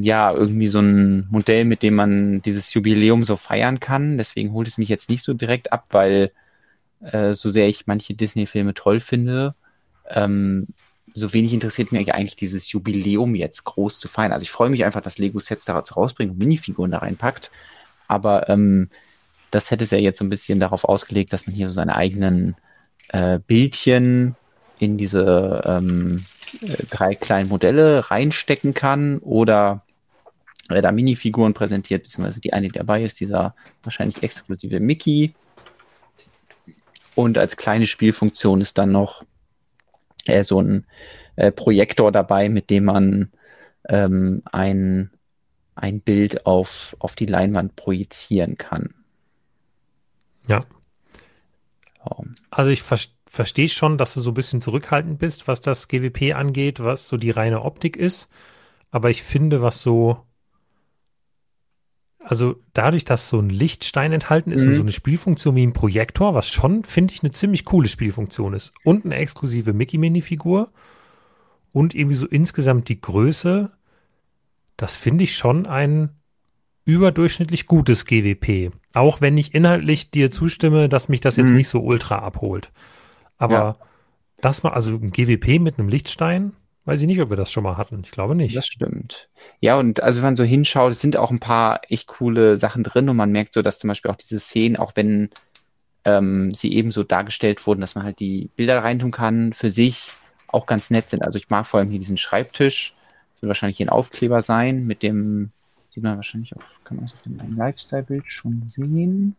ja, 0.00 0.32
irgendwie 0.32 0.66
so 0.66 0.80
ein 0.80 1.26
Modell, 1.30 1.64
mit 1.64 1.82
dem 1.82 1.94
man 1.94 2.42
dieses 2.42 2.72
Jubiläum 2.72 3.24
so 3.24 3.36
feiern 3.36 3.80
kann. 3.80 4.18
Deswegen 4.18 4.52
holt 4.52 4.68
es 4.68 4.78
mich 4.78 4.88
jetzt 4.88 5.08
nicht 5.10 5.22
so 5.22 5.34
direkt 5.34 5.72
ab, 5.72 5.86
weil 5.90 6.32
äh, 7.00 7.34
so 7.34 7.50
sehr 7.50 7.68
ich 7.68 7.86
manche 7.86 8.14
Disney-Filme 8.14 8.74
toll 8.74 9.00
finde, 9.00 9.54
ähm, 10.08 10.68
so 11.14 11.32
wenig 11.32 11.52
interessiert 11.52 11.92
mich 11.92 12.12
eigentlich 12.12 12.36
dieses 12.36 12.70
Jubiläum 12.72 13.34
jetzt 13.34 13.64
groß 13.64 14.00
zu 14.00 14.08
feiern. 14.08 14.32
Also 14.32 14.42
ich 14.42 14.50
freue 14.50 14.70
mich 14.70 14.84
einfach, 14.84 15.00
dass 15.00 15.18
Lego 15.18 15.38
Sets 15.38 15.64
da 15.64 15.78
rausbringt 15.78 16.32
und 16.32 16.38
Minifiguren 16.38 16.90
da 16.90 16.98
reinpackt. 16.98 17.50
Aber 18.08 18.48
ähm, 18.48 18.88
das 19.50 19.70
hätte 19.70 19.84
es 19.84 19.90
ja 19.90 19.98
jetzt 19.98 20.18
so 20.18 20.24
ein 20.24 20.30
bisschen 20.30 20.58
darauf 20.58 20.84
ausgelegt, 20.84 21.32
dass 21.32 21.46
man 21.46 21.54
hier 21.54 21.68
so 21.68 21.74
seine 21.74 21.94
eigenen 21.94 22.56
äh, 23.08 23.38
Bildchen 23.38 24.34
in 24.80 24.98
diese 24.98 25.62
ähm, 25.64 26.24
äh, 26.43 26.43
drei 26.90 27.14
kleinen 27.14 27.48
Modelle 27.48 28.10
reinstecken 28.10 28.74
kann 28.74 29.18
oder 29.18 29.82
da 30.68 30.92
Minifiguren 30.92 31.54
präsentiert, 31.54 32.04
beziehungsweise 32.04 32.40
die 32.40 32.52
eine, 32.52 32.68
die 32.68 32.78
dabei 32.78 33.04
ist, 33.04 33.20
dieser 33.20 33.54
wahrscheinlich 33.82 34.22
exklusive 34.22 34.80
Mickey. 34.80 35.34
Und 37.14 37.38
als 37.38 37.56
kleine 37.56 37.86
Spielfunktion 37.86 38.60
ist 38.60 38.78
dann 38.78 38.90
noch 38.90 39.24
äh, 40.26 40.42
so 40.42 40.60
ein 40.60 40.86
äh, 41.36 41.52
Projektor 41.52 42.10
dabei, 42.12 42.48
mit 42.48 42.70
dem 42.70 42.84
man 42.84 43.30
ähm, 43.88 44.42
ein, 44.50 45.10
ein 45.74 46.00
Bild 46.00 46.46
auf, 46.46 46.96
auf 46.98 47.14
die 47.14 47.26
Leinwand 47.26 47.76
projizieren 47.76 48.56
kann. 48.56 48.94
Ja. 50.48 50.60
Also 52.50 52.70
ich 52.70 52.82
ver 52.82 52.98
verstehe 53.34 53.68
schon, 53.68 53.98
dass 53.98 54.14
du 54.14 54.20
so 54.20 54.30
ein 54.30 54.34
bisschen 54.34 54.60
zurückhaltend 54.60 55.18
bist, 55.18 55.48
was 55.48 55.60
das 55.60 55.88
GWP 55.88 56.34
angeht, 56.34 56.78
was 56.78 57.08
so 57.08 57.16
die 57.16 57.30
reine 57.30 57.62
Optik 57.62 57.96
ist. 57.96 58.28
Aber 58.92 59.10
ich 59.10 59.24
finde, 59.24 59.60
was 59.60 59.82
so, 59.82 60.18
also 62.20 62.56
dadurch, 62.74 63.04
dass 63.04 63.28
so 63.28 63.40
ein 63.40 63.50
Lichtstein 63.50 64.12
enthalten 64.12 64.52
ist 64.52 64.62
mhm. 64.62 64.68
und 64.68 64.74
so 64.76 64.82
eine 64.82 64.92
Spielfunktion 64.92 65.56
wie 65.56 65.66
ein 65.66 65.72
Projektor, 65.72 66.34
was 66.34 66.48
schon, 66.48 66.84
finde 66.84 67.12
ich, 67.12 67.24
eine 67.24 67.32
ziemlich 67.32 67.64
coole 67.64 67.88
Spielfunktion 67.88 68.54
ist. 68.54 68.72
Und 68.84 69.04
eine 69.04 69.16
exklusive 69.16 69.72
Mickey-Mini-Figur 69.72 70.70
und 71.72 71.92
irgendwie 71.92 72.14
so 72.14 72.26
insgesamt 72.26 72.88
die 72.88 73.00
Größe, 73.00 73.72
das 74.76 74.94
finde 74.94 75.24
ich 75.24 75.34
schon 75.34 75.66
ein 75.66 76.10
überdurchschnittlich 76.84 77.66
gutes 77.66 78.06
GWP. 78.06 78.70
Auch 78.94 79.20
wenn 79.20 79.36
ich 79.36 79.54
inhaltlich 79.54 80.12
dir 80.12 80.30
zustimme, 80.30 80.88
dass 80.88 81.08
mich 81.08 81.20
das 81.20 81.34
jetzt 81.34 81.48
mhm. 81.48 81.56
nicht 81.56 81.68
so 81.68 81.80
ultra 81.80 82.20
abholt. 82.20 82.70
Aber 83.38 83.54
ja. 83.54 83.76
das 84.40 84.62
mal, 84.62 84.72
also 84.72 84.90
ein 84.90 85.10
GWP 85.10 85.60
mit 85.60 85.78
einem 85.78 85.88
Lichtstein, 85.88 86.52
weiß 86.84 87.00
ich 87.00 87.06
nicht, 87.06 87.20
ob 87.20 87.30
wir 87.30 87.36
das 87.36 87.50
schon 87.50 87.64
mal 87.64 87.76
hatten. 87.76 88.00
Ich 88.04 88.10
glaube 88.10 88.34
nicht. 88.34 88.56
Das 88.56 88.66
stimmt. 88.66 89.28
Ja, 89.60 89.76
und 89.78 90.02
also 90.02 90.18
wenn 90.18 90.28
man 90.28 90.36
so 90.36 90.44
hinschaut, 90.44 90.92
es 90.92 91.00
sind 91.00 91.16
auch 91.16 91.30
ein 91.30 91.40
paar 91.40 91.80
echt 91.88 92.08
coole 92.08 92.56
Sachen 92.56 92.84
drin 92.84 93.08
und 93.08 93.16
man 93.16 93.32
merkt 93.32 93.54
so, 93.54 93.62
dass 93.62 93.78
zum 93.78 93.88
Beispiel 93.88 94.10
auch 94.10 94.16
diese 94.16 94.38
Szenen, 94.38 94.76
auch 94.76 94.92
wenn 94.94 95.30
ähm, 96.04 96.52
sie 96.52 96.72
eben 96.72 96.92
so 96.92 97.02
dargestellt 97.02 97.66
wurden, 97.66 97.80
dass 97.80 97.94
man 97.94 98.04
halt 98.04 98.20
die 98.20 98.50
Bilder 98.56 98.82
reintun 98.84 99.10
kann, 99.10 99.52
für 99.52 99.70
sich 99.70 100.10
auch 100.48 100.66
ganz 100.66 100.90
nett 100.90 101.10
sind. 101.10 101.22
Also 101.22 101.38
ich 101.38 101.48
mag 101.48 101.66
vor 101.66 101.80
allem 101.80 101.90
hier 101.90 101.98
diesen 101.98 102.18
Schreibtisch. 102.18 102.94
Das 103.34 103.42
wird 103.42 103.48
wahrscheinlich 103.48 103.78
hier 103.78 103.86
ein 103.86 103.90
Aufkleber 103.90 104.42
sein 104.42 104.86
mit 104.86 105.02
dem 105.02 105.52
Sieht 105.94 106.02
man 106.02 106.16
wahrscheinlich 106.16 106.56
auf, 106.56 106.80
kann 106.82 106.96
man 106.96 107.06
es 107.06 107.12
auf 107.12 107.22
dem 107.22 107.38
Lifestyle-Bild 107.56 108.24
schon 108.26 108.68
sehen. 108.68 109.36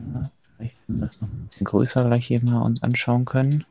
Ja, 0.00 0.28
vielleicht 0.60 0.76
wir 0.88 1.06
das 1.06 1.20
noch 1.20 1.28
ein 1.28 1.46
bisschen 1.48 1.66
größer 1.66 2.04
gleich 2.04 2.26
hier 2.26 2.42
mal 2.42 2.62
uns 2.62 2.82
anschauen 2.82 3.24
können. 3.24 3.64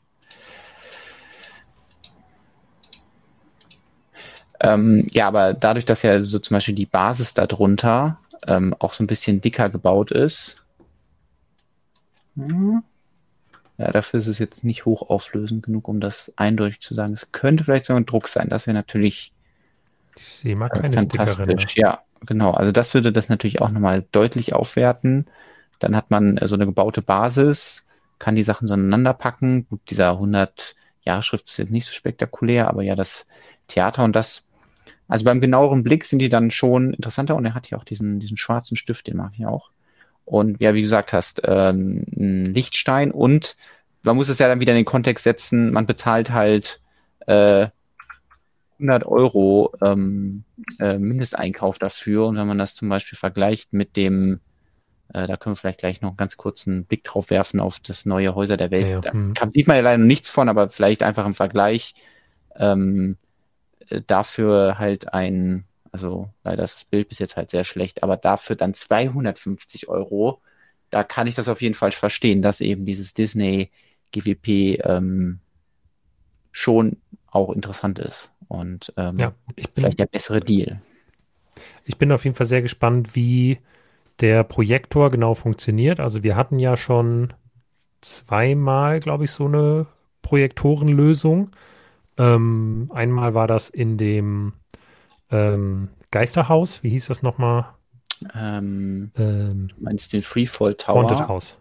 Ähm, 4.61 5.07
ja, 5.11 5.27
aber 5.27 5.53
dadurch, 5.53 5.85
dass 5.85 6.01
ja 6.01 6.19
so 6.21 6.39
zum 6.39 6.55
Beispiel 6.55 6.75
die 6.75 6.85
Basis 6.85 7.33
darunter 7.33 8.19
ähm, 8.45 8.75
auch 8.79 8.93
so 8.93 9.03
ein 9.03 9.07
bisschen 9.07 9.39
dicker 9.39 9.69
gebaut 9.69 10.11
ist, 10.11 10.57
hm, 12.35 12.83
ja, 13.77 13.91
dafür 13.91 14.19
ist 14.19 14.27
es 14.27 14.39
jetzt 14.39 14.65
nicht 14.65 14.83
hochauflösend 14.83 15.63
genug, 15.63 15.87
um 15.87 16.01
das 16.01 16.33
eindeutig 16.35 16.81
zu 16.81 16.93
sagen. 16.93 17.13
Es 17.13 17.31
könnte 17.31 17.63
vielleicht 17.63 17.85
sogar 17.85 18.01
ein 18.01 18.05
Druck 18.05 18.27
sein. 18.27 18.49
Das 18.49 18.67
wäre 18.67 18.75
natürlich 18.75 19.31
ich 20.17 20.25
sehe 20.25 20.55
mal 20.55 20.69
keine 20.69 20.91
Fantastisch, 20.91 21.75
ja, 21.77 22.01
genau. 22.25 22.51
Also 22.51 22.71
das 22.71 22.93
würde 22.93 23.11
das 23.11 23.29
natürlich 23.29 23.61
auch 23.61 23.71
nochmal 23.71 24.05
deutlich 24.11 24.53
aufwerten. 24.53 25.27
Dann 25.79 25.95
hat 25.95 26.11
man 26.11 26.37
äh, 26.37 26.47
so 26.47 26.55
eine 26.55 26.65
gebaute 26.65 27.01
Basis, 27.01 27.85
kann 28.19 28.35
die 28.35 28.43
Sachen 28.43 28.67
so 28.67 28.73
aneinander 28.73 29.13
packen. 29.13 29.67
Gut, 29.69 29.81
dieser 29.89 30.11
100 30.11 30.75
Jahre 31.01 31.23
Schrift 31.23 31.47
ist 31.47 31.57
jetzt 31.57 31.71
nicht 31.71 31.85
so 31.85 31.93
spektakulär, 31.93 32.67
aber 32.67 32.83
ja, 32.83 32.95
das 32.95 33.25
Theater 33.67 34.03
und 34.03 34.15
das, 34.15 34.43
also 35.07 35.25
beim 35.25 35.41
genaueren 35.41 35.83
Blick 35.83 36.05
sind 36.05 36.19
die 36.19 36.29
dann 36.29 36.51
schon 36.51 36.93
interessanter 36.93 37.35
und 37.35 37.45
er 37.45 37.53
hat 37.53 37.67
hier 37.67 37.77
auch 37.77 37.83
diesen, 37.83 38.19
diesen 38.19 38.37
schwarzen 38.37 38.77
Stift, 38.77 39.07
den 39.07 39.17
mag 39.17 39.31
ich 39.37 39.45
auch. 39.45 39.71
Und 40.25 40.61
ja, 40.61 40.73
wie 40.73 40.81
gesagt 40.81 41.13
hast, 41.13 41.43
äh, 41.43 41.71
ein 41.71 42.53
Lichtstein 42.53 43.11
und 43.11 43.55
man 44.03 44.15
muss 44.15 44.29
es 44.29 44.39
ja 44.39 44.47
dann 44.47 44.59
wieder 44.59 44.73
in 44.73 44.79
den 44.79 44.85
Kontext 44.85 45.23
setzen, 45.23 45.71
man 45.71 45.85
bezahlt 45.85 46.31
halt 46.31 46.81
äh, 47.25 47.67
100 48.79 49.05
Euro 49.05 49.73
ähm, 49.81 50.43
äh, 50.79 50.97
Mindesteinkauf 50.97 51.79
dafür. 51.79 52.27
Und 52.27 52.37
wenn 52.37 52.47
man 52.47 52.57
das 52.57 52.75
zum 52.75 52.89
Beispiel 52.89 53.17
vergleicht 53.17 53.73
mit 53.73 53.97
dem, 53.97 54.39
äh, 55.13 55.27
da 55.27 55.37
können 55.37 55.53
wir 55.55 55.57
vielleicht 55.57 55.79
gleich 55.79 56.01
noch 56.01 56.09
einen 56.09 56.17
ganz 56.17 56.37
kurzen 56.37 56.85
Blick 56.85 57.03
drauf 57.03 57.29
werfen 57.29 57.59
auf 57.59 57.79
das 57.79 58.05
neue 58.05 58.35
Häuser 58.35 58.57
der 58.57 58.71
Welt. 58.71 58.87
Ja. 58.87 58.99
Da 59.01 59.11
kann, 59.33 59.51
sieht 59.51 59.67
man 59.67 59.77
ja 59.77 59.83
leider 59.83 59.97
noch 59.97 60.05
nichts 60.05 60.29
von, 60.29 60.49
aber 60.49 60.69
vielleicht 60.69 61.03
einfach 61.03 61.25
im 61.25 61.33
Vergleich 61.33 61.95
ähm, 62.55 63.17
äh, 63.89 64.01
dafür 64.05 64.77
halt 64.77 65.13
ein, 65.13 65.65
also 65.91 66.29
leider 66.43 66.63
ist 66.63 66.75
das 66.75 66.85
Bild 66.85 67.09
bis 67.09 67.19
jetzt 67.19 67.37
halt 67.37 67.49
sehr 67.49 67.63
schlecht, 67.63 68.03
aber 68.03 68.17
dafür 68.17 68.55
dann 68.55 68.73
250 68.73 69.89
Euro. 69.89 70.41
Da 70.91 71.03
kann 71.03 71.27
ich 71.27 71.35
das 71.35 71.49
auf 71.49 71.61
jeden 71.61 71.75
Fall 71.75 71.91
verstehen, 71.91 72.41
dass 72.41 72.61
eben 72.61 72.85
dieses 72.85 73.13
Disney 73.13 73.71
GWP 74.11 74.79
ähm, 74.83 75.39
schon 76.51 76.97
auch 77.31 77.51
interessant 77.51 77.99
ist 77.99 78.31
und 78.47 78.91
ähm, 78.97 79.17
ja, 79.17 79.33
bin, 79.55 79.65
vielleicht 79.75 79.99
der 79.99 80.07
bessere 80.07 80.39
Deal. 80.39 80.81
Ich 81.85 81.97
bin 81.97 82.11
auf 82.11 82.23
jeden 82.23 82.35
Fall 82.35 82.47
sehr 82.47 82.61
gespannt, 82.61 83.15
wie 83.15 83.59
der 84.19 84.43
Projektor 84.43 85.11
genau 85.11 85.33
funktioniert. 85.33 85.99
Also 85.99 86.23
wir 86.23 86.35
hatten 86.35 86.59
ja 86.59 86.77
schon 86.77 87.33
zweimal, 88.01 88.99
glaube 88.99 89.25
ich, 89.25 89.31
so 89.31 89.45
eine 89.45 89.85
Projektorenlösung. 90.21 91.51
Ähm, 92.17 92.91
einmal 92.93 93.33
war 93.33 93.47
das 93.47 93.69
in 93.69 93.97
dem 93.97 94.53
ähm, 95.31 95.89
Geisterhaus, 96.11 96.83
wie 96.83 96.89
hieß 96.89 97.07
das 97.07 97.21
nochmal? 97.21 97.67
Ähm, 98.35 99.11
ähm, 99.15 99.69
du 99.69 99.83
meinst 99.83 100.11
den 100.11 100.21
Freefall 100.21 100.75
Tower? 100.75 101.03
Haunted 101.03 101.27
House. 101.27 101.57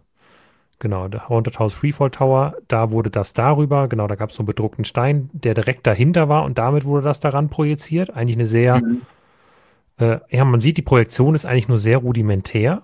Genau, 0.79 1.07
der 1.09 1.27
Haunted 1.27 1.59
House 1.59 1.73
Freefall 1.73 2.09
Tower, 2.09 2.55
da 2.67 2.91
wurde 2.91 3.09
das 3.09 3.33
darüber, 3.33 3.87
genau, 3.89 4.07
da 4.07 4.15
gab 4.15 4.29
es 4.29 4.37
so 4.37 4.41
einen 4.41 4.47
bedruckten 4.47 4.85
Stein, 4.85 5.29
der 5.33 5.53
direkt 5.53 5.85
dahinter 5.85 6.29
war 6.29 6.45
und 6.45 6.57
damit 6.57 6.85
wurde 6.85 7.03
das 7.03 7.19
daran 7.19 7.49
projiziert. 7.49 8.15
Eigentlich 8.15 8.37
eine 8.37 8.45
sehr, 8.45 8.81
mhm. 8.81 9.01
Äh, 9.99 10.19
ja, 10.29 10.45
man 10.45 10.61
sieht, 10.61 10.77
die 10.77 10.81
Projektion 10.81 11.35
ist 11.35 11.45
eigentlich 11.45 11.67
nur 11.67 11.77
sehr 11.77 11.97
rudimentär. 11.97 12.83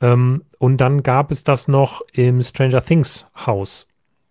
Ähm, 0.00 0.44
und 0.58 0.78
dann 0.78 1.02
gab 1.02 1.30
es 1.30 1.44
das 1.44 1.68
noch 1.68 2.02
im 2.12 2.42
Stranger 2.42 2.82
Things 2.82 3.26
Haus, 3.46 3.88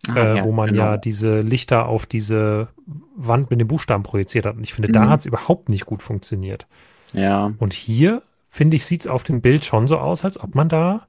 ah, 0.07 0.15
äh, 0.15 0.37
ja, 0.37 0.43
wo 0.43 0.51
man 0.51 0.69
genau. 0.69 0.83
ja 0.83 0.97
diese 0.97 1.41
Lichter 1.41 1.87
auf 1.87 2.05
diese 2.05 2.69
Wand 3.15 3.49
mit 3.49 3.59
den 3.59 3.67
Buchstaben 3.67 4.03
projiziert 4.03 4.45
hat. 4.45 4.55
Und 4.55 4.63
ich 4.63 4.73
finde, 4.73 4.89
mhm. 4.89 4.93
da 4.93 5.09
hat 5.09 5.21
es 5.21 5.25
überhaupt 5.25 5.69
nicht 5.69 5.85
gut 5.85 6.01
funktioniert. 6.01 6.67
Ja. 7.13 7.53
Und 7.57 7.73
hier, 7.73 8.23
finde 8.47 8.77
ich, 8.77 8.85
sieht 8.85 9.01
es 9.01 9.07
auf 9.07 9.23
dem 9.23 9.41
Bild 9.41 9.65
schon 9.65 9.87
so 9.87 9.97
aus, 9.97 10.23
als 10.23 10.39
ob 10.39 10.55
man 10.55 10.69
da 10.69 11.07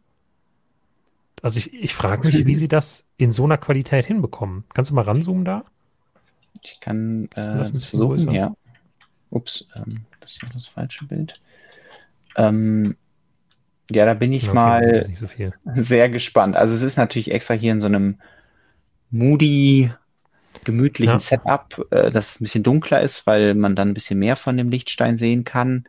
also 1.42 1.58
ich, 1.58 1.72
ich 1.72 1.94
frage 1.94 2.26
mich, 2.26 2.46
wie 2.46 2.54
sie 2.56 2.68
das 2.68 3.04
in 3.16 3.32
so 3.32 3.44
einer 3.44 3.58
Qualität 3.58 4.04
hinbekommen. 4.04 4.64
Kannst 4.74 4.90
du 4.90 4.94
mal 4.94 5.04
ranzoomen 5.04 5.44
da? 5.44 5.64
Ich 6.62 6.80
kann 6.80 7.28
äh, 7.34 7.58
das 7.58 7.70
versuchen, 7.70 8.32
ja. 8.32 8.54
Ups, 9.30 9.66
ähm, 9.76 10.04
das 10.20 10.32
ist 10.32 10.42
das 10.54 10.66
falsche 10.66 11.06
Bild. 11.06 11.34
Ähm, 12.36 12.96
ja, 13.90 14.06
da 14.06 14.14
bin 14.14 14.32
ich 14.32 14.44
okay, 14.44 14.54
mal 14.54 15.10
so 15.14 15.26
sehr 15.74 16.08
gespannt. 16.08 16.56
Also 16.56 16.74
es 16.74 16.82
ist 16.82 16.96
natürlich 16.96 17.32
extra 17.32 17.54
hier 17.54 17.72
in 17.72 17.80
so 17.80 17.86
einem 17.86 18.20
moody, 19.10 19.92
gemütlichen 20.64 21.14
ja. 21.14 21.20
Setup, 21.20 21.86
äh, 21.90 22.10
das 22.10 22.40
ein 22.40 22.44
bisschen 22.44 22.62
dunkler 22.62 23.00
ist, 23.00 23.26
weil 23.26 23.54
man 23.54 23.74
dann 23.74 23.88
ein 23.88 23.94
bisschen 23.94 24.18
mehr 24.18 24.36
von 24.36 24.56
dem 24.56 24.70
Lichtstein 24.70 25.16
sehen 25.16 25.44
kann. 25.44 25.84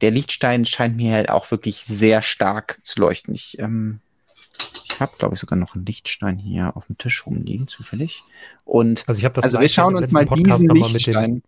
Der 0.00 0.12
Lichtstein 0.12 0.64
scheint 0.64 0.96
mir 0.96 1.12
halt 1.14 1.28
auch 1.28 1.50
wirklich 1.50 1.84
sehr 1.84 2.22
stark 2.22 2.78
zu 2.84 3.00
leuchten. 3.00 3.34
Ich 3.34 3.58
ähm, 3.58 4.00
ich 4.84 5.00
habe, 5.00 5.12
glaube 5.16 5.34
ich, 5.34 5.40
sogar 5.40 5.56
noch 5.56 5.74
einen 5.74 5.86
Lichtstein 5.86 6.38
hier 6.38 6.76
auf 6.76 6.86
dem 6.86 6.98
Tisch 6.98 7.24
rumliegen, 7.24 7.68
zufällig. 7.68 8.24
Und 8.64 9.04
also, 9.08 9.24
ich 9.24 9.32
das 9.32 9.44
also 9.44 9.60
wir 9.60 9.68
schauen 9.68 9.94
uns 9.94 10.12
mal 10.12 10.24
diesen 10.24 10.68
Lichtstein 10.70 11.42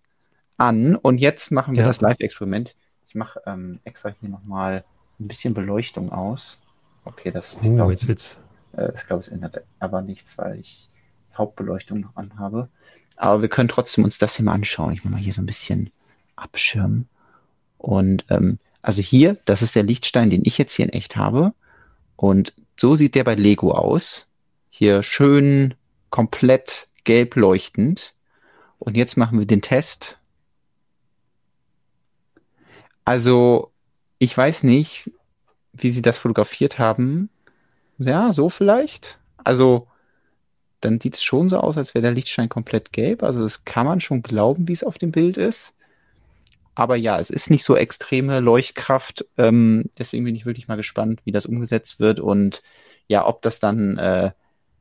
an 0.60 0.94
und 0.94 1.18
jetzt 1.18 1.50
machen 1.50 1.74
wir 1.74 1.82
ja. 1.82 1.86
das 1.86 2.00
Live-Experiment. 2.00 2.74
Ich 3.08 3.14
mache 3.14 3.40
ähm, 3.46 3.80
extra 3.84 4.14
hier 4.20 4.28
nochmal 4.28 4.84
ein 5.18 5.26
bisschen 5.26 5.54
Beleuchtung 5.54 6.12
aus. 6.12 6.60
Okay, 7.04 7.30
das 7.30 7.56
oh, 7.62 7.74
glaub, 7.74 7.90
jetzt 7.90 8.06
wird's. 8.06 8.38
Äh, 8.76 8.92
ich 8.94 9.06
glaube, 9.06 9.20
es 9.20 9.28
ändert 9.28 9.64
aber 9.78 10.02
nichts, 10.02 10.38
weil 10.38 10.60
ich 10.60 10.88
Hauptbeleuchtung 11.36 12.00
noch 12.00 12.16
anhabe. 12.16 12.68
Aber 13.16 13.42
wir 13.42 13.48
können 13.48 13.68
trotzdem 13.68 14.04
uns 14.04 14.18
das 14.18 14.36
hier 14.36 14.44
mal 14.44 14.52
anschauen. 14.52 14.92
Ich 14.92 15.04
mache 15.04 15.14
mal 15.14 15.20
hier 15.20 15.32
so 15.32 15.42
ein 15.42 15.46
bisschen 15.46 15.90
abschirmen. 16.36 17.08
Und 17.78 18.24
ähm, 18.28 18.58
also 18.82 19.02
hier, 19.02 19.38
das 19.46 19.62
ist 19.62 19.74
der 19.74 19.82
Lichtstein, 19.82 20.30
den 20.30 20.42
ich 20.44 20.58
jetzt 20.58 20.74
hier 20.74 20.86
in 20.86 20.92
echt 20.92 21.16
habe. 21.16 21.54
Und 22.16 22.54
so 22.78 22.96
sieht 22.96 23.14
der 23.14 23.24
bei 23.24 23.34
Lego 23.34 23.72
aus. 23.72 24.26
Hier 24.68 25.02
schön 25.02 25.74
komplett 26.10 26.88
gelb 27.04 27.36
leuchtend. 27.36 28.14
Und 28.78 28.96
jetzt 28.96 29.16
machen 29.16 29.38
wir 29.38 29.46
den 29.46 29.62
Test. 29.62 30.19
Also, 33.10 33.72
ich 34.20 34.38
weiß 34.38 34.62
nicht, 34.62 35.10
wie 35.72 35.90
sie 35.90 36.00
das 36.00 36.16
fotografiert 36.16 36.78
haben. 36.78 37.28
Ja, 37.98 38.32
so 38.32 38.48
vielleicht. 38.48 39.18
Also, 39.36 39.88
dann 40.80 41.00
sieht 41.00 41.16
es 41.16 41.24
schon 41.24 41.48
so 41.48 41.58
aus, 41.58 41.76
als 41.76 41.92
wäre 41.92 42.02
der 42.02 42.12
Lichtschein 42.12 42.48
komplett 42.48 42.92
gelb. 42.92 43.24
Also, 43.24 43.40
das 43.40 43.64
kann 43.64 43.84
man 43.84 44.00
schon 44.00 44.22
glauben, 44.22 44.68
wie 44.68 44.74
es 44.74 44.84
auf 44.84 44.96
dem 44.96 45.10
Bild 45.10 45.38
ist. 45.38 45.74
Aber 46.76 46.94
ja, 46.94 47.18
es 47.18 47.30
ist 47.30 47.50
nicht 47.50 47.64
so 47.64 47.74
extreme 47.74 48.38
Leuchtkraft. 48.38 49.26
Ähm, 49.36 49.90
deswegen 49.98 50.24
bin 50.24 50.36
ich 50.36 50.46
wirklich 50.46 50.68
mal 50.68 50.76
gespannt, 50.76 51.20
wie 51.24 51.32
das 51.32 51.46
umgesetzt 51.46 51.98
wird 51.98 52.20
und 52.20 52.62
ja, 53.08 53.26
ob 53.26 53.42
das 53.42 53.58
dann 53.58 53.98
äh, 53.98 54.30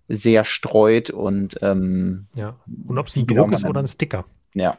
sehr 0.07 0.45
streut 0.45 1.09
und 1.09 1.57
ähm, 1.63 2.27
ja, 2.35 2.57
und 2.87 2.99
ob 2.99 3.07
es 3.07 3.15
ein 3.15 3.25
Druck 3.25 3.51
ist 3.53 3.65
oder 3.65 3.79
ein 3.79 3.87
Sticker. 3.87 4.23
Ja. 4.53 4.77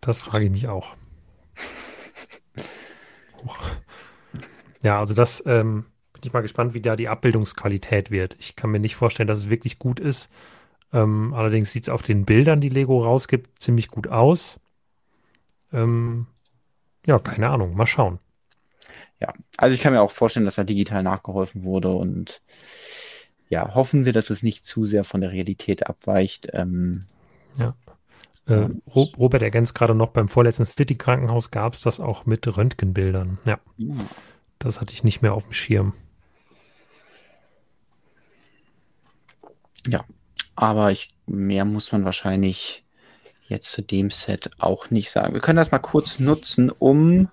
Das 0.00 0.22
frage 0.22 0.46
ich 0.46 0.50
mich 0.50 0.66
auch. 0.66 0.96
Ja, 4.82 4.98
also 4.98 5.14
das, 5.14 5.42
ähm, 5.46 5.86
bin 6.22 6.28
ich 6.28 6.32
mal 6.32 6.40
gespannt, 6.42 6.72
wie 6.74 6.80
da 6.80 6.94
die 6.94 7.08
Abbildungsqualität 7.08 8.10
wird. 8.10 8.36
Ich 8.38 8.54
kann 8.54 8.70
mir 8.70 8.78
nicht 8.78 8.94
vorstellen, 8.94 9.26
dass 9.26 9.40
es 9.40 9.50
wirklich 9.50 9.78
gut 9.78 9.98
ist. 9.98 10.30
Ähm, 10.92 11.34
allerdings 11.34 11.72
sieht 11.72 11.84
es 11.84 11.88
auf 11.88 12.02
den 12.02 12.24
Bildern, 12.24 12.60
die 12.60 12.68
Lego 12.68 13.02
rausgibt, 13.02 13.60
ziemlich 13.60 13.88
gut 13.88 14.06
aus. 14.06 14.60
Ähm, 15.72 16.26
ja, 17.06 17.18
keine 17.18 17.48
Ahnung. 17.48 17.74
Mal 17.74 17.86
schauen. 17.86 18.20
Ja, 19.20 19.32
also 19.56 19.74
ich 19.74 19.80
kann 19.80 19.92
mir 19.92 20.00
auch 20.00 20.10
vorstellen, 20.10 20.44
dass 20.46 20.56
da 20.56 20.64
digital 20.64 21.02
nachgeholfen 21.02 21.64
wurde 21.64 21.90
und 21.90 22.42
ja, 23.48 23.74
hoffen 23.74 24.04
wir, 24.04 24.12
dass 24.12 24.30
es 24.30 24.42
nicht 24.42 24.64
zu 24.64 24.84
sehr 24.84 25.04
von 25.04 25.20
der 25.20 25.32
Realität 25.32 25.86
abweicht. 25.86 26.48
Ähm, 26.52 27.04
ja. 27.58 27.74
Äh, 28.46 28.68
Robert 28.94 29.42
ergänzt 29.42 29.74
gerade 29.74 29.94
noch, 29.94 30.10
beim 30.10 30.28
vorletzten 30.28 30.64
City-Krankenhaus 30.64 31.50
gab 31.50 31.74
es 31.74 31.82
das 31.82 32.00
auch 32.00 32.26
mit 32.26 32.46
Röntgenbildern. 32.56 33.38
Ja. 33.46 33.60
ja. 33.76 33.94
Das 34.58 34.80
hatte 34.80 34.92
ich 34.92 35.04
nicht 35.04 35.22
mehr 35.22 35.34
auf 35.34 35.44
dem 35.44 35.52
Schirm. 35.52 35.92
Ja, 39.86 40.04
aber 40.54 40.92
ich, 40.92 41.10
mehr 41.26 41.64
muss 41.64 41.92
man 41.92 42.04
wahrscheinlich 42.04 42.84
jetzt 43.48 43.72
zu 43.72 43.82
dem 43.82 44.10
Set 44.10 44.50
auch 44.58 44.90
nicht 44.90 45.10
sagen. 45.10 45.34
Wir 45.34 45.40
können 45.40 45.56
das 45.56 45.72
mal 45.72 45.78
kurz 45.78 46.18
nutzen, 46.18 46.70
um 46.70 47.28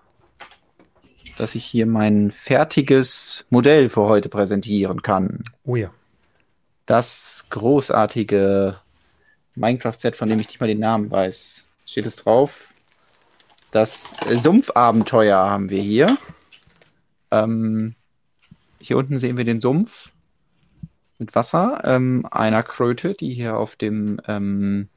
dass 1.40 1.56
ich 1.56 1.64
hier 1.64 1.86
mein 1.86 2.32
fertiges 2.32 3.46
Modell 3.50 3.90
für 3.90 4.02
heute 4.02 4.28
präsentieren 4.28 5.02
kann. 5.02 5.46
Oh 5.64 5.78
ja. 5.78 5.90
Das 6.86 7.46
großartige 7.50 8.78
Minecraft-Set, 9.60 10.16
von 10.16 10.30
dem 10.30 10.40
ich 10.40 10.48
nicht 10.48 10.60
mal 10.60 10.68
den 10.68 10.80
Namen 10.80 11.12
weiß. 11.12 11.68
Steht 11.86 12.06
es 12.06 12.16
drauf? 12.18 12.74
Das 13.72 14.16
Sumpfabenteuer 14.30 15.38
haben 15.38 15.70
wir 15.70 15.82
hier. 15.82 16.18
Ähm, 17.32 17.96
hier 18.80 18.98
unten 18.98 19.20
sehen 19.20 19.38
wir 19.38 19.46
den 19.46 19.62
Sumpf 19.62 20.12
mit 21.20 21.36
Wasser 21.36 21.82
ähm, 21.84 22.26
einer 22.32 22.64
Kröte, 22.64 23.14
die 23.14 23.34
hier 23.34 23.58
auf 23.58 23.76
dem 23.76 24.20
ähm, 24.28 24.90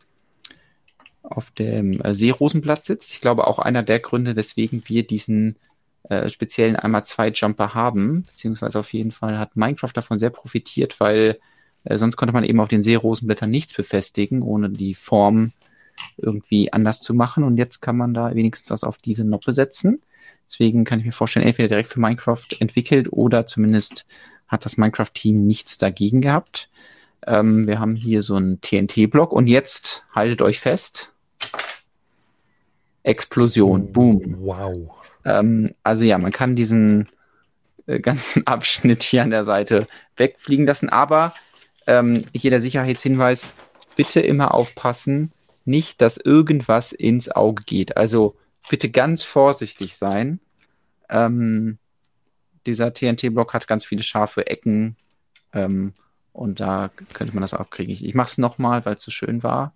auf 1.22 1.50
dem 1.50 2.00
äh, 2.00 2.14
Seerosenblatt 2.14 2.86
sitzt. 2.86 3.12
Ich 3.12 3.20
glaube 3.20 3.46
auch 3.46 3.58
einer 3.58 3.82
der 3.82 4.00
Gründe, 4.00 4.36
weswegen 4.36 4.82
wir 4.86 5.06
diesen 5.06 5.56
äh, 6.08 6.28
speziellen 6.30 6.76
einmal 6.76 7.04
zwei 7.04 7.28
Jumper 7.28 7.74
haben, 7.74 8.24
beziehungsweise 8.24 8.78
auf 8.78 8.92
jeden 8.92 9.12
Fall 9.12 9.38
hat 9.38 9.56
Minecraft 9.56 9.92
davon 9.94 10.18
sehr 10.18 10.30
profitiert, 10.30 10.98
weil 11.00 11.38
äh, 11.84 11.98
sonst 11.98 12.16
konnte 12.16 12.32
man 12.32 12.44
eben 12.44 12.60
auf 12.60 12.68
den 12.68 12.82
Seerosenblättern 12.82 13.50
nichts 13.50 13.74
befestigen, 13.74 14.42
ohne 14.42 14.70
die 14.70 14.94
Form 14.94 15.52
irgendwie 16.16 16.72
anders 16.72 17.00
zu 17.00 17.14
machen. 17.14 17.44
Und 17.44 17.56
jetzt 17.56 17.80
kann 17.80 17.96
man 17.96 18.14
da 18.14 18.34
wenigstens 18.34 18.70
was 18.70 18.84
auf 18.84 18.98
diese 18.98 19.24
Noppe 19.24 19.52
setzen. 19.52 20.02
Deswegen 20.46 20.84
kann 20.84 20.98
ich 20.98 21.06
mir 21.06 21.12
vorstellen, 21.12 21.46
entweder 21.46 21.68
direkt 21.68 21.90
für 21.90 22.00
Minecraft 22.00 22.46
entwickelt 22.58 23.12
oder 23.12 23.46
zumindest 23.46 24.06
hat 24.48 24.64
das 24.64 24.76
Minecraft-Team 24.76 25.46
nichts 25.46 25.78
dagegen 25.78 26.20
gehabt. 26.20 26.68
Ähm, 27.26 27.66
wir 27.66 27.78
haben 27.78 27.96
hier 27.96 28.22
so 28.22 28.34
einen 28.34 28.60
TNT-Block 28.60 29.32
und 29.32 29.46
jetzt 29.46 30.04
haltet 30.14 30.42
euch 30.42 30.60
fest. 30.60 31.12
Explosion, 33.02 33.92
boom. 33.92 34.36
Wow. 34.40 34.90
Ähm, 35.24 35.72
also 35.82 36.04
ja, 36.04 36.18
man 36.18 36.32
kann 36.32 36.54
diesen 36.54 37.08
äh, 37.86 38.00
ganzen 38.00 38.46
Abschnitt 38.46 39.02
hier 39.02 39.22
an 39.22 39.30
der 39.30 39.44
Seite 39.44 39.86
wegfliegen 40.16 40.66
lassen, 40.66 40.88
aber 40.88 41.34
ähm, 41.86 42.24
hier 42.34 42.50
der 42.50 42.60
Sicherheitshinweis, 42.60 43.54
bitte 43.96 44.20
immer 44.20 44.54
aufpassen, 44.54 45.32
nicht, 45.64 46.00
dass 46.00 46.16
irgendwas 46.16 46.92
ins 46.92 47.28
Auge 47.28 47.62
geht. 47.64 47.96
Also 47.96 48.36
bitte 48.68 48.90
ganz 48.90 49.22
vorsichtig 49.22 49.96
sein. 49.96 50.40
Ähm, 51.08 51.78
dieser 52.66 52.92
TNT-Block 52.94 53.54
hat 53.54 53.66
ganz 53.66 53.84
viele 53.84 54.02
scharfe 54.02 54.46
Ecken 54.46 54.96
ähm, 55.52 55.92
und 56.32 56.60
da 56.60 56.90
könnte 57.12 57.34
man 57.34 57.42
das 57.42 57.54
auch 57.54 57.70
kriegen. 57.70 57.90
Ich, 57.92 58.04
ich 58.04 58.14
mache 58.14 58.28
es 58.28 58.38
nochmal, 58.38 58.84
weil 58.84 58.96
es 58.96 59.02
so 59.02 59.10
schön 59.10 59.42
war. 59.42 59.74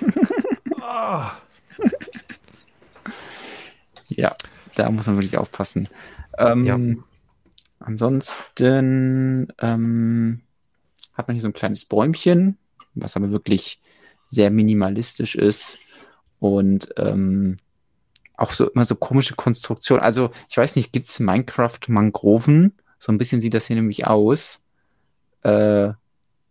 ja, 4.08 4.34
da 4.74 4.90
muss 4.90 5.06
man 5.06 5.16
wirklich 5.16 5.38
aufpassen. 5.38 5.88
Ähm, 6.38 6.64
ja. 6.64 6.78
Ansonsten 7.80 9.48
ähm, 9.58 10.42
hat 11.14 11.26
man 11.26 11.34
hier 11.34 11.42
so 11.42 11.48
ein 11.48 11.54
kleines 11.54 11.86
Bäumchen, 11.86 12.58
was 12.94 13.16
aber 13.16 13.30
wirklich 13.30 13.80
sehr 14.26 14.50
minimalistisch 14.50 15.34
ist 15.34 15.78
und 16.38 16.90
ähm, 16.96 17.58
auch 18.36 18.52
so 18.52 18.70
immer 18.70 18.84
so 18.84 18.94
komische 18.94 19.34
Konstruktion. 19.34 19.98
Also 19.98 20.30
ich 20.48 20.56
weiß 20.56 20.76
nicht, 20.76 20.92
gibt 20.92 21.08
es 21.08 21.20
Minecraft 21.20 21.80
Mangroven? 21.88 22.74
So 22.98 23.12
ein 23.12 23.18
bisschen 23.18 23.40
sieht 23.40 23.54
das 23.54 23.66
hier 23.66 23.76
nämlich 23.76 24.06
aus, 24.06 24.62
äh, 25.42 25.90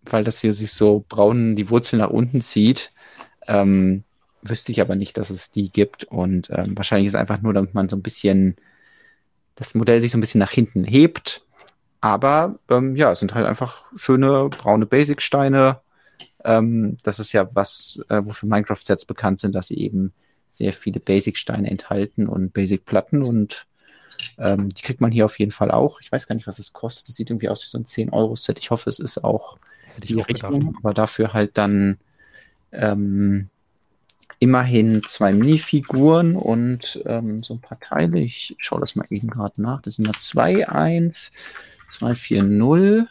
weil 0.02 0.24
das 0.24 0.42
hier 0.42 0.52
sich 0.52 0.74
so 0.74 1.06
braun 1.08 1.56
die 1.56 1.70
Wurzel 1.70 2.00
nach 2.00 2.10
unten 2.10 2.42
zieht. 2.42 2.92
Ähm, 3.48 4.04
wüsste 4.42 4.72
ich 4.72 4.82
aber 4.82 4.96
nicht, 4.96 5.18
dass 5.18 5.30
es 5.30 5.52
die 5.52 5.72
gibt 5.72 6.06
und 6.06 6.50
ähm, 6.50 6.76
wahrscheinlich 6.76 7.08
ist 7.08 7.16
einfach 7.16 7.42
nur, 7.42 7.54
damit 7.54 7.74
man 7.74 7.90
so 7.90 7.96
ein 7.96 8.02
bisschen 8.02 8.56
das 9.60 9.76
Modell 9.76 10.02
sich 10.02 10.12
so 10.12 10.18
ein 10.18 10.22
bisschen 10.22 10.40
nach 10.40 10.52
hinten 10.52 10.86
hebt. 10.86 11.46
Aber 12.02 12.58
ähm, 12.70 12.96
ja, 12.96 13.12
es 13.12 13.20
sind 13.20 13.36
halt 13.36 13.46
einfach 13.46 13.86
schöne 13.96 14.48
braune 14.50 14.86
Basic-Steine. 14.86 15.82
Ähm, 16.46 16.98
das 17.04 17.20
ist 17.20 17.34
ja 17.34 17.54
was, 17.54 18.02
äh, 18.08 18.22
wofür 18.24 18.48
Minecraft-Sets 18.48 19.04
bekannt 19.04 19.42
sind, 19.42 19.54
dass 19.54 19.68
sie 19.68 19.78
eben 19.78 20.14
sehr 20.50 20.72
viele 20.72 21.02
Basic-Steine 21.02 21.70
enthalten 21.70 22.28
und 22.28 22.54
Basic-Platten 22.54 23.22
und 23.22 23.68
ähm, 24.38 24.70
die 24.70 24.82
kriegt 24.82 25.02
man 25.02 25.12
hier 25.12 25.26
auf 25.26 25.38
jeden 25.40 25.52
Fall 25.52 25.72
auch. 25.72 26.00
Ich 26.02 26.12
weiß 26.12 26.28
gar 26.28 26.36
nicht, 26.36 26.48
was 26.48 26.60
es 26.60 26.74
kostet. 26.74 27.10
Das 27.10 27.16
sieht 27.16 27.30
irgendwie 27.30 27.50
aus 27.50 27.64
wie 27.64 27.70
so 27.70 27.78
ein 27.78 27.86
10-Euro-Set. 27.86 28.60
Ich 28.60 28.72
hoffe, 28.72 28.90
es 28.90 29.00
ist 29.00 29.24
auch 29.24 29.58
Hätte 29.96 30.08
die 30.08 30.22
Richtung, 30.22 30.76
aber 30.80 30.94
dafür 30.94 31.34
halt 31.34 31.58
dann 31.58 31.98
ähm, 32.72 33.50
immerhin 34.40 35.04
zwei 35.04 35.34
Minifiguren 35.34 36.36
und 36.36 37.02
ähm, 37.06 37.44
so 37.44 37.54
ein 37.56 37.62
paar 37.62 37.80
Teile. 37.80 38.20
Ich 38.20 38.56
schaue 38.58 38.80
das 38.80 38.96
mal 38.96 39.06
eben 39.10 39.30
gerade 39.30 39.62
nach. 39.62 39.82
Das 39.82 39.96
sind 39.96 40.08
ja 40.08 40.14
2, 40.18 40.70
1, 40.70 41.32
2, 41.92 42.16
4, 42.16 42.44
0. 42.44 43.08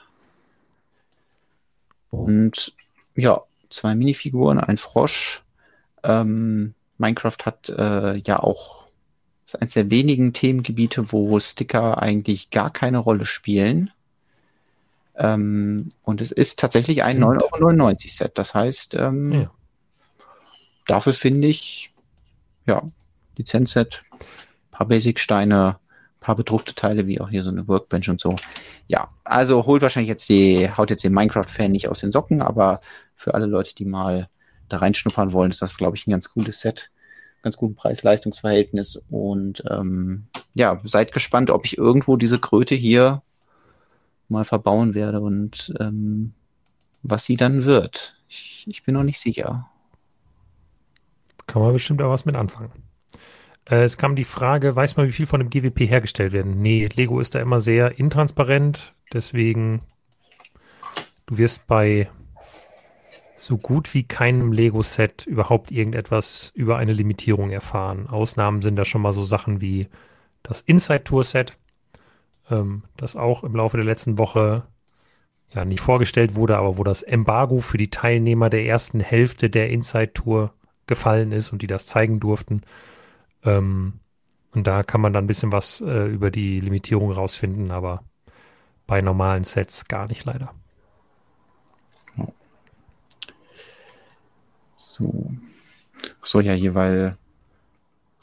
Und 2.11 2.75
ja, 3.15 3.43
zwei 3.69 3.95
Minifiguren, 3.95 4.59
ein 4.59 4.79
Frosch. 4.79 5.43
Ähm, 6.03 6.75
Minecraft 6.97 7.37
hat 7.45 7.69
äh, 7.69 8.17
ja 8.17 8.41
auch 8.41 8.87
ist 9.45 9.61
eines 9.61 9.75
der 9.75 9.91
wenigen 9.91 10.33
Themengebiete, 10.33 11.13
wo 11.13 11.39
Sticker 11.41 12.03
eigentlich 12.03 12.51
gar 12.51 12.71
keine 12.71 12.99
Rolle 12.99 13.27
spielen. 13.27 13.91
Ähm, 15.17 15.89
und 16.03 16.21
es 16.23 16.33
ist 16.33 16.59
tatsächlich 16.59 17.03
ein 17.03 17.23
9,99 17.23 17.81
Euro 17.81 17.97
Set. 18.07 18.39
Das 18.39 18.55
heißt, 18.55 18.95
ähm, 18.95 19.33
ja 19.33 19.51
dafür 20.89 21.15
finde 21.15 21.47
ich, 21.47 21.93
ja, 22.67 22.83
Lizenzset, 23.37 24.03
paar 24.73 24.89
Basic-Steine, 24.89 25.79
paar 26.21 26.37
bedruckte 26.37 26.75
Teile, 26.75 27.07
wie 27.07 27.21
auch 27.21 27.31
hier 27.31 27.45
so 27.45 27.51
eine 27.51 27.69
Workbench 27.69 28.11
und 28.11 28.21
so. 28.21 28.35
Ja, 28.89 29.09
also 29.25 29.67
holt 29.67 29.83
wahrscheinlich 29.83 30.09
jetzt 30.09 30.29
die, 30.29 30.69
haut 30.77 30.91
jetzt 30.91 31.05
den 31.05 31.15
Minecraft-Fan 31.15 31.71
nicht 31.71 31.89
aus 31.89 32.01
den 32.01 32.11
Socken, 32.13 32.43
aber 32.43 32.81
für 33.15 33.35
alle 33.35 33.47
Leute, 33.47 33.75
die 33.75 33.85
mal 33.85 34.29
da 34.69 34.79
reinschnuppern 34.79 35.33
wollen, 35.33 35.51
ist 35.51 35.63
das, 35.63 35.77
glaube 35.77 35.97
ich, 35.97 36.07
ein 36.07 36.11
ganz 36.11 36.33
gutes 36.33 36.61
Set. 36.61 36.91
Ganz 37.43 37.57
guten 37.57 37.77
Preis-Leistungs-Verhältnis. 37.77 39.01
Und 39.11 39.63
ähm, 39.71 40.27
ja, 40.55 40.81
seid 40.85 41.13
gespannt, 41.13 41.51
ob 41.51 41.65
ich 41.65 41.79
irgendwo 41.79 42.17
diese 42.17 42.39
Kröte 42.39 42.75
hier 42.75 43.23
mal 44.29 44.45
verbauen 44.45 44.95
werde 44.95 45.21
und 45.21 45.73
ähm, 45.79 46.35
was 47.03 47.25
sie 47.25 47.37
dann 47.37 47.65
wird. 47.65 48.17
Ich, 48.29 48.65
ich 48.67 48.83
bin 48.83 48.95
noch 48.95 49.05
nicht 49.05 49.21
sicher. 49.21 49.69
Kann 51.49 51.63
man 51.63 51.73
bestimmt 51.73 52.01
auch 52.03 52.11
was 52.11 52.27
mit 52.27 52.37
anfangen. 52.37 52.71
Äh, 53.65 53.83
es 53.83 53.97
kam 53.97 54.15
die 54.15 54.25
Frage, 54.25 54.77
weiß 54.77 54.97
man, 54.97 55.09
wie 55.09 55.13
viel 55.13 55.27
von 55.27 55.41
dem 55.41 55.51
GWP 55.51 55.81
hergestellt 55.89 56.33
werden? 56.33 56.61
Nee, 56.63 56.89
Lego 56.95 57.19
ist 57.19 57.35
da 57.35 57.41
immer 57.41 57.59
sehr 57.59 57.99
intransparent, 57.99 58.95
deswegen 59.13 59.81
du 61.27 61.39
wirst 61.39 61.67
bei 61.67 62.09
so 63.37 63.57
gut 63.57 63.95
wie 63.95 64.03
keinem 64.03 64.53
Lego-Set 64.53 65.27
überhaupt 65.27 65.71
irgendetwas 65.71 66.53
über 66.55 66.77
eine 66.77 66.93
Limitierung 66.93 67.51
erfahren. 67.51 68.07
Ausnahmen 68.07 68.61
sind 68.61 68.77
da 68.77 68.85
schon 68.85 69.01
mal 69.01 69.15
so 69.15 69.23
Sachen 69.23 69.63
wie 69.63 69.89
das 70.43 70.61
Inside-Tour-Set, 70.61 71.57
ähm, 72.51 72.83
das 72.97 73.17
auch 73.17 73.43
im 73.43 73.57
Laufe 73.57 73.79
der 73.79 73.87
letzten 73.87 74.19
Woche 74.19 74.65
ja 75.55 75.65
nicht 75.65 75.81
vorgestellt 75.81 76.35
wurde, 76.35 76.59
aber 76.59 76.77
wo 76.77 76.85
das 76.85 77.03
Embargo 77.03 77.61
für 77.61 77.79
die 77.79 77.89
Teilnehmer 77.89 78.51
der 78.51 78.67
ersten 78.67 79.01
Hälfte 79.01 79.49
der 79.49 79.71
Inside-Tour 79.71 80.53
gefallen 80.89 81.31
ist 81.31 81.53
und 81.53 81.63
die 81.63 81.69
das 81.69 81.87
zeigen 81.87 82.19
durften. 82.19 82.63
Ähm, 83.45 84.01
und 84.53 84.67
da 84.67 84.83
kann 84.83 85.01
man 85.01 85.13
dann 85.13 85.25
ein 85.25 85.29
bisschen 85.29 85.53
was 85.53 85.81
äh, 85.81 86.07
über 86.07 86.31
die 86.31 86.59
Limitierung 86.61 87.13
rausfinden, 87.13 87.71
aber 87.71 88.03
bei 88.87 89.01
normalen 89.01 89.45
Sets 89.45 89.87
gar 89.87 90.09
nicht 90.09 90.25
leider. 90.25 90.53
So. 94.77 95.31
So, 96.23 96.41
ja, 96.41 96.53
hier, 96.55 96.75
weil 96.75 97.17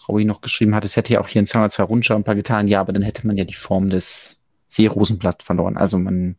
Raui 0.08 0.26
noch 0.26 0.42
geschrieben 0.42 0.76
hat, 0.76 0.86
es 0.86 0.96
hätte 0.96 1.14
ja 1.14 1.22
auch 1.22 1.28
hier 1.28 1.40
in 1.40 1.46
Summer 1.46 1.70
2 1.70 1.84
Rundschau 1.84 2.16
ein 2.16 2.24
paar 2.24 2.36
getan, 2.36 2.68
ja, 2.68 2.80
aber 2.82 2.94
dann 2.94 3.02
hätte 3.02 3.26
man 3.26 3.38
ja 3.38 3.46
die 3.46 3.54
Form 3.54 3.90
des 3.90 4.42
Seerosenblatt 4.70 5.44
verloren. 5.44 5.78
Also 5.78 5.98
man, 5.98 6.36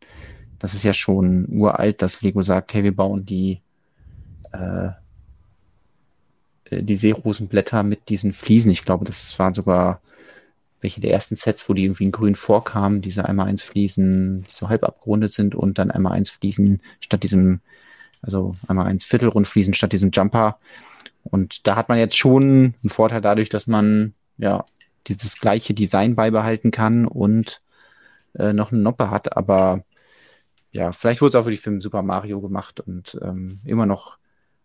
das 0.59 0.73
ist 0.73 0.83
ja 0.83 0.93
schon 0.93 1.47
uralt, 1.49 2.01
dass 2.01 2.21
Lego 2.21 2.41
sagt, 2.41 2.73
hey, 2.73 2.83
wir 2.83 2.95
bauen 2.95 3.25
die, 3.25 3.61
äh 4.51 4.89
die 6.71 6.95
Seerosenblätter 6.95 7.83
mit 7.83 8.09
diesen 8.09 8.33
Fliesen. 8.33 8.71
Ich 8.71 8.83
glaube, 8.83 9.05
das 9.05 9.37
waren 9.39 9.53
sogar 9.53 10.01
welche 10.81 11.01
der 11.01 11.11
ersten 11.11 11.35
Sets, 11.35 11.67
wo 11.69 11.73
die 11.73 11.83
irgendwie 11.83 12.05
in 12.05 12.11
grün 12.11 12.35
vorkamen, 12.35 13.01
diese 13.01 13.25
einmal 13.25 13.47
eins 13.47 13.63
Fliesen, 13.63 14.43
die 14.43 14.51
so 14.51 14.69
halb 14.69 14.83
abgerundet 14.83 15.33
sind 15.33 15.55
und 15.55 15.79
dann 15.79 15.91
einmal 15.91 16.13
eins 16.13 16.29
Fliesen 16.29 16.81
statt 16.99 17.23
diesem, 17.23 17.61
also 18.21 18.55
einmal 18.67 18.85
eins 18.85 19.03
Viertelrund 19.03 19.47
Fliesen 19.47 19.73
statt 19.73 19.91
diesem 19.91 20.11
Jumper. 20.11 20.59
Und 21.23 21.67
da 21.67 21.75
hat 21.75 21.89
man 21.89 21.97
jetzt 21.97 22.17
schon 22.17 22.75
einen 22.81 22.89
Vorteil 22.89 23.21
dadurch, 23.21 23.49
dass 23.49 23.67
man 23.67 24.13
ja 24.37 24.65
dieses 25.07 25.39
gleiche 25.39 25.73
Design 25.73 26.15
beibehalten 26.15 26.71
kann 26.71 27.07
und 27.07 27.61
äh, 28.35 28.53
noch 28.53 28.71
eine 28.71 28.81
Noppe 28.81 29.09
hat. 29.09 29.35
Aber 29.35 29.83
ja, 30.71 30.91
vielleicht 30.91 31.21
wurde 31.21 31.29
es 31.29 31.35
auch 31.35 31.45
für 31.45 31.51
die 31.51 31.57
Film 31.57 31.81
Super 31.81 32.03
Mario 32.03 32.39
gemacht 32.39 32.79
und 32.81 33.17
ähm, 33.21 33.61
immer 33.65 33.85
noch 33.85 34.17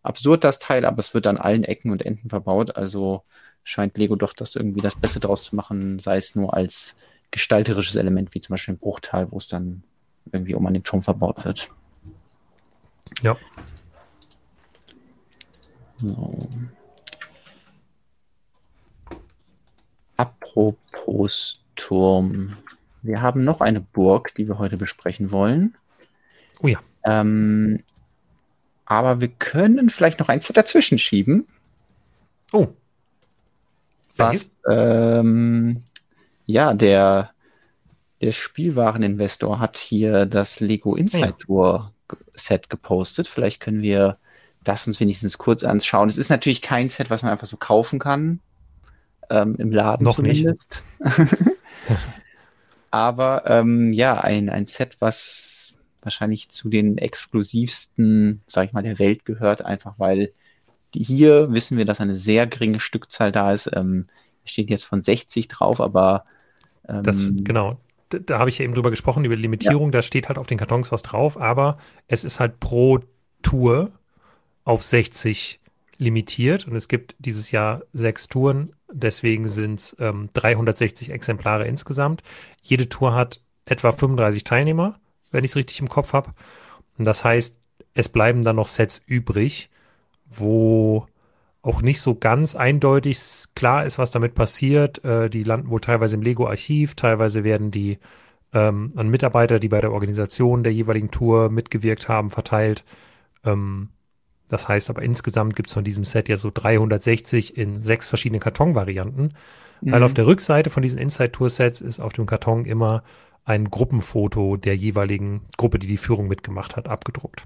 absurd 0.03 0.45
das 0.45 0.59
Teil, 0.59 0.85
aber 0.85 0.99
es 0.99 1.15
wird 1.15 1.27
an 1.27 1.39
allen 1.39 1.65
Ecken 1.65 1.91
und 1.91 2.05
Enden 2.05 2.29
verbaut. 2.29 2.77
Also 2.77 3.23
scheint 3.65 3.97
Lego 3.97 4.17
doch 4.17 4.33
das 4.33 4.57
irgendwie 4.57 4.81
das 4.81 4.95
Beste 4.95 5.21
draus 5.21 5.45
zu 5.45 5.57
machen, 5.57 5.99
sei 5.99 6.17
es 6.17 6.35
nur 6.35 6.55
als 6.55 6.97
gestalterisches 7.31 7.97
Element, 7.97 8.35
wie 8.35 8.41
zum 8.41 8.55
Beispiel 8.55 8.75
ein 8.75 8.79
Bruchteil, 8.79 9.31
wo 9.31 9.39
es 9.39 9.47
dann 9.47 9.85
irgendwie 10.31 10.55
um 10.55 10.67
an 10.67 10.75
den 10.75 10.85
Turm 10.85 11.03
verbaut 11.03 11.45
wird. 11.45 11.69
Ja. 13.23 13.37
So. 15.97 16.49
Apropos 20.17 21.63
Turm. 21.77 22.57
Wir 23.03 23.21
haben 23.23 23.45
noch 23.45 23.61
eine 23.61 23.81
Burg, 23.81 24.35
die 24.35 24.47
wir 24.47 24.59
heute 24.59 24.77
besprechen 24.77 25.31
wollen. 25.33 25.77
Oh 26.63 26.69
ja. 26.69 26.81
Ähm, 27.05 27.83
aber 28.93 29.21
wir 29.21 29.29
können 29.29 29.91
vielleicht 29.91 30.21
noch 30.21 30.29
eins 30.29 30.49
dazwischen 30.49 30.99
schieben. 30.99 31.47
Oh. 32.53 32.69
Was, 34.17 34.51
ähm, 34.71 35.83
ja, 36.45 36.75
der, 36.75 37.31
der 38.21 38.33
Spielwareninvestor 38.33 39.59
hat 39.59 39.77
hier 39.77 40.27
das 40.27 40.61
Lego 40.61 40.95
Inside 40.95 41.35
Tour 41.39 41.93
Set 42.35 42.69
gepostet. 42.69 43.29
Vielleicht 43.29 43.61
können 43.61 43.83
wir 43.83 44.19
das 44.63 44.87
uns 44.87 45.01
wenigstens 45.01 45.39
kurz 45.39 45.65
anschauen. 45.65 46.09
Es 46.09 46.19
ist 46.19 46.29
natürlich 46.29 46.63
kein 46.63 46.89
Set, 46.89 47.11
was 47.11 47.23
man 47.23 47.33
einfach 47.33 47.47
so 47.47 47.57
kaufen 47.57 47.99
kann. 47.99 48.41
Ähm, 49.31 49.57
Im 49.59 49.73
Laden 49.73 50.05
Noch 50.05 50.17
zumindest. 50.17 50.83
Nicht. 50.99 51.19
Aber 52.91 53.45
ähm, 53.47 53.93
ja, 53.93 54.21
ein, 54.21 54.51
ein 54.51 54.67
Set, 54.67 54.97
was 55.01 55.72
wahrscheinlich 56.03 56.49
zu 56.51 56.69
den 56.69 56.99
exklusivsten, 56.99 58.43
sag 58.47 58.67
ich 58.67 58.73
mal, 58.73 58.83
der 58.83 58.99
Welt 58.99 59.25
gehört, 59.25 59.65
einfach 59.65 59.95
weil 59.99 60.33
die, 60.95 61.05
hier 61.05 61.53
wissen 61.53 61.79
wir, 61.79 61.85
dass 61.85 62.01
eine 62.01 62.17
sehr 62.17 62.47
geringe 62.47 62.81
Stückzahl 62.81 63.33
da 63.33 63.53
ist. 63.53 63.71
Ähm, 63.73 64.07
steht 64.45 64.71
jetzt 64.71 64.85
von 64.85 65.03
60 65.03 65.49
drauf, 65.49 65.81
aber 65.81 66.25
ähm, 66.89 67.03
das, 67.03 67.33
genau, 67.37 67.79
da, 68.09 68.19
da 68.19 68.39
habe 68.39 68.51
ich 68.51 68.59
ja 68.59 68.65
eben 68.65 68.75
drüber 68.75 68.91
gesprochen, 68.91 69.25
über 69.25 69.37
Limitierung, 69.37 69.89
ja. 69.89 69.99
da 69.99 70.03
steht 70.03 70.29
halt 70.29 70.39
auf 70.39 70.47
den 70.47 70.59
Kartons 70.59 70.93
was 70.93 71.03
drauf, 71.03 71.41
aber 71.41 71.79
es 72.09 72.25
ist 72.25 72.41
halt 72.41 72.61
pro 72.61 73.01
Tour 73.43 73.93
auf 74.65 74.83
60 74.83 75.61
limitiert 75.99 76.67
und 76.67 76.75
es 76.75 76.89
gibt 76.89 77.15
dieses 77.19 77.51
Jahr 77.51 77.83
sechs 77.93 78.29
Touren, 78.29 78.73
deswegen 78.93 79.49
sind 79.49 79.81
es 79.81 79.97
ähm, 80.01 80.29
360 80.35 81.11
Exemplare 81.11 81.67
insgesamt. 81.67 82.23
Jede 82.61 82.89
Tour 82.89 83.15
hat 83.15 83.41
etwa 83.65 83.93
35 83.93 84.45
Teilnehmer, 84.45 84.99
wenn 85.33 85.45
ich 85.45 85.53
es 85.53 85.57
richtig 85.57 85.81
im 85.81 85.89
Kopf 85.89 86.13
habe. 86.13 86.31
Und 86.99 87.05
das 87.05 87.25
heißt, 87.25 87.59
es 87.95 88.09
bleiben 88.09 88.43
dann 88.43 88.57
noch 88.57 88.69
Sets 88.69 89.03
übrig, 89.07 89.71
wo 90.31 91.07
auch 91.63 91.81
nicht 91.81 92.01
so 92.01 92.15
ganz 92.15 92.57
eindeutig 92.57 93.19
klar 93.55 93.85
ist, 93.85 93.99
was 93.99 94.11
damit 94.11 94.35
passiert. 94.35 95.05
Äh, 95.05 95.31
die 95.31 95.45
landen 95.45 95.71
wohl 95.71 95.81
teilweise 95.81 96.17
im 96.17 96.23
Lego-Archiv, 96.23 96.95
teilweise 96.95 97.45
werden 97.45 97.71
die 97.71 97.99
ähm, 98.53 98.93
an 98.97 99.09
Mitarbeiter, 99.09 99.59
die 99.59 99.69
bei 99.69 99.81
der 99.81 99.93
Organisation 99.93 100.65
der 100.65 100.73
jeweiligen 100.73 101.11
Tour 101.11 101.51
mitgewirkt 101.51 102.09
haben, 102.09 102.31
verteilt. 102.31 102.85
Ähm, 103.45 103.91
das 104.49 104.69
heißt 104.69 104.91
aber 104.91 105.03
insgesamt 105.03 105.57
gibt 105.57 105.69
es 105.69 105.75
von 105.75 105.85
diesem 105.85 106.05
Set 106.05 106.29
ja 106.29 106.37
so 106.37 106.51
360 106.53 107.57
in 107.57 107.81
sechs 107.81 108.09
verschiedene 108.09 108.41
Kartonvarianten. 108.41 109.35
Mhm. 109.81 109.93
Weil 109.93 110.03
auf 110.03 110.15
der 110.15 110.27
Rückseite 110.27 110.69
von 110.69 110.83
diesen 110.83 110.99
Inside-Tour-Sets 110.99 111.81
ist 111.81 112.01
auf 112.01 112.13
dem 112.13 112.27
Karton 112.27 112.65
immer 112.65 113.03
ein 113.45 113.71
Gruppenfoto 113.71 114.57
der 114.57 114.77
jeweiligen 114.77 115.43
Gruppe, 115.57 115.79
die 115.79 115.89
die 115.89 115.97
Führung 115.97 116.29
mitgemacht 116.29 116.77
hat, 116.77 116.89
abgedruckt. 116.89 117.45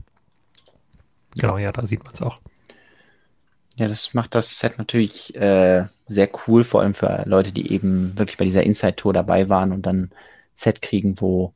Genau, 1.37 1.59
ja, 1.59 1.73
da 1.73 1.87
sieht 1.87 2.05
man 2.05 2.15
es 2.15 2.23
auch. 2.23 2.41
Ja, 3.77 3.89
das 3.89 4.15
macht 4.15 4.35
das 4.35 4.59
Set 4.59 4.79
natürlich 4.79 5.35
äh, 5.35 5.87
sehr 6.07 6.31
cool, 6.47 6.65
vor 6.65 6.81
allem 6.81 6.95
für 6.95 7.25
Leute, 7.27 7.53
die 7.53 7.71
eben 7.71 8.17
wirklich 8.19 8.39
bei 8.39 8.45
dieser 8.45 8.63
Inside-Tour 8.63 9.13
dabei 9.13 9.49
waren 9.49 9.73
und 9.73 9.85
dann 9.85 10.11
Set 10.55 10.81
kriegen, 10.81 11.21
wo 11.21 11.53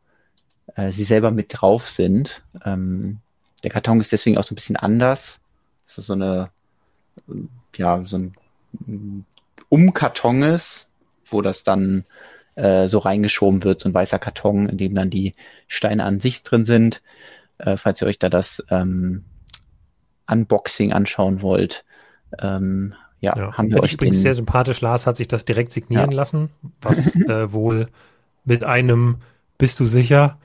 äh, 0.76 0.92
sie 0.92 1.04
selber 1.04 1.30
mit 1.30 1.46
drauf 1.50 1.88
sind. 1.88 2.42
Ähm, 2.64 3.20
der 3.62 3.70
Karton 3.70 4.00
ist 4.00 4.12
deswegen 4.12 4.36
auch 4.36 4.44
so 4.44 4.52
ein 4.52 4.56
bisschen 4.56 4.76
anders. 4.76 5.40
Das 5.86 5.98
ist 5.98 6.06
so 6.06 6.12
eine, 6.12 6.50
ja, 7.76 8.04
so 8.04 8.18
ein 8.18 9.24
Umkarton 9.70 10.42
ist, 10.42 10.90
wo 11.26 11.40
das 11.40 11.64
dann 11.64 12.04
äh, 12.54 12.88
so 12.88 12.98
reingeschoben 12.98 13.64
wird, 13.64 13.80
so 13.80 13.88
ein 13.88 13.94
weißer 13.94 14.18
Karton, 14.18 14.68
in 14.68 14.78
dem 14.78 14.94
dann 14.94 15.10
die 15.10 15.32
Steine 15.68 16.04
an 16.04 16.20
sich 16.20 16.42
drin 16.42 16.64
sind. 16.64 17.02
Äh, 17.58 17.76
falls 17.76 18.00
ihr 18.00 18.08
euch 18.08 18.18
da 18.18 18.28
das 18.28 18.64
ähm, 18.70 19.24
Unboxing 20.30 20.92
anschauen 20.92 21.42
wollt, 21.42 21.84
ähm, 22.38 22.94
ja, 23.20 23.36
ja, 23.36 23.52
haben 23.52 23.70
wir 23.70 23.82
euch 23.82 23.94
übrigens 23.94 24.22
sehr 24.22 24.34
sympathisch. 24.34 24.80
Lars 24.80 25.06
hat 25.06 25.16
sich 25.16 25.28
das 25.28 25.44
direkt 25.44 25.72
signieren 25.72 26.10
ja. 26.10 26.16
lassen, 26.16 26.50
was 26.80 27.16
äh, 27.28 27.52
wohl 27.52 27.88
mit 28.44 28.64
einem 28.64 29.18
Bist 29.58 29.78
du 29.78 29.84
sicher? 29.84 30.38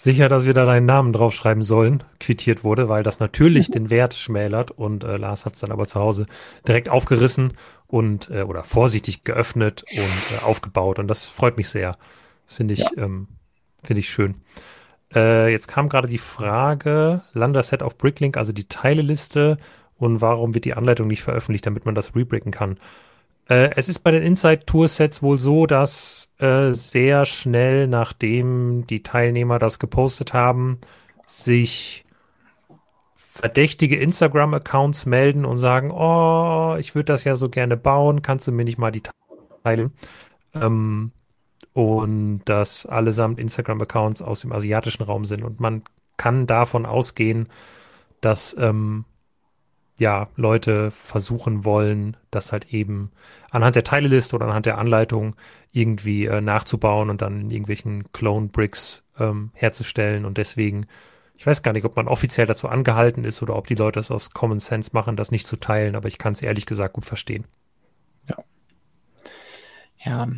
sicher, 0.00 0.30
dass 0.30 0.46
wir 0.46 0.54
da 0.54 0.64
deinen 0.64 0.86
Namen 0.86 1.12
draufschreiben 1.12 1.62
sollen, 1.62 2.02
quittiert 2.20 2.64
wurde, 2.64 2.88
weil 2.88 3.02
das 3.02 3.20
natürlich 3.20 3.70
den 3.70 3.90
Wert 3.90 4.14
schmälert 4.14 4.70
und 4.70 5.04
äh, 5.04 5.16
Lars 5.16 5.44
hat 5.44 5.54
es 5.54 5.60
dann 5.60 5.72
aber 5.72 5.86
zu 5.86 6.00
Hause 6.00 6.26
direkt 6.66 6.88
aufgerissen 6.88 7.52
und 7.90 8.30
äh, 8.30 8.42
oder 8.42 8.64
vorsichtig 8.64 9.24
geöffnet 9.24 9.84
und 9.92 10.38
äh, 10.38 10.44
aufgebaut 10.44 10.98
und 10.98 11.08
das 11.08 11.26
freut 11.26 11.56
mich 11.56 11.68
sehr. 11.68 11.96
Das 12.46 12.56
finde 12.56 12.74
ich, 12.74 12.80
ja. 12.80 12.90
ähm, 12.96 13.28
finde 13.82 14.00
ich 14.00 14.10
schön. 14.10 14.36
Äh, 15.14 15.50
jetzt 15.50 15.66
kam 15.66 15.88
gerade 15.88 16.08
die 16.08 16.18
Frage, 16.18 17.22
Lander-Set 17.32 17.82
auf 17.82 17.98
Bricklink, 17.98 18.36
also 18.36 18.52
die 18.52 18.68
Teileliste 18.68 19.58
und 19.98 20.20
warum 20.20 20.54
wird 20.54 20.64
die 20.64 20.74
Anleitung 20.74 21.08
nicht 21.08 21.22
veröffentlicht, 21.22 21.66
damit 21.66 21.84
man 21.84 21.94
das 21.94 22.14
rebricken 22.14 22.52
kann. 22.52 22.78
Äh, 23.48 23.70
es 23.74 23.88
ist 23.88 24.00
bei 24.00 24.12
den 24.12 24.22
Inside 24.22 24.64
Tour 24.66 24.86
Sets 24.86 25.22
wohl 25.22 25.38
so, 25.38 25.66
dass 25.66 26.28
äh, 26.38 26.72
sehr 26.72 27.26
schnell, 27.26 27.88
nachdem 27.88 28.86
die 28.86 29.02
Teilnehmer 29.02 29.58
das 29.58 29.80
gepostet 29.80 30.32
haben, 30.32 30.78
sich 31.26 32.04
verdächtige 33.32 33.96
Instagram-Accounts 33.96 35.06
melden 35.06 35.44
und 35.44 35.56
sagen, 35.56 35.92
oh, 35.92 36.74
ich 36.80 36.96
würde 36.96 37.12
das 37.12 37.22
ja 37.22 37.36
so 37.36 37.48
gerne 37.48 37.76
bauen, 37.76 38.22
kannst 38.22 38.48
du 38.48 38.52
mir 38.52 38.64
nicht 38.64 38.76
mal 38.76 38.90
die 38.90 39.04
Teile? 39.62 39.92
Ähm, 40.52 41.12
und 41.72 42.42
dass 42.46 42.86
allesamt 42.86 43.38
Instagram-Accounts 43.38 44.20
aus 44.20 44.40
dem 44.40 44.52
asiatischen 44.52 45.04
Raum 45.04 45.24
sind. 45.24 45.44
Und 45.44 45.60
man 45.60 45.82
kann 46.16 46.48
davon 46.48 46.84
ausgehen, 46.84 47.48
dass 48.20 48.56
ähm, 48.58 49.04
ja, 49.96 50.28
Leute 50.34 50.90
versuchen 50.90 51.64
wollen, 51.64 52.16
das 52.32 52.50
halt 52.50 52.74
eben 52.74 53.12
anhand 53.50 53.76
der 53.76 53.84
Teileliste 53.84 54.34
oder 54.34 54.46
anhand 54.46 54.66
der 54.66 54.78
Anleitung 54.78 55.36
irgendwie 55.70 56.26
äh, 56.26 56.40
nachzubauen 56.40 57.10
und 57.10 57.22
dann 57.22 57.42
in 57.42 57.50
irgendwelchen 57.52 58.10
Clone-Bricks 58.12 59.04
ähm, 59.20 59.50
herzustellen. 59.54 60.24
Und 60.24 60.36
deswegen, 60.36 60.86
ich 61.40 61.46
weiß 61.46 61.62
gar 61.62 61.72
nicht, 61.72 61.86
ob 61.86 61.96
man 61.96 62.06
offiziell 62.06 62.46
dazu 62.46 62.68
angehalten 62.68 63.24
ist 63.24 63.40
oder 63.40 63.56
ob 63.56 63.66
die 63.66 63.74
Leute 63.74 63.98
es 63.98 64.10
aus 64.10 64.34
Common 64.34 64.60
Sense 64.60 64.90
machen, 64.92 65.16
das 65.16 65.30
nicht 65.30 65.46
zu 65.46 65.56
teilen, 65.56 65.96
aber 65.96 66.06
ich 66.06 66.18
kann 66.18 66.34
es 66.34 66.42
ehrlich 66.42 66.66
gesagt 66.66 66.92
gut 66.92 67.06
verstehen. 67.06 67.46
Ja. 68.28 68.36
Ja, 70.04 70.28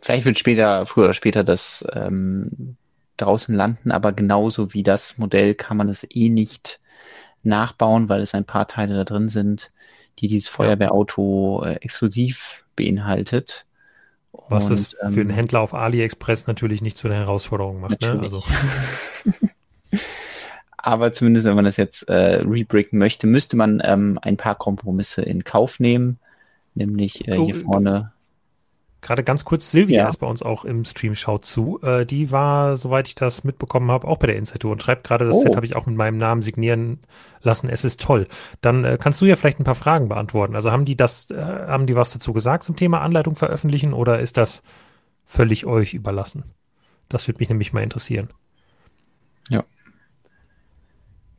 vielleicht 0.00 0.24
wird 0.24 0.38
später, 0.38 0.86
früher 0.86 1.04
oder 1.04 1.12
später 1.12 1.44
das 1.44 1.86
ähm, 1.92 2.78
draußen 3.18 3.54
landen, 3.54 3.92
aber 3.92 4.14
genauso 4.14 4.72
wie 4.72 4.82
das 4.82 5.18
Modell 5.18 5.54
kann 5.54 5.76
man 5.76 5.90
es 5.90 6.06
eh 6.08 6.30
nicht 6.30 6.80
nachbauen, 7.42 8.08
weil 8.08 8.22
es 8.22 8.32
ein 8.32 8.46
paar 8.46 8.66
Teile 8.66 8.94
da 8.94 9.04
drin 9.04 9.28
sind, 9.28 9.72
die 10.20 10.28
dieses 10.28 10.48
Feuerwehrauto 10.48 11.64
äh, 11.66 11.74
exklusiv 11.82 12.64
beinhaltet. 12.76 13.66
Was 14.48 14.70
es 14.70 14.86
für 14.86 15.02
einen 15.02 15.28
ähm, 15.28 15.30
Händler 15.30 15.60
auf 15.60 15.74
AliExpress 15.74 16.46
natürlich 16.46 16.80
nicht 16.80 16.96
zu 16.96 17.08
einer 17.08 17.16
Herausforderung 17.16 17.78
macht. 17.78 18.00
Ne? 18.00 18.20
Also. 18.22 18.42
Aber 20.86 21.12
zumindest, 21.12 21.46
wenn 21.46 21.56
man 21.56 21.64
das 21.64 21.76
jetzt 21.76 22.08
äh, 22.08 22.36
rebricken 22.42 22.98
möchte, 22.98 23.26
müsste 23.26 23.56
man 23.56 23.82
ähm, 23.84 24.18
ein 24.22 24.36
paar 24.36 24.54
Kompromisse 24.54 25.22
in 25.22 25.44
Kauf 25.44 25.80
nehmen. 25.80 26.18
Nämlich 26.74 27.26
äh, 27.26 27.38
oh, 27.38 27.46
hier 27.46 27.56
vorne 27.56 28.12
Gerade 29.06 29.22
ganz 29.22 29.44
kurz, 29.44 29.70
Silvia 29.70 30.02
ja. 30.02 30.08
ist 30.08 30.16
bei 30.16 30.26
uns 30.26 30.42
auch 30.42 30.64
im 30.64 30.84
Stream, 30.84 31.14
schaut 31.14 31.44
zu. 31.44 31.80
Äh, 31.82 32.04
die 32.06 32.32
war, 32.32 32.76
soweit 32.76 33.06
ich 33.06 33.14
das 33.14 33.44
mitbekommen 33.44 33.88
habe, 33.90 34.08
auch 34.08 34.18
bei 34.18 34.26
der 34.26 34.34
Inside 34.34 34.66
und 34.66 34.82
schreibt 34.82 35.04
gerade, 35.04 35.24
das 35.24 35.36
oh. 35.36 35.42
Set 35.42 35.54
habe 35.54 35.64
ich 35.64 35.76
auch 35.76 35.86
mit 35.86 35.94
meinem 35.94 36.16
Namen 36.16 36.42
signieren 36.42 36.98
lassen. 37.40 37.68
Es 37.68 37.84
ist 37.84 38.00
toll. 38.00 38.26
Dann 38.62 38.84
äh, 38.84 38.98
kannst 39.00 39.20
du 39.20 39.26
ja 39.26 39.36
vielleicht 39.36 39.60
ein 39.60 39.64
paar 39.64 39.76
Fragen 39.76 40.08
beantworten. 40.08 40.56
Also 40.56 40.72
haben 40.72 40.84
die 40.84 40.96
das, 40.96 41.30
äh, 41.30 41.36
haben 41.36 41.86
die 41.86 41.94
was 41.94 42.12
dazu 42.12 42.32
gesagt 42.32 42.64
zum 42.64 42.74
Thema 42.74 43.00
Anleitung 43.00 43.36
veröffentlichen 43.36 43.92
oder 43.92 44.18
ist 44.18 44.38
das 44.38 44.64
völlig 45.24 45.66
euch 45.66 45.94
überlassen? 45.94 46.42
Das 47.08 47.28
würde 47.28 47.38
mich 47.38 47.48
nämlich 47.48 47.72
mal 47.72 47.84
interessieren. 47.84 48.30
Ja. 49.50 49.62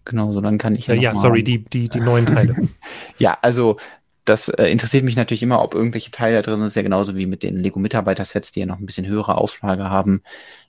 Genau, 0.08 0.32
so 0.32 0.40
dann 0.40 0.58
kann 0.58 0.74
ich 0.74 0.88
ja. 0.88 0.96
Äh, 0.96 1.00
ja, 1.00 1.16
sorry, 1.16 1.44
die, 1.44 1.66
die, 1.66 1.90
die 1.90 2.00
neuen 2.00 2.26
Teile. 2.26 2.56
ja, 3.18 3.38
also 3.42 3.78
das 4.24 4.48
äh, 4.48 4.68
interessiert 4.68 5.04
mich 5.04 5.18
natürlich 5.18 5.44
immer, 5.44 5.62
ob 5.62 5.76
irgendwelche 5.76 6.12
Teile 6.12 6.38
da 6.38 6.42
drin 6.44 6.60
sind. 6.60 6.68
ist 6.68 6.76
ja 6.76 6.82
genauso 6.82 7.18
wie 7.18 7.26
mit 7.26 7.44
den 7.44 7.58
Lego-Mitarbeiter-Sets, 7.58 8.54
die 8.54 8.62
ja 8.62 8.66
noch 8.66 8.80
ein 8.80 8.86
bisschen 8.86 9.06
höhere 9.06 9.38
Auflage 9.38 9.90
haben, 9.90 10.22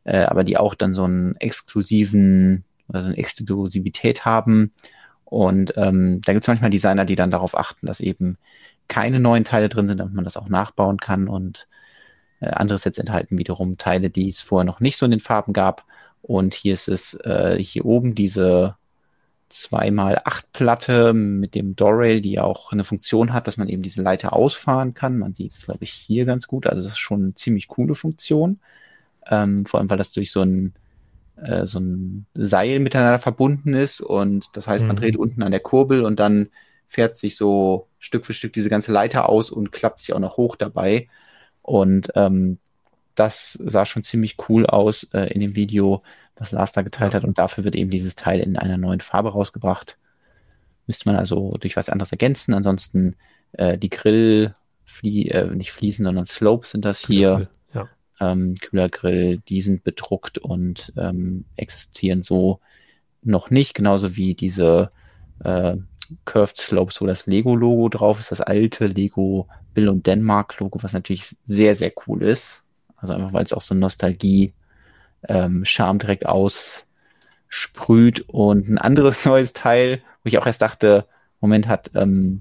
äh, 0.02 0.24
aber 0.24 0.42
die 0.42 0.56
auch 0.56 0.74
dann 0.74 0.92
so 0.92 1.04
einen 1.04 1.36
exklusiven, 1.36 2.64
also 2.88 3.08
eine 3.08 3.16
Exklusivität 3.16 4.24
haben. 4.24 4.72
Und 5.24 5.74
ähm, 5.76 6.20
da 6.24 6.32
gibt 6.32 6.44
es 6.44 6.48
manchmal 6.48 6.70
Designer, 6.70 7.04
die 7.04 7.16
dann 7.16 7.30
darauf 7.30 7.56
achten, 7.56 7.86
dass 7.86 8.00
eben 8.00 8.38
keine 8.88 9.20
neuen 9.20 9.44
Teile 9.44 9.68
drin 9.68 9.86
sind, 9.86 9.98
damit 9.98 10.14
man 10.14 10.24
das 10.24 10.36
auch 10.36 10.48
nachbauen 10.48 10.98
kann. 10.98 11.28
Und 11.28 11.68
äh, 12.40 12.48
andere 12.48 12.78
Sets 12.78 12.98
enthalten 12.98 13.38
wiederum 13.38 13.78
Teile, 13.78 14.10
die 14.10 14.28
es 14.28 14.42
vorher 14.42 14.64
noch 14.64 14.80
nicht 14.80 14.96
so 14.96 15.04
in 15.04 15.12
den 15.12 15.20
Farben 15.20 15.52
gab. 15.52 15.84
Und 16.22 16.54
hier 16.54 16.74
ist 16.74 16.88
es 16.88 17.14
äh, 17.24 17.56
hier 17.60 17.84
oben 17.84 18.16
diese 18.16 18.77
2x8 19.50 20.44
Platte 20.52 21.12
mit 21.14 21.54
dem 21.54 21.74
Doorrail, 21.74 22.20
die 22.20 22.38
auch 22.38 22.72
eine 22.72 22.84
Funktion 22.84 23.32
hat, 23.32 23.46
dass 23.46 23.56
man 23.56 23.68
eben 23.68 23.82
diese 23.82 24.02
Leiter 24.02 24.32
ausfahren 24.34 24.94
kann. 24.94 25.18
Man 25.18 25.34
sieht 25.34 25.52
es, 25.52 25.64
glaube 25.64 25.84
ich, 25.84 25.92
hier 25.92 26.24
ganz 26.24 26.46
gut. 26.46 26.66
Also 26.66 26.82
das 26.82 26.92
ist 26.92 26.98
schon 26.98 27.22
eine 27.22 27.34
ziemlich 27.34 27.68
coole 27.68 27.94
Funktion. 27.94 28.60
Ähm, 29.26 29.64
vor 29.66 29.80
allem, 29.80 29.90
weil 29.90 29.98
das 29.98 30.12
durch 30.12 30.30
so 30.30 30.40
ein, 30.40 30.74
äh, 31.36 31.66
so 31.66 31.80
ein 31.80 32.26
Seil 32.34 32.78
miteinander 32.78 33.18
verbunden 33.18 33.74
ist. 33.74 34.00
Und 34.00 34.48
das 34.54 34.66
heißt, 34.66 34.86
man 34.86 34.96
mhm. 34.96 35.00
dreht 35.00 35.16
unten 35.16 35.42
an 35.42 35.50
der 35.52 35.60
Kurbel 35.60 36.04
und 36.04 36.20
dann 36.20 36.48
fährt 36.86 37.18
sich 37.18 37.36
so 37.36 37.86
Stück 37.98 38.26
für 38.26 38.34
Stück 38.34 38.52
diese 38.52 38.70
ganze 38.70 38.92
Leiter 38.92 39.28
aus 39.28 39.50
und 39.50 39.72
klappt 39.72 40.00
sich 40.00 40.12
auch 40.14 40.20
noch 40.20 40.36
hoch 40.36 40.56
dabei. 40.56 41.08
Und 41.62 42.10
ähm, 42.14 42.58
das 43.14 43.58
sah 43.64 43.84
schon 43.84 44.04
ziemlich 44.04 44.36
cool 44.48 44.66
aus 44.66 45.08
äh, 45.12 45.32
in 45.32 45.40
dem 45.40 45.56
Video 45.56 46.02
was 46.38 46.52
Lars 46.52 46.72
da 46.72 46.82
geteilt 46.82 47.14
hat. 47.14 47.24
Und 47.24 47.38
dafür 47.38 47.64
wird 47.64 47.76
eben 47.76 47.90
dieses 47.90 48.16
Teil 48.16 48.40
in 48.40 48.56
einer 48.56 48.76
neuen 48.78 49.00
Farbe 49.00 49.30
rausgebracht. 49.30 49.98
Müsste 50.86 51.08
man 51.08 51.16
also 51.16 51.56
durch 51.60 51.76
was 51.76 51.88
anderes 51.88 52.12
ergänzen. 52.12 52.54
Ansonsten 52.54 53.16
äh, 53.52 53.76
die 53.76 53.90
Grill, 53.90 54.54
Flie 54.84 55.28
äh, 55.28 55.54
nicht 55.54 55.72
Fliesen, 55.72 56.04
sondern 56.04 56.26
Slopes 56.26 56.70
sind 56.70 56.84
das 56.84 57.06
hier. 57.06 57.48
Ja. 57.74 57.88
Ähm, 58.20 58.56
Kühlergrill, 58.60 59.38
die 59.48 59.60
sind 59.60 59.84
bedruckt 59.84 60.38
und 60.38 60.92
ähm, 60.96 61.44
existieren 61.56 62.22
so 62.22 62.60
noch 63.22 63.50
nicht, 63.50 63.74
genauso 63.74 64.16
wie 64.16 64.34
diese 64.34 64.90
äh, 65.44 65.76
Curved 66.24 66.56
Slopes, 66.56 67.00
wo 67.00 67.06
das 67.06 67.26
Lego-Logo 67.26 67.88
drauf 67.88 68.18
ist, 68.18 68.32
das 68.32 68.40
alte 68.40 68.86
Lego 68.86 69.46
Bill 69.74 69.88
und 69.88 70.06
Denmark-Logo, 70.06 70.82
was 70.82 70.92
natürlich 70.92 71.36
sehr, 71.46 71.74
sehr 71.74 71.92
cool 72.06 72.22
ist. 72.22 72.64
Also 72.96 73.12
einfach, 73.12 73.32
weil 73.32 73.44
es 73.44 73.52
auch 73.52 73.62
so 73.62 73.74
Nostalgie 73.74 74.52
ähm, 75.26 75.64
Charme 75.64 75.98
direkt 75.98 76.26
aussprüht. 76.26 78.20
Und 78.28 78.68
ein 78.68 78.78
anderes 78.78 79.24
neues 79.26 79.52
Teil, 79.52 80.02
wo 80.22 80.28
ich 80.28 80.38
auch 80.38 80.46
erst 80.46 80.62
dachte, 80.62 81.06
Moment, 81.40 81.68
hat 81.68 81.90
ähm, 81.94 82.40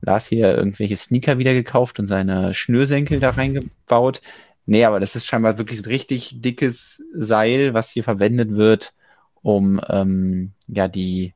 Lars 0.00 0.26
hier 0.26 0.56
irgendwelche 0.56 0.96
Sneaker 0.96 1.38
wieder 1.38 1.54
gekauft 1.54 1.98
und 1.98 2.06
seine 2.06 2.54
Schnürsenkel 2.54 3.20
da 3.20 3.30
reingebaut. 3.30 4.20
Nee, 4.66 4.84
aber 4.84 5.00
das 5.00 5.16
ist 5.16 5.26
scheinbar 5.26 5.58
wirklich 5.58 5.80
ein 5.80 5.86
richtig 5.86 6.40
dickes 6.40 7.02
Seil, 7.14 7.72
was 7.72 7.90
hier 7.90 8.04
verwendet 8.04 8.56
wird, 8.56 8.94
um 9.42 9.80
ähm, 9.88 10.52
ja 10.66 10.88
die 10.88 11.34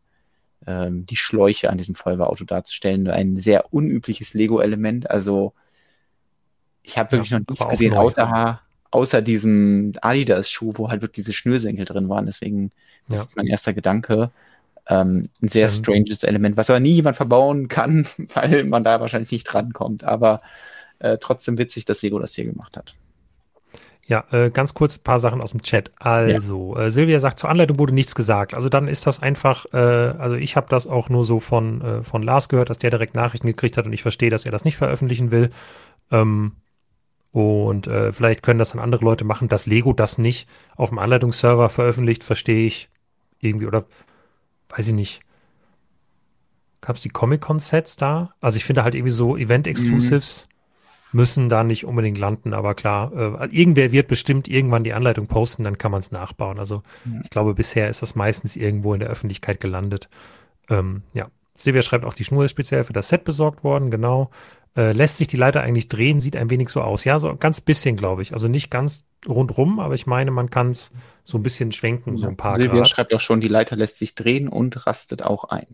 ähm, 0.67 1.07
die 1.07 1.17
Schläuche 1.17 1.71
an 1.71 1.79
diesem 1.79 1.95
Feuerwehrauto 1.95 2.45
darzustellen. 2.45 3.09
Ein 3.09 3.37
sehr 3.37 3.73
unübliches 3.73 4.35
Lego-Element. 4.35 5.11
Also 5.11 5.55
ich 6.83 6.99
habe 6.99 7.13
wirklich 7.13 7.31
ja, 7.31 7.39
noch 7.39 7.47
nichts 7.49 7.69
gesehen, 7.69 7.95
außer, 7.95 8.61
außer 8.91 9.23
diesem 9.23 9.93
Adidas-Schuh, 10.01 10.75
wo 10.77 10.91
halt 10.91 11.03
wirklich 11.03 11.25
diese 11.25 11.33
Schnürsenkel 11.33 11.85
drin 11.85 12.09
waren. 12.09 12.27
Deswegen 12.27 12.71
ja. 13.09 13.17
das 13.17 13.29
ist 13.29 13.37
mein 13.37 13.47
erster 13.47 13.73
Gedanke. 13.73 14.31
Ähm, 14.89 15.29
ein 15.43 15.49
sehr 15.49 15.69
ähm. 15.69 15.75
stranges 15.75 16.23
Element, 16.25 16.57
was 16.57 16.71
aber 16.71 16.81
nie 16.81 16.95
jemand 16.95 17.17
verbauen 17.17 17.69
kann, 17.69 18.07
weil 18.35 18.65
man 18.65 18.85
da 18.85 19.01
wahrscheinlich 19.01 19.33
nicht 19.33 19.45
drankommt. 19.45 20.05
Aber 20.05 20.41
äh, 20.99 21.19
trotzdem 21.19 21.59
witzig, 21.59 21.85
dass 21.85 22.03
Lego 22.03 22.19
das 22.19 22.35
hier 22.35 22.45
gemacht 22.45 22.77
hat. 22.77 22.95
Ja, 24.07 24.25
äh, 24.33 24.51
ganz 24.51 24.75
kurz 24.75 24.99
ein 24.99 25.05
paar 25.05 25.21
Sachen 25.21 25.41
aus 25.41 25.53
dem 25.53 25.63
Chat. 25.63 25.93
Also, 26.01 26.75
ja. 26.77 26.87
äh, 26.87 26.91
Silvia 26.91 27.21
sagt, 27.21 27.39
zur 27.39 27.49
Anleitung 27.49 27.79
wurde 27.79 27.95
nichts 27.95 28.17
gesagt. 28.17 28.55
Also 28.55 28.69
dann 28.69 28.89
ist 28.89 29.07
das 29.07 29.23
einfach, 29.23 29.67
äh, 29.73 29.77
also 29.77 30.35
ich 30.35 30.57
habe 30.57 30.67
das 30.69 30.89
auch 30.89 31.09
nur 31.09 31.25
so 31.25 31.39
von, 31.39 31.81
äh, 31.81 32.03
von 32.03 32.25
Lars 32.25 32.49
gehört, 32.49 32.71
dass 32.71 32.79
der 32.79 32.91
direkt 32.91 33.15
Nachrichten 33.15 33.47
gekriegt 33.47 33.77
hat 33.77 33.87
und 33.87 33.93
ich 33.93 34.03
verstehe, 34.03 34.31
dass 34.31 34.45
er 34.45 34.51
das 34.51 34.65
nicht 34.65 34.77
veröffentlichen 34.77 35.31
will. 35.31 35.51
Ähm, 36.11 36.57
und 37.33 37.87
äh, 37.87 38.13
vielleicht 38.13 38.43
können 38.43 38.59
das 38.59 38.71
dann 38.71 38.81
andere 38.81 39.05
Leute 39.05 39.25
machen, 39.25 39.49
dass 39.49 39.67
Lego 39.67 39.93
das 39.93 40.19
nicht 40.19 40.49
auf 40.77 40.89
dem 40.89 40.99
Anleitungsserver 40.99 41.69
veröffentlicht, 41.69 42.25
verstehe 42.25 42.67
ich 42.67 42.89
irgendwie. 43.39 43.67
Oder 43.67 43.85
weiß 44.69 44.89
ich 44.89 44.95
nicht. 44.95 45.21
Gab 46.81 46.97
es 46.97 47.03
die 47.03 47.09
Comic-Con-Sets 47.11 47.97
da? 47.97 48.35
Also 48.41 48.57
ich 48.57 48.65
finde 48.65 48.83
halt 48.83 48.95
irgendwie 48.95 49.13
so 49.13 49.37
Event-Exclusives 49.37 50.49
mhm. 51.13 51.19
müssen 51.19 51.49
da 51.49 51.63
nicht 51.63 51.85
unbedingt 51.85 52.19
landen, 52.19 52.53
aber 52.53 52.75
klar, 52.75 53.13
äh, 53.13 53.47
irgendwer 53.55 53.93
wird 53.93 54.09
bestimmt 54.09 54.49
irgendwann 54.49 54.83
die 54.83 54.95
Anleitung 54.95 55.27
posten, 55.27 55.63
dann 55.63 55.79
kann 55.79 55.93
man 55.93 56.01
es 56.01 56.11
nachbauen. 56.11 56.59
Also 56.59 56.83
mhm. 57.05 57.21
ich 57.23 57.31
glaube, 57.31 57.55
bisher 57.55 57.89
ist 57.89 58.03
das 58.03 58.17
meistens 58.17 58.57
irgendwo 58.57 58.95
in 58.95 59.01
der 59.01 59.11
Öffentlichkeit 59.11 59.61
gelandet. 59.61 60.09
Ähm, 60.69 61.03
ja. 61.13 61.29
Silvia 61.55 61.83
schreibt 61.83 62.07
auch, 62.07 62.15
die 62.15 62.25
Schnur 62.25 62.45
ist 62.47 62.53
speziell 62.53 62.85
für 62.85 62.95
das 62.95 63.09
Set 63.09 63.25
besorgt 63.25 63.63
worden, 63.63 63.91
genau. 63.91 64.31
Äh, 64.77 64.93
lässt 64.93 65.17
sich 65.17 65.27
die 65.27 65.37
Leiter 65.37 65.63
eigentlich 65.63 65.89
drehen, 65.89 66.21
sieht 66.21 66.37
ein 66.37 66.49
wenig 66.49 66.69
so 66.69 66.81
aus. 66.81 67.05
Ja, 67.05 67.19
so 67.19 67.35
ganz 67.35 67.61
bisschen, 67.61 67.97
glaube 67.97 68.23
ich. 68.23 68.33
Also 68.33 68.47
nicht 68.47 68.71
ganz 68.71 69.05
rundrum, 69.29 69.81
aber 69.81 69.95
ich 69.95 70.07
meine, 70.07 70.31
man 70.31 70.49
kann 70.49 70.71
es 70.71 70.93
so 71.25 71.39
ein 71.39 71.43
bisschen 71.43 71.73
schwenken, 71.73 72.17
so 72.17 72.29
ein 72.29 72.37
paar 72.37 72.55
Silvia 72.55 72.79
Grad. 72.79 72.89
schreibt 72.89 73.15
auch 73.15 73.21
schon, 73.21 73.41
die 73.41 73.49
Leiter 73.49 73.75
lässt 73.75 73.99
sich 73.99 74.15
drehen 74.15 74.49
und 74.49 74.87
rastet 74.87 75.23
auch 75.23 75.45
ein. 75.45 75.67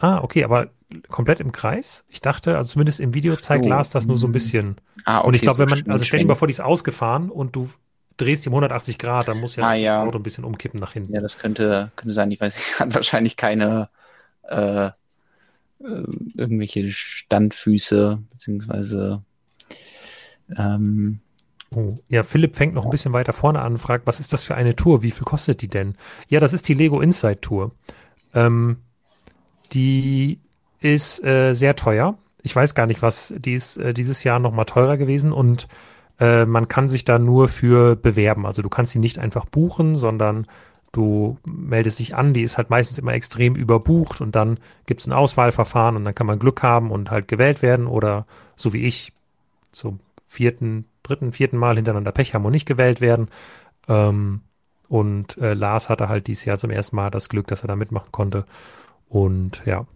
Ah, 0.00 0.22
okay, 0.22 0.44
aber 0.44 0.68
komplett 1.08 1.40
im 1.40 1.52
Kreis? 1.52 2.04
Ich 2.08 2.20
dachte, 2.20 2.56
also 2.56 2.72
zumindest 2.72 3.00
im 3.00 3.14
Video 3.14 3.36
zeigt 3.36 3.64
so. 3.64 3.70
Lars 3.70 3.90
das 3.90 4.06
nur 4.06 4.18
so 4.18 4.26
ein 4.26 4.32
bisschen. 4.32 4.76
Ah, 5.04 5.18
okay, 5.18 5.28
und 5.28 5.34
ich 5.34 5.42
glaube, 5.42 5.58
wenn 5.60 5.68
man, 5.68 5.90
also 5.90 6.04
stell 6.04 6.20
dir 6.20 6.26
mal 6.26 6.34
vor, 6.34 6.48
die 6.48 6.52
ist 6.52 6.60
ausgefahren 6.60 7.30
und 7.30 7.54
du 7.54 7.70
drehst 8.16 8.44
die 8.44 8.48
um 8.48 8.54
180 8.54 8.98
Grad, 8.98 9.28
dann 9.28 9.38
muss 9.38 9.56
ja 9.56 9.64
ah, 9.64 9.74
das 9.74 9.82
ja. 9.82 10.02
Auto 10.02 10.18
ein 10.18 10.22
bisschen 10.22 10.44
umkippen 10.44 10.80
nach 10.80 10.92
hinten. 10.92 11.12
Ja, 11.14 11.20
das 11.20 11.38
könnte, 11.38 11.90
könnte 11.96 12.14
sein. 12.14 12.30
Ich 12.30 12.40
weiß, 12.40 12.56
ich 12.74 12.80
hat 12.80 12.94
wahrscheinlich 12.94 13.36
keine 13.36 13.88
äh, 14.42 14.90
irgendwelche 15.80 16.90
Standfüße, 16.92 18.18
beziehungsweise 18.30 19.22
ähm, 20.56 21.20
Oh. 21.72 21.98
Ja, 22.08 22.24
Philipp 22.24 22.56
fängt 22.56 22.74
noch 22.74 22.84
ein 22.84 22.90
bisschen 22.90 23.12
weiter 23.12 23.32
vorne 23.32 23.60
an 23.60 23.72
und 23.72 23.78
fragt, 23.78 24.06
was 24.06 24.18
ist 24.18 24.32
das 24.32 24.42
für 24.42 24.56
eine 24.56 24.74
Tour? 24.74 25.02
Wie 25.02 25.12
viel 25.12 25.22
kostet 25.24 25.62
die 25.62 25.68
denn? 25.68 25.94
Ja, 26.28 26.40
das 26.40 26.52
ist 26.52 26.68
die 26.68 26.74
Lego 26.74 27.00
Inside 27.00 27.40
Tour. 27.40 27.70
Ähm, 28.34 28.78
die 29.72 30.40
ist 30.80 31.22
äh, 31.22 31.52
sehr 31.52 31.76
teuer. 31.76 32.18
Ich 32.42 32.56
weiß 32.56 32.74
gar 32.74 32.86
nicht, 32.86 33.02
was, 33.02 33.32
die 33.36 33.54
ist 33.54 33.76
äh, 33.76 33.94
dieses 33.94 34.24
Jahr 34.24 34.40
noch 34.40 34.52
mal 34.52 34.64
teurer 34.64 34.96
gewesen 34.96 35.30
und 35.30 35.68
äh, 36.18 36.44
man 36.44 36.66
kann 36.66 36.88
sich 36.88 37.04
da 37.04 37.20
nur 37.20 37.48
für 37.48 37.94
bewerben. 37.94 38.46
Also 38.46 38.62
du 38.62 38.68
kannst 38.68 38.92
sie 38.92 38.98
nicht 38.98 39.20
einfach 39.20 39.46
buchen, 39.46 39.94
sondern 39.94 40.48
du 40.92 41.38
meldest 41.44 41.98
dich 41.98 42.16
an, 42.16 42.34
die 42.34 42.42
ist 42.42 42.58
halt 42.58 42.70
meistens 42.70 42.98
immer 42.98 43.12
extrem 43.12 43.54
überbucht 43.54 44.20
und 44.20 44.34
dann 44.34 44.58
gibt 44.86 45.00
es 45.00 45.06
ein 45.06 45.12
Auswahlverfahren 45.12 45.96
und 45.96 46.04
dann 46.04 46.14
kann 46.14 46.26
man 46.26 46.38
Glück 46.38 46.62
haben 46.62 46.90
und 46.90 47.10
halt 47.10 47.28
gewählt 47.28 47.62
werden 47.62 47.86
oder 47.86 48.26
so 48.56 48.72
wie 48.72 48.82
ich 48.82 49.12
zum 49.72 50.00
vierten, 50.26 50.86
dritten, 51.02 51.32
vierten 51.32 51.56
Mal 51.56 51.76
hintereinander 51.76 52.12
Pech 52.12 52.34
haben 52.34 52.44
und 52.44 52.52
nicht 52.52 52.66
gewählt 52.66 53.00
werden. 53.00 53.28
Ähm, 53.88 54.42
und 54.88 55.38
äh, 55.38 55.54
Lars 55.54 55.88
hatte 55.88 56.08
halt 56.08 56.26
dieses 56.26 56.44
Jahr 56.44 56.58
zum 56.58 56.70
ersten 56.70 56.96
Mal 56.96 57.10
das 57.10 57.28
Glück, 57.28 57.46
dass 57.46 57.62
er 57.62 57.68
da 57.68 57.76
mitmachen 57.76 58.10
konnte. 58.10 58.44
Und 59.08 59.62
ja. 59.64 59.86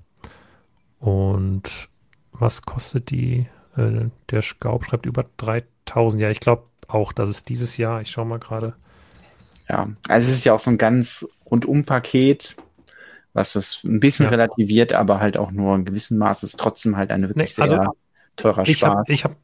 Und 1.01 1.89
was 2.33 2.63
kostet 2.63 3.11
die? 3.11 3.47
Äh, 3.77 4.07
der 4.31 4.43
Schaub 4.43 4.85
schreibt 4.85 5.07
über 5.07 5.25
3000. 5.39 6.23
Ja, 6.23 6.31
ich 6.31 6.41
glaube 6.41 6.65
auch, 6.87 7.13
dass 7.13 7.29
es 7.29 7.45
dieses 7.45 7.77
Jahr, 7.77 8.01
ich 8.01 8.11
schaue 8.11 8.27
mal 8.27 8.39
gerade, 8.39 8.75
ja, 9.69 9.89
also 10.09 10.29
es 10.29 10.35
ist 10.35 10.45
ja 10.45 10.53
auch 10.53 10.61
so 10.61 10.71
ein 10.71 10.79
ganz 10.79 11.27
rundum-Paket, 11.51 12.57
was 13.33 13.55
das 13.55 13.81
ein 13.85 14.01
bisschen 14.01 14.25
ja. 14.25 14.31
relativiert, 14.31 14.93
aber 14.93 15.21
halt 15.21 15.37
auch 15.37 15.51
nur 15.51 15.75
in 15.75 15.85
gewissem 15.85 16.19
Maß 16.19 16.43
ist 16.43 16.59
trotzdem 16.59 16.97
halt 16.97 17.11
eine 17.11 17.29
wirklich 17.29 17.57
nee, 17.57 17.63
also 17.63 17.77
sehr 17.77 17.91
teurer 18.37 18.67
ich 18.67 18.79
Spaß. 18.79 18.95
Hab, 18.95 19.09
ich 19.09 19.25
habe 19.25 19.37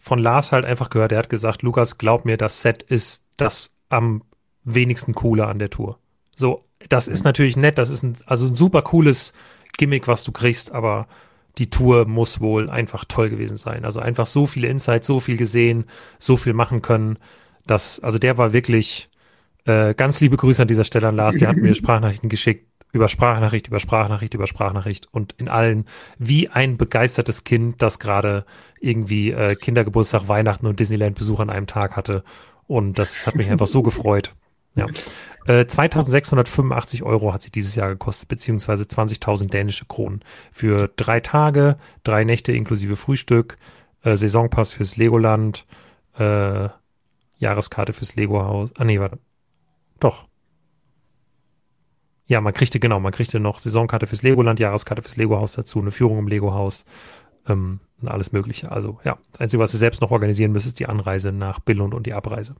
von 0.00 0.18
Lars 0.18 0.52
halt 0.52 0.64
einfach 0.64 0.90
gehört, 0.90 1.12
er 1.12 1.18
hat 1.18 1.30
gesagt, 1.30 1.62
Lukas, 1.62 1.98
glaub 1.98 2.24
mir, 2.24 2.36
das 2.36 2.62
Set 2.62 2.82
ist 2.82 3.24
das 3.36 3.74
am 3.88 4.22
wenigsten 4.64 5.14
coole 5.14 5.46
an 5.46 5.58
der 5.58 5.70
Tour. 5.70 5.98
So, 6.36 6.64
das 6.88 7.06
mhm. 7.06 7.14
ist 7.14 7.24
natürlich 7.24 7.56
nett, 7.56 7.78
das 7.78 7.88
ist 7.88 8.02
ein, 8.02 8.16
also 8.26 8.46
ein 8.46 8.56
super 8.56 8.82
cooles 8.82 9.32
Gimmick, 9.76 10.08
was 10.08 10.24
du 10.24 10.32
kriegst, 10.32 10.72
aber 10.72 11.06
die 11.58 11.70
Tour 11.70 12.06
muss 12.06 12.40
wohl 12.40 12.70
einfach 12.70 13.04
toll 13.04 13.30
gewesen 13.30 13.56
sein. 13.56 13.84
Also 13.84 14.00
einfach 14.00 14.26
so 14.26 14.46
viele 14.46 14.68
Insights, 14.68 15.06
so 15.06 15.20
viel 15.20 15.36
gesehen, 15.36 15.86
so 16.18 16.36
viel 16.36 16.52
machen 16.52 16.82
können. 16.82 17.18
Das, 17.66 18.00
also 18.00 18.18
der 18.18 18.38
war 18.38 18.52
wirklich 18.52 19.08
äh, 19.68 19.94
ganz 19.94 20.20
liebe 20.20 20.36
Grüße 20.36 20.62
an 20.62 20.68
dieser 20.68 20.84
Stelle 20.84 21.08
an 21.08 21.16
Lars. 21.16 21.36
Der 21.36 21.48
hat 21.48 21.56
mir 21.56 21.74
Sprachnachrichten 21.74 22.28
geschickt 22.28 22.66
über 22.92 23.08
Sprachnachricht, 23.08 23.68
über 23.68 23.78
Sprachnachricht, 23.78 24.34
über 24.34 24.46
Sprachnachricht 24.46 25.08
und 25.12 25.34
in 25.36 25.48
allen 25.48 25.84
wie 26.18 26.48
ein 26.48 26.78
begeistertes 26.78 27.44
Kind, 27.44 27.82
das 27.82 27.98
gerade 27.98 28.46
irgendwie 28.80 29.30
äh, 29.30 29.54
Kindergeburtstag, 29.54 30.26
Weihnachten 30.28 30.66
und 30.66 30.80
Disneyland-Besuch 30.80 31.40
an 31.40 31.50
einem 31.50 31.66
Tag 31.66 31.96
hatte. 31.96 32.24
Und 32.66 32.98
das 32.98 33.26
hat 33.26 33.34
mich 33.34 33.50
einfach 33.50 33.66
so 33.66 33.82
gefreut. 33.82 34.34
Ja. 34.74 34.86
Äh, 35.46 35.66
2685 35.66 37.02
Euro 37.02 37.34
hat 37.34 37.42
sie 37.42 37.50
dieses 37.50 37.74
Jahr 37.74 37.90
gekostet, 37.90 38.28
beziehungsweise 38.28 38.84
20.000 38.84 39.50
dänische 39.50 39.84
Kronen. 39.86 40.22
Für 40.52 40.90
drei 40.96 41.20
Tage, 41.20 41.76
drei 42.04 42.24
Nächte 42.24 42.52
inklusive 42.52 42.96
Frühstück, 42.96 43.58
äh, 44.02 44.16
Saisonpass 44.16 44.72
fürs 44.72 44.96
Legoland, 44.96 45.66
äh, 46.18 46.68
Jahreskarte 47.38 47.92
fürs 47.92 48.14
Lego-Haus. 48.16 48.70
Ah, 48.76 48.84
nee, 48.84 49.00
warte. 49.00 49.18
Doch. 50.00 50.26
Ja, 52.26 52.40
man 52.40 52.52
kriegte, 52.52 52.78
genau, 52.78 53.00
man 53.00 53.12
kriegte 53.12 53.40
noch 53.40 53.58
Saisonkarte 53.58 54.06
fürs 54.06 54.22
Legoland, 54.22 54.60
Jahreskarte 54.60 55.02
fürs 55.02 55.16
Lego-Haus 55.16 55.52
dazu, 55.52 55.80
eine 55.80 55.90
Führung 55.90 56.18
im 56.18 56.28
Lego-Haus 56.28 56.84
ähm, 57.48 57.80
und 58.00 58.08
alles 58.08 58.32
Mögliche. 58.32 58.70
Also 58.70 59.00
ja, 59.02 59.18
das 59.32 59.40
Einzige, 59.40 59.62
was 59.62 59.72
ihr 59.72 59.78
selbst 59.78 60.02
noch 60.02 60.10
organisieren 60.10 60.52
müsst, 60.52 60.66
ist 60.66 60.78
die 60.78 60.86
Anreise 60.86 61.32
nach 61.32 61.60
Billund 61.60 61.94
und 61.94 62.06
die 62.06 62.12
Abreise. 62.12 62.54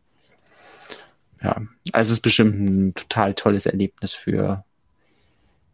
Ja, 1.43 1.61
also 1.93 2.11
es 2.11 2.19
ist 2.19 2.23
bestimmt 2.23 2.55
ein 2.55 2.95
total 2.95 3.35
tolles 3.35 3.67
Erlebnis 3.67 4.13
für 4.13 4.65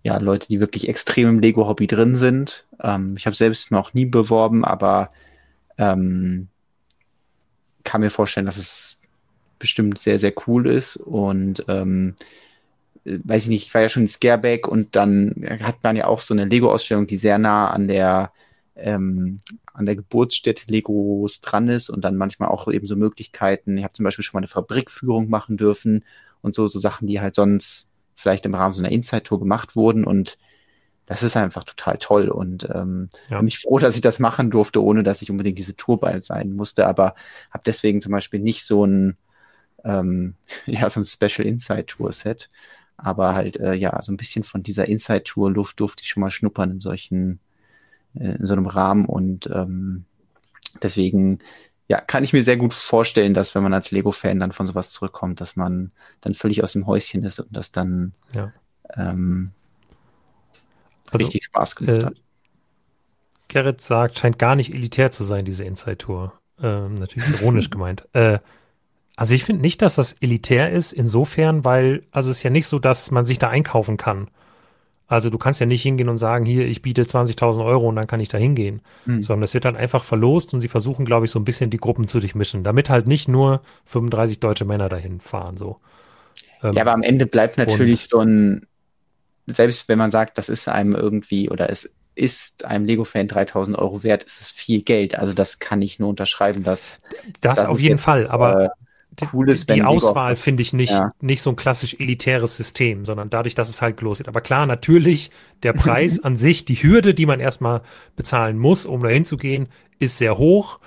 ja, 0.02 0.18
Leute, 0.18 0.48
die 0.48 0.60
wirklich 0.60 0.88
extrem 0.88 1.28
im 1.28 1.40
Lego-Hobby 1.40 1.86
drin 1.86 2.16
sind. 2.16 2.66
Ähm, 2.80 3.14
ich 3.16 3.26
habe 3.26 3.34
selbst 3.34 3.70
noch 3.70 3.94
nie 3.94 4.04
beworben, 4.04 4.64
aber 4.64 5.10
ähm, 5.78 6.48
kann 7.84 8.02
mir 8.02 8.10
vorstellen, 8.10 8.46
dass 8.46 8.58
es 8.58 8.98
bestimmt 9.64 9.98
sehr, 9.98 10.18
sehr 10.18 10.34
cool 10.46 10.66
ist 10.66 10.96
und 10.96 11.64
ähm, 11.68 12.14
weiß 13.04 13.44
ich 13.44 13.48
nicht, 13.48 13.66
ich 13.66 13.74
war 13.74 13.80
ja 13.80 13.88
schon 13.88 14.02
in 14.02 14.08
Scareback 14.08 14.68
und 14.68 14.94
dann 14.94 15.34
hat 15.62 15.82
man 15.82 15.96
ja 15.96 16.06
auch 16.06 16.20
so 16.20 16.34
eine 16.34 16.44
Lego-Ausstellung, 16.44 17.06
die 17.06 17.16
sehr 17.16 17.38
nah 17.38 17.70
an 17.70 17.88
der 17.88 18.30
ähm, 18.76 19.40
an 19.72 19.86
der 19.86 19.96
Geburtsstätte 19.96 20.70
Legos 20.70 21.40
dran 21.40 21.68
ist 21.68 21.88
und 21.88 22.04
dann 22.04 22.16
manchmal 22.16 22.50
auch 22.50 22.68
eben 22.68 22.86
so 22.86 22.96
Möglichkeiten. 22.96 23.78
Ich 23.78 23.84
habe 23.84 23.94
zum 23.94 24.04
Beispiel 24.04 24.22
schon 24.22 24.36
mal 24.36 24.40
eine 24.40 24.48
Fabrikführung 24.48 25.30
machen 25.30 25.56
dürfen 25.56 26.04
und 26.42 26.54
so, 26.54 26.66
so 26.66 26.78
Sachen, 26.78 27.06
die 27.06 27.20
halt 27.20 27.36
sonst 27.36 27.90
vielleicht 28.14 28.44
im 28.44 28.54
Rahmen 28.54 28.74
so 28.74 28.82
einer 28.82 28.92
Inside-Tour 28.92 29.40
gemacht 29.40 29.76
wurden 29.76 30.04
und 30.04 30.36
das 31.06 31.22
ist 31.22 31.36
einfach 31.36 31.64
total 31.64 31.98
toll 31.98 32.28
und 32.28 32.68
ähm, 32.74 33.08
ja. 33.30 33.38
bin 33.38 33.48
ich 33.48 33.58
froh, 33.58 33.78
dass 33.78 33.94
ich 33.94 34.00
das 34.00 34.18
machen 34.18 34.50
durfte, 34.50 34.82
ohne 34.82 35.02
dass 35.02 35.22
ich 35.22 35.30
unbedingt 35.30 35.58
diese 35.58 35.76
Tour 35.76 36.00
bei 36.00 36.20
sein 36.20 36.52
musste, 36.52 36.86
aber 36.86 37.14
habe 37.50 37.64
deswegen 37.66 38.00
zum 38.00 38.12
Beispiel 38.12 38.40
nicht 38.40 38.64
so 38.64 38.84
ein 38.84 39.16
ähm, 39.84 40.34
ja 40.66 40.88
so 40.90 41.00
ein 41.00 41.04
Special 41.04 41.46
Inside 41.46 41.86
Tour 41.86 42.12
Set, 42.12 42.48
aber 42.96 43.34
halt 43.34 43.56
äh, 43.58 43.74
ja 43.74 44.00
so 44.02 44.12
ein 44.12 44.16
bisschen 44.16 44.44
von 44.44 44.62
dieser 44.62 44.86
Inside 44.88 45.24
Tour 45.24 45.50
Luft 45.50 45.80
durfte 45.80 46.02
ich 46.02 46.08
schon 46.08 46.22
mal 46.22 46.30
schnuppern 46.30 46.70
in 46.70 46.80
solchen 46.80 47.40
äh, 48.14 48.36
in 48.36 48.46
so 48.46 48.54
einem 48.54 48.66
Rahmen 48.66 49.06
und 49.06 49.48
ähm, 49.52 50.04
deswegen 50.82 51.40
ja, 51.86 52.00
kann 52.00 52.24
ich 52.24 52.32
mir 52.32 52.42
sehr 52.42 52.56
gut 52.56 52.72
vorstellen, 52.72 53.34
dass 53.34 53.54
wenn 53.54 53.62
man 53.62 53.74
als 53.74 53.90
Lego-Fan 53.90 54.40
dann 54.40 54.52
von 54.52 54.66
sowas 54.66 54.90
zurückkommt, 54.90 55.40
dass 55.40 55.56
man 55.56 55.92
dann 56.22 56.34
völlig 56.34 56.62
aus 56.62 56.72
dem 56.72 56.86
Häuschen 56.86 57.22
ist 57.24 57.40
und 57.40 57.54
das 57.54 57.72
dann 57.72 58.14
ja. 58.34 58.52
ähm, 58.94 59.52
also, 61.10 61.18
richtig 61.18 61.44
Spaß 61.44 61.76
gemacht 61.76 62.02
äh, 62.02 62.06
hat. 62.06 62.14
Gerrit 63.48 63.80
sagt, 63.82 64.18
scheint 64.18 64.38
gar 64.38 64.56
nicht 64.56 64.72
elitär 64.72 65.12
zu 65.12 65.24
sein, 65.24 65.44
diese 65.44 65.64
Inside-Tour. 65.64 66.32
Ähm, 66.62 66.94
natürlich 66.94 67.40
ironisch 67.40 67.68
gemeint. 67.70 68.08
Äh, 68.14 68.38
also 69.16 69.34
ich 69.34 69.44
finde 69.44 69.62
nicht, 69.62 69.80
dass 69.82 69.94
das 69.94 70.14
elitär 70.14 70.70
ist, 70.70 70.92
insofern, 70.92 71.64
weil, 71.64 72.02
also 72.10 72.30
es 72.30 72.38
ist 72.38 72.42
ja 72.42 72.50
nicht 72.50 72.66
so, 72.66 72.78
dass 72.78 73.10
man 73.10 73.24
sich 73.24 73.38
da 73.38 73.48
einkaufen 73.48 73.96
kann. 73.96 74.28
Also 75.06 75.30
du 75.30 75.38
kannst 75.38 75.60
ja 75.60 75.66
nicht 75.66 75.82
hingehen 75.82 76.08
und 76.08 76.18
sagen, 76.18 76.46
hier, 76.46 76.66
ich 76.66 76.82
biete 76.82 77.02
20.000 77.02 77.64
Euro 77.64 77.88
und 77.88 77.96
dann 77.96 78.06
kann 78.06 78.20
ich 78.20 78.28
da 78.28 78.38
hingehen. 78.38 78.80
Mhm. 79.04 79.22
Sondern 79.22 79.44
es 79.44 79.54
wird 79.54 79.66
dann 79.66 79.76
einfach 79.76 80.02
verlost 80.02 80.54
und 80.54 80.60
sie 80.60 80.68
versuchen, 80.68 81.04
glaube 81.04 81.26
ich, 81.26 81.30
so 81.30 81.38
ein 81.38 81.44
bisschen 81.44 81.70
die 81.70 81.76
Gruppen 81.76 82.08
zu 82.08 82.20
durchmischen, 82.20 82.64
damit 82.64 82.90
halt 82.90 83.06
nicht 83.06 83.28
nur 83.28 83.60
35 83.84 84.40
deutsche 84.40 84.64
Männer 84.64 84.88
dahin 84.88 85.20
fahren. 85.20 85.56
So. 85.56 85.78
Ähm, 86.62 86.74
ja, 86.74 86.82
aber 86.82 86.94
am 86.94 87.02
Ende 87.02 87.26
bleibt 87.26 87.58
natürlich 87.58 88.08
so 88.08 88.20
ein, 88.20 88.66
selbst 89.46 89.88
wenn 89.88 89.98
man 89.98 90.10
sagt, 90.10 90.38
das 90.38 90.48
ist 90.48 90.68
einem 90.68 90.94
irgendwie 90.94 91.50
oder 91.50 91.70
es 91.70 91.94
ist 92.16 92.64
einem 92.64 92.86
Lego-Fan 92.86 93.28
3000 93.28 93.78
Euro 93.78 94.02
wert, 94.02 94.24
ist 94.24 94.40
es 94.40 94.50
viel 94.50 94.82
Geld. 94.82 95.16
Also 95.18 95.34
das 95.34 95.58
kann 95.58 95.82
ich 95.82 95.98
nur 95.98 96.08
unterschreiben, 96.08 96.62
dass 96.62 97.00
das, 97.40 97.58
das 97.58 97.64
auf 97.66 97.78
jeden 97.78 97.98
Fall. 97.98 98.26
Aber 98.28 98.64
äh, 98.64 98.68
cool 99.32 99.50
ist, 99.50 99.70
die, 99.70 99.74
die 99.74 99.82
Auswahl 99.82 100.36
finde 100.36 100.62
ich 100.62 100.72
nicht, 100.72 100.92
ja. 100.92 101.12
nicht 101.20 101.42
so 101.42 101.50
ein 101.50 101.56
klassisch 101.56 101.96
elitäres 101.98 102.56
System, 102.56 103.04
sondern 103.04 103.30
dadurch, 103.30 103.54
dass 103.54 103.68
es 103.68 103.82
halt 103.82 104.00
ist. 104.02 104.28
Aber 104.28 104.40
klar, 104.40 104.66
natürlich, 104.66 105.30
der 105.62 105.72
Preis 105.74 106.22
an 106.22 106.36
sich, 106.36 106.64
die 106.64 106.76
Hürde, 106.76 107.14
die 107.14 107.26
man 107.26 107.40
erstmal 107.40 107.82
bezahlen 108.16 108.58
muss, 108.58 108.86
um 108.86 109.02
dahin 109.02 109.24
zu 109.24 109.36
gehen, 109.36 109.68
ist 109.98 110.18
sehr 110.18 110.38
hoch. 110.38 110.80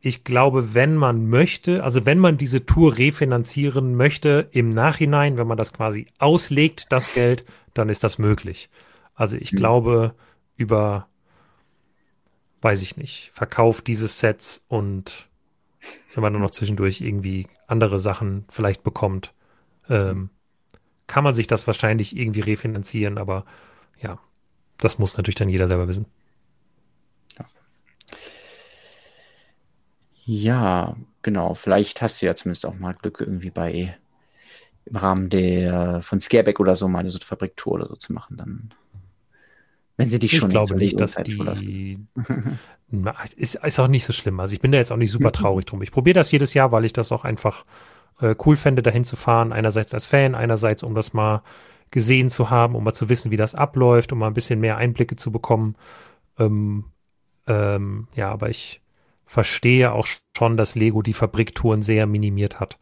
Ich 0.00 0.24
glaube, 0.24 0.74
wenn 0.74 0.96
man 0.96 1.28
möchte, 1.28 1.84
also 1.84 2.04
wenn 2.06 2.18
man 2.18 2.36
diese 2.36 2.66
Tour 2.66 2.98
refinanzieren 2.98 3.94
möchte 3.94 4.48
im 4.50 4.68
Nachhinein, 4.68 5.36
wenn 5.36 5.46
man 5.46 5.58
das 5.58 5.72
quasi 5.72 6.06
auslegt, 6.18 6.86
das 6.90 7.14
Geld, 7.14 7.44
dann 7.74 7.88
ist 7.88 8.02
das 8.02 8.18
möglich. 8.18 8.68
Also 9.14 9.36
ich 9.36 9.52
mhm. 9.52 9.56
glaube, 9.56 10.14
über, 10.56 11.06
weiß 12.62 12.82
ich 12.82 12.96
nicht, 12.96 13.30
Verkauf 13.32 13.80
dieses 13.80 14.18
Sets 14.18 14.64
und 14.68 15.28
wenn 16.14 16.22
man 16.22 16.32
dann 16.32 16.42
noch 16.42 16.50
zwischendurch 16.50 17.00
irgendwie 17.00 17.46
andere 17.66 18.00
Sachen 18.00 18.44
vielleicht 18.48 18.82
bekommt, 18.82 19.34
ähm, 19.88 20.30
kann 21.06 21.24
man 21.24 21.34
sich 21.34 21.46
das 21.46 21.66
wahrscheinlich 21.66 22.16
irgendwie 22.16 22.40
refinanzieren, 22.40 23.18
aber 23.18 23.44
ja, 24.00 24.18
das 24.78 24.98
muss 24.98 25.16
natürlich 25.16 25.36
dann 25.36 25.48
jeder 25.48 25.68
selber 25.68 25.88
wissen. 25.88 26.06
Ja, 30.24 30.96
genau. 31.22 31.54
Vielleicht 31.54 32.00
hast 32.02 32.22
du 32.22 32.26
ja 32.26 32.36
zumindest 32.36 32.66
auch 32.66 32.74
mal 32.74 32.94
Glück, 32.94 33.20
irgendwie 33.20 33.50
bei 33.50 33.96
im 34.84 34.96
Rahmen 34.96 35.30
der 35.30 36.02
von 36.02 36.20
Scareback 36.20 36.60
oder 36.60 36.76
so 36.76 36.88
mal 36.88 37.00
eine 37.00 37.10
so 37.10 37.18
Fabriktour 37.20 37.74
oder 37.74 37.86
so 37.88 37.96
zu 37.96 38.12
machen. 38.12 38.36
Dann 38.36 38.74
wenn 39.96 40.08
sie 40.08 40.18
dich 40.18 40.32
ich 40.32 40.38
schon 40.38 40.50
glaube 40.50 40.76
nicht, 40.76 40.98
dass 40.98 41.16
die 41.16 41.98
ist, 43.36 43.54
ist 43.56 43.78
auch 43.78 43.88
nicht 43.88 44.04
so 44.04 44.12
schlimm. 44.12 44.40
Also 44.40 44.54
ich 44.54 44.60
bin 44.60 44.72
da 44.72 44.78
jetzt 44.78 44.92
auch 44.92 44.96
nicht 44.96 45.12
super 45.12 45.32
traurig 45.32 45.66
drum. 45.66 45.82
Ich 45.82 45.92
probiere 45.92 46.14
das 46.14 46.30
jedes 46.32 46.54
Jahr, 46.54 46.72
weil 46.72 46.84
ich 46.84 46.92
das 46.92 47.12
auch 47.12 47.24
einfach 47.24 47.64
äh, 48.20 48.34
cool 48.44 48.56
fände, 48.56 48.82
dahin 48.82 49.04
zu 49.04 49.16
fahren. 49.16 49.52
Einerseits 49.52 49.94
als 49.94 50.06
Fan, 50.06 50.34
einerseits 50.34 50.82
um 50.82 50.94
das 50.94 51.12
mal 51.12 51.42
gesehen 51.90 52.30
zu 52.30 52.50
haben, 52.50 52.74
um 52.74 52.84
mal 52.84 52.94
zu 52.94 53.08
wissen, 53.08 53.30
wie 53.30 53.36
das 53.36 53.54
abläuft, 53.54 54.12
um 54.12 54.18
mal 54.18 54.28
ein 54.28 54.34
bisschen 54.34 54.60
mehr 54.60 54.78
Einblicke 54.78 55.16
zu 55.16 55.30
bekommen. 55.30 55.76
Ähm, 56.38 56.86
ähm, 57.46 58.08
ja, 58.14 58.30
aber 58.30 58.48
ich 58.48 58.80
verstehe 59.26 59.92
auch 59.92 60.06
schon, 60.36 60.56
dass 60.56 60.74
Lego 60.74 61.02
die 61.02 61.12
Fabriktouren 61.12 61.82
sehr 61.82 62.06
minimiert 62.06 62.60
hat. 62.60 62.78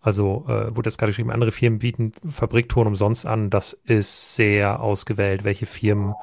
Also 0.00 0.44
äh, 0.48 0.74
wurde 0.76 0.90
jetzt 0.90 0.98
gerade 0.98 1.10
geschrieben, 1.10 1.30
andere 1.30 1.50
Firmen 1.50 1.78
bieten 1.78 2.12
Fabriktouren 2.28 2.88
umsonst 2.88 3.26
an. 3.26 3.50
Das 3.50 3.72
ist 3.72 4.34
sehr 4.36 4.80
ausgewählt, 4.80 5.44
welche 5.44 5.66
Firmen 5.66 6.14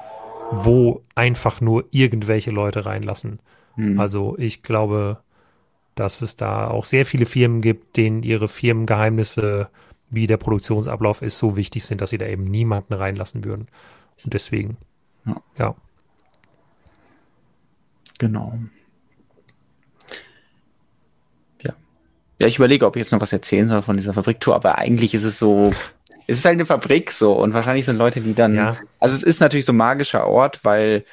wo 0.52 1.02
einfach 1.14 1.60
nur 1.60 1.86
irgendwelche 1.90 2.50
Leute 2.50 2.84
reinlassen. 2.84 3.40
Mhm. 3.76 3.98
Also 3.98 4.36
ich 4.38 4.62
glaube, 4.62 5.18
dass 5.94 6.22
es 6.22 6.36
da 6.36 6.68
auch 6.68 6.84
sehr 6.84 7.06
viele 7.06 7.26
Firmen 7.26 7.60
gibt, 7.60 7.96
denen 7.96 8.22
ihre 8.22 8.48
Firmengeheimnisse, 8.48 9.68
wie 10.10 10.26
der 10.26 10.36
Produktionsablauf 10.36 11.22
ist, 11.22 11.38
so 11.38 11.56
wichtig 11.56 11.84
sind, 11.84 12.00
dass 12.00 12.10
sie 12.10 12.18
da 12.18 12.26
eben 12.26 12.44
niemanden 12.44 12.94
reinlassen 12.94 13.44
würden. 13.44 13.68
Und 14.24 14.34
deswegen, 14.34 14.76
ja. 15.24 15.36
ja. 15.58 15.74
Genau. 18.18 18.58
Ja. 21.62 21.72
Ja, 22.38 22.46
ich 22.46 22.56
überlege, 22.56 22.86
ob 22.86 22.96
ich 22.96 23.00
jetzt 23.00 23.12
noch 23.12 23.20
was 23.20 23.32
erzählen 23.32 23.68
soll 23.68 23.82
von 23.82 23.96
dieser 23.96 24.12
Fabriktour, 24.12 24.54
aber 24.54 24.78
eigentlich 24.78 25.14
ist 25.14 25.24
es 25.24 25.38
so, 25.38 25.72
es 26.26 26.38
ist 26.38 26.44
halt 26.44 26.54
eine 26.54 26.66
Fabrik 26.66 27.10
so 27.10 27.32
und 27.32 27.52
wahrscheinlich 27.52 27.86
sind 27.86 27.96
Leute, 27.96 28.20
die 28.20 28.34
dann, 28.34 28.54
ja. 28.54 28.76
also 28.98 29.14
es 29.14 29.22
ist 29.22 29.40
natürlich 29.40 29.66
so 29.66 29.72
ein 29.72 29.76
magischer 29.76 30.26
Ort, 30.26 30.64
weil 30.64 31.04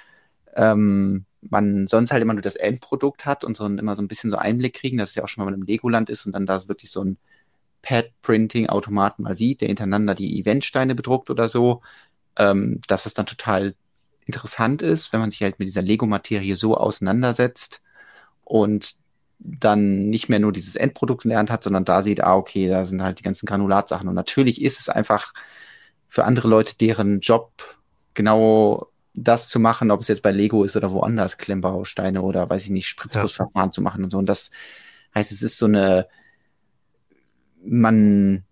ähm, 0.56 1.26
man 1.41 1.88
sonst 1.88 2.11
halt 2.11 2.22
immer 2.22 2.34
nur 2.34 2.41
das 2.41 2.56
Endprodukt 2.56 3.26
hat 3.26 3.44
und 3.44 3.56
so 3.56 3.65
ein, 3.65 3.77
immer 3.77 3.95
so 3.95 4.02
ein 4.02 4.07
bisschen 4.07 4.30
so 4.30 4.38
Einblick 4.38 4.76
kriegen, 4.76 4.98
dass 4.98 5.10
es 5.10 5.15
ja 5.15 5.23
auch 5.23 5.27
schon 5.27 5.44
mal 5.44 5.53
einem 5.53 5.64
Legoland 5.64 6.10
ist 6.10 6.26
und 6.26 6.34
dann 6.34 6.45
da 6.45 6.68
wirklich 6.68 6.91
so 6.91 7.03
ein 7.03 7.18
Pad-Printing-Automaten 7.81 9.23
mal 9.23 9.36
sieht, 9.36 9.61
der 9.61 9.69
hintereinander 9.69 10.15
die 10.15 10.40
Eventsteine 10.40 10.95
bedruckt 10.95 11.30
oder 11.30 11.48
so, 11.48 11.81
ähm, 12.38 12.81
dass 12.88 13.06
es 13.06 13.14
dann 13.14 13.26
total 13.26 13.76
interessant 14.26 14.81
ist, 14.81 15.14
wenn 15.14 15.22
man 15.22 15.31
sich 15.31 15.41
halt 15.41 15.60
mit 15.60 15.68
dieser 15.68 15.81
Lego-Materie 15.81 16.56
so 16.56 16.77
auseinandersetzt 16.77 17.81
und 18.44 18.95
dann 19.40 20.10
nicht 20.10 20.30
mehr 20.30 20.40
nur 20.40 20.52
dieses 20.52 20.76
Endprodukt 20.76 21.24
gelernt 21.24 21.49
hat, 21.49 21.64
sondern 21.64 21.86
da 21.86 22.03
sieht, 22.03 22.22
ah, 22.22 22.36
okay, 22.36 22.68
da 22.68 22.86
sind 22.86 23.02
halt 23.02 23.20
die 23.20 23.24
ganzen 23.24 23.45
Granulatsachen. 23.45 24.07
Und 24.07 24.16
natürlich 24.16 24.61
ist 24.61 24.80
es 24.80 24.90
einfach 24.90 25.34
für 26.07 26.26
andere 26.26 26.48
Leute, 26.48 26.78
deren 26.78 27.20
Job 27.22 27.52
genau 28.14 28.88
das 29.14 29.49
zu 29.49 29.60
machen, 29.60 29.91
ob 29.91 30.02
es 30.02 30.07
jetzt 30.07 30.22
bei 30.22 30.32
Lego 30.32 30.64
ist 30.64 30.76
oder 30.76 30.91
woanders, 30.91 31.38
Klemmbausteine 31.38 32.22
oder 32.22 32.49
weiß 32.49 32.66
ich 32.66 32.70
nicht, 32.70 32.88
Spritzgussverfahren 32.88 33.70
ja. 33.70 33.72
zu 33.72 33.82
machen 33.82 34.03
und 34.03 34.10
so. 34.10 34.18
Und 34.18 34.28
das 34.28 34.52
heißt, 35.16 35.32
es 35.32 35.41
ist 35.41 35.57
so 35.57 35.66
eine, 35.66 36.07
man 37.64 38.44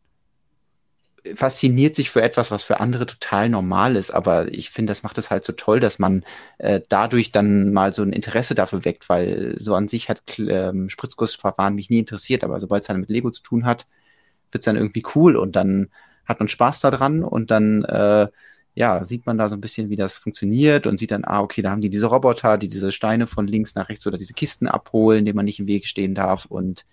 fasziniert 1.35 1.95
sich 1.95 2.09
für 2.09 2.21
etwas, 2.21 2.51
was 2.51 2.63
für 2.63 2.79
andere 2.79 3.05
total 3.05 3.49
normal 3.49 3.95
ist. 3.95 4.11
Aber 4.11 4.51
ich 4.53 4.69
finde, 4.69 4.91
das 4.91 5.03
macht 5.03 5.17
es 5.17 5.31
halt 5.31 5.45
so 5.45 5.53
toll, 5.53 5.79
dass 5.79 5.99
man 5.99 6.23
äh, 6.57 6.81
dadurch 6.89 7.31
dann 7.31 7.73
mal 7.73 7.93
so 7.93 8.03
ein 8.03 8.13
Interesse 8.13 8.55
dafür 8.55 8.85
weckt, 8.85 9.09
weil 9.09 9.55
so 9.59 9.75
an 9.75 9.87
sich 9.87 10.09
hat 10.09 10.21
ähm, 10.39 10.89
Spritzgussverfahren 10.89 11.75
mich 11.75 11.89
nie 11.89 11.99
interessiert, 11.99 12.43
aber 12.43 12.59
sobald 12.59 12.83
es 12.83 12.87
dann 12.87 12.99
mit 12.99 13.09
Lego 13.09 13.31
zu 13.31 13.43
tun 13.43 13.65
hat, 13.65 13.85
wird 14.51 14.61
es 14.61 14.65
dann 14.65 14.77
irgendwie 14.77 15.03
cool 15.15 15.35
und 15.35 15.55
dann 15.55 15.89
hat 16.25 16.39
man 16.39 16.49
Spaß 16.49 16.79
daran 16.81 17.23
und 17.23 17.51
dann 17.51 17.83
äh, 17.85 18.27
ja, 18.77 19.03
sieht 19.03 19.25
man 19.25 19.39
da 19.39 19.49
so 19.49 19.55
ein 19.55 19.61
bisschen, 19.61 19.89
wie 19.89 19.95
das 19.95 20.17
funktioniert 20.17 20.85
und 20.85 20.99
sieht 20.99 21.09
dann, 21.09 21.25
ah, 21.25 21.41
okay, 21.41 21.63
da 21.63 21.71
haben 21.71 21.81
die 21.81 21.89
diese 21.89 22.05
Roboter, 22.05 22.59
die 22.59 22.69
diese 22.69 22.91
Steine 22.91 23.25
von 23.25 23.47
links 23.47 23.73
nach 23.73 23.89
rechts 23.89 24.05
oder 24.05 24.19
diese 24.19 24.33
Kisten 24.33 24.67
abholen, 24.67 25.25
denen 25.25 25.35
man 25.35 25.45
nicht 25.45 25.59
im 25.59 25.65
Weg 25.65 25.87
stehen 25.87 26.13
darf 26.13 26.45
und 26.45 26.85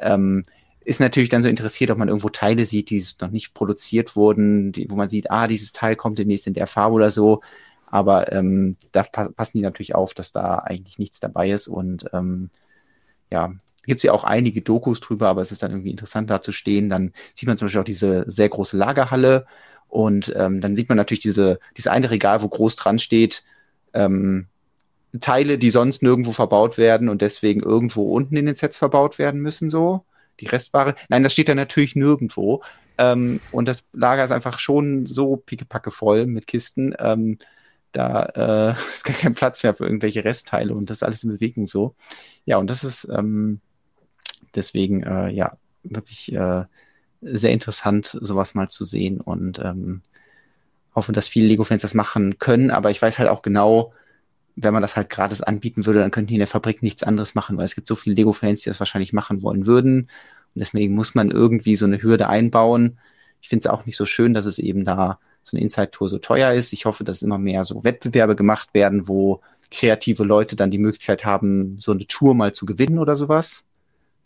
ähm, 0.00 0.44
ist 0.84 1.00
natürlich 1.00 1.28
dann 1.28 1.42
so 1.42 1.48
interessiert, 1.48 1.90
ob 1.90 1.98
man 1.98 2.08
irgendwo 2.08 2.28
Teile 2.28 2.66
sieht, 2.66 2.90
die 2.90 3.04
noch 3.20 3.30
nicht 3.30 3.54
produziert 3.54 4.16
wurden, 4.16 4.72
die, 4.72 4.90
wo 4.90 4.96
man 4.96 5.08
sieht, 5.08 5.30
ah, 5.30 5.46
dieses 5.46 5.72
Teil 5.72 5.96
kommt 5.96 6.18
demnächst 6.18 6.46
in 6.46 6.54
der 6.54 6.66
Farbe 6.66 6.94
oder 6.94 7.10
so. 7.10 7.40
Aber 7.86 8.32
ähm, 8.32 8.76
da 8.92 9.02
pa 9.02 9.28
passen 9.28 9.58
die 9.58 9.62
natürlich 9.62 9.94
auf, 9.94 10.14
dass 10.14 10.32
da 10.32 10.58
eigentlich 10.58 10.98
nichts 10.98 11.20
dabei 11.20 11.50
ist. 11.50 11.68
Und 11.68 12.06
ähm, 12.12 12.50
ja, 13.30 13.52
gibt 13.84 13.98
es 13.98 14.02
ja 14.02 14.12
auch 14.12 14.24
einige 14.24 14.62
Dokus 14.62 15.00
drüber, 15.00 15.28
aber 15.28 15.42
es 15.42 15.52
ist 15.52 15.62
dann 15.62 15.72
irgendwie 15.72 15.90
interessant 15.90 16.30
da 16.30 16.42
zu 16.42 16.52
stehen. 16.52 16.88
Dann 16.90 17.12
sieht 17.34 17.48
man 17.48 17.58
zum 17.58 17.66
Beispiel 17.66 17.80
auch 17.80 17.84
diese 17.84 18.24
sehr 18.28 18.48
große 18.48 18.76
Lagerhalle 18.76 19.46
und 19.88 20.32
ähm, 20.36 20.60
dann 20.62 20.74
sieht 20.76 20.88
man 20.88 20.96
natürlich 20.96 21.20
diese, 21.20 21.58
diese 21.76 21.90
eine 21.90 22.10
Regal, 22.10 22.42
wo 22.42 22.48
groß 22.48 22.76
dran 22.76 22.98
steht, 22.98 23.44
ähm, 23.92 24.46
Teile, 25.20 25.58
die 25.58 25.70
sonst 25.70 26.02
nirgendwo 26.02 26.32
verbaut 26.32 26.78
werden 26.78 27.10
und 27.10 27.20
deswegen 27.20 27.60
irgendwo 27.62 28.14
unten 28.14 28.36
in 28.36 28.46
den 28.46 28.56
Sets 28.56 28.78
verbaut 28.78 29.18
werden 29.18 29.42
müssen, 29.42 29.68
so 29.68 30.04
die 30.42 30.48
Restware. 30.48 30.94
Nein, 31.08 31.22
das 31.22 31.32
steht 31.32 31.48
da 31.48 31.54
natürlich 31.54 31.96
nirgendwo. 31.96 32.62
Ähm, 32.98 33.40
und 33.52 33.66
das 33.66 33.84
Lager 33.92 34.24
ist 34.24 34.32
einfach 34.32 34.58
schon 34.58 35.06
so 35.06 35.36
pickepacke 35.36 35.90
voll 35.90 36.26
mit 36.26 36.46
Kisten. 36.46 36.94
Ähm, 36.98 37.38
da 37.92 38.24
äh, 38.74 38.74
ist 38.88 39.04
gar 39.04 39.16
kein 39.16 39.34
Platz 39.34 39.62
mehr 39.62 39.74
für 39.74 39.84
irgendwelche 39.84 40.24
Restteile 40.24 40.74
und 40.74 40.90
das 40.90 40.98
ist 40.98 41.02
alles 41.02 41.24
in 41.24 41.30
Bewegung 41.30 41.66
so. 41.66 41.94
Ja, 42.44 42.58
und 42.58 42.68
das 42.68 42.84
ist 42.84 43.08
ähm, 43.10 43.60
deswegen 44.54 45.02
äh, 45.02 45.30
ja 45.30 45.56
wirklich 45.84 46.32
äh, 46.32 46.64
sehr 47.22 47.52
interessant, 47.52 48.18
sowas 48.20 48.54
mal 48.54 48.68
zu 48.68 48.84
sehen 48.84 49.20
und 49.20 49.58
ähm, 49.60 50.02
hoffe, 50.94 51.12
dass 51.12 51.28
viele 51.28 51.46
Lego-Fans 51.46 51.82
das 51.82 51.94
machen 51.94 52.38
können, 52.38 52.70
aber 52.70 52.90
ich 52.90 53.00
weiß 53.00 53.18
halt 53.18 53.28
auch 53.28 53.42
genau, 53.42 53.92
wenn 54.56 54.74
man 54.74 54.82
das 54.82 54.96
halt 54.96 55.08
gratis 55.08 55.40
anbieten 55.40 55.86
würde, 55.86 56.00
dann 56.00 56.10
könnten 56.10 56.28
die 56.28 56.34
in 56.34 56.40
der 56.40 56.48
Fabrik 56.48 56.82
nichts 56.82 57.02
anderes 57.02 57.34
machen, 57.34 57.56
weil 57.56 57.64
es 57.64 57.74
gibt 57.74 57.88
so 57.88 57.96
viele 57.96 58.16
Lego-Fans, 58.16 58.62
die 58.62 58.70
das 58.70 58.80
wahrscheinlich 58.80 59.12
machen 59.12 59.42
wollen 59.42 59.66
würden. 59.66 60.08
Und 60.54 60.60
deswegen 60.60 60.94
muss 60.94 61.14
man 61.14 61.30
irgendwie 61.30 61.76
so 61.76 61.84
eine 61.86 62.02
Hürde 62.02 62.28
einbauen. 62.28 62.98
Ich 63.40 63.48
finde 63.48 63.66
es 63.66 63.72
auch 63.72 63.86
nicht 63.86 63.96
so 63.96 64.06
schön, 64.06 64.34
dass 64.34 64.46
es 64.46 64.58
eben 64.58 64.84
da 64.84 65.18
so 65.42 65.56
eine 65.56 65.62
Inside-Tour 65.62 66.08
so 66.08 66.18
teuer 66.18 66.52
ist. 66.52 66.72
Ich 66.72 66.84
hoffe, 66.84 67.04
dass 67.04 67.22
immer 67.22 67.38
mehr 67.38 67.64
so 67.64 67.84
Wettbewerbe 67.84 68.36
gemacht 68.36 68.70
werden, 68.74 69.08
wo 69.08 69.40
kreative 69.70 70.22
Leute 70.24 70.54
dann 70.54 70.70
die 70.70 70.78
Möglichkeit 70.78 71.24
haben, 71.24 71.78
so 71.80 71.92
eine 71.92 72.06
Tour 72.06 72.34
mal 72.34 72.52
zu 72.52 72.66
gewinnen 72.66 72.98
oder 72.98 73.16
sowas. 73.16 73.64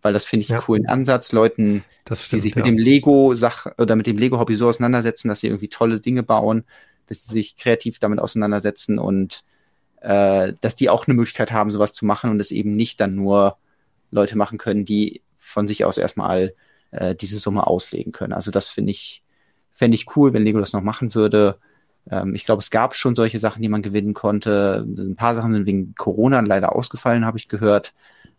Weil 0.02 0.12
das 0.12 0.24
finde 0.26 0.42
ich 0.42 0.48
ja. 0.48 0.56
einen 0.56 0.64
coolen 0.64 0.86
Ansatz, 0.86 1.32
Leuten, 1.32 1.84
stimmt, 2.04 2.32
die 2.32 2.38
sich 2.40 2.54
ja. 2.54 2.60
mit 2.60 2.66
dem 2.66 2.78
Lego-Sach 2.78 3.66
oder 3.78 3.96
mit 3.96 4.06
dem 4.06 4.18
Lego-Hobby 4.18 4.54
so 4.54 4.68
auseinandersetzen, 4.68 5.28
dass 5.28 5.40
sie 5.40 5.46
irgendwie 5.46 5.68
tolle 5.68 6.00
Dinge 6.00 6.22
bauen, 6.22 6.64
dass 7.06 7.24
sie 7.24 7.32
sich 7.32 7.56
kreativ 7.56 7.98
damit 7.98 8.18
auseinandersetzen 8.18 8.98
und 8.98 9.44
äh, 10.02 10.52
dass 10.60 10.76
die 10.76 10.90
auch 10.90 11.06
eine 11.06 11.14
Möglichkeit 11.14 11.52
haben, 11.52 11.70
sowas 11.70 11.92
zu 11.92 12.04
machen 12.04 12.30
und 12.30 12.40
es 12.40 12.50
eben 12.50 12.76
nicht 12.76 13.00
dann 13.00 13.14
nur 13.14 13.56
Leute 14.10 14.36
machen 14.36 14.58
können, 14.58 14.84
die 14.84 15.22
von 15.56 15.66
sich 15.66 15.86
aus 15.86 15.96
erstmal 15.96 16.52
äh, 16.90 17.14
diese 17.14 17.38
Summe 17.38 17.66
auslegen 17.66 18.12
können. 18.12 18.34
Also 18.34 18.50
das 18.50 18.68
finde 18.68 18.90
ich, 18.90 19.22
fände 19.72 19.94
ich 19.94 20.14
cool, 20.14 20.34
wenn 20.34 20.42
Lego 20.42 20.60
das 20.60 20.74
noch 20.74 20.82
machen 20.82 21.14
würde. 21.14 21.56
Ähm, 22.10 22.34
ich 22.34 22.44
glaube, 22.44 22.60
es 22.60 22.70
gab 22.70 22.94
schon 22.94 23.16
solche 23.16 23.38
Sachen, 23.38 23.62
die 23.62 23.70
man 23.70 23.80
gewinnen 23.80 24.12
konnte. 24.12 24.86
Ein 24.86 25.16
paar 25.16 25.34
Sachen 25.34 25.54
sind 25.54 25.64
wegen 25.64 25.94
Corona 25.94 26.40
leider 26.40 26.76
ausgefallen, 26.76 27.24
habe 27.24 27.38
ich 27.38 27.48
gehört. 27.48 27.94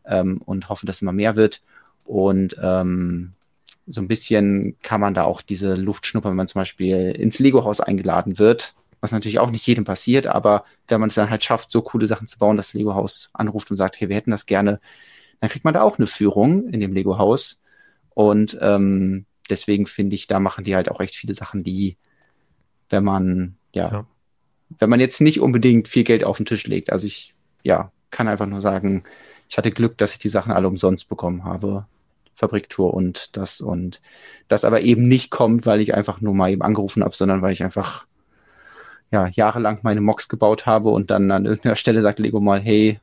Ähm, 0.05 0.43
und 0.45 0.69
hoffe, 0.69 0.85
dass 0.85 1.01
immer 1.01 1.11
mehr 1.11 1.35
wird. 1.35 1.63
Und 2.05 2.55
ähm, 2.61 3.33
so 3.87 3.99
ein 3.99 4.07
bisschen 4.07 4.77
kann 4.83 5.01
man 5.01 5.15
da 5.15 5.23
auch 5.23 5.41
diese 5.41 5.73
Luft 5.73 6.05
schnuppern, 6.05 6.33
wenn 6.33 6.37
man 6.37 6.47
zum 6.47 6.61
Beispiel 6.61 7.09
ins 7.13 7.39
Lego-Haus 7.39 7.81
eingeladen 7.81 8.37
wird 8.37 8.75
was 9.01 9.11
natürlich 9.11 9.39
auch 9.39 9.51
nicht 9.51 9.65
jedem 9.67 9.83
passiert, 9.83 10.27
aber 10.27 10.63
wenn 10.87 10.99
man 10.99 11.09
es 11.09 11.15
dann 11.15 11.29
halt 11.29 11.43
schafft, 11.43 11.71
so 11.71 11.81
coole 11.81 12.07
Sachen 12.07 12.27
zu 12.27 12.37
bauen, 12.37 12.57
dass 12.57 12.67
das 12.67 12.73
Lego-Haus 12.73 13.29
anruft 13.33 13.69
und 13.69 13.77
sagt, 13.77 13.99
hey, 13.99 14.09
wir 14.09 14.15
hätten 14.15 14.31
das 14.31 14.45
gerne, 14.45 14.79
dann 15.39 15.49
kriegt 15.49 15.65
man 15.65 15.73
da 15.73 15.81
auch 15.81 15.97
eine 15.97 16.07
Führung 16.07 16.67
in 16.69 16.79
dem 16.79 16.93
Lego-Haus. 16.93 17.61
Und 18.13 18.57
ähm, 18.61 19.25
deswegen 19.49 19.85
finde 19.85 20.15
ich, 20.15 20.27
da 20.27 20.39
machen 20.39 20.63
die 20.63 20.75
halt 20.75 20.89
auch 20.89 20.99
echt 20.99 21.15
viele 21.15 21.33
Sachen, 21.33 21.63
die, 21.63 21.97
wenn 22.89 23.03
man, 23.03 23.57
ja, 23.73 23.91
ja, 23.91 24.07
wenn 24.79 24.89
man 24.89 24.99
jetzt 24.99 25.21
nicht 25.21 25.39
unbedingt 25.39 25.87
viel 25.87 26.03
Geld 26.03 26.23
auf 26.23 26.37
den 26.37 26.45
Tisch 26.45 26.65
legt. 26.67 26.91
Also 26.91 27.07
ich, 27.07 27.33
ja, 27.63 27.91
kann 28.11 28.27
einfach 28.27 28.47
nur 28.47 28.61
sagen, 28.61 29.03
ich 29.49 29.57
hatte 29.57 29.71
Glück, 29.71 29.97
dass 29.97 30.13
ich 30.13 30.19
die 30.19 30.29
Sachen 30.29 30.51
alle 30.51 30.67
umsonst 30.67 31.07
bekommen 31.09 31.43
habe. 31.43 31.85
Fabriktour 32.33 32.93
und 32.93 33.35
das 33.35 33.61
und 33.61 33.99
das 34.47 34.63
aber 34.63 34.81
eben 34.81 35.07
nicht 35.07 35.31
kommt, 35.31 35.65
weil 35.65 35.81
ich 35.81 35.95
einfach 35.95 36.21
nur 36.21 36.35
mal 36.35 36.51
eben 36.51 36.61
angerufen 36.61 37.03
habe, 37.03 37.15
sondern 37.15 37.41
weil 37.41 37.51
ich 37.51 37.63
einfach 37.63 38.05
ja, 39.11 39.27
jahrelang 39.27 39.79
meine 39.81 40.01
Mocks 40.01 40.29
gebaut 40.29 40.67
habe 40.67 40.89
und 40.89 41.09
dann 41.09 41.31
an 41.31 41.45
irgendeiner 41.45 41.75
Stelle 41.75 42.01
sagt 42.01 42.19
Lego 42.19 42.39
mal, 42.39 42.59
hey, 42.59 42.99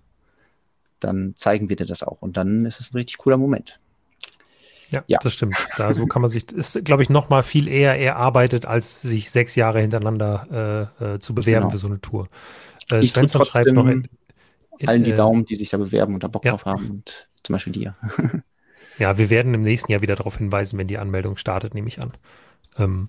dann 1.05 1.35
zeigen 1.37 1.69
wir 1.69 1.77
dir 1.77 1.87
das 1.87 2.03
auch. 2.03 2.21
Und 2.21 2.37
dann 2.37 2.67
ist 2.67 2.81
es 2.81 2.93
ein 2.93 2.97
richtig 2.97 3.19
cooler 3.19 3.37
Moment. 3.37 3.79
Ja, 4.91 5.03
ja, 5.07 5.19
das 5.23 5.35
stimmt. 5.35 5.55
Da 5.77 5.93
so 5.95 6.07
kann 6.07 6.23
man 6.23 6.31
sich, 6.31 6.51
ist, 6.53 6.85
glaube 6.85 7.03
ich, 7.03 7.11
noch 7.11 7.29
mal 7.29 7.43
viel 7.43 7.69
eher 7.69 7.99
erarbeitet, 7.99 8.67
als 8.67 9.03
sich 9.03 9.31
sechs 9.31 9.57
Jahre 9.57 9.81
hintereinander 9.81 10.91
äh, 11.01 11.15
äh, 11.15 11.19
zu 11.19 11.35
bewerben 11.35 11.63
genau. 11.63 11.71
für 11.71 11.79
so 11.79 11.87
eine 11.89 12.01
Tour. 12.01 12.29
Äh, 12.91 13.01
ich 13.01 13.11
Svensson 13.11 13.45
schreibt 13.45 13.73
noch 13.73 13.87
in, 13.87 14.09
in, 14.79 14.89
allen 14.89 15.05
die 15.05 15.13
äh, 15.13 15.17
Daumen, 15.17 15.47
die 15.47 15.57
sich 15.57 15.71
da 15.71 15.79
bewerben 15.79 16.15
und 16.15 16.23
da 16.23 16.29
Bock 16.29 16.45
ja. 16.45 16.53
drauf 16.53 16.65
haben 16.67 16.91
und 16.91 17.29
zum 17.43 17.55
Beispiel 17.55 17.73
dir. 17.73 17.95
ja, 18.99 19.19
wir 19.19 19.31
werden 19.31 19.55
im 19.55 19.63
nächsten 19.63 19.91
Jahr 19.91 20.03
wieder 20.03 20.17
darauf 20.17 20.39
hinweisen, 20.39 20.79
wenn 20.79 20.87
die 20.87 20.99
Anmeldung 20.99 21.37
startet, 21.37 21.75
nehme 21.75 21.89
ich 21.89 22.01
an. 22.01 22.13
Ähm, 22.79 23.09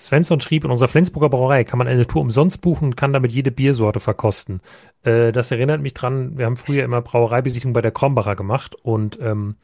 Svensson 0.00 0.40
schrieb, 0.40 0.64
in 0.64 0.70
unserer 0.70 0.88
Flensburger 0.88 1.28
Brauerei 1.28 1.64
kann 1.64 1.78
man 1.78 1.86
eine 1.86 2.06
Tour 2.06 2.22
umsonst 2.22 2.62
buchen 2.62 2.86
und 2.86 2.96
kann 2.96 3.12
damit 3.12 3.32
jede 3.32 3.50
Biersorte 3.50 4.00
verkosten. 4.00 4.60
Äh, 5.02 5.32
das 5.32 5.50
erinnert 5.50 5.82
mich 5.82 5.94
dran, 5.94 6.38
wir 6.38 6.46
haben 6.46 6.56
früher 6.56 6.84
immer 6.84 7.02
Brauereibesichtigung 7.02 7.74
bei 7.74 7.82
der 7.82 7.92
Krombacher 7.92 8.34
gemacht 8.34 8.74
und 8.74 9.18
ähm, 9.20 9.56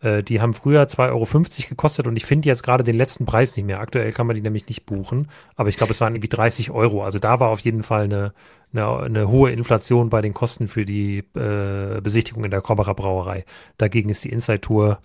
äh, 0.00 0.22
die 0.22 0.40
haben 0.40 0.54
früher 0.54 0.82
2,50 0.84 1.10
Euro 1.10 1.68
gekostet 1.68 2.06
und 2.06 2.16
ich 2.16 2.24
finde 2.24 2.48
jetzt 2.48 2.62
gerade 2.62 2.82
den 2.82 2.96
letzten 2.96 3.26
Preis 3.26 3.56
nicht 3.56 3.66
mehr. 3.66 3.80
Aktuell 3.80 4.12
kann 4.12 4.26
man 4.26 4.36
die 4.36 4.42
nämlich 4.42 4.66
nicht 4.68 4.86
buchen, 4.86 5.28
aber 5.54 5.68
ich 5.68 5.76
glaube, 5.76 5.92
es 5.92 6.00
waren 6.00 6.14
irgendwie 6.14 6.28
30 6.28 6.70
Euro. 6.70 7.04
Also 7.04 7.18
da 7.18 7.40
war 7.40 7.50
auf 7.50 7.60
jeden 7.60 7.82
Fall 7.82 8.04
eine, 8.04 8.32
eine, 8.72 8.98
eine 8.98 9.28
hohe 9.28 9.50
Inflation 9.50 10.08
bei 10.08 10.22
den 10.22 10.32
Kosten 10.32 10.66
für 10.66 10.84
die 10.84 11.18
äh, 11.34 12.00
Besichtigung 12.00 12.44
in 12.44 12.50
der 12.50 12.62
Krombacher 12.62 12.94
Brauerei. 12.94 13.44
Dagegen 13.78 14.08
ist 14.08 14.24
die 14.24 14.30
Inside-Tour 14.30 14.98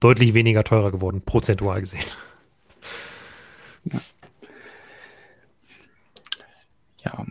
deutlich 0.00 0.34
weniger 0.34 0.64
teurer 0.64 0.90
geworden, 0.90 1.22
prozentual 1.24 1.80
gesehen. 1.80 2.04
Ja. 3.84 4.00
Ja. 7.04 7.24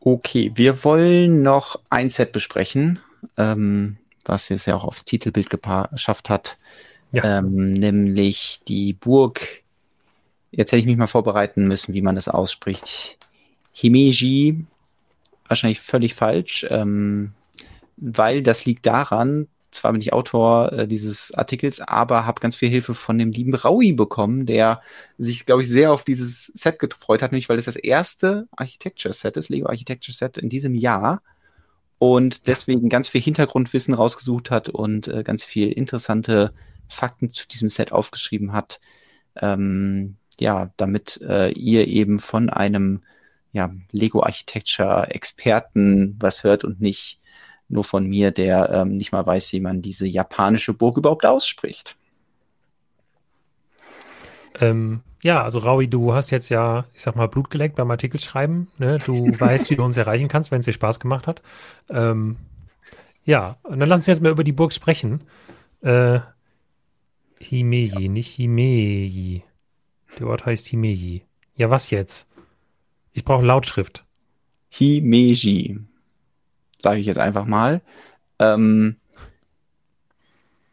Okay, 0.00 0.52
wir 0.54 0.84
wollen 0.84 1.42
noch 1.42 1.80
ein 1.90 2.10
Set 2.10 2.32
besprechen, 2.32 3.00
ähm, 3.36 3.98
was 4.24 4.50
es 4.50 4.66
ja 4.66 4.76
auch 4.76 4.84
aufs 4.84 5.04
Titelbild 5.04 5.50
geschafft 5.50 6.30
hat, 6.30 6.56
ja. 7.12 7.38
ähm, 7.38 7.70
nämlich 7.70 8.60
die 8.68 8.92
Burg. 8.92 9.62
Jetzt 10.50 10.72
hätte 10.72 10.80
ich 10.80 10.86
mich 10.86 10.96
mal 10.96 11.08
vorbereiten 11.08 11.68
müssen, 11.68 11.94
wie 11.94 12.02
man 12.02 12.14
das 12.14 12.28
ausspricht. 12.28 13.18
Himeji, 13.72 14.64
wahrscheinlich 15.46 15.80
völlig 15.80 16.14
falsch, 16.14 16.66
ähm, 16.70 17.32
weil 17.96 18.42
das 18.42 18.64
liegt 18.64 18.86
daran, 18.86 19.48
zwar 19.70 19.92
bin 19.92 20.00
ich 20.00 20.12
Autor 20.12 20.72
äh, 20.72 20.88
dieses 20.88 21.32
Artikels, 21.34 21.80
aber 21.80 22.26
habe 22.26 22.40
ganz 22.40 22.56
viel 22.56 22.68
Hilfe 22.68 22.94
von 22.94 23.18
dem 23.18 23.32
lieben 23.32 23.54
Raui 23.54 23.92
bekommen, 23.92 24.46
der 24.46 24.80
sich, 25.18 25.46
glaube 25.46 25.62
ich, 25.62 25.68
sehr 25.68 25.92
auf 25.92 26.04
dieses 26.04 26.46
Set 26.54 26.78
gefreut 26.78 27.22
hat, 27.22 27.32
nämlich 27.32 27.48
weil 27.48 27.58
es 27.58 27.66
das 27.66 27.76
erste 27.76 28.48
Architecture-Set 28.56 29.36
ist, 29.36 29.48
Lego 29.48 29.68
Architecture-Set 29.68 30.38
in 30.38 30.48
diesem 30.48 30.74
Jahr 30.74 31.22
und 31.98 32.46
deswegen 32.46 32.88
ganz 32.88 33.08
viel 33.08 33.20
Hintergrundwissen 33.20 33.94
rausgesucht 33.94 34.50
hat 34.50 34.68
und 34.68 35.08
äh, 35.08 35.22
ganz 35.22 35.44
viel 35.44 35.70
interessante 35.72 36.52
Fakten 36.88 37.32
zu 37.32 37.46
diesem 37.48 37.68
Set 37.68 37.92
aufgeschrieben 37.92 38.52
hat. 38.52 38.80
Ähm, 39.36 40.16
ja, 40.40 40.70
damit 40.76 41.20
äh, 41.22 41.50
ihr 41.50 41.88
eben 41.88 42.20
von 42.20 42.48
einem 42.48 43.00
ja, 43.52 43.70
Lego 43.90 44.22
Architecture 44.22 45.08
Experten 45.10 46.16
was 46.20 46.44
hört 46.44 46.64
und 46.64 46.80
nicht 46.80 47.20
nur 47.68 47.84
von 47.84 48.06
mir, 48.06 48.30
der 48.30 48.70
ähm, 48.70 48.96
nicht 48.96 49.12
mal 49.12 49.26
weiß, 49.26 49.52
wie 49.52 49.60
man 49.60 49.82
diese 49.82 50.06
japanische 50.06 50.72
Burg 50.72 50.96
überhaupt 50.96 51.26
ausspricht. 51.26 51.96
Ähm, 54.60 55.00
ja, 55.22 55.42
also 55.42 55.58
Raui, 55.58 55.88
du 55.88 56.14
hast 56.14 56.30
jetzt 56.30 56.48
ja, 56.48 56.86
ich 56.94 57.02
sag 57.02 57.16
mal, 57.16 57.28
Blut 57.28 57.50
geleckt 57.50 57.76
beim 57.76 57.90
Artikel 57.90 58.20
schreiben. 58.20 58.68
Ne? 58.78 58.98
Du 59.04 59.26
weißt, 59.40 59.70
wie 59.70 59.76
du 59.76 59.84
uns 59.84 59.96
erreichen 59.96 60.28
kannst, 60.28 60.50
wenn 60.50 60.60
es 60.60 60.66
dir 60.66 60.72
Spaß 60.72 61.00
gemacht 61.00 61.26
hat. 61.26 61.42
Ähm, 61.90 62.36
ja, 63.24 63.56
und 63.64 63.80
dann 63.80 63.88
lass 63.88 63.98
uns 63.98 64.06
jetzt 64.06 64.22
mal 64.22 64.32
über 64.32 64.44
die 64.44 64.52
Burg 64.52 64.72
sprechen. 64.72 65.22
Äh, 65.82 66.20
Himeji, 67.40 68.08
nicht 68.08 68.34
Himeji. 68.34 69.44
Der 70.18 70.26
Ort 70.26 70.46
heißt 70.46 70.66
Himeji. 70.66 71.22
Ja, 71.54 71.70
was 71.70 71.90
jetzt? 71.90 72.26
Ich 73.12 73.24
brauche 73.24 73.44
Lautschrift. 73.44 74.04
Himeji. 74.70 75.80
Sage 76.82 77.00
ich 77.00 77.06
jetzt 77.06 77.18
einfach 77.18 77.44
mal. 77.44 77.80
Ähm, 78.38 78.96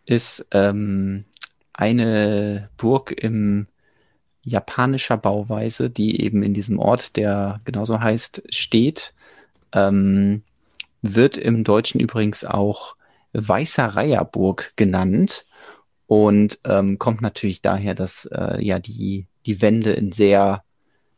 ist 0.06 0.46
ähm, 0.52 1.26
eine 1.74 2.70
Burg 2.78 3.12
im 3.12 3.68
japanischer 4.44 5.18
Bauweise, 5.18 5.90
die 5.90 6.22
eben 6.22 6.44
in 6.44 6.54
diesem 6.54 6.80
Ort, 6.80 7.16
der 7.16 7.60
genauso 7.66 8.00
heißt, 8.00 8.44
steht. 8.50 9.14
Ähm, 9.74 10.44
wird 11.02 11.38
im 11.38 11.64
Deutschen 11.64 12.00
übrigens 12.00 12.46
auch 12.46 12.96
Weißereierburg 13.34 14.74
genannt 14.76 15.46
und 16.08 16.60
ähm, 16.64 17.00
kommt 17.00 17.22
natürlich 17.22 17.62
daher, 17.62 17.96
dass 17.96 18.26
äh, 18.26 18.64
ja 18.64 18.80
die, 18.80 19.28
die 19.46 19.62
Wände 19.62 19.94
in 19.94 20.12
sehr, 20.12 20.64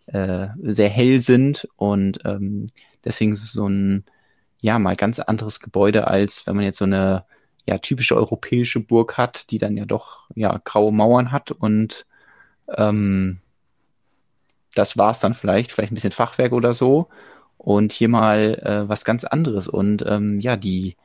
äh, 0.07 0.47
sehr 0.61 0.89
hell 0.89 1.22
sind 1.22 1.68
und 1.76 2.19
ähm, 2.26 2.68
deswegen 3.03 3.35
so 3.35 3.68
ein 3.68 4.05
ja 4.59 4.79
mal 4.79 4.95
ganz 4.95 5.19
anderes 5.19 5.59
Gebäude, 5.59 6.07
als 6.07 6.47
wenn 6.47 6.55
man 6.55 6.65
jetzt 6.65 6.79
so 6.79 6.85
eine 6.85 7.25
ja 7.65 7.77
typische 7.79 8.15
europäische 8.15 8.79
Burg 8.79 9.17
hat, 9.17 9.51
die 9.51 9.57
dann 9.57 9.77
ja 9.77 9.85
doch 9.85 10.25
ja 10.35 10.59
graue 10.63 10.93
Mauern 10.93 11.31
hat 11.31 11.51
und 11.51 12.05
ähm, 12.75 13.39
das 14.77 14.97
war's 14.97 15.19
dann 15.19 15.34
vielleicht, 15.34 15.71
vielleicht 15.71 15.91
ein 15.91 15.95
bisschen 15.95 16.11
Fachwerk 16.11 16.53
oder 16.53 16.73
so. 16.73 17.07
Und 17.57 17.91
hier 17.91 18.09
mal 18.09 18.61
äh, 18.63 18.88
was 18.88 19.03
ganz 19.03 19.23
anderes. 19.23 19.67
Und 19.67 20.05
ähm, 20.07 20.39
ja, 20.39 20.55
die 20.55 20.95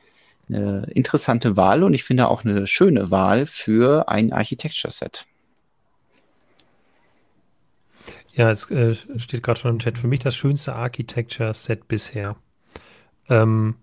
eine 0.47 0.85
interessante 0.91 1.57
Wahl 1.57 1.83
und 1.83 1.93
ich 1.93 2.03
finde 2.03 2.27
auch 2.27 2.43
eine 2.43 2.67
schöne 2.67 3.11
Wahl 3.11 3.47
für 3.47 4.09
ein 4.09 4.33
Architecture-Set. 4.33 5.25
Ja, 8.33 8.49
es 8.49 8.69
äh, 8.69 8.95
steht 9.17 9.43
gerade 9.43 9.59
schon 9.59 9.71
im 9.71 9.79
Chat. 9.79 9.97
Für 9.97 10.07
mich 10.07 10.19
das 10.19 10.35
schönste 10.35 10.75
Architecture-Set 10.75 11.87
bisher. 11.87 12.35
Ähm, 13.29 13.75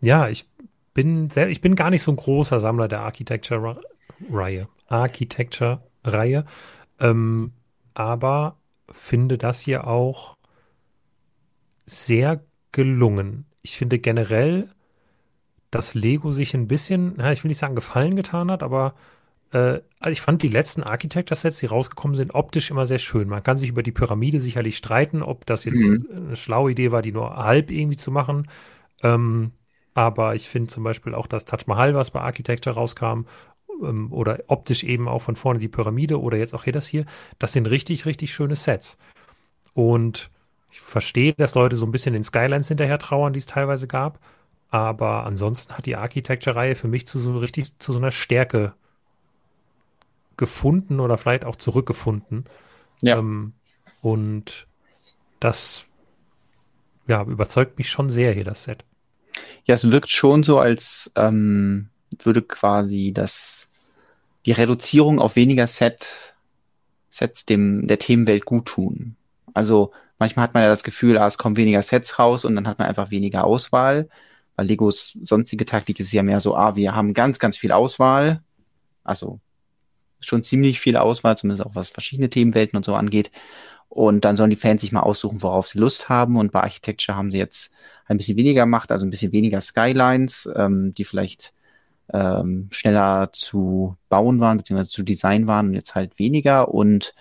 ja, 0.00 0.28
ich 0.28 0.48
bin 0.94 1.28
sehr, 1.30 1.48
ich 1.48 1.60
bin 1.60 1.76
gar 1.76 1.90
nicht 1.90 2.02
so 2.02 2.12
ein 2.12 2.16
großer 2.16 2.58
Sammler 2.58 2.88
der 2.88 3.00
Architecture-Reihe. 3.00 4.68
Architecture-Reihe. 4.88 6.46
Ähm, 6.98 7.52
aber 7.94 8.56
finde 8.90 9.38
das 9.38 9.60
hier 9.60 9.86
auch 9.86 10.36
sehr 11.86 12.44
gelungen. 12.72 13.46
Ich 13.62 13.76
finde 13.76 13.98
generell, 13.98 14.70
dass 15.70 15.94
Lego 15.94 16.32
sich 16.32 16.54
ein 16.54 16.68
bisschen, 16.68 17.20
ich 17.32 17.44
will 17.44 17.48
nicht 17.48 17.58
sagen 17.58 17.74
gefallen 17.74 18.16
getan 18.16 18.50
hat, 18.50 18.62
aber 18.62 18.94
äh, 19.52 19.80
also 19.98 20.12
ich 20.12 20.20
fand 20.20 20.42
die 20.42 20.48
letzten 20.48 20.82
Architecture-Sets, 20.82 21.58
die 21.58 21.66
rausgekommen 21.66 22.16
sind, 22.16 22.34
optisch 22.34 22.70
immer 22.70 22.86
sehr 22.86 22.98
schön. 22.98 23.28
Man 23.28 23.42
kann 23.42 23.58
sich 23.58 23.70
über 23.70 23.82
die 23.82 23.92
Pyramide 23.92 24.40
sicherlich 24.40 24.76
streiten, 24.76 25.22
ob 25.22 25.46
das 25.46 25.64
jetzt 25.64 25.80
mhm. 25.80 26.06
eine 26.26 26.36
schlaue 26.36 26.70
Idee 26.72 26.92
war, 26.92 27.02
die 27.02 27.12
nur 27.12 27.36
halb 27.36 27.70
irgendwie 27.70 27.96
zu 27.96 28.10
machen. 28.10 28.48
Ähm, 29.02 29.52
aber 29.94 30.34
ich 30.34 30.48
finde 30.48 30.68
zum 30.68 30.84
Beispiel 30.84 31.14
auch 31.14 31.26
das 31.26 31.44
Taj 31.44 31.64
Mahal, 31.66 31.94
was 31.94 32.10
bei 32.10 32.20
Architecture 32.20 32.74
rauskam, 32.74 33.24
ähm, 33.82 34.12
oder 34.12 34.40
optisch 34.46 34.84
eben 34.84 35.08
auch 35.08 35.22
von 35.22 35.36
vorne 35.36 35.58
die 35.58 35.68
Pyramide 35.68 36.20
oder 36.20 36.38
jetzt 36.38 36.54
auch 36.54 36.64
hier 36.64 36.72
das 36.72 36.86
hier, 36.86 37.04
das 37.38 37.52
sind 37.52 37.66
richtig, 37.66 38.06
richtig 38.06 38.32
schöne 38.32 38.56
Sets. 38.56 38.98
Und 39.74 40.30
ich 40.70 40.80
verstehe, 40.80 41.32
dass 41.34 41.54
Leute 41.54 41.76
so 41.76 41.86
ein 41.86 41.92
bisschen 41.92 42.12
den 42.12 42.24
Skylines 42.24 42.68
hinterher 42.68 42.98
trauern, 42.98 43.32
die 43.32 43.38
es 43.38 43.46
teilweise 43.46 43.86
gab. 43.86 44.20
Aber 44.70 45.26
ansonsten 45.26 45.76
hat 45.76 45.86
die 45.86 45.96
Architecture-Reihe 45.96 46.76
für 46.76 46.86
mich 46.86 47.06
zu 47.06 47.18
so 47.18 47.36
richtig 47.38 47.76
zu 47.78 47.92
so 47.92 47.98
einer 47.98 48.12
Stärke 48.12 48.74
gefunden 50.40 50.98
oder 50.98 51.16
vielleicht 51.18 51.44
auch 51.44 51.54
zurückgefunden. 51.54 52.46
Ja. 53.02 53.18
Ähm, 53.18 53.52
und 54.02 54.66
das 55.38 55.84
ja, 57.06 57.22
überzeugt 57.22 57.78
mich 57.78 57.90
schon 57.90 58.10
sehr 58.10 58.32
hier, 58.32 58.44
das 58.44 58.64
Set. 58.64 58.84
Ja, 59.66 59.74
es 59.74 59.92
wirkt 59.92 60.10
schon 60.10 60.42
so, 60.42 60.58
als 60.58 61.12
ähm, 61.14 61.90
würde 62.22 62.42
quasi 62.42 63.12
das 63.14 63.68
die 64.46 64.52
Reduzierung 64.52 65.20
auf 65.20 65.36
weniger 65.36 65.66
Set, 65.66 66.34
Sets 67.10 67.44
dem 67.44 67.86
der 67.86 67.98
Themenwelt 67.98 68.46
gut 68.46 68.66
tun. 68.66 69.16
Also 69.52 69.92
manchmal 70.18 70.44
hat 70.44 70.54
man 70.54 70.62
ja 70.62 70.68
das 70.70 70.82
Gefühl, 70.82 71.18
ah, 71.18 71.26
es 71.26 71.36
kommen 71.36 71.56
weniger 71.56 71.82
Sets 71.82 72.18
raus 72.18 72.44
und 72.44 72.56
dann 72.56 72.66
hat 72.66 72.78
man 72.78 72.88
einfach 72.88 73.10
weniger 73.10 73.44
Auswahl. 73.44 74.08
Weil 74.56 74.66
Legos 74.66 75.18
sonstige 75.22 75.66
Taktik 75.66 76.00
ist 76.00 76.12
ja 76.12 76.22
mehr 76.22 76.40
so, 76.40 76.56
ah, 76.56 76.76
wir 76.76 76.94
haben 76.94 77.12
ganz, 77.12 77.38
ganz 77.38 77.56
viel 77.56 77.72
Auswahl. 77.72 78.42
Also 79.04 79.40
schon 80.20 80.42
ziemlich 80.42 80.80
viel 80.80 80.96
Auswahl, 80.96 81.36
zumindest 81.38 81.66
auch 81.66 81.74
was 81.74 81.90
verschiedene 81.90 82.30
Themenwelten 82.30 82.76
und 82.76 82.84
so 82.84 82.94
angeht. 82.94 83.30
Und 83.88 84.24
dann 84.24 84.36
sollen 84.36 84.50
die 84.50 84.56
Fans 84.56 84.82
sich 84.82 84.92
mal 84.92 85.00
aussuchen, 85.00 85.42
worauf 85.42 85.68
sie 85.68 85.78
Lust 85.78 86.08
haben. 86.08 86.36
Und 86.36 86.52
bei 86.52 86.62
Architecture 86.62 87.16
haben 87.16 87.30
sie 87.30 87.38
jetzt 87.38 87.72
ein 88.06 88.16
bisschen 88.16 88.36
weniger 88.36 88.66
Macht, 88.66 88.92
also 88.92 89.04
ein 89.04 89.10
bisschen 89.10 89.32
weniger 89.32 89.60
Skylines, 89.60 90.48
ähm, 90.54 90.94
die 90.94 91.04
vielleicht 91.04 91.52
ähm, 92.12 92.68
schneller 92.70 93.30
zu 93.32 93.96
bauen 94.08 94.40
waren, 94.40 94.58
beziehungsweise 94.58 94.90
zu 94.90 95.02
design 95.02 95.46
waren 95.46 95.68
und 95.68 95.74
jetzt 95.74 95.94
halt 95.94 96.18
weniger. 96.18 96.72
Und 96.72 97.14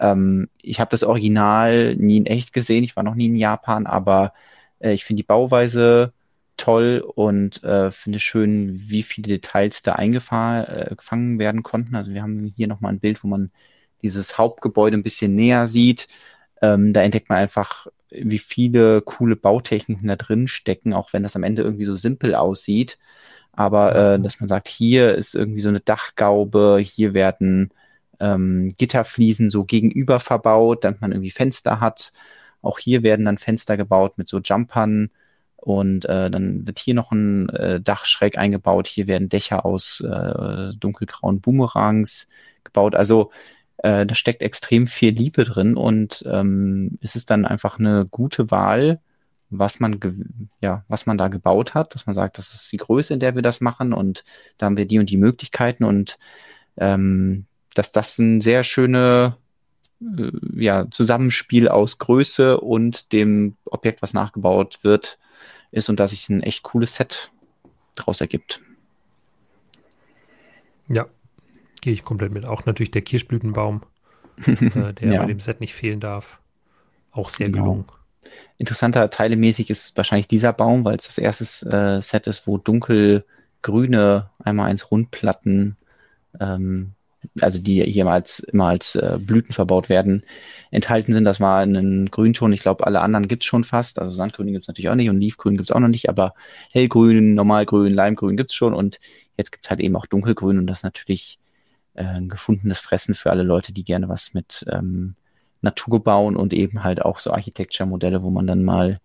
ähm, 0.00 0.48
ich 0.62 0.80
habe 0.80 0.90
das 0.90 1.04
Original 1.04 1.94
nie 1.96 2.16
in 2.18 2.26
echt 2.26 2.52
gesehen, 2.52 2.84
ich 2.84 2.96
war 2.96 3.02
noch 3.02 3.14
nie 3.14 3.26
in 3.26 3.36
Japan, 3.36 3.86
aber 3.86 4.32
äh, 4.80 4.92
ich 4.92 5.04
finde 5.04 5.22
die 5.22 5.26
Bauweise 5.26 6.12
toll 6.56 7.04
und 7.14 7.62
äh, 7.64 7.90
finde 7.90 8.18
schön, 8.18 8.72
wie 8.88 9.02
viele 9.02 9.28
Details 9.28 9.82
da 9.82 9.94
eingefangen 9.94 11.36
äh, 11.36 11.38
werden 11.38 11.62
konnten. 11.62 11.96
Also 11.96 12.12
wir 12.12 12.22
haben 12.22 12.52
hier 12.56 12.68
nochmal 12.68 12.92
ein 12.92 13.00
Bild, 13.00 13.22
wo 13.24 13.28
man 13.28 13.50
dieses 14.02 14.38
Hauptgebäude 14.38 14.96
ein 14.96 15.02
bisschen 15.02 15.34
näher 15.34 15.66
sieht. 15.66 16.08
Ähm, 16.62 16.92
da 16.92 17.02
entdeckt 17.02 17.28
man 17.28 17.38
einfach, 17.38 17.86
wie 18.10 18.38
viele 18.38 19.02
coole 19.02 19.36
Bautechniken 19.36 20.06
da 20.08 20.16
drin 20.16 20.48
stecken, 20.48 20.94
auch 20.94 21.12
wenn 21.12 21.22
das 21.22 21.36
am 21.36 21.42
Ende 21.42 21.62
irgendwie 21.62 21.84
so 21.84 21.94
simpel 21.94 22.34
aussieht. 22.34 22.98
Aber 23.52 24.14
äh, 24.14 24.20
dass 24.20 24.40
man 24.40 24.48
sagt, 24.48 24.68
hier 24.68 25.14
ist 25.14 25.34
irgendwie 25.34 25.60
so 25.60 25.68
eine 25.68 25.80
Dachgaube, 25.80 26.78
hier 26.82 27.14
werden 27.14 27.70
ähm, 28.20 28.68
Gitterfliesen 28.78 29.50
so 29.50 29.64
gegenüber 29.64 30.20
verbaut, 30.20 30.84
damit 30.84 31.00
man 31.00 31.12
irgendwie 31.12 31.30
Fenster 31.30 31.80
hat. 31.80 32.12
Auch 32.62 32.78
hier 32.78 33.02
werden 33.02 33.26
dann 33.26 33.38
Fenster 33.38 33.76
gebaut 33.76 34.18
mit 34.18 34.28
so 34.28 34.40
Jumpern 34.40 35.10
und 35.64 36.04
äh, 36.04 36.30
dann 36.30 36.66
wird 36.66 36.78
hier 36.78 36.92
noch 36.92 37.10
ein 37.10 37.48
äh, 37.48 37.80
Dach 37.80 38.04
schräg 38.04 38.36
eingebaut. 38.36 38.86
Hier 38.86 39.06
werden 39.06 39.30
Dächer 39.30 39.64
aus 39.64 40.00
äh, 40.00 40.74
dunkelgrauen 40.78 41.40
Boomerangs 41.40 42.28
gebaut. 42.64 42.94
Also 42.94 43.30
äh, 43.78 44.04
da 44.04 44.14
steckt 44.14 44.42
extrem 44.42 44.86
viel 44.86 45.14
Liebe 45.14 45.44
drin 45.44 45.74
und 45.78 46.22
ähm, 46.30 46.98
es 47.00 47.16
ist 47.16 47.30
dann 47.30 47.46
einfach 47.46 47.78
eine 47.78 48.04
gute 48.04 48.50
Wahl, 48.50 49.00
was 49.48 49.80
man, 49.80 49.98
ja, 50.60 50.84
was 50.88 51.06
man 51.06 51.16
da 51.16 51.28
gebaut 51.28 51.72
hat, 51.72 51.94
dass 51.94 52.04
man 52.04 52.14
sagt, 52.14 52.36
das 52.36 52.52
ist 52.52 52.70
die 52.70 52.76
Größe, 52.76 53.14
in 53.14 53.20
der 53.20 53.34
wir 53.34 53.42
das 53.42 53.62
machen 53.62 53.94
und 53.94 54.22
da 54.58 54.66
haben 54.66 54.76
wir 54.76 54.86
die 54.86 54.98
und 54.98 55.08
die 55.08 55.16
Möglichkeiten 55.16 55.84
und 55.84 56.18
ähm, 56.76 57.46
dass 57.72 57.90
das 57.90 58.18
ein 58.18 58.42
sehr 58.42 58.64
schöne 58.64 59.38
äh, 60.02 60.30
ja, 60.56 60.90
Zusammenspiel 60.90 61.68
aus 61.68 61.96
Größe 61.96 62.60
und 62.60 63.12
dem 63.14 63.56
Objekt, 63.64 64.02
was 64.02 64.12
nachgebaut 64.12 64.80
wird, 64.82 65.18
ist 65.74 65.88
und 65.88 65.98
dass 66.00 66.10
sich 66.10 66.28
ein 66.28 66.42
echt 66.42 66.62
cooles 66.62 66.94
Set 66.94 67.32
daraus 67.96 68.20
ergibt. 68.20 68.60
Ja, 70.88 71.06
gehe 71.80 71.92
ich 71.92 72.04
komplett 72.04 72.32
mit. 72.32 72.46
Auch 72.46 72.64
natürlich 72.64 72.92
der 72.92 73.02
Kirschblütenbaum, 73.02 73.82
äh, 74.46 74.92
der 74.94 75.12
ja. 75.12 75.20
bei 75.20 75.26
dem 75.26 75.40
Set 75.40 75.60
nicht 75.60 75.74
fehlen 75.74 76.00
darf. 76.00 76.40
Auch 77.10 77.28
sehr 77.28 77.48
genau. 77.48 77.62
gelungen. 77.62 77.84
Interessanter 78.56 79.10
teilemäßig 79.10 79.70
ist 79.70 79.96
wahrscheinlich 79.96 80.28
dieser 80.28 80.52
Baum, 80.52 80.84
weil 80.84 80.96
es 80.96 81.06
das 81.06 81.18
erste 81.18 81.44
äh, 81.70 82.00
Set 82.00 82.26
ist, 82.26 82.46
wo 82.46 82.56
dunkelgrüne 82.58 84.30
einmal 84.38 84.70
eins 84.70 84.90
Rundplatten, 84.90 85.76
ähm, 86.40 86.92
also 87.40 87.58
die 87.58 87.82
hier 87.84 88.04
mal 88.04 88.14
als, 88.14 88.40
immer 88.40 88.66
als 88.66 88.94
äh, 88.96 89.18
Blüten 89.20 89.52
verbaut 89.52 89.88
werden, 89.88 90.24
enthalten 90.70 91.12
sind. 91.12 91.24
Das 91.24 91.40
war 91.40 91.60
ein 91.60 92.10
Grünton. 92.10 92.52
Ich 92.52 92.60
glaube, 92.60 92.86
alle 92.86 93.00
anderen 93.00 93.28
gibt's 93.28 93.46
schon 93.46 93.64
fast. 93.64 93.98
Also 93.98 94.12
Sandgrün 94.12 94.52
gibt's 94.52 94.68
natürlich 94.68 94.88
auch 94.88 94.94
nicht 94.94 95.10
und 95.10 95.20
Leafgrün 95.20 95.56
gibt's 95.56 95.72
auch 95.72 95.80
noch 95.80 95.88
nicht, 95.88 96.08
aber 96.08 96.34
Hellgrün, 96.70 97.34
Normalgrün, 97.34 97.94
Leimgrün 97.94 98.36
gibt's 98.36 98.54
schon 98.54 98.74
und 98.74 98.98
jetzt 99.36 99.52
gibt's 99.52 99.70
halt 99.70 99.80
eben 99.80 99.96
auch 99.96 100.06
Dunkelgrün 100.06 100.58
und 100.58 100.66
das 100.66 100.78
ist 100.78 100.84
natürlich 100.84 101.38
äh, 101.94 102.04
ein 102.04 102.28
gefundenes 102.28 102.80
Fressen 102.80 103.14
für 103.14 103.30
alle 103.30 103.42
Leute, 103.42 103.72
die 103.72 103.84
gerne 103.84 104.08
was 104.08 104.34
mit 104.34 104.64
ähm, 104.70 105.14
Natur 105.60 106.02
bauen 106.02 106.36
und 106.36 106.52
eben 106.52 106.84
halt 106.84 107.02
auch 107.02 107.18
so 107.18 107.32
Architecture-Modelle, 107.32 108.22
wo 108.22 108.30
man 108.30 108.46
dann 108.46 108.64
mal 108.64 109.00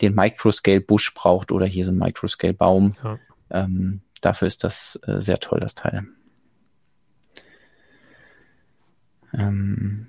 den 0.00 0.14
Microscale-Busch 0.14 1.14
braucht 1.14 1.52
oder 1.52 1.66
hier 1.66 1.84
so 1.84 1.90
ein 1.90 1.98
Microscale-Baum. 1.98 2.96
Ja. 3.02 3.18
Ähm, 3.50 4.02
dafür 4.20 4.48
ist 4.48 4.64
das 4.64 4.98
äh, 5.06 5.20
sehr 5.20 5.40
toll, 5.40 5.60
das 5.60 5.74
Teil. 5.74 6.04
Ähm, 9.36 10.08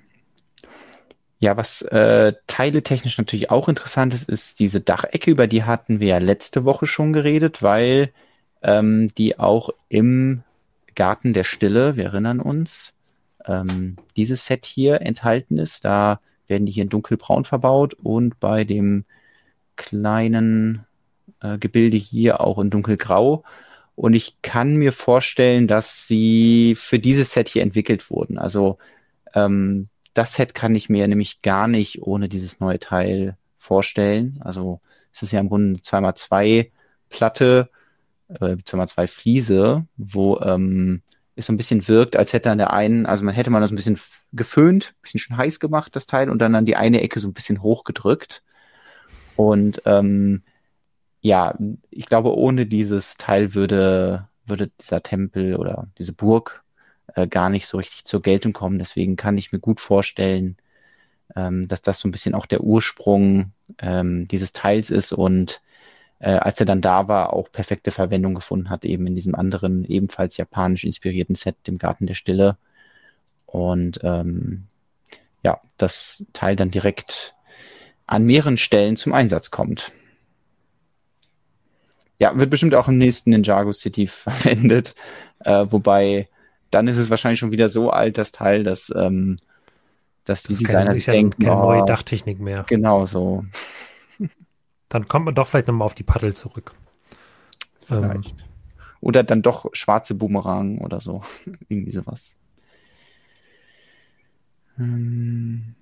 ja, 1.38 1.56
was 1.56 1.82
äh, 1.82 2.32
teiletechnisch 2.46 3.18
natürlich 3.18 3.50
auch 3.50 3.68
interessant 3.68 4.14
ist, 4.14 4.28
ist 4.28 4.58
diese 4.58 4.80
Dachecke, 4.80 5.30
über 5.30 5.46
die 5.46 5.64
hatten 5.64 6.00
wir 6.00 6.08
ja 6.08 6.18
letzte 6.18 6.64
Woche 6.64 6.86
schon 6.86 7.12
geredet, 7.12 7.62
weil 7.62 8.12
ähm, 8.62 9.10
die 9.18 9.38
auch 9.38 9.70
im 9.88 10.42
Garten 10.94 11.34
der 11.34 11.44
Stille, 11.44 11.96
wir 11.96 12.06
erinnern 12.06 12.40
uns, 12.40 12.94
ähm, 13.46 13.96
dieses 14.16 14.46
Set 14.46 14.66
hier 14.66 15.02
enthalten 15.02 15.58
ist. 15.58 15.84
Da 15.84 16.20
werden 16.48 16.66
die 16.66 16.72
hier 16.72 16.84
in 16.84 16.88
dunkelbraun 16.88 17.44
verbaut 17.44 17.94
und 17.94 18.40
bei 18.40 18.64
dem 18.64 19.04
kleinen 19.76 20.86
äh, 21.42 21.58
Gebilde 21.58 21.96
hier 21.98 22.40
auch 22.40 22.58
in 22.58 22.70
dunkelgrau. 22.70 23.44
Und 23.94 24.14
ich 24.14 24.40
kann 24.42 24.76
mir 24.76 24.92
vorstellen, 24.92 25.68
dass 25.68 26.06
sie 26.06 26.74
für 26.76 26.98
dieses 26.98 27.32
Set 27.32 27.48
hier 27.48 27.62
entwickelt 27.62 28.10
wurden. 28.10 28.38
Also 28.38 28.78
ähm, 29.34 29.88
das 30.14 30.34
Set 30.34 30.54
kann 30.54 30.74
ich 30.74 30.88
mir 30.88 31.06
nämlich 31.08 31.42
gar 31.42 31.68
nicht 31.68 32.02
ohne 32.02 32.28
dieses 32.28 32.60
neue 32.60 32.78
Teil 32.78 33.36
vorstellen. 33.58 34.40
Also 34.42 34.80
es 35.12 35.22
ist 35.22 35.32
ja 35.32 35.40
im 35.40 35.48
Grunde 35.48 35.68
eine 35.68 35.78
2x2 35.78 36.70
Platte, 37.08 37.70
äh, 38.28 38.56
2x2 38.56 39.06
Fliese, 39.08 39.86
wo 39.96 40.38
ähm, 40.40 41.02
es 41.34 41.46
so 41.46 41.52
ein 41.52 41.58
bisschen 41.58 41.86
wirkt, 41.86 42.16
als 42.16 42.32
hätte 42.32 42.50
an 42.50 42.58
der 42.58 42.72
einen, 42.72 43.06
also 43.06 43.24
man 43.24 43.34
hätte 43.34 43.50
man 43.50 43.60
das 43.60 43.70
ein 43.70 43.76
bisschen 43.76 44.00
geföhnt, 44.32 44.94
ein 44.96 45.02
bisschen 45.02 45.20
schon 45.20 45.36
heiß 45.36 45.60
gemacht, 45.60 45.94
das 45.94 46.06
Teil, 46.06 46.30
und 46.30 46.40
dann 46.40 46.54
an 46.54 46.66
die 46.66 46.76
eine 46.76 47.02
Ecke 47.02 47.20
so 47.20 47.28
ein 47.28 47.34
bisschen 47.34 47.62
hochgedrückt. 47.62 48.42
Und 49.36 49.82
ähm, 49.84 50.42
ja, 51.20 51.56
ich 51.90 52.06
glaube, 52.06 52.34
ohne 52.34 52.66
dieses 52.66 53.16
Teil 53.16 53.54
würde, 53.54 54.28
würde 54.46 54.70
dieser 54.80 55.02
Tempel 55.02 55.56
oder 55.56 55.88
diese 55.98 56.12
Burg 56.12 56.62
äh, 57.16 57.26
gar 57.26 57.50
nicht 57.50 57.66
so 57.66 57.78
richtig 57.78 58.04
zur 58.04 58.22
Geltung 58.22 58.52
kommen. 58.52 58.78
Deswegen 58.78 59.16
kann 59.16 59.38
ich 59.38 59.52
mir 59.52 59.58
gut 59.58 59.80
vorstellen, 59.80 60.56
ähm, 61.34 61.66
dass 61.68 61.82
das 61.82 61.98
so 61.98 62.08
ein 62.08 62.12
bisschen 62.12 62.34
auch 62.34 62.46
der 62.46 62.62
Ursprung 62.62 63.52
ähm, 63.78 64.28
dieses 64.28 64.52
Teils 64.52 64.90
ist 64.90 65.12
und 65.12 65.60
äh, 66.18 66.30
als 66.30 66.60
er 66.60 66.66
dann 66.66 66.80
da 66.80 67.08
war, 67.08 67.32
auch 67.32 67.50
perfekte 67.50 67.90
Verwendung 67.90 68.34
gefunden 68.34 68.70
hat, 68.70 68.84
eben 68.84 69.06
in 69.06 69.14
diesem 69.14 69.34
anderen, 69.34 69.84
ebenfalls 69.84 70.36
japanisch 70.36 70.84
inspirierten 70.84 71.34
Set, 71.34 71.56
dem 71.66 71.78
Garten 71.78 72.06
der 72.06 72.14
Stille. 72.14 72.56
Und 73.44 74.00
ähm, 74.02 74.66
ja, 75.42 75.60
das 75.76 76.26
Teil 76.32 76.56
dann 76.56 76.70
direkt 76.70 77.34
an 78.06 78.24
mehreren 78.24 78.56
Stellen 78.56 78.96
zum 78.96 79.12
Einsatz 79.12 79.50
kommt. 79.50 79.92
Ja, 82.18 82.38
wird 82.38 82.50
bestimmt 82.50 82.74
auch 82.74 82.88
im 82.88 82.98
nächsten 82.98 83.30
Ninjago 83.30 83.72
City 83.72 84.06
verwendet. 84.06 84.94
Äh, 85.40 85.66
wobei, 85.68 86.28
dann 86.76 86.88
ist 86.88 86.98
es 86.98 87.08
wahrscheinlich 87.08 87.40
schon 87.40 87.52
wieder 87.52 87.70
so 87.70 87.88
alt, 87.88 88.18
das 88.18 88.32
Teil, 88.32 88.62
dass, 88.62 88.92
ähm, 88.94 89.38
dass 90.24 90.42
die 90.42 90.52
das 90.52 90.58
Designer 90.58 90.92
sich 90.92 91.06
denken, 91.06 91.42
keine 91.42 91.56
oh, 91.56 91.72
neue 91.72 91.86
Dachtechnik 91.86 92.38
mehr. 92.38 92.66
Genau 92.68 93.06
so. 93.06 93.46
Dann 94.90 95.08
kommt 95.08 95.24
man 95.24 95.34
doch 95.34 95.46
vielleicht 95.46 95.68
nochmal 95.68 95.86
auf 95.86 95.94
die 95.94 96.02
Paddel 96.02 96.34
zurück. 96.34 96.74
Vielleicht. 97.80 98.40
Ähm, 98.40 98.46
oder 99.00 99.22
dann 99.22 99.40
doch 99.42 99.70
schwarze 99.72 100.14
Boomerang 100.14 100.78
oder 100.78 101.00
so. 101.00 101.22
Irgendwie 101.68 101.92
sowas. 101.92 102.36
Hm. 104.76 105.74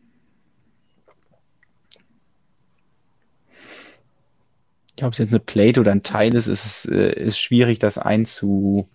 Ja, 5.01 5.07
ob 5.07 5.13
es 5.13 5.19
jetzt 5.19 5.31
eine 5.31 5.41
Plate 5.41 5.81
oder 5.81 5.91
ein 5.91 6.05
Teil 6.05 6.35
ist, 6.35 6.47
ist, 6.47 6.87
äh, 6.87 7.13
ist 7.15 7.39
schwierig, 7.39 7.81
das 7.81 7.99
einzu. 7.99 8.89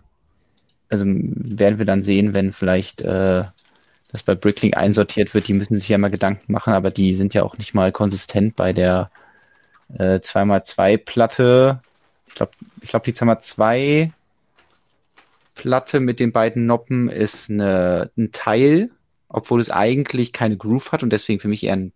Also 0.90 1.04
werden 1.06 1.78
wir 1.78 1.86
dann 1.86 2.02
sehen, 2.02 2.34
wenn 2.34 2.52
vielleicht 2.52 3.00
äh, 3.00 3.44
das 4.12 4.22
bei 4.22 4.34
Bricklink 4.34 4.76
einsortiert 4.76 5.34
wird. 5.34 5.48
Die 5.48 5.54
müssen 5.54 5.76
sich 5.76 5.88
ja 5.88 5.98
mal 5.98 6.10
Gedanken 6.10 6.52
machen, 6.52 6.72
aber 6.72 6.90
die 6.90 7.14
sind 7.14 7.32
ja 7.32 7.42
auch 7.42 7.56
nicht 7.58 7.74
mal 7.74 7.92
konsistent 7.92 8.56
bei 8.56 8.72
der 8.72 9.10
äh, 9.98 10.16
2x2 10.16 10.98
Platte. 10.98 11.80
Ich 12.26 12.34
glaube, 12.34 12.52
ich 12.80 12.88
glaub, 12.90 13.04
die 13.04 13.12
2x2 13.12 14.10
Platte 15.54 16.00
mit 16.00 16.20
den 16.20 16.32
beiden 16.32 16.66
Noppen 16.66 17.08
ist 17.08 17.50
eine, 17.50 18.10
ein 18.16 18.32
Teil, 18.32 18.90
obwohl 19.28 19.60
es 19.60 19.70
eigentlich 19.70 20.32
keine 20.32 20.56
Groove 20.56 20.92
hat 20.92 21.02
und 21.02 21.10
deswegen 21.10 21.40
für 21.40 21.48
mich 21.48 21.64
eher 21.64 21.74
ein, 21.74 21.92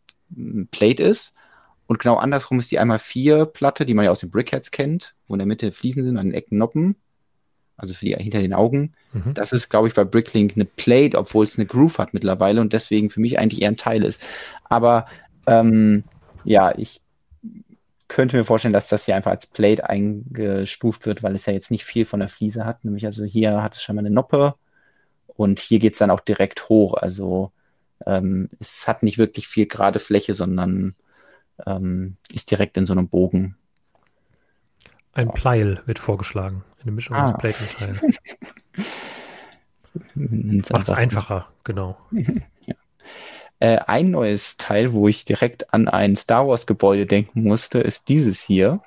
Plate 0.71 1.03
ist. 1.03 1.35
Und 1.87 2.01
genau 2.01 2.17
andersrum 2.17 2.59
ist 2.59 2.71
die 2.71 2.79
einmal 2.79 2.99
vier 2.99 3.45
Platte, 3.45 3.85
die 3.87 3.95
man 3.95 4.07
ja 4.07 4.11
aus 4.11 4.21
den 4.21 4.31
Brickheads 4.31 4.71
kennt, 4.71 5.15
wo 5.29 5.35
in 5.35 5.39
der 5.39 5.47
Mitte 5.47 5.71
Fliesen 5.71 6.03
sind, 6.03 6.17
an 6.17 6.27
den 6.27 6.35
Ecken 6.35 6.59
Noppen. 6.59 6.97
Also 7.77 7.95
für 7.95 8.05
die 8.05 8.15
hinter 8.15 8.41
den 8.41 8.55
Augen. 8.55 8.93
Mhm. 9.13 9.35
Das 9.35 9.53
ist, 9.53 9.69
glaube 9.69 9.89
ich, 9.89 9.95
bei 9.95 10.05
Bricklink 10.05 10.53
eine 10.55 10.65
Plate, 10.65 11.19
obwohl 11.19 11.45
es 11.45 11.59
eine 11.59 11.67
Groove 11.67 11.99
hat 11.99 12.15
mittlerweile 12.15 12.61
und 12.61 12.73
deswegen 12.73 13.11
für 13.11 13.21
mich 13.21 13.39
eigentlich 13.39 13.63
eher 13.63 13.69
ein 13.69 13.77
Teil 13.77 14.05
ist. 14.05 14.23
Aber 14.65 15.07
ähm, 15.47 16.05
ja, 16.45 16.77
ich 16.77 17.01
könnte 18.09 18.37
mir 18.37 18.45
vorstellen, 18.45 18.75
dass 18.75 18.89
das 18.89 19.07
hier 19.07 19.17
einfach 19.17 19.33
als 19.33 19.47
Plate 19.47 19.89
eingestuft 19.89 21.07
wird, 21.07 21.23
weil 21.23 21.35
es 21.35 21.47
ja 21.47 21.53
jetzt 21.53 21.71
nicht 21.71 21.85
viel 21.85 22.05
von 22.05 22.21
der 22.21 22.29
Fliese 22.29 22.65
hat. 22.65 22.85
Nämlich 22.85 23.07
also 23.07 23.25
hier 23.25 23.63
hat 23.63 23.75
es 23.75 23.83
schon 23.83 23.97
mal 23.97 24.01
eine 24.01 24.11
Noppe 24.11 24.55
und 25.27 25.59
hier 25.59 25.79
geht 25.79 25.95
es 25.95 25.99
dann 25.99 26.11
auch 26.11 26.21
direkt 26.21 26.69
hoch. 26.69 26.95
Also 26.95 27.51
ähm, 28.07 28.49
es 28.61 28.87
hat 28.87 29.03
nicht 29.03 29.19
wirklich 29.19 29.49
viel 29.49 29.67
gerade 29.67 29.99
Fläche, 29.99 30.35
sondern 30.35 30.95
ähm, 31.67 32.17
ist 32.33 32.51
direkt 32.51 32.77
in 32.77 32.87
so 32.87 32.93
einem 32.93 33.09
Bogen. 33.09 33.57
Ein 35.15 35.29
Pleil 35.29 35.81
wird 35.87 35.99
vorgeschlagen. 35.99 36.65
Eine 36.83 36.93
Mischung 36.93 37.17
ah. 37.17 37.27
aus 37.27 37.39
Plate 37.39 37.57
und 37.61 37.77
Pleil. 37.77 37.95
Macht 40.71 40.89
es 40.89 40.91
einfacher, 40.91 41.49
genau. 41.63 41.97
ja. 42.67 42.75
äh, 43.61 43.79
ein 43.87 44.11
neues 44.11 44.57
Teil, 44.57 44.93
wo 44.93 45.07
ich 45.07 45.25
direkt 45.25 45.73
an 45.73 45.89
ein 45.89 46.17
Star 46.17 46.49
Wars 46.49 46.67
Gebäude 46.67 47.07
denken 47.07 47.45
musste, 47.45 47.79
ist 47.79 48.09
dieses 48.09 48.43
hier. 48.43 48.83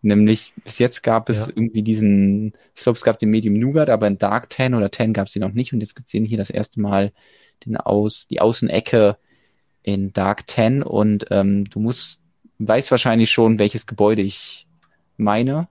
Nämlich, 0.00 0.52
bis 0.62 0.78
jetzt 0.78 1.02
gab 1.02 1.28
es 1.28 1.46
ja. 1.46 1.48
irgendwie 1.48 1.82
diesen, 1.82 2.52
ich 2.74 2.82
glaube, 2.82 2.98
es 2.98 3.04
gab 3.04 3.18
den 3.18 3.30
Medium 3.30 3.54
Nougat, 3.54 3.90
aber 3.90 4.06
in 4.06 4.18
Dark 4.18 4.52
10 4.52 4.74
oder 4.74 4.92
10 4.92 5.12
gab 5.12 5.26
es 5.26 5.32
den 5.32 5.40
noch 5.40 5.52
nicht. 5.52 5.72
Und 5.72 5.80
jetzt 5.80 5.96
gibt 5.96 6.08
es 6.08 6.12
hier 6.12 6.38
das 6.38 6.50
erste 6.50 6.80
Mal 6.80 7.12
den 7.66 7.76
Aus, 7.76 8.28
die 8.28 8.40
Außenecke 8.40 9.16
in 9.82 10.12
Dark 10.12 10.48
10 10.50 10.82
und 10.82 11.26
ähm, 11.30 11.64
du 11.64 11.80
musst, 11.80 12.20
weißt 12.58 12.90
wahrscheinlich 12.90 13.30
schon, 13.30 13.58
welches 13.58 13.86
Gebäude 13.86 14.22
ich 14.22 14.67
meine. 15.18 15.68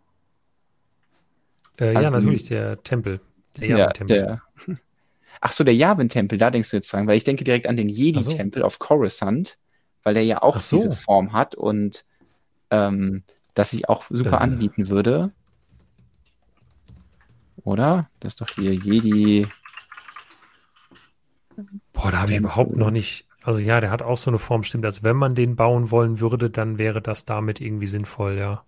Äh, 1.78 1.88
also, 1.88 2.02
ja, 2.02 2.10
natürlich, 2.12 2.46
der 2.46 2.82
Tempel. 2.84 3.20
Der 3.58 3.68
Yavin-Tempel. 3.68 4.18
Ja, 4.18 4.42
Ach 5.42 5.52
so, 5.52 5.64
der 5.64 5.76
Yavin-Tempel, 5.76 6.38
da 6.38 6.50
denkst 6.50 6.72
du 6.72 6.78
jetzt 6.78 6.92
dran, 6.92 7.08
weil 7.08 7.18
ich 7.18 7.24
denke 7.24 7.44
direkt 7.44 7.68
an 7.68 7.78
den 7.78 7.90
Jedi-Tempel 7.90 8.62
so. 8.62 8.66
auf 8.66 8.80
Coruscant, 8.80 9.58
weil 10.04 10.14
der 10.14 10.24
ja 10.24 10.42
auch 10.42 10.60
so. 10.60 10.78
diese 10.78 10.96
Form 10.96 11.34
hat 11.34 11.56
und 11.56 12.06
ähm, 12.72 13.24
das 13.54 13.72
sich 13.72 13.90
auch 13.90 14.06
super 14.10 14.38
äh. 14.38 14.42
anbieten 14.42 14.90
würde. 14.90 15.32
Oder? 17.64 18.10
Das 18.20 18.34
ist 18.34 18.42
doch 18.42 18.50
hier 18.50 18.74
Jedi. 18.74 19.48
Boah, 21.94 22.12
da 22.12 22.20
habe 22.20 22.32
ich 22.32 22.38
überhaupt 22.38 22.76
noch 22.76 22.92
nicht 22.92 23.28
also 23.48 23.62
ja, 23.62 23.80
der 23.80 23.92
hat 23.92 24.02
auch 24.02 24.18
so 24.18 24.30
eine 24.30 24.40
Form, 24.40 24.64
stimmt. 24.64 24.84
Also 24.84 25.04
wenn 25.04 25.16
man 25.16 25.34
den 25.34 25.56
bauen 25.56 25.90
wollen 25.90 26.20
würde, 26.20 26.50
dann 26.50 26.78
wäre 26.78 27.02
das 27.02 27.24
damit 27.24 27.62
irgendwie 27.62 27.88
sinnvoll, 27.88 28.38
ja. 28.38 28.66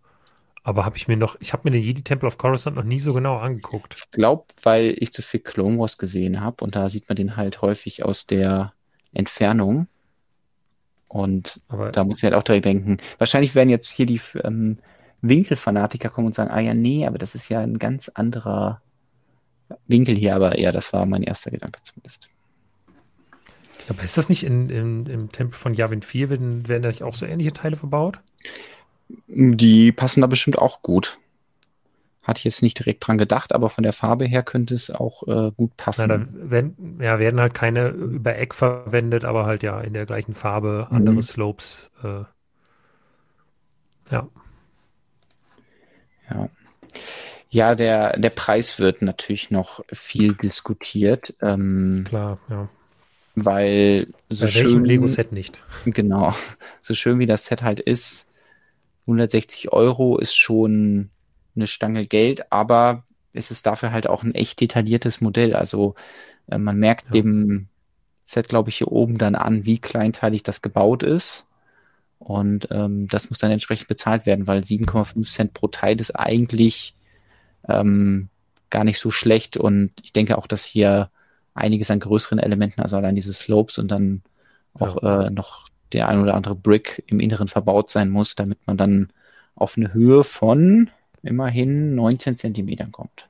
Aber 0.64 0.86
habe 0.86 0.98
ich 0.98 1.08
mir 1.08 1.18
noch, 1.18 1.38
ich 1.40 1.54
habe 1.54 1.64
mir 1.66 1.72
den 1.72 1.82
Jedi-Tempel 1.82 2.28
of 2.28 2.38
Coruscant 2.38 2.76
noch 2.76 2.84
nie 2.84 3.00
so 3.00 3.14
genau 3.14 3.38
angeguckt. 3.38 3.96
Ich 3.98 4.12
glaube, 4.12 4.46
weil 4.62 4.96
ich 4.98 5.14
zu 5.14 5.22
viel 5.22 5.40
Clone 5.40 5.80
Wars 5.80 5.98
gesehen 5.98 6.42
habe 6.42 6.64
und 6.64 6.76
da 6.76 6.90
sieht 6.90 7.08
man 7.10 7.16
den 7.16 7.38
halt 7.38 7.62
häufig 7.62 8.04
aus 8.04 8.28
der 8.28 8.74
Entfernung. 9.14 9.88
Und 11.08 11.62
Aber 11.70 11.92
da 11.92 12.04
muss 12.04 12.20
ich 12.20 12.24
halt 12.24 12.36
auch 12.36 12.44
direkt 12.44 12.66
denken, 12.66 12.98
wahrscheinlich 13.18 13.56
werden 13.56 13.70
jetzt 13.70 13.90
hier 13.90 14.06
die 14.06 14.22
ähm, 14.44 14.78
Winkelfanatiker 15.22 16.10
kommen 16.10 16.28
und 16.28 16.36
sagen, 16.36 16.52
ah 16.52 16.60
ja, 16.60 16.74
nee, 16.74 17.08
aber 17.08 17.18
das 17.18 17.36
ist 17.36 17.50
ja 17.50 17.60
ein 17.60 17.80
ganz 17.80 18.10
anderer 18.10 18.82
Winkel 19.88 20.16
hier, 20.16 20.36
aber 20.36 20.60
ja, 20.60 20.72
das 20.72 20.94
war 20.94 21.06
mein 21.06 21.24
erster 21.24 21.52
Gedanke 21.52 21.80
zumindest. 21.84 22.30
Aber 23.88 24.04
ist 24.04 24.18
das 24.18 24.30
nicht 24.30 24.44
in, 24.44 24.70
in, 24.70 25.06
im 25.08 25.32
Tempel 25.32 25.58
von 25.58 25.74
Yavin 25.74 26.04
4, 26.04 26.30
werden, 26.30 26.68
werden 26.68 26.84
da 26.84 26.90
nicht 26.90 27.02
auch 27.02 27.16
so 27.16 27.26
ähnliche 27.26 27.54
Teile 27.54 27.76
verbaut? 27.76 28.20
Die 29.28 29.92
passen 29.92 30.22
da 30.22 30.28
bestimmt 30.28 30.58
auch 30.58 30.82
gut. 30.82 31.20
Hatte 32.22 32.40
ich 32.40 32.44
jetzt 32.44 32.62
nicht 32.62 32.78
direkt 32.78 33.06
dran 33.08 33.18
gedacht, 33.18 33.54
aber 33.54 33.70
von 33.70 33.84
der 33.84 33.94
Farbe 33.94 34.26
her 34.26 34.44
könnte 34.44 34.76
es 34.76 34.92
auch 34.92 35.28
äh, 35.28 35.52
gut 35.52 35.76
passen. 35.78 36.06
Na, 36.08 36.52
werden, 36.52 37.00
ja, 37.02 37.18
werden 37.18 37.40
halt 37.40 37.54
keine 37.54 37.88
über 37.90 38.38
Eck 38.38 38.54
verwendet, 38.54 39.26
aber 39.26 39.46
halt 39.46 39.64
ja 39.64 39.82
in 39.82 39.94
der 39.94 40.06
gleichen 40.06 40.34
Farbe, 40.34 40.88
mhm. 40.90 40.96
andere 40.96 41.24
Slopes. 41.24 41.90
Äh, 42.04 42.24
ja. 44.12 44.28
Ja. 46.30 46.50
Ja, 47.52 47.74
der, 47.74 48.16
der 48.20 48.30
Preis 48.30 48.78
wird 48.78 49.02
natürlich 49.02 49.50
noch 49.50 49.84
viel 49.92 50.36
diskutiert. 50.36 51.34
Ähm, 51.42 52.04
Klar, 52.08 52.38
ja 52.48 52.70
weil 53.46 54.08
so 54.30 54.46
Bei 54.46 54.52
schön 54.52 54.86
Lego-Set 54.86 55.32
nicht. 55.32 55.64
Genau, 55.86 56.34
so 56.82 56.94
schön 56.94 57.20
wie 57.20 57.26
das 57.26 57.46
Set 57.46 57.64
halt 57.64 57.80
ist, 57.80 58.28
160 59.10 59.74
Euro 59.74 60.18
ist 60.18 60.36
schon 60.36 61.10
eine 61.56 61.68
Stange 61.68 62.06
Geld, 62.06 62.52
aber 62.52 63.04
es 63.34 63.52
ist 63.52 63.66
dafür 63.66 63.92
halt 63.92 64.08
auch 64.08 64.24
ein 64.24 64.36
echt 64.36 64.60
detailliertes 64.60 65.22
Modell. 65.22 65.56
Also 65.56 65.96
äh, 66.50 66.58
man 66.58 66.78
merkt 66.78 67.06
ja. 67.06 67.12
dem 67.12 67.68
Set, 68.26 68.48
glaube 68.48 68.70
ich, 68.70 68.78
hier 68.78 68.92
oben 68.92 69.18
dann 69.18 69.36
an, 69.36 69.66
wie 69.66 69.80
kleinteilig 69.80 70.44
das 70.44 70.62
gebaut 70.62 71.04
ist. 71.04 71.46
Und 72.20 72.68
ähm, 72.72 73.08
das 73.08 73.30
muss 73.30 73.40
dann 73.40 73.52
entsprechend 73.52 73.88
bezahlt 73.88 74.26
werden, 74.26 74.46
weil 74.46 74.62
7,5 74.62 75.26
Cent 75.26 75.54
pro 75.54 75.68
Teil 75.68 76.00
ist 76.00 76.12
eigentlich 76.12 76.94
ähm, 77.68 78.30
gar 78.70 78.84
nicht 78.84 79.00
so 79.00 79.10
schlecht. 79.10 79.58
Und 79.58 79.92
ich 80.04 80.14
denke 80.14 80.38
auch, 80.38 80.46
dass 80.46 80.64
hier 80.66 81.10
einiges 81.54 81.90
an 81.90 82.00
größeren 82.00 82.40
Elementen, 82.40 82.82
also 82.82 82.98
allein 82.98 83.16
diese 83.16 83.34
Slopes 83.34 83.78
und 83.78 83.90
dann 83.90 84.22
auch 84.74 85.02
ja. 85.02 85.24
äh, 85.24 85.30
noch 85.32 85.68
der 85.94 86.08
ein 86.08 86.22
oder 86.22 86.36
andere 86.36 86.56
Brick 86.56 87.04
im 87.08 87.20
Inneren 87.20 87.48
verbaut 87.48 87.90
sein 87.90 88.10
muss, 88.10 88.36
damit 88.36 88.60
man 88.68 88.78
dann 88.78 89.10
auf 89.56 89.78
eine 89.78 89.94
Höhe 89.94 90.24
von 90.24 90.90
immerhin 91.24 91.96
19 91.96 92.38
Zentimetern 92.38 92.92
kommt. 92.92 93.28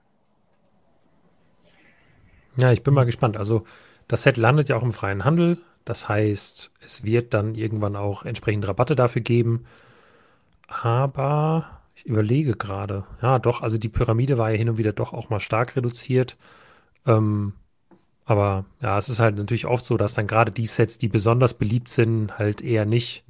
Ja, 2.58 2.72
ich 2.72 2.84
bin 2.84 2.94
mal 2.94 3.06
gespannt. 3.06 3.38
Also 3.38 3.64
das 4.08 4.24
Set 4.24 4.38
landet 4.38 4.70
ja 4.70 4.76
auch 4.76 4.84
im 4.84 4.94
freien 4.94 5.24
Handel. 5.24 5.60
Das 5.86 6.10
heißt, 6.10 6.72
es 6.86 7.04
wird 7.04 7.34
dann 7.34 7.56
irgendwann 7.56 7.96
auch 7.96 8.24
entsprechend 8.26 8.68
Rabatte 8.68 8.96
dafür 8.96 9.22
geben. 9.22 9.66
Aber 10.68 11.82
ich 11.96 12.06
überlege 12.06 12.56
gerade. 12.56 13.06
Ja, 13.22 13.40
doch, 13.40 13.62
also 13.62 13.78
die 13.78 13.90
Pyramide 13.90 14.38
war 14.38 14.52
ja 14.52 14.58
hin 14.58 14.70
und 14.70 14.78
wieder 14.78 14.94
doch 14.94 15.14
auch 15.14 15.30
mal 15.30 15.40
stark 15.40 15.76
reduziert. 15.76 16.38
Ähm, 17.06 17.54
aber 18.30 18.66
ja, 18.82 18.98
es 18.98 19.10
ist 19.10 19.20
halt 19.20 19.38
natürlich 19.38 19.66
oft 19.66 19.86
so, 19.86 19.98
dass 19.98 20.14
dann 20.14 20.28
gerade 20.28 20.52
die 20.52 20.68
Sets, 20.68 20.98
die 20.98 21.08
besonders 21.08 21.56
beliebt 21.56 21.90
sind, 21.90 22.38
halt 22.38 22.62
eher 22.62 22.86
nicht 22.86 23.24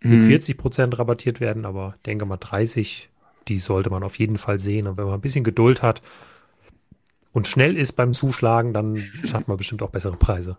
mit 0.00 0.22
40 0.22 0.56
mhm. 0.56 0.60
Prozent 0.60 0.98
rabattiert 0.98 1.40
werden. 1.40 1.64
Aber 1.64 1.94
ich 1.96 2.02
denke 2.02 2.26
mal 2.26 2.36
30, 2.36 3.08
die 3.48 3.58
sollte 3.58 3.90
man 3.90 4.02
auf 4.02 4.18
jeden 4.18 4.36
Fall 4.36 4.58
sehen. 4.58 4.86
Und 4.86 4.96
wenn 4.96 5.04
man 5.04 5.14
ein 5.14 5.20
bisschen 5.20 5.44
Geduld 5.44 5.82
hat 5.82 6.02
und 7.32 7.46
schnell 7.46 7.76
ist 7.76 7.92
beim 7.92 8.14
Zuschlagen, 8.14 8.72
dann 8.72 8.96
schafft 9.24 9.48
man 9.48 9.56
bestimmt 9.56 9.82
auch 9.82 9.90
bessere 9.90 10.16
Preise. 10.16 10.56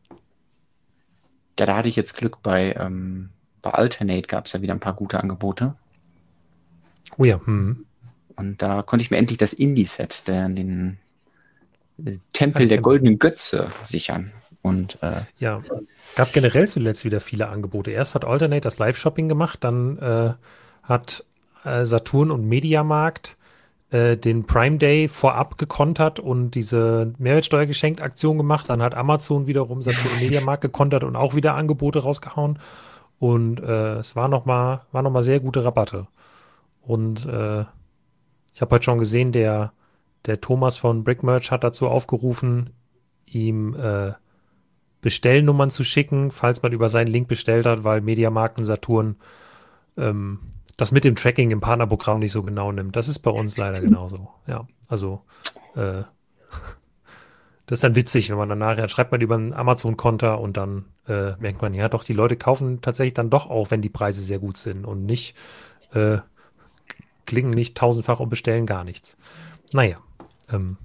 Ja, 1.60 1.66
da 1.66 1.76
hatte 1.76 1.90
ich 1.90 1.96
jetzt 1.96 2.16
Glück 2.16 2.42
bei, 2.44 2.74
ähm, 2.80 3.30
bei 3.62 3.72
Alternate 3.72 4.28
gab 4.28 4.46
es 4.46 4.54
ja 4.54 4.62
wieder 4.62 4.74
ein 4.74 4.80
paar 4.80 4.94
gute 4.94 5.20
Angebote. 5.20 5.76
Oh 7.18 7.26
ja. 7.26 7.42
Hm. 7.46 7.86
Und 8.36 8.62
da 8.62 8.84
konnte 8.84 9.02
ich 9.02 9.12
mir 9.12 9.18
endlich 9.18 9.40
das 9.40 9.54
Indie-Set, 9.54 10.28
der 10.28 10.48
den 10.48 11.00
Tempel 12.34 12.68
der 12.68 12.80
goldenen 12.80 13.20
Götze 13.20 13.70
sichern. 13.84 14.32
Und 14.62 14.98
äh, 15.02 15.22
ja, 15.40 15.62
es 16.04 16.16
gab 16.16 16.34
generell 16.34 16.68
zuletzt 16.68 17.06
wieder 17.06 17.20
viele 17.20 17.48
Angebote. 17.48 17.92
Erst 17.92 18.16
hat 18.16 18.26
Alternate 18.26 18.62
das 18.62 18.80
Live-Shopping 18.80 19.30
gemacht, 19.30 19.60
dann 19.64 19.98
äh, 20.00 20.34
hat 20.84 21.24
äh, 21.64 21.86
Saturn 21.86 22.32
und 22.32 22.48
Mediamarkt 22.48 23.38
äh, 23.90 24.18
den 24.18 24.46
Prime 24.46 24.78
Day 24.78 25.08
vorab 25.08 25.58
gekontert 25.58 26.20
und 26.20 26.52
diese 26.52 27.14
Mehrwertsteuergeschenkt-Aktion 27.18 28.38
gemacht. 28.38 28.70
Dann 28.70 28.82
hat 28.82 28.96
Amazon 28.96 29.48
wiederum 29.48 29.82
Saturn 29.82 30.12
und 30.14 30.22
Mediamarkt 30.22 30.62
gekontert 30.62 31.04
und 31.04 31.16
auch 31.16 31.36
wieder 31.36 31.56
Angebote 31.56 32.00
rausgehauen. 32.00 32.60
Und 33.20 33.62
äh, 33.62 33.96
es 33.96 34.16
war 34.16 34.28
nochmal 34.28 34.82
war 34.92 35.02
noch 35.02 35.12
mal 35.12 35.24
sehr 35.24 35.40
gute 35.40 35.64
Rabatte. 35.64 36.08
Und 36.82 37.26
äh, 37.26 37.62
ich 38.54 38.62
habe 38.62 38.76
heute 38.76 38.84
schon 38.84 39.00
gesehen, 39.00 39.32
der, 39.32 39.72
der 40.28 40.42
Thomas 40.42 40.78
von 40.78 41.04
Brickmerch 41.04 41.52
hat 41.52 41.64
dazu 41.64 41.88
aufgerufen, 41.88 42.72
ihm 43.26 43.74
äh, 43.76 44.14
Bestellnummern 45.02 45.72
zu 45.72 45.84
schicken, 45.84 46.32
falls 46.32 46.62
man 46.62 46.74
über 46.74 46.90
seinen 46.90 47.08
Link 47.08 47.28
bestellt 47.28 47.66
hat, 47.66 47.84
weil 47.84 48.02
Mediamarkt 48.02 48.58
und 48.58 48.66
Saturn 48.66 49.16
ähm, 49.98 50.40
das 50.76 50.92
mit 50.92 51.04
dem 51.04 51.16
Tracking 51.16 51.50
im 51.52 51.60
Partnerprogramm 51.60 52.20
nicht 52.20 52.32
so 52.32 52.44
genau 52.44 52.72
nimmt. 52.72 52.96
Das 52.96 53.08
ist 53.08 53.20
bei 53.20 53.32
uns 53.32 53.58
leider 53.58 53.82
genauso. 53.82 54.30
Ja, 54.46 54.68
also 54.88 55.22
äh, 55.76 56.04
das 57.66 57.78
ist 57.78 57.84
dann 57.84 57.96
witzig, 57.96 58.30
wenn 58.30 58.38
man 58.38 58.50
dann 58.50 58.60
nachher 58.60 58.88
schreibt 58.88 59.12
man 59.12 59.22
über 59.22 59.36
einen 59.36 59.54
Amazon-Konter 59.54 60.40
und 60.40 60.56
dann 60.56 60.86
äh, 61.08 61.36
merkt 61.38 61.62
man, 61.62 61.74
ja 61.74 61.90
doch, 61.90 62.04
die 62.04 62.14
Leute 62.14 62.38
kaufen 62.38 62.82
tatsächlich 62.82 63.16
dann 63.16 63.30
doch 63.30 63.50
auch, 63.50 63.72
wenn 63.72 63.82
die 63.82 63.90
Preise 63.90 64.22
sehr 64.22 64.40
gut 64.40 64.58
sind 64.58 64.86
und 64.86 65.06
nicht 65.06 65.36
äh, 65.94 66.20
klingen 67.26 67.52
nicht 67.52 67.76
tausendfach 67.76 68.20
und 68.20 68.30
bestellen 68.30 68.66
gar 68.66 68.84
nichts. 68.84 69.18
Naja. 69.74 69.98
Ähm, 70.52 70.78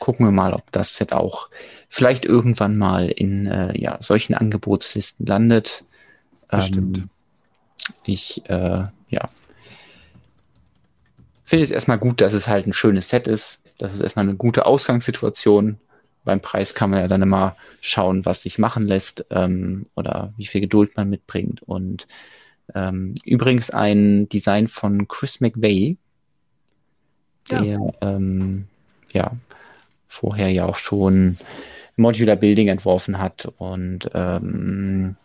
Gucken 0.00 0.26
wir 0.26 0.32
mal, 0.32 0.52
ob 0.52 0.72
das 0.72 0.96
Set 0.96 1.12
auch 1.12 1.48
vielleicht 1.88 2.24
irgendwann 2.24 2.76
mal 2.76 3.08
in 3.08 3.46
äh, 3.46 3.78
ja, 3.80 3.96
solchen 4.00 4.34
Angebotslisten 4.34 5.24
landet. 5.24 5.84
Bestimmt. 6.48 6.98
Ähm, 6.98 7.10
ich, 8.04 8.42
äh, 8.50 8.84
ja, 9.08 9.28
finde 11.44 11.64
es 11.64 11.70
erstmal 11.70 11.98
gut, 11.98 12.20
dass 12.20 12.32
es 12.32 12.48
halt 12.48 12.66
ein 12.66 12.72
schönes 12.72 13.08
Set 13.08 13.28
ist. 13.28 13.60
Das 13.78 13.94
ist 13.94 14.00
erstmal 14.00 14.26
eine 14.26 14.36
gute 14.36 14.66
Ausgangssituation. 14.66 15.78
Beim 16.24 16.40
Preis 16.40 16.74
kann 16.74 16.90
man 16.90 17.00
ja 17.00 17.08
dann 17.08 17.22
immer 17.22 17.56
schauen, 17.80 18.24
was 18.24 18.42
sich 18.42 18.58
machen 18.58 18.86
lässt 18.86 19.26
ähm, 19.30 19.86
oder 19.94 20.32
wie 20.36 20.46
viel 20.46 20.60
Geduld 20.60 20.96
man 20.96 21.08
mitbringt. 21.10 21.62
Und 21.62 22.08
ähm, 22.74 23.14
übrigens 23.24 23.70
ein 23.70 24.28
Design 24.28 24.68
von 24.68 25.06
Chris 25.06 25.40
McVeigh, 25.40 25.96
der 27.50 27.64
ja. 27.64 27.78
Ähm, 28.00 28.66
ja 29.12 29.32
vorher 30.08 30.50
ja 30.50 30.66
auch 30.66 30.76
schon 30.76 31.38
Modular 31.96 32.36
Building 32.36 32.68
entworfen 32.68 33.18
hat 33.18 33.52
und 33.58 34.10
ähm, 34.14 35.16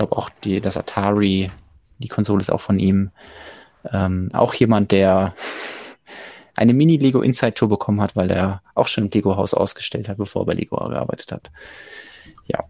glaube 0.00 0.16
auch 0.16 0.30
die, 0.30 0.62
das 0.62 0.78
Atari, 0.78 1.50
die 1.98 2.08
Konsole 2.08 2.40
ist 2.40 2.50
auch 2.50 2.62
von 2.62 2.78
ihm. 2.78 3.10
Ähm, 3.92 4.30
auch 4.32 4.54
jemand, 4.54 4.92
der 4.92 5.34
eine 6.56 6.72
Mini-Lego 6.72 7.20
Inside 7.20 7.52
Tour 7.52 7.68
bekommen 7.68 8.00
hat, 8.00 8.16
weil 8.16 8.30
er 8.30 8.62
auch 8.74 8.86
schon 8.86 9.04
im 9.04 9.10
Lego-Haus 9.10 9.52
ausgestellt 9.52 10.08
hat, 10.08 10.16
bevor 10.16 10.42
er 10.42 10.46
bei 10.46 10.54
Lego 10.54 10.76
gearbeitet 10.76 11.32
hat. 11.32 11.50
Ja. 12.46 12.64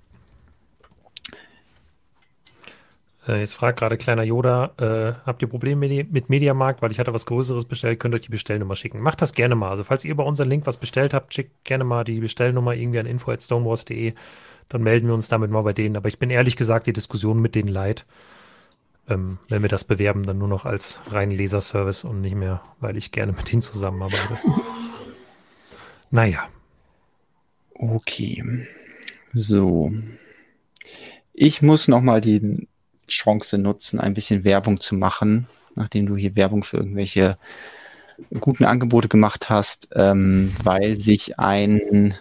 Äh, 3.31 3.40
jetzt 3.40 3.55
fragt 3.55 3.78
gerade 3.78 3.97
kleiner 3.97 4.24
Yoda, 4.24 4.73
äh, 4.78 5.12
habt 5.24 5.40
ihr 5.40 5.48
Probleme 5.48 6.05
mit 6.11 6.28
Mediamarkt, 6.28 6.82
weil 6.82 6.90
ich 6.90 6.98
hatte 6.98 7.15
was 7.15 7.27
Größeres 7.27 7.65
bestellt, 7.65 8.01
könnt 8.01 8.15
ihr 8.15 8.16
euch 8.16 8.23
die 8.23 8.31
Bestellnummer 8.31 8.74
schicken. 8.74 9.01
Macht 9.01 9.23
das 9.23 9.35
gerne 9.35 9.55
mal. 9.55 9.70
Also 9.70 9.85
falls 9.85 10.05
ihr 10.05 10.16
bei 10.16 10.24
unserem 10.24 10.51
Link 10.51 10.66
was 10.66 10.78
bestellt 10.78 11.15
habt, 11.15 11.32
schickt 11.32 11.65
gerne 11.65 11.85
mal 11.85 12.02
die 12.02 12.19
Bestellnummer 12.19 12.74
irgendwie 12.74 12.98
an 12.98 13.07
info@stonewars.de 13.07 14.15
dann 14.70 14.85
melden 14.85 15.09
wir 15.09 15.15
uns 15.15 15.28
damit 15.28 15.51
mal 15.51 15.62
bei 15.62 15.73
denen. 15.73 15.97
Aber 15.97 16.09
ich 16.09 16.19
bin 16.19 16.31
ehrlich 16.31 16.57
gesagt 16.57 16.86
die 16.86 16.93
Diskussion 16.93 17.43
mit 17.43 17.55
denen 17.55 17.69
leid. 17.69 18.07
Ähm, 19.09 19.39
wenn 19.48 19.62
wir 19.62 19.69
das 19.69 19.82
bewerben, 19.82 20.24
dann 20.24 20.39
nur 20.39 20.47
noch 20.47 20.65
als 20.65 21.02
reinen 21.09 21.32
Leserservice 21.32 22.05
und 22.05 22.20
nicht 22.20 22.36
mehr, 22.36 22.62
weil 22.78 22.97
ich 22.97 23.11
gerne 23.11 23.32
mit 23.32 23.52
ihnen 23.52 23.62
zusammenarbeite. 23.62 24.39
naja. 26.11 26.48
Okay. 27.74 28.44
So. 29.32 29.90
Ich 31.35 31.62
muss 31.62 31.89
nochmal 31.89 32.20
die 32.20 32.69
Chance 33.11 33.59
nutzen, 33.59 34.01
ein 34.01 34.15
bisschen 34.15 34.45
Werbung 34.45 34.81
zu 34.81 34.95
machen, 34.95 35.47
nachdem 35.74 36.07
du 36.07 36.16
hier 36.16 36.37
Werbung 36.37 36.65
für 36.65 36.78
irgendwelche 36.78 37.37
guten 38.41 38.65
Angebote 38.65 39.09
gemacht 39.09 39.49
hast, 39.51 39.89
ähm, 39.95 40.55
weil 40.62 40.97
sich 40.97 41.39
ein 41.39 42.15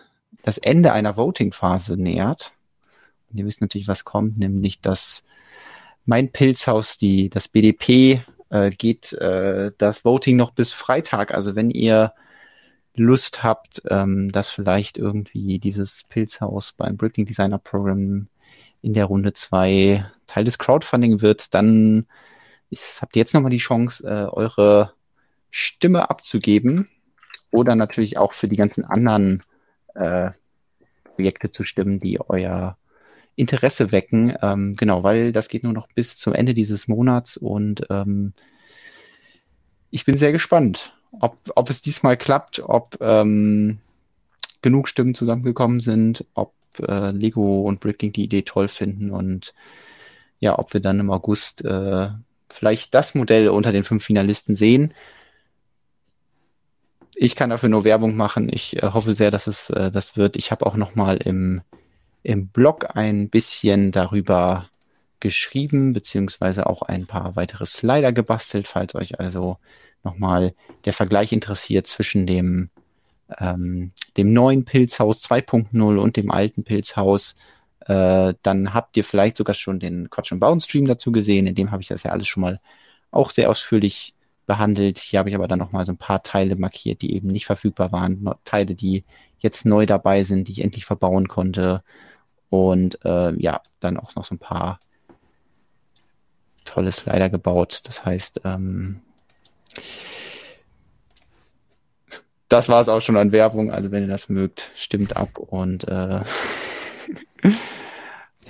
das 0.44 0.58
Ende 0.58 0.94
einer 0.94 1.18
Voting-Phase 1.18 1.98
nähert. 1.98 2.54
Und 3.30 3.38
ihr 3.38 3.46
wisst 3.46 3.62
natürlich, 3.62 3.88
was 3.88 4.06
kommt, 4.06 4.38
nämlich 4.38 4.82
dass 4.82 5.24
mein 6.06 6.32
Pilzhaus, 6.32 6.98
die, 6.98 7.30
das 7.30 7.48
BDP, 7.48 8.22
äh, 8.50 8.70
geht 8.72 9.14
äh, 9.14 9.72
das 9.78 10.06
Voting 10.06 10.38
noch 10.38 10.52
bis 10.52 10.74
Freitag. 10.74 11.34
Also 11.34 11.56
wenn 11.56 11.70
ihr 11.70 12.14
Lust 12.96 13.44
habt, 13.44 13.82
ähm, 13.90 14.32
dass 14.32 14.50
vielleicht 14.50 14.98
irgendwie 14.98 15.60
dieses 15.60 16.04
Pilzhaus 16.10 16.74
beim 16.74 16.98
Bricking 16.98 17.26
Designer 17.26 17.60
Program 17.60 18.28
in 18.82 18.94
der 18.94 19.06
Runde 19.06 19.34
zwei 19.34 20.06
Teil 20.28 20.44
des 20.44 20.58
Crowdfunding 20.58 21.22
wird, 21.22 21.54
dann 21.54 22.08
ist, 22.70 23.02
habt 23.02 23.16
ihr 23.16 23.22
jetzt 23.22 23.34
nochmal 23.34 23.52
die 23.52 23.58
Chance, 23.58 24.08
äh, 24.08 24.30
eure 24.32 24.94
Stimme 25.50 26.10
abzugeben 26.10 26.88
oder 27.52 27.76
natürlich 27.76 28.18
auch 28.18 28.34
für 28.34 28.48
die 28.48 28.56
ganzen 28.56 28.86
anderen 28.86 29.44
äh, 29.96 30.32
Projekte 31.04 31.52
zu 31.52 31.66
stimmen, 31.66 32.00
die 32.00 32.20
euer 32.22 32.78
Interesse 33.36 33.92
wecken. 33.92 34.36
Ähm, 34.42 34.76
genau, 34.76 35.04
weil 35.04 35.32
das 35.32 35.50
geht 35.50 35.64
nur 35.64 35.74
noch 35.74 35.88
bis 35.88 36.18
zum 36.18 36.34
Ende 36.34 36.54
dieses 36.54 36.88
Monats 36.88 37.38
und 37.38 37.86
ähm, 37.90 38.34
ich 39.92 40.06
bin 40.06 40.18
sehr 40.18 40.32
gespannt, 40.32 40.94
ob, 41.20 41.36
ob 41.56 41.70
es 41.70 41.82
diesmal 41.82 42.18
klappt, 42.18 42.60
ob 42.60 42.98
ähm, 43.02 43.80
genug 44.62 44.88
Stimmen 44.88 45.16
zusammengekommen 45.16 45.80
sind, 45.80 46.26
ob 46.34 46.54
äh, 46.88 47.12
Lego 47.12 47.62
und 47.62 47.80
Bricklink 47.80 48.14
die 48.14 48.24
Idee 48.24 48.44
toll 48.44 48.68
finden 48.68 49.12
und 49.12 49.54
ja, 50.40 50.58
ob 50.58 50.74
wir 50.74 50.80
dann 50.80 51.00
im 51.00 51.12
August 51.12 51.66
äh, 51.66 52.10
vielleicht 52.50 52.94
das 52.94 53.16
Modell 53.16 53.50
unter 53.50 53.72
den 53.72 53.84
fünf 53.84 54.04
Finalisten 54.04 54.56
sehen. 54.56 54.94
Ich 57.16 57.36
kann 57.36 57.50
dafür 57.50 57.70
nur 57.70 57.84
Werbung 57.84 58.16
machen. 58.16 58.50
Ich 58.52 58.82
äh, 58.82 58.92
hoffe 58.94 59.14
sehr, 59.14 59.32
dass 59.32 59.48
es 59.48 59.70
äh, 59.72 59.92
das 59.92 60.16
wird. 60.16 60.38
Ich 60.38 60.52
habe 60.52 60.66
auch 60.66 60.76
noch 60.76 60.96
mal 60.96 61.18
im, 61.18 61.62
im 62.24 62.48
Blog 62.48 62.96
ein 62.96 63.30
bisschen 63.30 63.92
darüber 63.92 64.70
geschrieben, 65.20 65.94
beziehungsweise 65.94 66.68
auch 66.68 66.82
ein 66.82 67.06
paar 67.06 67.36
weitere 67.36 67.66
Slider 67.66 68.14
gebastelt, 68.14 68.68
falls 68.68 68.96
euch 68.96 69.20
also 69.20 69.58
nochmal 70.04 70.54
der 70.86 70.94
Vergleich 70.94 71.34
interessiert 71.34 71.88
zwischen 71.88 72.26
dem, 72.26 72.70
ähm, 73.38 73.92
dem 74.18 74.34
neuen 74.34 74.66
Pilzhaus 74.66 75.22
2.0 75.22 75.98
und 75.98 76.18
dem 76.18 76.32
alten 76.32 76.64
Pilzhaus. 76.64 77.36
Äh, 77.82 78.34
dann 78.44 78.74
habt 78.74 78.98
ihr 78.98 79.04
vielleicht 79.04 79.38
sogar 79.38 79.56
schon 79.56 79.80
den 79.80 80.10
Quatsch 80.10 80.32
und 80.32 80.40
Bauen 80.40 80.60
Stream 80.60 80.86
dazu 80.86 81.12
gesehen. 81.12 81.48
In 81.48 81.56
dem 81.56 81.72
habe 81.72 81.82
ich 81.82 81.88
das 81.88 82.04
ja 82.04 82.12
alles 82.12 82.28
schon 82.28 82.42
mal 82.42 82.60
auch 83.12 83.30
sehr 83.32 83.50
ausführlich 83.50 84.14
behandelt. 84.46 84.98
Hier 85.00 85.20
habe 85.20 85.30
ich 85.30 85.36
aber 85.36 85.48
dann 85.48 85.60
noch 85.60 85.72
mal 85.72 85.86
so 85.86 85.92
ein 85.92 85.98
paar 85.98 86.24
Teile 86.24 86.56
markiert, 86.56 87.02
die 87.02 87.14
eben 87.14 87.28
nicht 87.28 87.46
verfügbar 87.46 87.92
waren. 87.92 88.30
Teile, 88.46 88.76
die 88.76 89.06
jetzt 89.40 89.66
neu 89.66 89.86
dabei 89.86 90.24
sind, 90.24 90.48
die 90.48 90.54
ich 90.54 90.64
endlich 90.64 90.86
verbauen 90.86 91.28
konnte. 91.28 91.82
Und 92.50 93.04
äh, 93.06 93.34
ja, 93.40 93.62
dann 93.80 93.98
auch 93.98 94.16
noch 94.16 94.26
so 94.26 94.36
ein 94.36 94.40
paar 94.40 94.80
tolle 96.66 96.92
Slider 96.92 97.30
gebaut. 97.30 97.82
Das 97.84 98.06
heißt, 98.06 98.42
ähm, 98.44 99.02
das 102.50 102.68
war 102.68 102.82
es 102.82 102.90
auch 102.90 103.00
schon 103.00 103.18
an 103.18 103.32
Werbung. 103.32 103.72
Also 103.72 103.92
wenn 103.92 104.04
ihr 104.04 104.10
das 104.10 104.28
mögt, 104.28 104.72
stimmt 104.76 105.16
ab 105.16 105.38
und 105.38 105.88
äh, 105.88 106.22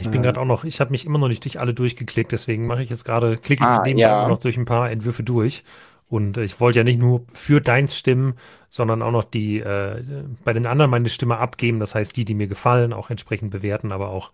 ich 0.01 0.09
bin 0.09 0.23
gerade 0.23 0.39
auch 0.39 0.45
noch, 0.45 0.63
ich 0.63 0.79
habe 0.79 0.91
mich 0.91 1.05
immer 1.05 1.19
noch 1.19 1.27
nicht 1.27 1.43
durch 1.43 1.59
alle 1.59 1.73
durchgeklickt, 1.73 2.31
deswegen 2.31 2.65
mache 2.65 2.81
ich 2.81 2.89
jetzt 2.89 3.03
gerade, 3.03 3.37
klicke 3.37 3.65
ah, 3.65 3.83
ich 3.85 3.97
ja. 3.97 4.27
noch 4.27 4.37
durch 4.37 4.57
ein 4.57 4.65
paar 4.65 4.89
Entwürfe 4.89 5.23
durch. 5.23 5.63
Und 6.07 6.37
äh, 6.37 6.43
ich 6.43 6.59
wollte 6.59 6.79
ja 6.79 6.83
nicht 6.83 6.99
nur 6.99 7.25
für 7.33 7.61
deins 7.61 7.97
stimmen, 7.97 8.33
sondern 8.69 9.01
auch 9.01 9.11
noch 9.11 9.25
die 9.25 9.59
äh, 9.59 10.03
bei 10.43 10.53
den 10.53 10.65
anderen 10.65 10.89
meine 10.89 11.09
Stimme 11.09 11.37
abgeben. 11.37 11.79
Das 11.79 11.95
heißt, 11.95 12.15
die, 12.17 12.25
die 12.25 12.33
mir 12.33 12.47
gefallen, 12.47 12.93
auch 12.93 13.09
entsprechend 13.09 13.51
bewerten, 13.51 13.91
aber 13.91 14.09
auch 14.09 14.31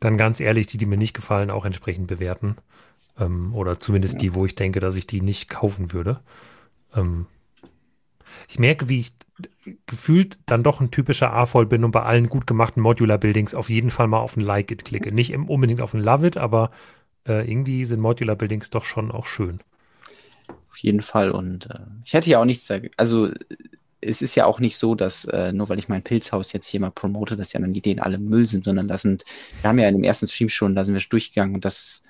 dann 0.00 0.16
ganz 0.16 0.40
ehrlich, 0.40 0.66
die, 0.66 0.78
die 0.78 0.86
mir 0.86 0.96
nicht 0.96 1.14
gefallen, 1.14 1.50
auch 1.50 1.64
entsprechend 1.64 2.08
bewerten. 2.08 2.56
Ähm, 3.20 3.54
oder 3.54 3.78
zumindest 3.78 4.14
ja. 4.14 4.20
die, 4.20 4.34
wo 4.34 4.46
ich 4.46 4.54
denke, 4.54 4.80
dass 4.80 4.96
ich 4.96 5.06
die 5.06 5.20
nicht 5.20 5.48
kaufen 5.48 5.92
würde. 5.92 6.20
Ähm, 6.96 7.26
ich 8.48 8.58
merke, 8.58 8.88
wie 8.88 9.00
ich 9.00 9.12
gefühlt 9.86 10.38
dann 10.46 10.62
doch 10.62 10.80
ein 10.80 10.90
typischer 10.90 11.32
A-Voll 11.32 11.66
bin 11.66 11.84
und 11.84 11.90
bei 11.90 12.02
allen 12.02 12.28
gut 12.28 12.46
gemachten 12.46 12.82
Modular-Buildings 12.82 13.54
auf 13.54 13.70
jeden 13.70 13.90
Fall 13.90 14.08
mal 14.08 14.20
auf 14.20 14.36
ein 14.36 14.42
Like-It 14.42 14.84
klicke. 14.84 15.12
Nicht 15.12 15.34
unbedingt 15.34 15.80
auf 15.80 15.94
ein 15.94 16.02
Love-It, 16.02 16.36
aber 16.36 16.70
äh, 17.26 17.48
irgendwie 17.48 17.84
sind 17.84 18.00
Modular-Buildings 18.00 18.70
doch 18.70 18.84
schon 18.84 19.10
auch 19.10 19.26
schön. 19.26 19.58
Auf 20.48 20.76
jeden 20.78 21.02
Fall. 21.02 21.30
Und 21.30 21.66
äh, 21.66 21.80
ich 22.04 22.12
hätte 22.12 22.30
ja 22.30 22.40
auch 22.40 22.44
nichts 22.44 22.66
sagen. 22.66 22.90
Also 22.96 23.30
es 24.00 24.20
ist 24.20 24.34
ja 24.34 24.46
auch 24.46 24.58
nicht 24.58 24.76
so, 24.76 24.94
dass 24.94 25.24
äh, 25.26 25.52
nur 25.52 25.68
weil 25.68 25.78
ich 25.78 25.88
mein 25.88 26.02
Pilzhaus 26.02 26.52
jetzt 26.52 26.66
hier 26.66 26.80
mal 26.80 26.90
promote, 26.90 27.36
dass 27.36 27.48
die 27.48 27.56
anderen 27.56 27.74
Ideen 27.74 28.00
alle 28.00 28.18
Müll 28.18 28.46
sind, 28.46 28.64
sondern 28.64 28.88
das 28.88 29.02
sind, 29.02 29.24
wir 29.60 29.68
haben 29.68 29.78
ja 29.78 29.88
in 29.88 29.94
dem 29.94 30.04
ersten 30.04 30.26
Stream 30.26 30.48
schon, 30.48 30.74
da 30.74 30.84
sind 30.84 30.94
wir 30.94 31.00
durchgegangen 31.00 31.54
und 31.54 31.64
das 31.64 32.02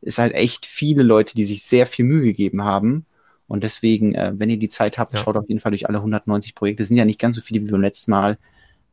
ist 0.00 0.18
halt 0.18 0.34
echt 0.34 0.66
viele 0.66 1.02
Leute, 1.02 1.34
die 1.34 1.44
sich 1.44 1.62
sehr 1.62 1.86
viel 1.86 2.04
Mühe 2.06 2.22
gegeben 2.22 2.64
haben 2.64 3.04
und 3.46 3.62
deswegen, 3.62 4.14
äh, 4.14 4.32
wenn 4.34 4.50
ihr 4.50 4.58
die 4.58 4.68
Zeit 4.68 4.98
habt, 4.98 5.14
ja. 5.14 5.20
schaut 5.20 5.36
auf 5.36 5.48
jeden 5.48 5.60
Fall 5.60 5.72
durch 5.72 5.88
alle 5.88 5.98
190 5.98 6.54
Projekte. 6.54 6.82
Es 6.82 6.88
sind 6.88 6.96
ja 6.96 7.04
nicht 7.04 7.20
ganz 7.20 7.36
so 7.36 7.42
viele 7.42 7.64
wie 7.64 7.70
beim 7.70 7.80
letzten 7.80 8.10
Mal 8.10 8.38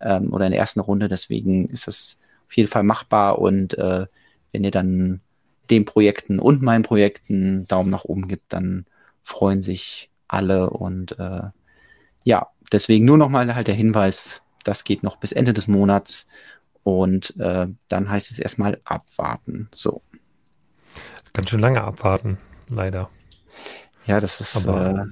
ähm, 0.02 0.34
oder 0.34 0.46
in 0.46 0.52
der 0.52 0.60
ersten 0.60 0.82
Runde. 0.82 1.08
Deswegen 1.08 1.70
ist 1.70 1.88
das 1.88 2.20
auf 2.48 2.58
jeden 2.58 2.70
Fall 2.70 2.84
machbar. 2.84 3.40
Und 3.40 3.78
äh, 3.78 4.08
wenn 4.52 4.64
ihr 4.64 4.72
dann 4.72 5.22
den 5.70 5.86
Projekten 5.86 6.40
und 6.40 6.62
meinen 6.62 6.84
Projekten 6.84 7.66
Daumen 7.68 7.90
nach 7.90 8.04
oben 8.04 8.28
gibt, 8.28 8.52
dann 8.52 8.86
freuen 9.24 9.62
sich 9.62 10.10
alle. 10.28 10.70
Und 10.70 11.18
äh, 11.18 11.44
ja, 12.24 12.48
deswegen 12.72 13.06
nur 13.06 13.18
nochmal 13.18 13.56
halt 13.56 13.68
der 13.68 13.76
Hinweis, 13.76 14.44
das 14.66 14.84
geht 14.84 15.02
noch 15.02 15.16
bis 15.16 15.32
Ende 15.32 15.54
des 15.54 15.70
Monats. 15.70 16.28
Und 16.84 17.40
äh, 17.40 17.68
dann 17.88 18.10
heißt 18.10 18.32
es 18.32 18.40
erstmal 18.40 18.82
abwarten. 18.84 19.70
So. 19.74 20.02
Ganz 21.32 21.50
schön 21.50 21.60
lange 21.60 21.82
abwarten, 21.82 22.38
leider. 22.68 23.10
Ja, 24.06 24.20
das 24.20 24.42
ist. 24.42 24.58
Aber, 24.58 25.08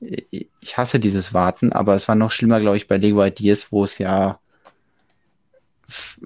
äh, 0.00 0.44
ich 0.60 0.76
hasse 0.76 1.00
dieses 1.00 1.34
Warten, 1.34 1.72
aber 1.72 1.94
es 1.94 2.08
war 2.08 2.14
noch 2.14 2.30
schlimmer, 2.30 2.60
glaube 2.60 2.76
ich, 2.76 2.86
bei 2.86 2.98
Lego 2.98 3.24
Ideas, 3.24 3.72
wo 3.72 3.84
es 3.84 3.98
ja, 3.98 4.38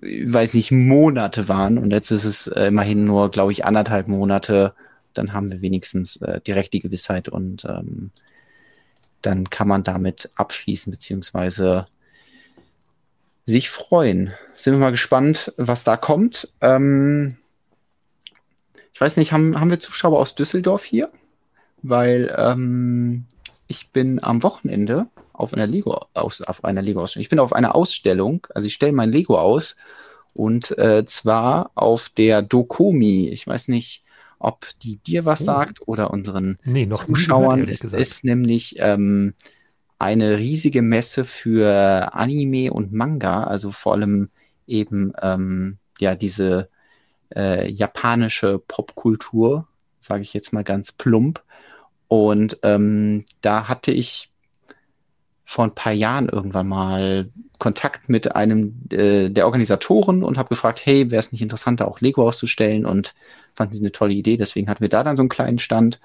weiß 0.03 0.55
nicht, 0.55 0.73
Monate 0.73 1.49
waren 1.49 1.79
und 1.79 1.91
jetzt 1.91 2.11
ist 2.11 2.25
es 2.25 2.49
äh, 2.49 2.67
immerhin 2.67 3.05
nur, 3.05 3.31
glaube 3.31 3.53
ich, 3.53 3.65
anderthalb 3.65 4.09
Monate. 4.09 4.75
Dann 5.15 5.33
haben 5.33 5.51
wir 5.51 5.63
wenigstens 5.63 6.17
äh, 6.17 6.41
direkt 6.41 6.73
die 6.73 6.81
Gewissheit 6.81 7.29
und 7.29 7.65
ähm, 7.65 8.11
dann 9.23 9.51
kann 9.51 9.69
man 9.69 9.85
damit 9.85 10.31
abschließen, 10.35 10.91
beziehungsweise 10.91 11.87
sich 13.47 13.71
freuen. 13.71 14.33
Sind 14.57 14.75
wir 14.75 14.81
mal 14.81 14.91
gespannt, 14.91 15.53
was 15.57 15.85
da 15.85 15.97
kommt. 15.97 16.53
Ähm, 16.61 17.37
ich 18.93 19.01
weiß 19.01 19.17
nicht, 19.17 19.33
haben, 19.33 19.59
haben 19.59 19.71
wir 19.71 19.81
Zuschauer 19.81 20.19
aus 20.19 20.35
Düsseldorf 20.35 20.85
hier? 20.85 21.11
Weil 21.83 22.35
ähm, 22.37 23.25
ich 23.67 23.91
bin 23.91 24.23
am 24.23 24.43
Wochenende 24.43 25.07
auf 25.33 25.53
einer 25.55 25.67
Lego 25.67 26.07
aus, 26.15 26.41
auf 26.43 26.65
einer 26.65 26.83
Lego 26.83 27.03
Ausstellung. 27.03 27.23
Ich 27.23 27.29
bin 27.29 27.39
auf 27.39 27.53
einer 27.53 27.75
Ausstellung, 27.75 28.47
also 28.55 28.67
ich 28.67 28.75
stelle 28.75 28.93
mein 28.93 29.11
Lego 29.11 29.39
aus 29.39 29.77
und 30.35 30.77
äh, 30.79 31.05
zwar 31.07 31.71
auf 31.75 32.09
der 32.11 32.43
Dokomi. 32.43 33.29
Ich 33.29 33.47
weiß 33.47 33.69
nicht, 33.69 34.03
ob 34.39 34.67
die 34.83 34.97
dir 34.97 35.25
was 35.25 35.43
oh. 35.43 35.45
sagt 35.45 35.87
oder 35.87 36.11
unseren 36.11 36.59
nee, 36.65 36.87
noch 36.87 37.07
Zuschauern. 37.07 37.69
Es 37.69 37.83
ist 37.83 38.25
nämlich 38.25 38.77
ähm, 38.79 39.35
eine 39.99 40.39
riesige 40.39 40.83
Messe 40.83 41.25
für 41.25 42.13
Anime 42.13 42.73
und 42.73 42.93
Manga, 42.93 43.45
also 43.45 43.71
vor 43.71 43.93
allem 43.93 44.31
eben 44.67 45.13
ähm, 45.23 45.79
ja 46.01 46.15
diese 46.17 46.67
äh, 47.35 47.71
japanische 47.71 48.59
Popkultur, 48.59 49.69
sage 50.01 50.23
ich 50.23 50.35
jetzt 50.35 50.53
mal 50.53 50.65
ganz 50.65 50.93
plump. 50.93 51.43
Und 52.13 52.59
ähm, 52.63 53.25
da 53.41 53.69
hatte 53.69 53.91
ich 53.91 54.29
vor 55.47 55.65
ein 55.65 55.75
paar 55.75 55.95
Jahren 55.95 56.29
irgendwann 56.29 56.69
mal 56.69 57.31
Kontakt 57.59 58.11
mit 58.11 58.37
einem 58.37 58.83
äh, 58.91 59.31
der 59.31 59.47
Organisatoren 59.47 60.23
und 60.23 60.37
habe 60.37 60.51
gefragt, 60.51 60.83
hey, 60.85 61.11
wäre 61.11 61.21
es 61.21 61.33
nicht 61.33 61.41
interessanter, 61.41 61.89
auch 61.89 62.03
Lego 62.03 62.29
auszustellen? 62.29 62.85
Und 62.85 63.15
fanden 63.55 63.73
sie 63.73 63.81
eine 63.81 63.93
tolle 63.93 64.13
Idee. 64.13 64.37
Deswegen 64.37 64.69
hatten 64.69 64.83
wir 64.83 64.91
da 64.91 65.03
dann 65.05 65.17
so 65.17 65.23
einen 65.23 65.31
kleinen 65.31 65.59
Stand. 65.59 66.01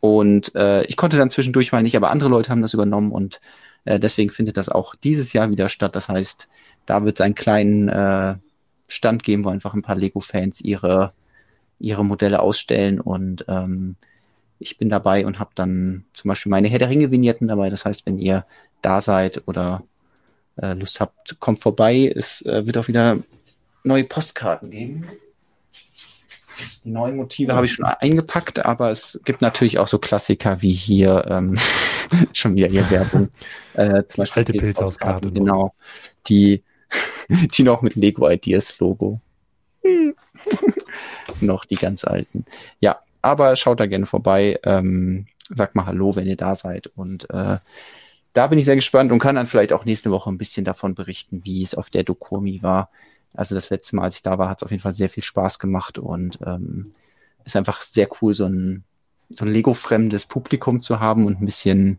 Und 0.00 0.54
äh, 0.54 0.82
ich 0.84 0.98
konnte 0.98 1.16
dann 1.16 1.30
zwischendurch 1.30 1.72
mal 1.72 1.82
nicht, 1.82 1.96
aber 1.96 2.10
andere 2.10 2.28
Leute 2.28 2.50
haben 2.50 2.60
das 2.60 2.74
übernommen 2.74 3.10
und 3.10 3.40
äh, 3.86 3.98
deswegen 3.98 4.28
findet 4.28 4.58
das 4.58 4.68
auch 4.68 4.94
dieses 4.94 5.32
Jahr 5.32 5.48
wieder 5.50 5.70
statt. 5.70 5.96
Das 5.96 6.10
heißt, 6.10 6.48
da 6.84 7.02
wird 7.06 7.18
es 7.18 7.24
einen 7.24 7.34
kleinen 7.34 7.88
äh, 7.88 8.34
Stand 8.88 9.22
geben, 9.22 9.46
wo 9.46 9.48
einfach 9.48 9.72
ein 9.72 9.80
paar 9.80 9.96
Lego-Fans 9.96 10.60
ihre, 10.60 11.14
ihre 11.78 12.04
Modelle 12.04 12.40
ausstellen 12.40 13.00
und 13.00 13.46
ähm, 13.48 13.96
ich 14.58 14.78
bin 14.78 14.88
dabei 14.88 15.26
und 15.26 15.38
habe 15.38 15.50
dann 15.54 16.04
zum 16.14 16.28
Beispiel 16.28 16.50
meine 16.50 16.68
Herr 16.68 16.78
der 16.78 16.88
Ringe-Vignetten 16.88 17.48
dabei. 17.48 17.70
Das 17.70 17.84
heißt, 17.84 18.06
wenn 18.06 18.18
ihr 18.18 18.46
da 18.82 19.00
seid 19.00 19.42
oder 19.46 19.82
äh, 20.56 20.74
Lust 20.74 21.00
habt, 21.00 21.38
kommt 21.40 21.60
vorbei. 21.60 22.12
Es 22.14 22.42
äh, 22.42 22.66
wird 22.66 22.78
auch 22.78 22.88
wieder 22.88 23.18
neue 23.84 24.04
Postkarten 24.04 24.70
geben. 24.70 25.06
Die 26.84 26.90
neuen 26.90 27.16
Motive 27.16 27.54
habe 27.54 27.66
ich 27.66 27.72
schon 27.72 27.84
eingepackt, 27.84 28.64
aber 28.64 28.90
es 28.90 29.20
gibt 29.24 29.42
natürlich 29.42 29.78
auch 29.78 29.88
so 29.88 29.98
Klassiker 29.98 30.62
wie 30.62 30.72
hier 30.72 31.26
ähm, 31.28 31.58
schon 32.32 32.56
wieder 32.56 32.68
hier 32.68 32.90
Werbung. 32.90 33.28
Äh, 33.74 34.04
zum 34.06 34.22
Beispiel 34.22 34.40
Alte 34.40 34.52
Pilzhauskarte. 34.54 35.30
Genau. 35.30 35.74
Die, 36.28 36.62
die 37.30 37.62
noch 37.62 37.82
mit 37.82 37.94
Lego 37.96 38.28
Ideas 38.28 38.78
Logo. 38.78 39.20
noch 41.40 41.64
die 41.64 41.76
ganz 41.76 42.04
alten. 42.04 42.46
Ja, 42.80 43.00
aber 43.26 43.56
schaut 43.56 43.80
da 43.80 43.86
gerne 43.86 44.06
vorbei. 44.06 44.60
Ähm, 44.62 45.26
sagt 45.48 45.74
mal 45.74 45.86
Hallo, 45.86 46.14
wenn 46.14 46.26
ihr 46.26 46.36
da 46.36 46.54
seid. 46.54 46.86
Und 46.86 47.28
äh, 47.30 47.58
da 48.32 48.46
bin 48.46 48.58
ich 48.58 48.64
sehr 48.64 48.76
gespannt 48.76 49.10
und 49.10 49.18
kann 49.18 49.34
dann 49.34 49.48
vielleicht 49.48 49.72
auch 49.72 49.84
nächste 49.84 50.12
Woche 50.12 50.30
ein 50.30 50.38
bisschen 50.38 50.64
davon 50.64 50.94
berichten, 50.94 51.42
wie 51.44 51.62
es 51.62 51.74
auf 51.74 51.90
der 51.90 52.04
Dokomi 52.04 52.62
war. 52.62 52.88
Also 53.34 53.56
das 53.56 53.70
letzte 53.70 53.96
Mal, 53.96 54.04
als 54.04 54.16
ich 54.16 54.22
da 54.22 54.38
war, 54.38 54.48
hat 54.48 54.58
es 54.58 54.62
auf 54.62 54.70
jeden 54.70 54.82
Fall 54.82 54.94
sehr 54.94 55.10
viel 55.10 55.24
Spaß 55.24 55.58
gemacht 55.58 55.98
und 55.98 56.38
ähm, 56.46 56.92
ist 57.44 57.56
einfach 57.56 57.82
sehr 57.82 58.08
cool, 58.20 58.32
so 58.32 58.44
ein, 58.46 58.84
so 59.30 59.44
ein 59.44 59.52
Lego-fremdes 59.52 60.26
Publikum 60.26 60.80
zu 60.80 61.00
haben 61.00 61.26
und 61.26 61.40
ein 61.40 61.46
bisschen 61.46 61.98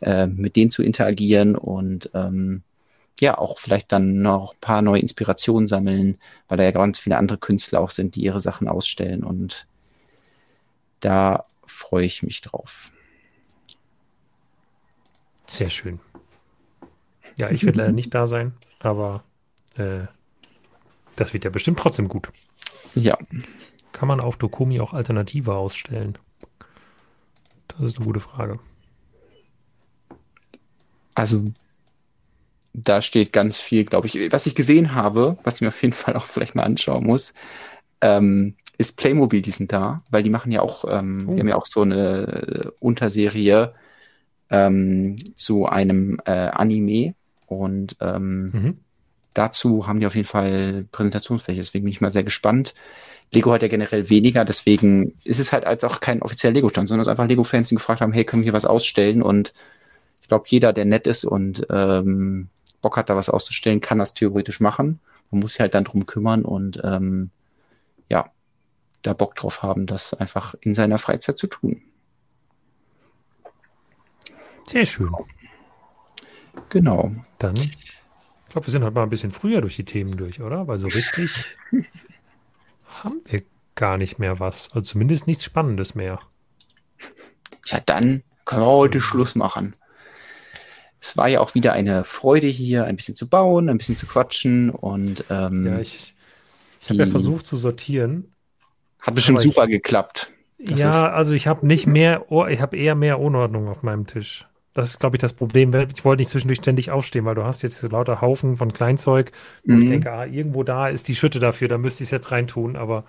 äh, 0.00 0.26
mit 0.26 0.54
denen 0.54 0.70
zu 0.70 0.82
interagieren 0.82 1.56
und 1.56 2.10
ähm, 2.12 2.62
ja, 3.20 3.38
auch 3.38 3.58
vielleicht 3.58 3.90
dann 3.90 4.20
noch 4.20 4.52
ein 4.52 4.60
paar 4.60 4.82
neue 4.82 5.00
Inspirationen 5.00 5.66
sammeln, 5.66 6.18
weil 6.46 6.58
da 6.58 6.64
ja 6.64 6.72
ganz 6.72 6.98
viele 6.98 7.16
andere 7.16 7.38
Künstler 7.38 7.80
auch 7.80 7.90
sind, 7.90 8.14
die 8.16 8.22
ihre 8.22 8.40
Sachen 8.40 8.68
ausstellen 8.68 9.24
und 9.24 9.67
da 11.00 11.44
freue 11.66 12.04
ich 12.04 12.22
mich 12.22 12.40
drauf. 12.40 12.92
Sehr 15.46 15.70
schön. 15.70 16.00
Ja, 17.36 17.50
ich 17.50 17.64
werde 17.64 17.78
leider 17.78 17.92
nicht 17.92 18.14
da 18.14 18.26
sein, 18.26 18.52
aber 18.80 19.24
äh, 19.76 20.06
das 21.16 21.32
wird 21.32 21.44
ja 21.44 21.50
bestimmt 21.50 21.78
trotzdem 21.78 22.08
gut. 22.08 22.30
Ja. 22.94 23.16
Kann 23.92 24.08
man 24.08 24.20
auf 24.20 24.36
Dokumi 24.36 24.80
auch 24.80 24.92
Alternative 24.92 25.54
ausstellen? 25.54 26.18
Das 27.68 27.80
ist 27.80 27.96
eine 27.96 28.06
gute 28.06 28.20
Frage. 28.20 28.58
Also, 31.14 31.52
da 32.72 33.02
steht 33.02 33.32
ganz 33.32 33.56
viel, 33.56 33.84
glaube 33.84 34.06
ich. 34.06 34.32
Was 34.32 34.46
ich 34.46 34.54
gesehen 34.54 34.94
habe, 34.94 35.38
was 35.42 35.56
ich 35.56 35.60
mir 35.62 35.68
auf 35.68 35.82
jeden 35.82 35.94
Fall 35.94 36.14
auch 36.16 36.26
vielleicht 36.26 36.54
mal 36.54 36.62
anschauen 36.62 37.04
muss, 37.04 37.34
ähm, 38.00 38.56
ist 38.78 38.96
Playmobil, 38.96 39.42
die 39.42 39.50
sind 39.50 39.72
da, 39.72 40.02
weil 40.10 40.22
die 40.22 40.30
machen 40.30 40.52
ja 40.52 40.62
auch, 40.62 40.84
ähm, 40.88 41.26
oh. 41.28 41.34
die 41.34 41.40
haben 41.40 41.48
ja 41.48 41.56
auch 41.56 41.66
so 41.66 41.82
eine 41.82 42.72
Unterserie 42.80 43.74
ähm, 44.50 45.16
zu 45.36 45.66
einem 45.66 46.20
äh, 46.24 46.30
Anime, 46.30 47.14
Und 47.46 47.96
ähm, 48.00 48.50
mhm. 48.52 48.78
dazu 49.34 49.86
haben 49.86 50.00
die 50.00 50.06
auf 50.06 50.14
jeden 50.14 50.28
Fall 50.28 50.86
Präsentationsfläche. 50.92 51.60
Deswegen 51.60 51.84
bin 51.84 51.92
ich 51.92 52.00
mal 52.00 52.12
sehr 52.12 52.24
gespannt. 52.24 52.74
Lego 53.32 53.52
hat 53.52 53.62
ja 53.62 53.68
generell 53.68 54.08
weniger, 54.08 54.44
deswegen 54.44 55.14
ist 55.24 55.38
es 55.38 55.52
halt 55.52 55.66
als 55.66 55.84
auch 55.84 56.00
kein 56.00 56.22
offizieller 56.22 56.54
Lego-Stand, 56.54 56.88
sondern 56.88 57.02
es 57.02 57.08
einfach 57.08 57.26
Lego-Fans, 57.26 57.68
die 57.68 57.74
gefragt 57.74 58.00
haben, 58.00 58.12
hey, 58.12 58.24
können 58.24 58.42
wir 58.42 58.46
hier 58.46 58.52
was 58.54 58.64
ausstellen? 58.64 59.22
Und 59.22 59.52
ich 60.22 60.28
glaube, 60.28 60.46
jeder, 60.48 60.72
der 60.72 60.86
nett 60.86 61.06
ist 61.06 61.24
und 61.24 61.66
ähm, 61.68 62.48
Bock 62.80 62.96
hat, 62.96 63.10
da 63.10 63.16
was 63.16 63.28
auszustellen, 63.28 63.80
kann 63.80 63.98
das 63.98 64.14
theoretisch 64.14 64.60
machen. 64.60 65.00
Man 65.30 65.40
muss 65.40 65.52
sich 65.52 65.60
halt 65.60 65.74
dann 65.74 65.84
drum 65.84 66.06
kümmern 66.06 66.44
und 66.44 66.80
ähm, 66.84 67.30
ja, 68.08 68.30
da 69.02 69.12
Bock 69.12 69.34
drauf 69.36 69.62
haben, 69.62 69.86
das 69.86 70.14
einfach 70.14 70.54
in 70.60 70.74
seiner 70.74 70.98
Freizeit 70.98 71.38
zu 71.38 71.46
tun. 71.46 71.82
Sehr 74.66 74.84
schön. 74.84 75.10
Genau. 76.68 77.12
Dann, 77.38 77.56
ich 77.56 77.72
glaube, 78.50 78.66
wir 78.66 78.70
sind 78.70 78.82
heute 78.82 78.94
mal 78.94 79.04
ein 79.04 79.10
bisschen 79.10 79.30
früher 79.30 79.60
durch 79.60 79.76
die 79.76 79.84
Themen 79.84 80.16
durch, 80.16 80.40
oder? 80.40 80.66
Weil 80.66 80.78
so 80.78 80.88
richtig 80.88 81.56
haben 82.86 83.22
wir 83.24 83.42
gar 83.74 83.96
nicht 83.96 84.18
mehr 84.18 84.40
was. 84.40 84.68
Also 84.74 84.80
zumindest 84.82 85.26
nichts 85.26 85.44
Spannendes 85.44 85.94
mehr. 85.94 86.18
Ja, 87.66 87.80
dann 87.80 88.24
können 88.44 88.62
wir 88.62 88.66
heute 88.66 89.00
Schluss 89.00 89.34
machen. 89.34 89.76
Es 91.00 91.16
war 91.16 91.28
ja 91.28 91.40
auch 91.40 91.54
wieder 91.54 91.72
eine 91.72 92.04
Freude 92.04 92.48
hier, 92.48 92.84
ein 92.84 92.96
bisschen 92.96 93.14
zu 93.14 93.28
bauen, 93.28 93.68
ein 93.68 93.78
bisschen 93.78 93.96
zu 93.96 94.06
quatschen 94.06 94.70
und 94.70 95.24
ähm, 95.30 95.66
ja, 95.66 95.78
ich, 95.78 96.14
ich 96.80 96.90
habe 96.90 96.98
ja 96.98 97.06
versucht 97.06 97.46
zu 97.46 97.56
sortieren. 97.56 98.34
Hat 99.00 99.14
bestimmt 99.14 99.40
super 99.40 99.64
ich, 99.64 99.70
geklappt. 99.70 100.30
Das 100.58 100.78
ja, 100.78 101.10
also 101.10 101.34
ich 101.34 101.46
habe 101.46 101.66
nicht 101.66 101.86
mehr, 101.86 102.26
ich 102.48 102.60
habe 102.60 102.76
eher 102.76 102.94
mehr 102.94 103.20
Unordnung 103.20 103.68
auf 103.68 103.82
meinem 103.82 104.06
Tisch. 104.06 104.46
Das 104.74 104.90
ist, 104.90 105.00
glaube 105.00 105.16
ich, 105.16 105.20
das 105.20 105.32
Problem. 105.32 105.74
Ich 105.74 106.04
wollte 106.04 106.20
nicht 106.20 106.30
zwischendurch 106.30 106.58
ständig 106.58 106.90
aufstehen, 106.90 107.24
weil 107.24 107.34
du 107.34 107.44
hast 107.44 107.62
jetzt 107.62 107.80
so 107.80 107.88
lauter 107.88 108.20
Haufen 108.20 108.56
von 108.56 108.72
Kleinzeug. 108.72 109.32
Mhm. 109.64 109.82
Ich 109.82 109.88
denke, 109.88 110.12
ah, 110.12 110.24
irgendwo 110.24 110.62
da 110.62 110.88
ist 110.88 111.08
die 111.08 111.16
Schütte 111.16 111.40
dafür, 111.40 111.68
da 111.68 111.78
müsste 111.78 112.02
ich 112.02 112.08
es 112.08 112.10
jetzt 112.12 112.30
reintun, 112.30 112.76
aber 112.76 113.04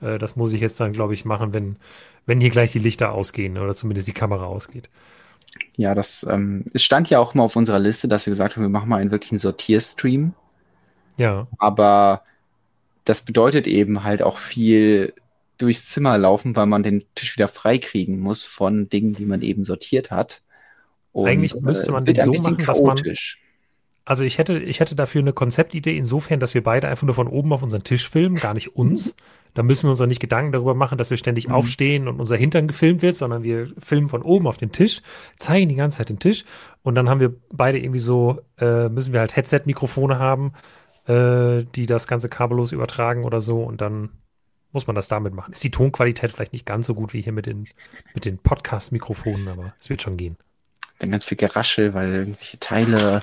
äh, 0.00 0.18
das 0.18 0.36
muss 0.36 0.52
ich 0.52 0.60
jetzt 0.60 0.80
dann, 0.80 0.92
glaube 0.92 1.14
ich, 1.14 1.24
machen, 1.24 1.52
wenn, 1.52 1.76
wenn 2.26 2.40
hier 2.40 2.50
gleich 2.50 2.72
die 2.72 2.78
Lichter 2.78 3.12
ausgehen 3.12 3.58
oder 3.58 3.74
zumindest 3.74 4.08
die 4.08 4.12
Kamera 4.12 4.46
ausgeht. 4.46 4.88
Ja, 5.76 5.94
das 5.94 6.26
ähm, 6.28 6.66
es 6.72 6.82
stand 6.82 7.10
ja 7.10 7.18
auch 7.18 7.34
mal 7.34 7.42
auf 7.42 7.56
unserer 7.56 7.78
Liste, 7.78 8.08
dass 8.08 8.26
wir 8.26 8.30
gesagt 8.30 8.56
haben, 8.56 8.62
wir 8.62 8.68
machen 8.68 8.88
mal 8.88 9.00
einen 9.00 9.10
wirklichen 9.10 9.38
Sortierstream. 9.38 10.34
Ja. 11.16 11.48
Aber 11.58 12.22
das 13.04 13.22
bedeutet 13.22 13.66
eben 13.66 14.04
halt 14.04 14.22
auch 14.22 14.38
viel 14.38 15.12
durchs 15.60 15.86
Zimmer 15.86 16.18
laufen, 16.18 16.56
weil 16.56 16.66
man 16.66 16.82
den 16.82 17.04
Tisch 17.14 17.36
wieder 17.36 17.48
freikriegen 17.48 18.20
muss 18.20 18.42
von 18.42 18.88
Dingen, 18.88 19.12
die 19.12 19.26
man 19.26 19.42
eben 19.42 19.64
sortiert 19.64 20.10
hat. 20.10 20.42
Und, 21.12 21.28
Eigentlich 21.28 21.54
müsste 21.56 21.92
man 21.92 22.06
äh, 22.06 22.14
den 22.14 22.24
so 22.24 22.32
machen, 22.32 22.56
chaotisch. 22.58 23.38
dass 23.38 23.42
man 23.42 23.50
also 24.10 24.24
ich 24.24 24.38
hätte, 24.38 24.58
ich 24.58 24.80
hätte 24.80 24.96
dafür 24.96 25.20
eine 25.20 25.32
Konzeptidee 25.32 25.96
insofern, 25.96 26.40
dass 26.40 26.54
wir 26.54 26.64
beide 26.64 26.88
einfach 26.88 27.06
nur 27.06 27.14
von 27.14 27.28
oben 27.28 27.52
auf 27.52 27.62
unseren 27.62 27.84
Tisch 27.84 28.10
filmen, 28.10 28.34
gar 28.34 28.54
nicht 28.54 28.74
uns. 28.74 29.14
Da 29.54 29.62
müssen 29.62 29.86
wir 29.86 29.90
uns 29.90 30.00
auch 30.00 30.06
nicht 30.06 30.20
Gedanken 30.20 30.50
darüber 30.50 30.74
machen, 30.74 30.98
dass 30.98 31.10
wir 31.10 31.16
ständig 31.16 31.48
mhm. 31.48 31.54
aufstehen 31.54 32.08
und 32.08 32.18
unser 32.18 32.36
Hintern 32.36 32.66
gefilmt 32.66 33.02
wird, 33.02 33.14
sondern 33.14 33.44
wir 33.44 33.68
filmen 33.78 34.08
von 34.08 34.22
oben 34.22 34.48
auf 34.48 34.56
den 34.56 34.72
Tisch, 34.72 35.02
zeigen 35.36 35.68
die 35.68 35.76
ganze 35.76 35.98
Zeit 35.98 36.08
den 36.08 36.18
Tisch 36.18 36.44
und 36.82 36.96
dann 36.96 37.08
haben 37.08 37.20
wir 37.20 37.34
beide 37.52 37.78
irgendwie 37.78 38.00
so, 38.00 38.40
äh, 38.58 38.88
müssen 38.88 39.12
wir 39.12 39.20
halt 39.20 39.36
Headset-Mikrofone 39.36 40.18
haben, 40.18 40.54
äh, 41.06 41.64
die 41.74 41.86
das 41.86 42.06
Ganze 42.06 42.28
kabellos 42.28 42.72
übertragen 42.72 43.24
oder 43.24 43.40
so 43.40 43.62
und 43.62 43.80
dann 43.80 44.10
muss 44.72 44.86
man 44.86 44.96
das 44.96 45.08
damit 45.08 45.34
machen. 45.34 45.52
Ist 45.52 45.64
die 45.64 45.70
Tonqualität 45.70 46.32
vielleicht 46.32 46.52
nicht 46.52 46.66
ganz 46.66 46.86
so 46.86 46.94
gut 46.94 47.12
wie 47.12 47.20
hier 47.20 47.32
mit 47.32 47.46
den, 47.46 47.64
mit 48.14 48.24
den 48.24 48.38
Podcast-Mikrofonen, 48.38 49.48
aber 49.48 49.74
es 49.80 49.90
wird 49.90 50.02
schon 50.02 50.16
gehen. 50.16 50.36
Dann 50.98 51.10
ganz 51.10 51.24
viel 51.24 51.38
Geraschel, 51.38 51.94
weil 51.94 52.12
irgendwelche 52.12 52.58
Teile 52.58 53.22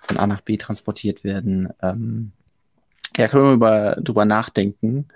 von 0.00 0.16
A 0.16 0.26
nach 0.26 0.40
B 0.40 0.56
transportiert 0.56 1.24
werden. 1.24 1.68
Ähm, 1.82 2.32
ja, 3.16 3.28
können 3.28 3.44
wir 3.44 3.52
über, 3.52 3.96
drüber 4.00 4.24
nachdenken. 4.24 5.08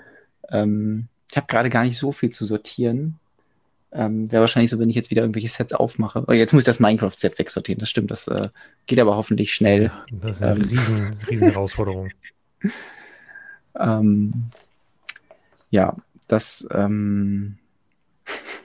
Ähm, 0.51 1.09
ich 1.31 1.37
habe 1.37 1.47
gerade 1.47 1.71
gar 1.71 1.85
nicht 1.85 1.99
so 1.99 2.13
viel 2.13 2.31
zu 2.31 2.45
sortieren. 2.45 3.19
Ähm, 3.93 4.31
Wäre 4.31 4.41
wahrscheinlich 4.41 4.71
so, 4.71 4.79
wenn 4.81 4.91
ich 4.91 4.97
jetzt 4.97 5.11
wieder 5.11 5.23
irgendwelche 5.23 5.49
Sets 5.49 5.73
aufmache. 5.73 6.25
Oh, 6.27 6.33
jetzt 6.33 6.53
muss 6.53 6.63
ich 6.63 6.67
das 6.67 6.81
Minecraft-Set 6.81 7.39
wegsortieren. 7.39 7.79
Das 7.79 7.89
stimmt, 7.89 8.11
das 8.11 8.27
äh, 8.27 8.49
geht 8.87 8.99
aber 8.99 9.17
hoffentlich 9.17 9.55
schnell. 9.55 9.85
Ja, 9.85 10.05
das 10.11 10.33
ist 10.33 10.43
eine 10.43 10.61
ähm, 10.61 10.69
riesen, 10.69 11.17
riesen 11.31 11.51
Herausforderung. 11.51 12.11
ähm, 13.79 14.51
ja, 15.71 15.97
das 16.29 16.67
ähm, 16.71 17.59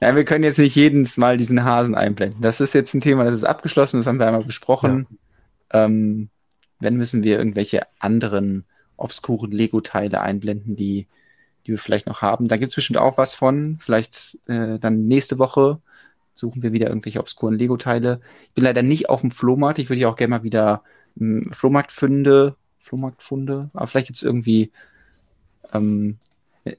Ja, 0.00 0.16
wir 0.16 0.24
können 0.24 0.44
jetzt 0.44 0.58
nicht 0.58 0.74
jedes 0.74 1.18
Mal 1.18 1.36
diesen 1.36 1.62
Hasen 1.62 1.94
einblenden. 1.94 2.40
Das 2.40 2.60
ist 2.60 2.72
jetzt 2.72 2.94
ein 2.94 3.02
Thema, 3.02 3.24
das 3.24 3.34
ist 3.34 3.44
abgeschlossen, 3.44 3.98
das 3.98 4.06
haben 4.06 4.18
wir 4.18 4.26
einmal 4.26 4.44
besprochen. 4.44 5.06
Ja. 5.72 5.84
Ähm, 5.84 6.30
wenn 6.80 6.96
müssen 6.96 7.22
wir 7.22 7.38
irgendwelche 7.38 7.82
anderen 7.98 8.64
obskuren 8.96 9.50
Lego-Teile 9.50 10.22
einblenden, 10.22 10.74
die, 10.74 11.06
die 11.66 11.72
wir 11.72 11.78
vielleicht 11.78 12.06
noch 12.06 12.22
haben. 12.22 12.48
Da 12.48 12.56
gibt 12.56 12.70
es 12.70 12.76
bestimmt 12.76 12.98
auch 12.98 13.18
was 13.18 13.34
von. 13.34 13.78
Vielleicht 13.80 14.38
äh, 14.46 14.78
dann 14.78 15.04
nächste 15.04 15.38
Woche 15.38 15.80
suchen 16.34 16.62
wir 16.62 16.72
wieder 16.72 16.88
irgendwelche 16.88 17.20
obskuren 17.20 17.58
Lego-Teile. 17.58 18.20
Ich 18.44 18.52
bin 18.52 18.64
leider 18.64 18.82
nicht 18.82 19.10
auf 19.10 19.20
dem 19.20 19.30
Flohmarkt. 19.30 19.78
Ich 19.78 19.90
würde 19.90 20.00
ja 20.00 20.08
auch 20.08 20.16
gerne 20.16 20.30
mal 20.30 20.42
wieder 20.42 20.82
Flohmarktfunde, 21.52 22.56
Flohmarktfunde, 22.78 23.70
aber 23.72 23.86
vielleicht 23.86 24.08
gibt 24.08 24.16
es 24.16 24.22
irgendwie, 24.22 24.72
ähm, 25.72 26.18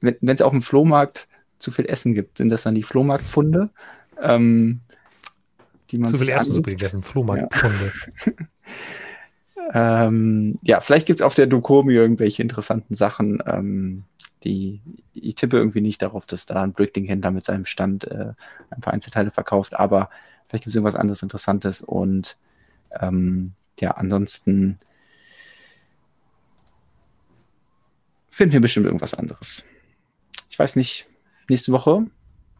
wenn 0.01 0.17
es 0.23 0.41
auf 0.41 0.51
dem 0.51 0.61
Flohmarkt 0.61 1.27
zu 1.59 1.71
viel 1.71 1.85
Essen 1.85 2.13
gibt. 2.13 2.37
Sind 2.37 2.49
das 2.49 2.63
dann 2.63 2.75
die 2.75 2.83
Flohmarktfunde? 2.83 3.69
Ähm, 4.21 4.81
die 5.89 5.97
man 5.97 6.09
zu 6.09 6.17
viel 6.17 6.29
Erbsensuppe 6.29 6.71
gegessen, 6.71 7.03
Flohmarktfunde. 7.03 7.91
Ja. 9.73 10.05
ähm, 10.07 10.57
ja, 10.61 10.81
vielleicht 10.81 11.05
gibt 11.05 11.19
es 11.19 11.25
auf 11.25 11.35
der 11.35 11.47
Dokomi 11.47 11.93
irgendwelche 11.93 12.41
interessanten 12.41 12.95
Sachen. 12.95 13.41
Ähm, 13.45 14.03
die, 14.43 14.81
ich 15.13 15.35
tippe 15.35 15.57
irgendwie 15.57 15.81
nicht 15.81 16.01
darauf, 16.01 16.25
dass 16.25 16.45
da 16.45 16.63
ein 16.63 16.73
Bricklink-Händler 16.73 17.31
mit 17.31 17.45
seinem 17.45 17.65
Stand 17.65 18.05
äh, 18.05 18.33
ein 18.69 18.81
paar 18.81 18.93
Einzelteile 18.93 19.31
verkauft, 19.31 19.75
aber 19.75 20.09
vielleicht 20.47 20.63
gibt 20.63 20.71
es 20.71 20.75
irgendwas 20.75 20.95
anderes 20.95 21.21
Interessantes 21.21 21.81
und 21.81 22.37
ähm, 22.99 23.53
ja, 23.81 23.91
ansonsten 23.91 24.79
finden 28.29 28.53
wir 28.53 28.61
bestimmt 28.61 28.85
irgendwas 28.85 29.13
anderes. 29.13 29.63
Ich 30.49 30.57
weiß 30.57 30.75
nicht, 30.75 31.07
nächste 31.49 31.71
Woche. 31.71 32.05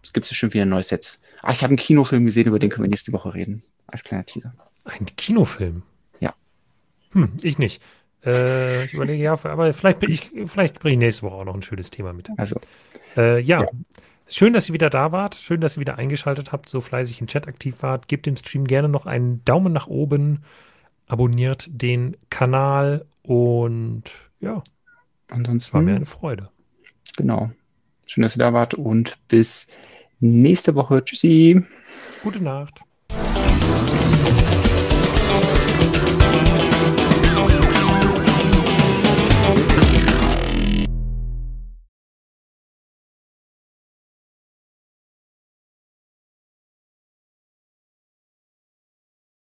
Es 0.04 0.14
gibt 0.14 0.28
ja 0.28 0.36
schon 0.36 0.54
wieder 0.54 0.66
neue 0.66 0.84
Sets. 0.84 1.22
Ah, 1.42 1.52
ich 1.52 1.60
habe 1.60 1.70
einen 1.70 1.78
Kinofilm 1.78 2.26
gesehen, 2.26 2.48
über 2.48 2.60
den 2.60 2.70
können 2.70 2.84
wir 2.84 2.90
nächste 2.90 3.14
Woche 3.14 3.34
reden. 3.34 3.64
Als 3.88 4.04
kleiner 4.04 4.26
Teaser. 4.26 4.54
Ein 4.84 5.06
Kinofilm? 5.16 5.84
Ja. 6.20 6.34
Hm, 7.12 7.34
ich 7.42 7.58
nicht. 7.58 7.82
Äh, 8.26 8.86
ich 8.86 8.94
überlege 8.94 9.24
ja, 9.24 9.34
aber 9.34 9.74
vielleicht, 9.74 10.04
ich, 10.04 10.32
vielleicht 10.48 10.80
bringe 10.80 10.94
ich 10.94 11.00
nächste 11.00 11.24
Woche 11.24 11.36
auch 11.36 11.46
noch 11.46 11.56
ein 11.56 11.62
schönes 11.62 11.90
Thema 11.90 12.14
mit. 12.14 12.30
Also. 12.38 12.60
Äh, 13.18 13.40
ja. 13.42 13.62
ja. 13.62 13.68
Schön, 14.28 14.54
dass 14.54 14.70
ihr 14.70 14.74
wieder 14.74 14.90
da 14.90 15.12
wart. 15.12 15.36
Schön, 15.36 15.62
dass 15.62 15.78
ihr 15.78 15.82
wieder 15.82 15.98
eingeschaltet 15.98 16.52
habt, 16.52 16.70
so 16.70 16.80
fleißig 16.80 17.20
im 17.20 17.28
Chat 17.28 17.48
aktiv 17.48 17.76
wart. 17.82 18.08
Gebt 18.08 18.26
dem 18.26 18.36
Stream 18.36 18.66
gerne 18.66 18.88
noch 18.88 19.06
einen 19.06 19.44
Daumen 19.46 19.74
nach 19.74 19.88
oben. 19.88 20.44
Abonniert 21.12 21.68
den 21.70 22.16
Kanal 22.30 23.06
und 23.22 24.04
ja. 24.40 24.64
Ansonsten. 25.30 25.74
War 25.74 25.82
mir 25.82 25.98
eine 25.98 26.06
Freude. 26.06 26.48
Genau. 27.18 27.52
Schön, 28.06 28.22
dass 28.22 28.38
ihr 28.38 28.40
da 28.40 28.54
wart 28.54 28.76
und 28.76 29.18
bis 29.28 29.68
nächste 30.22 30.74
Woche. 30.74 31.04
Tschüssi. 31.04 31.66
Gute 32.24 32.42
Nacht. 32.42 32.80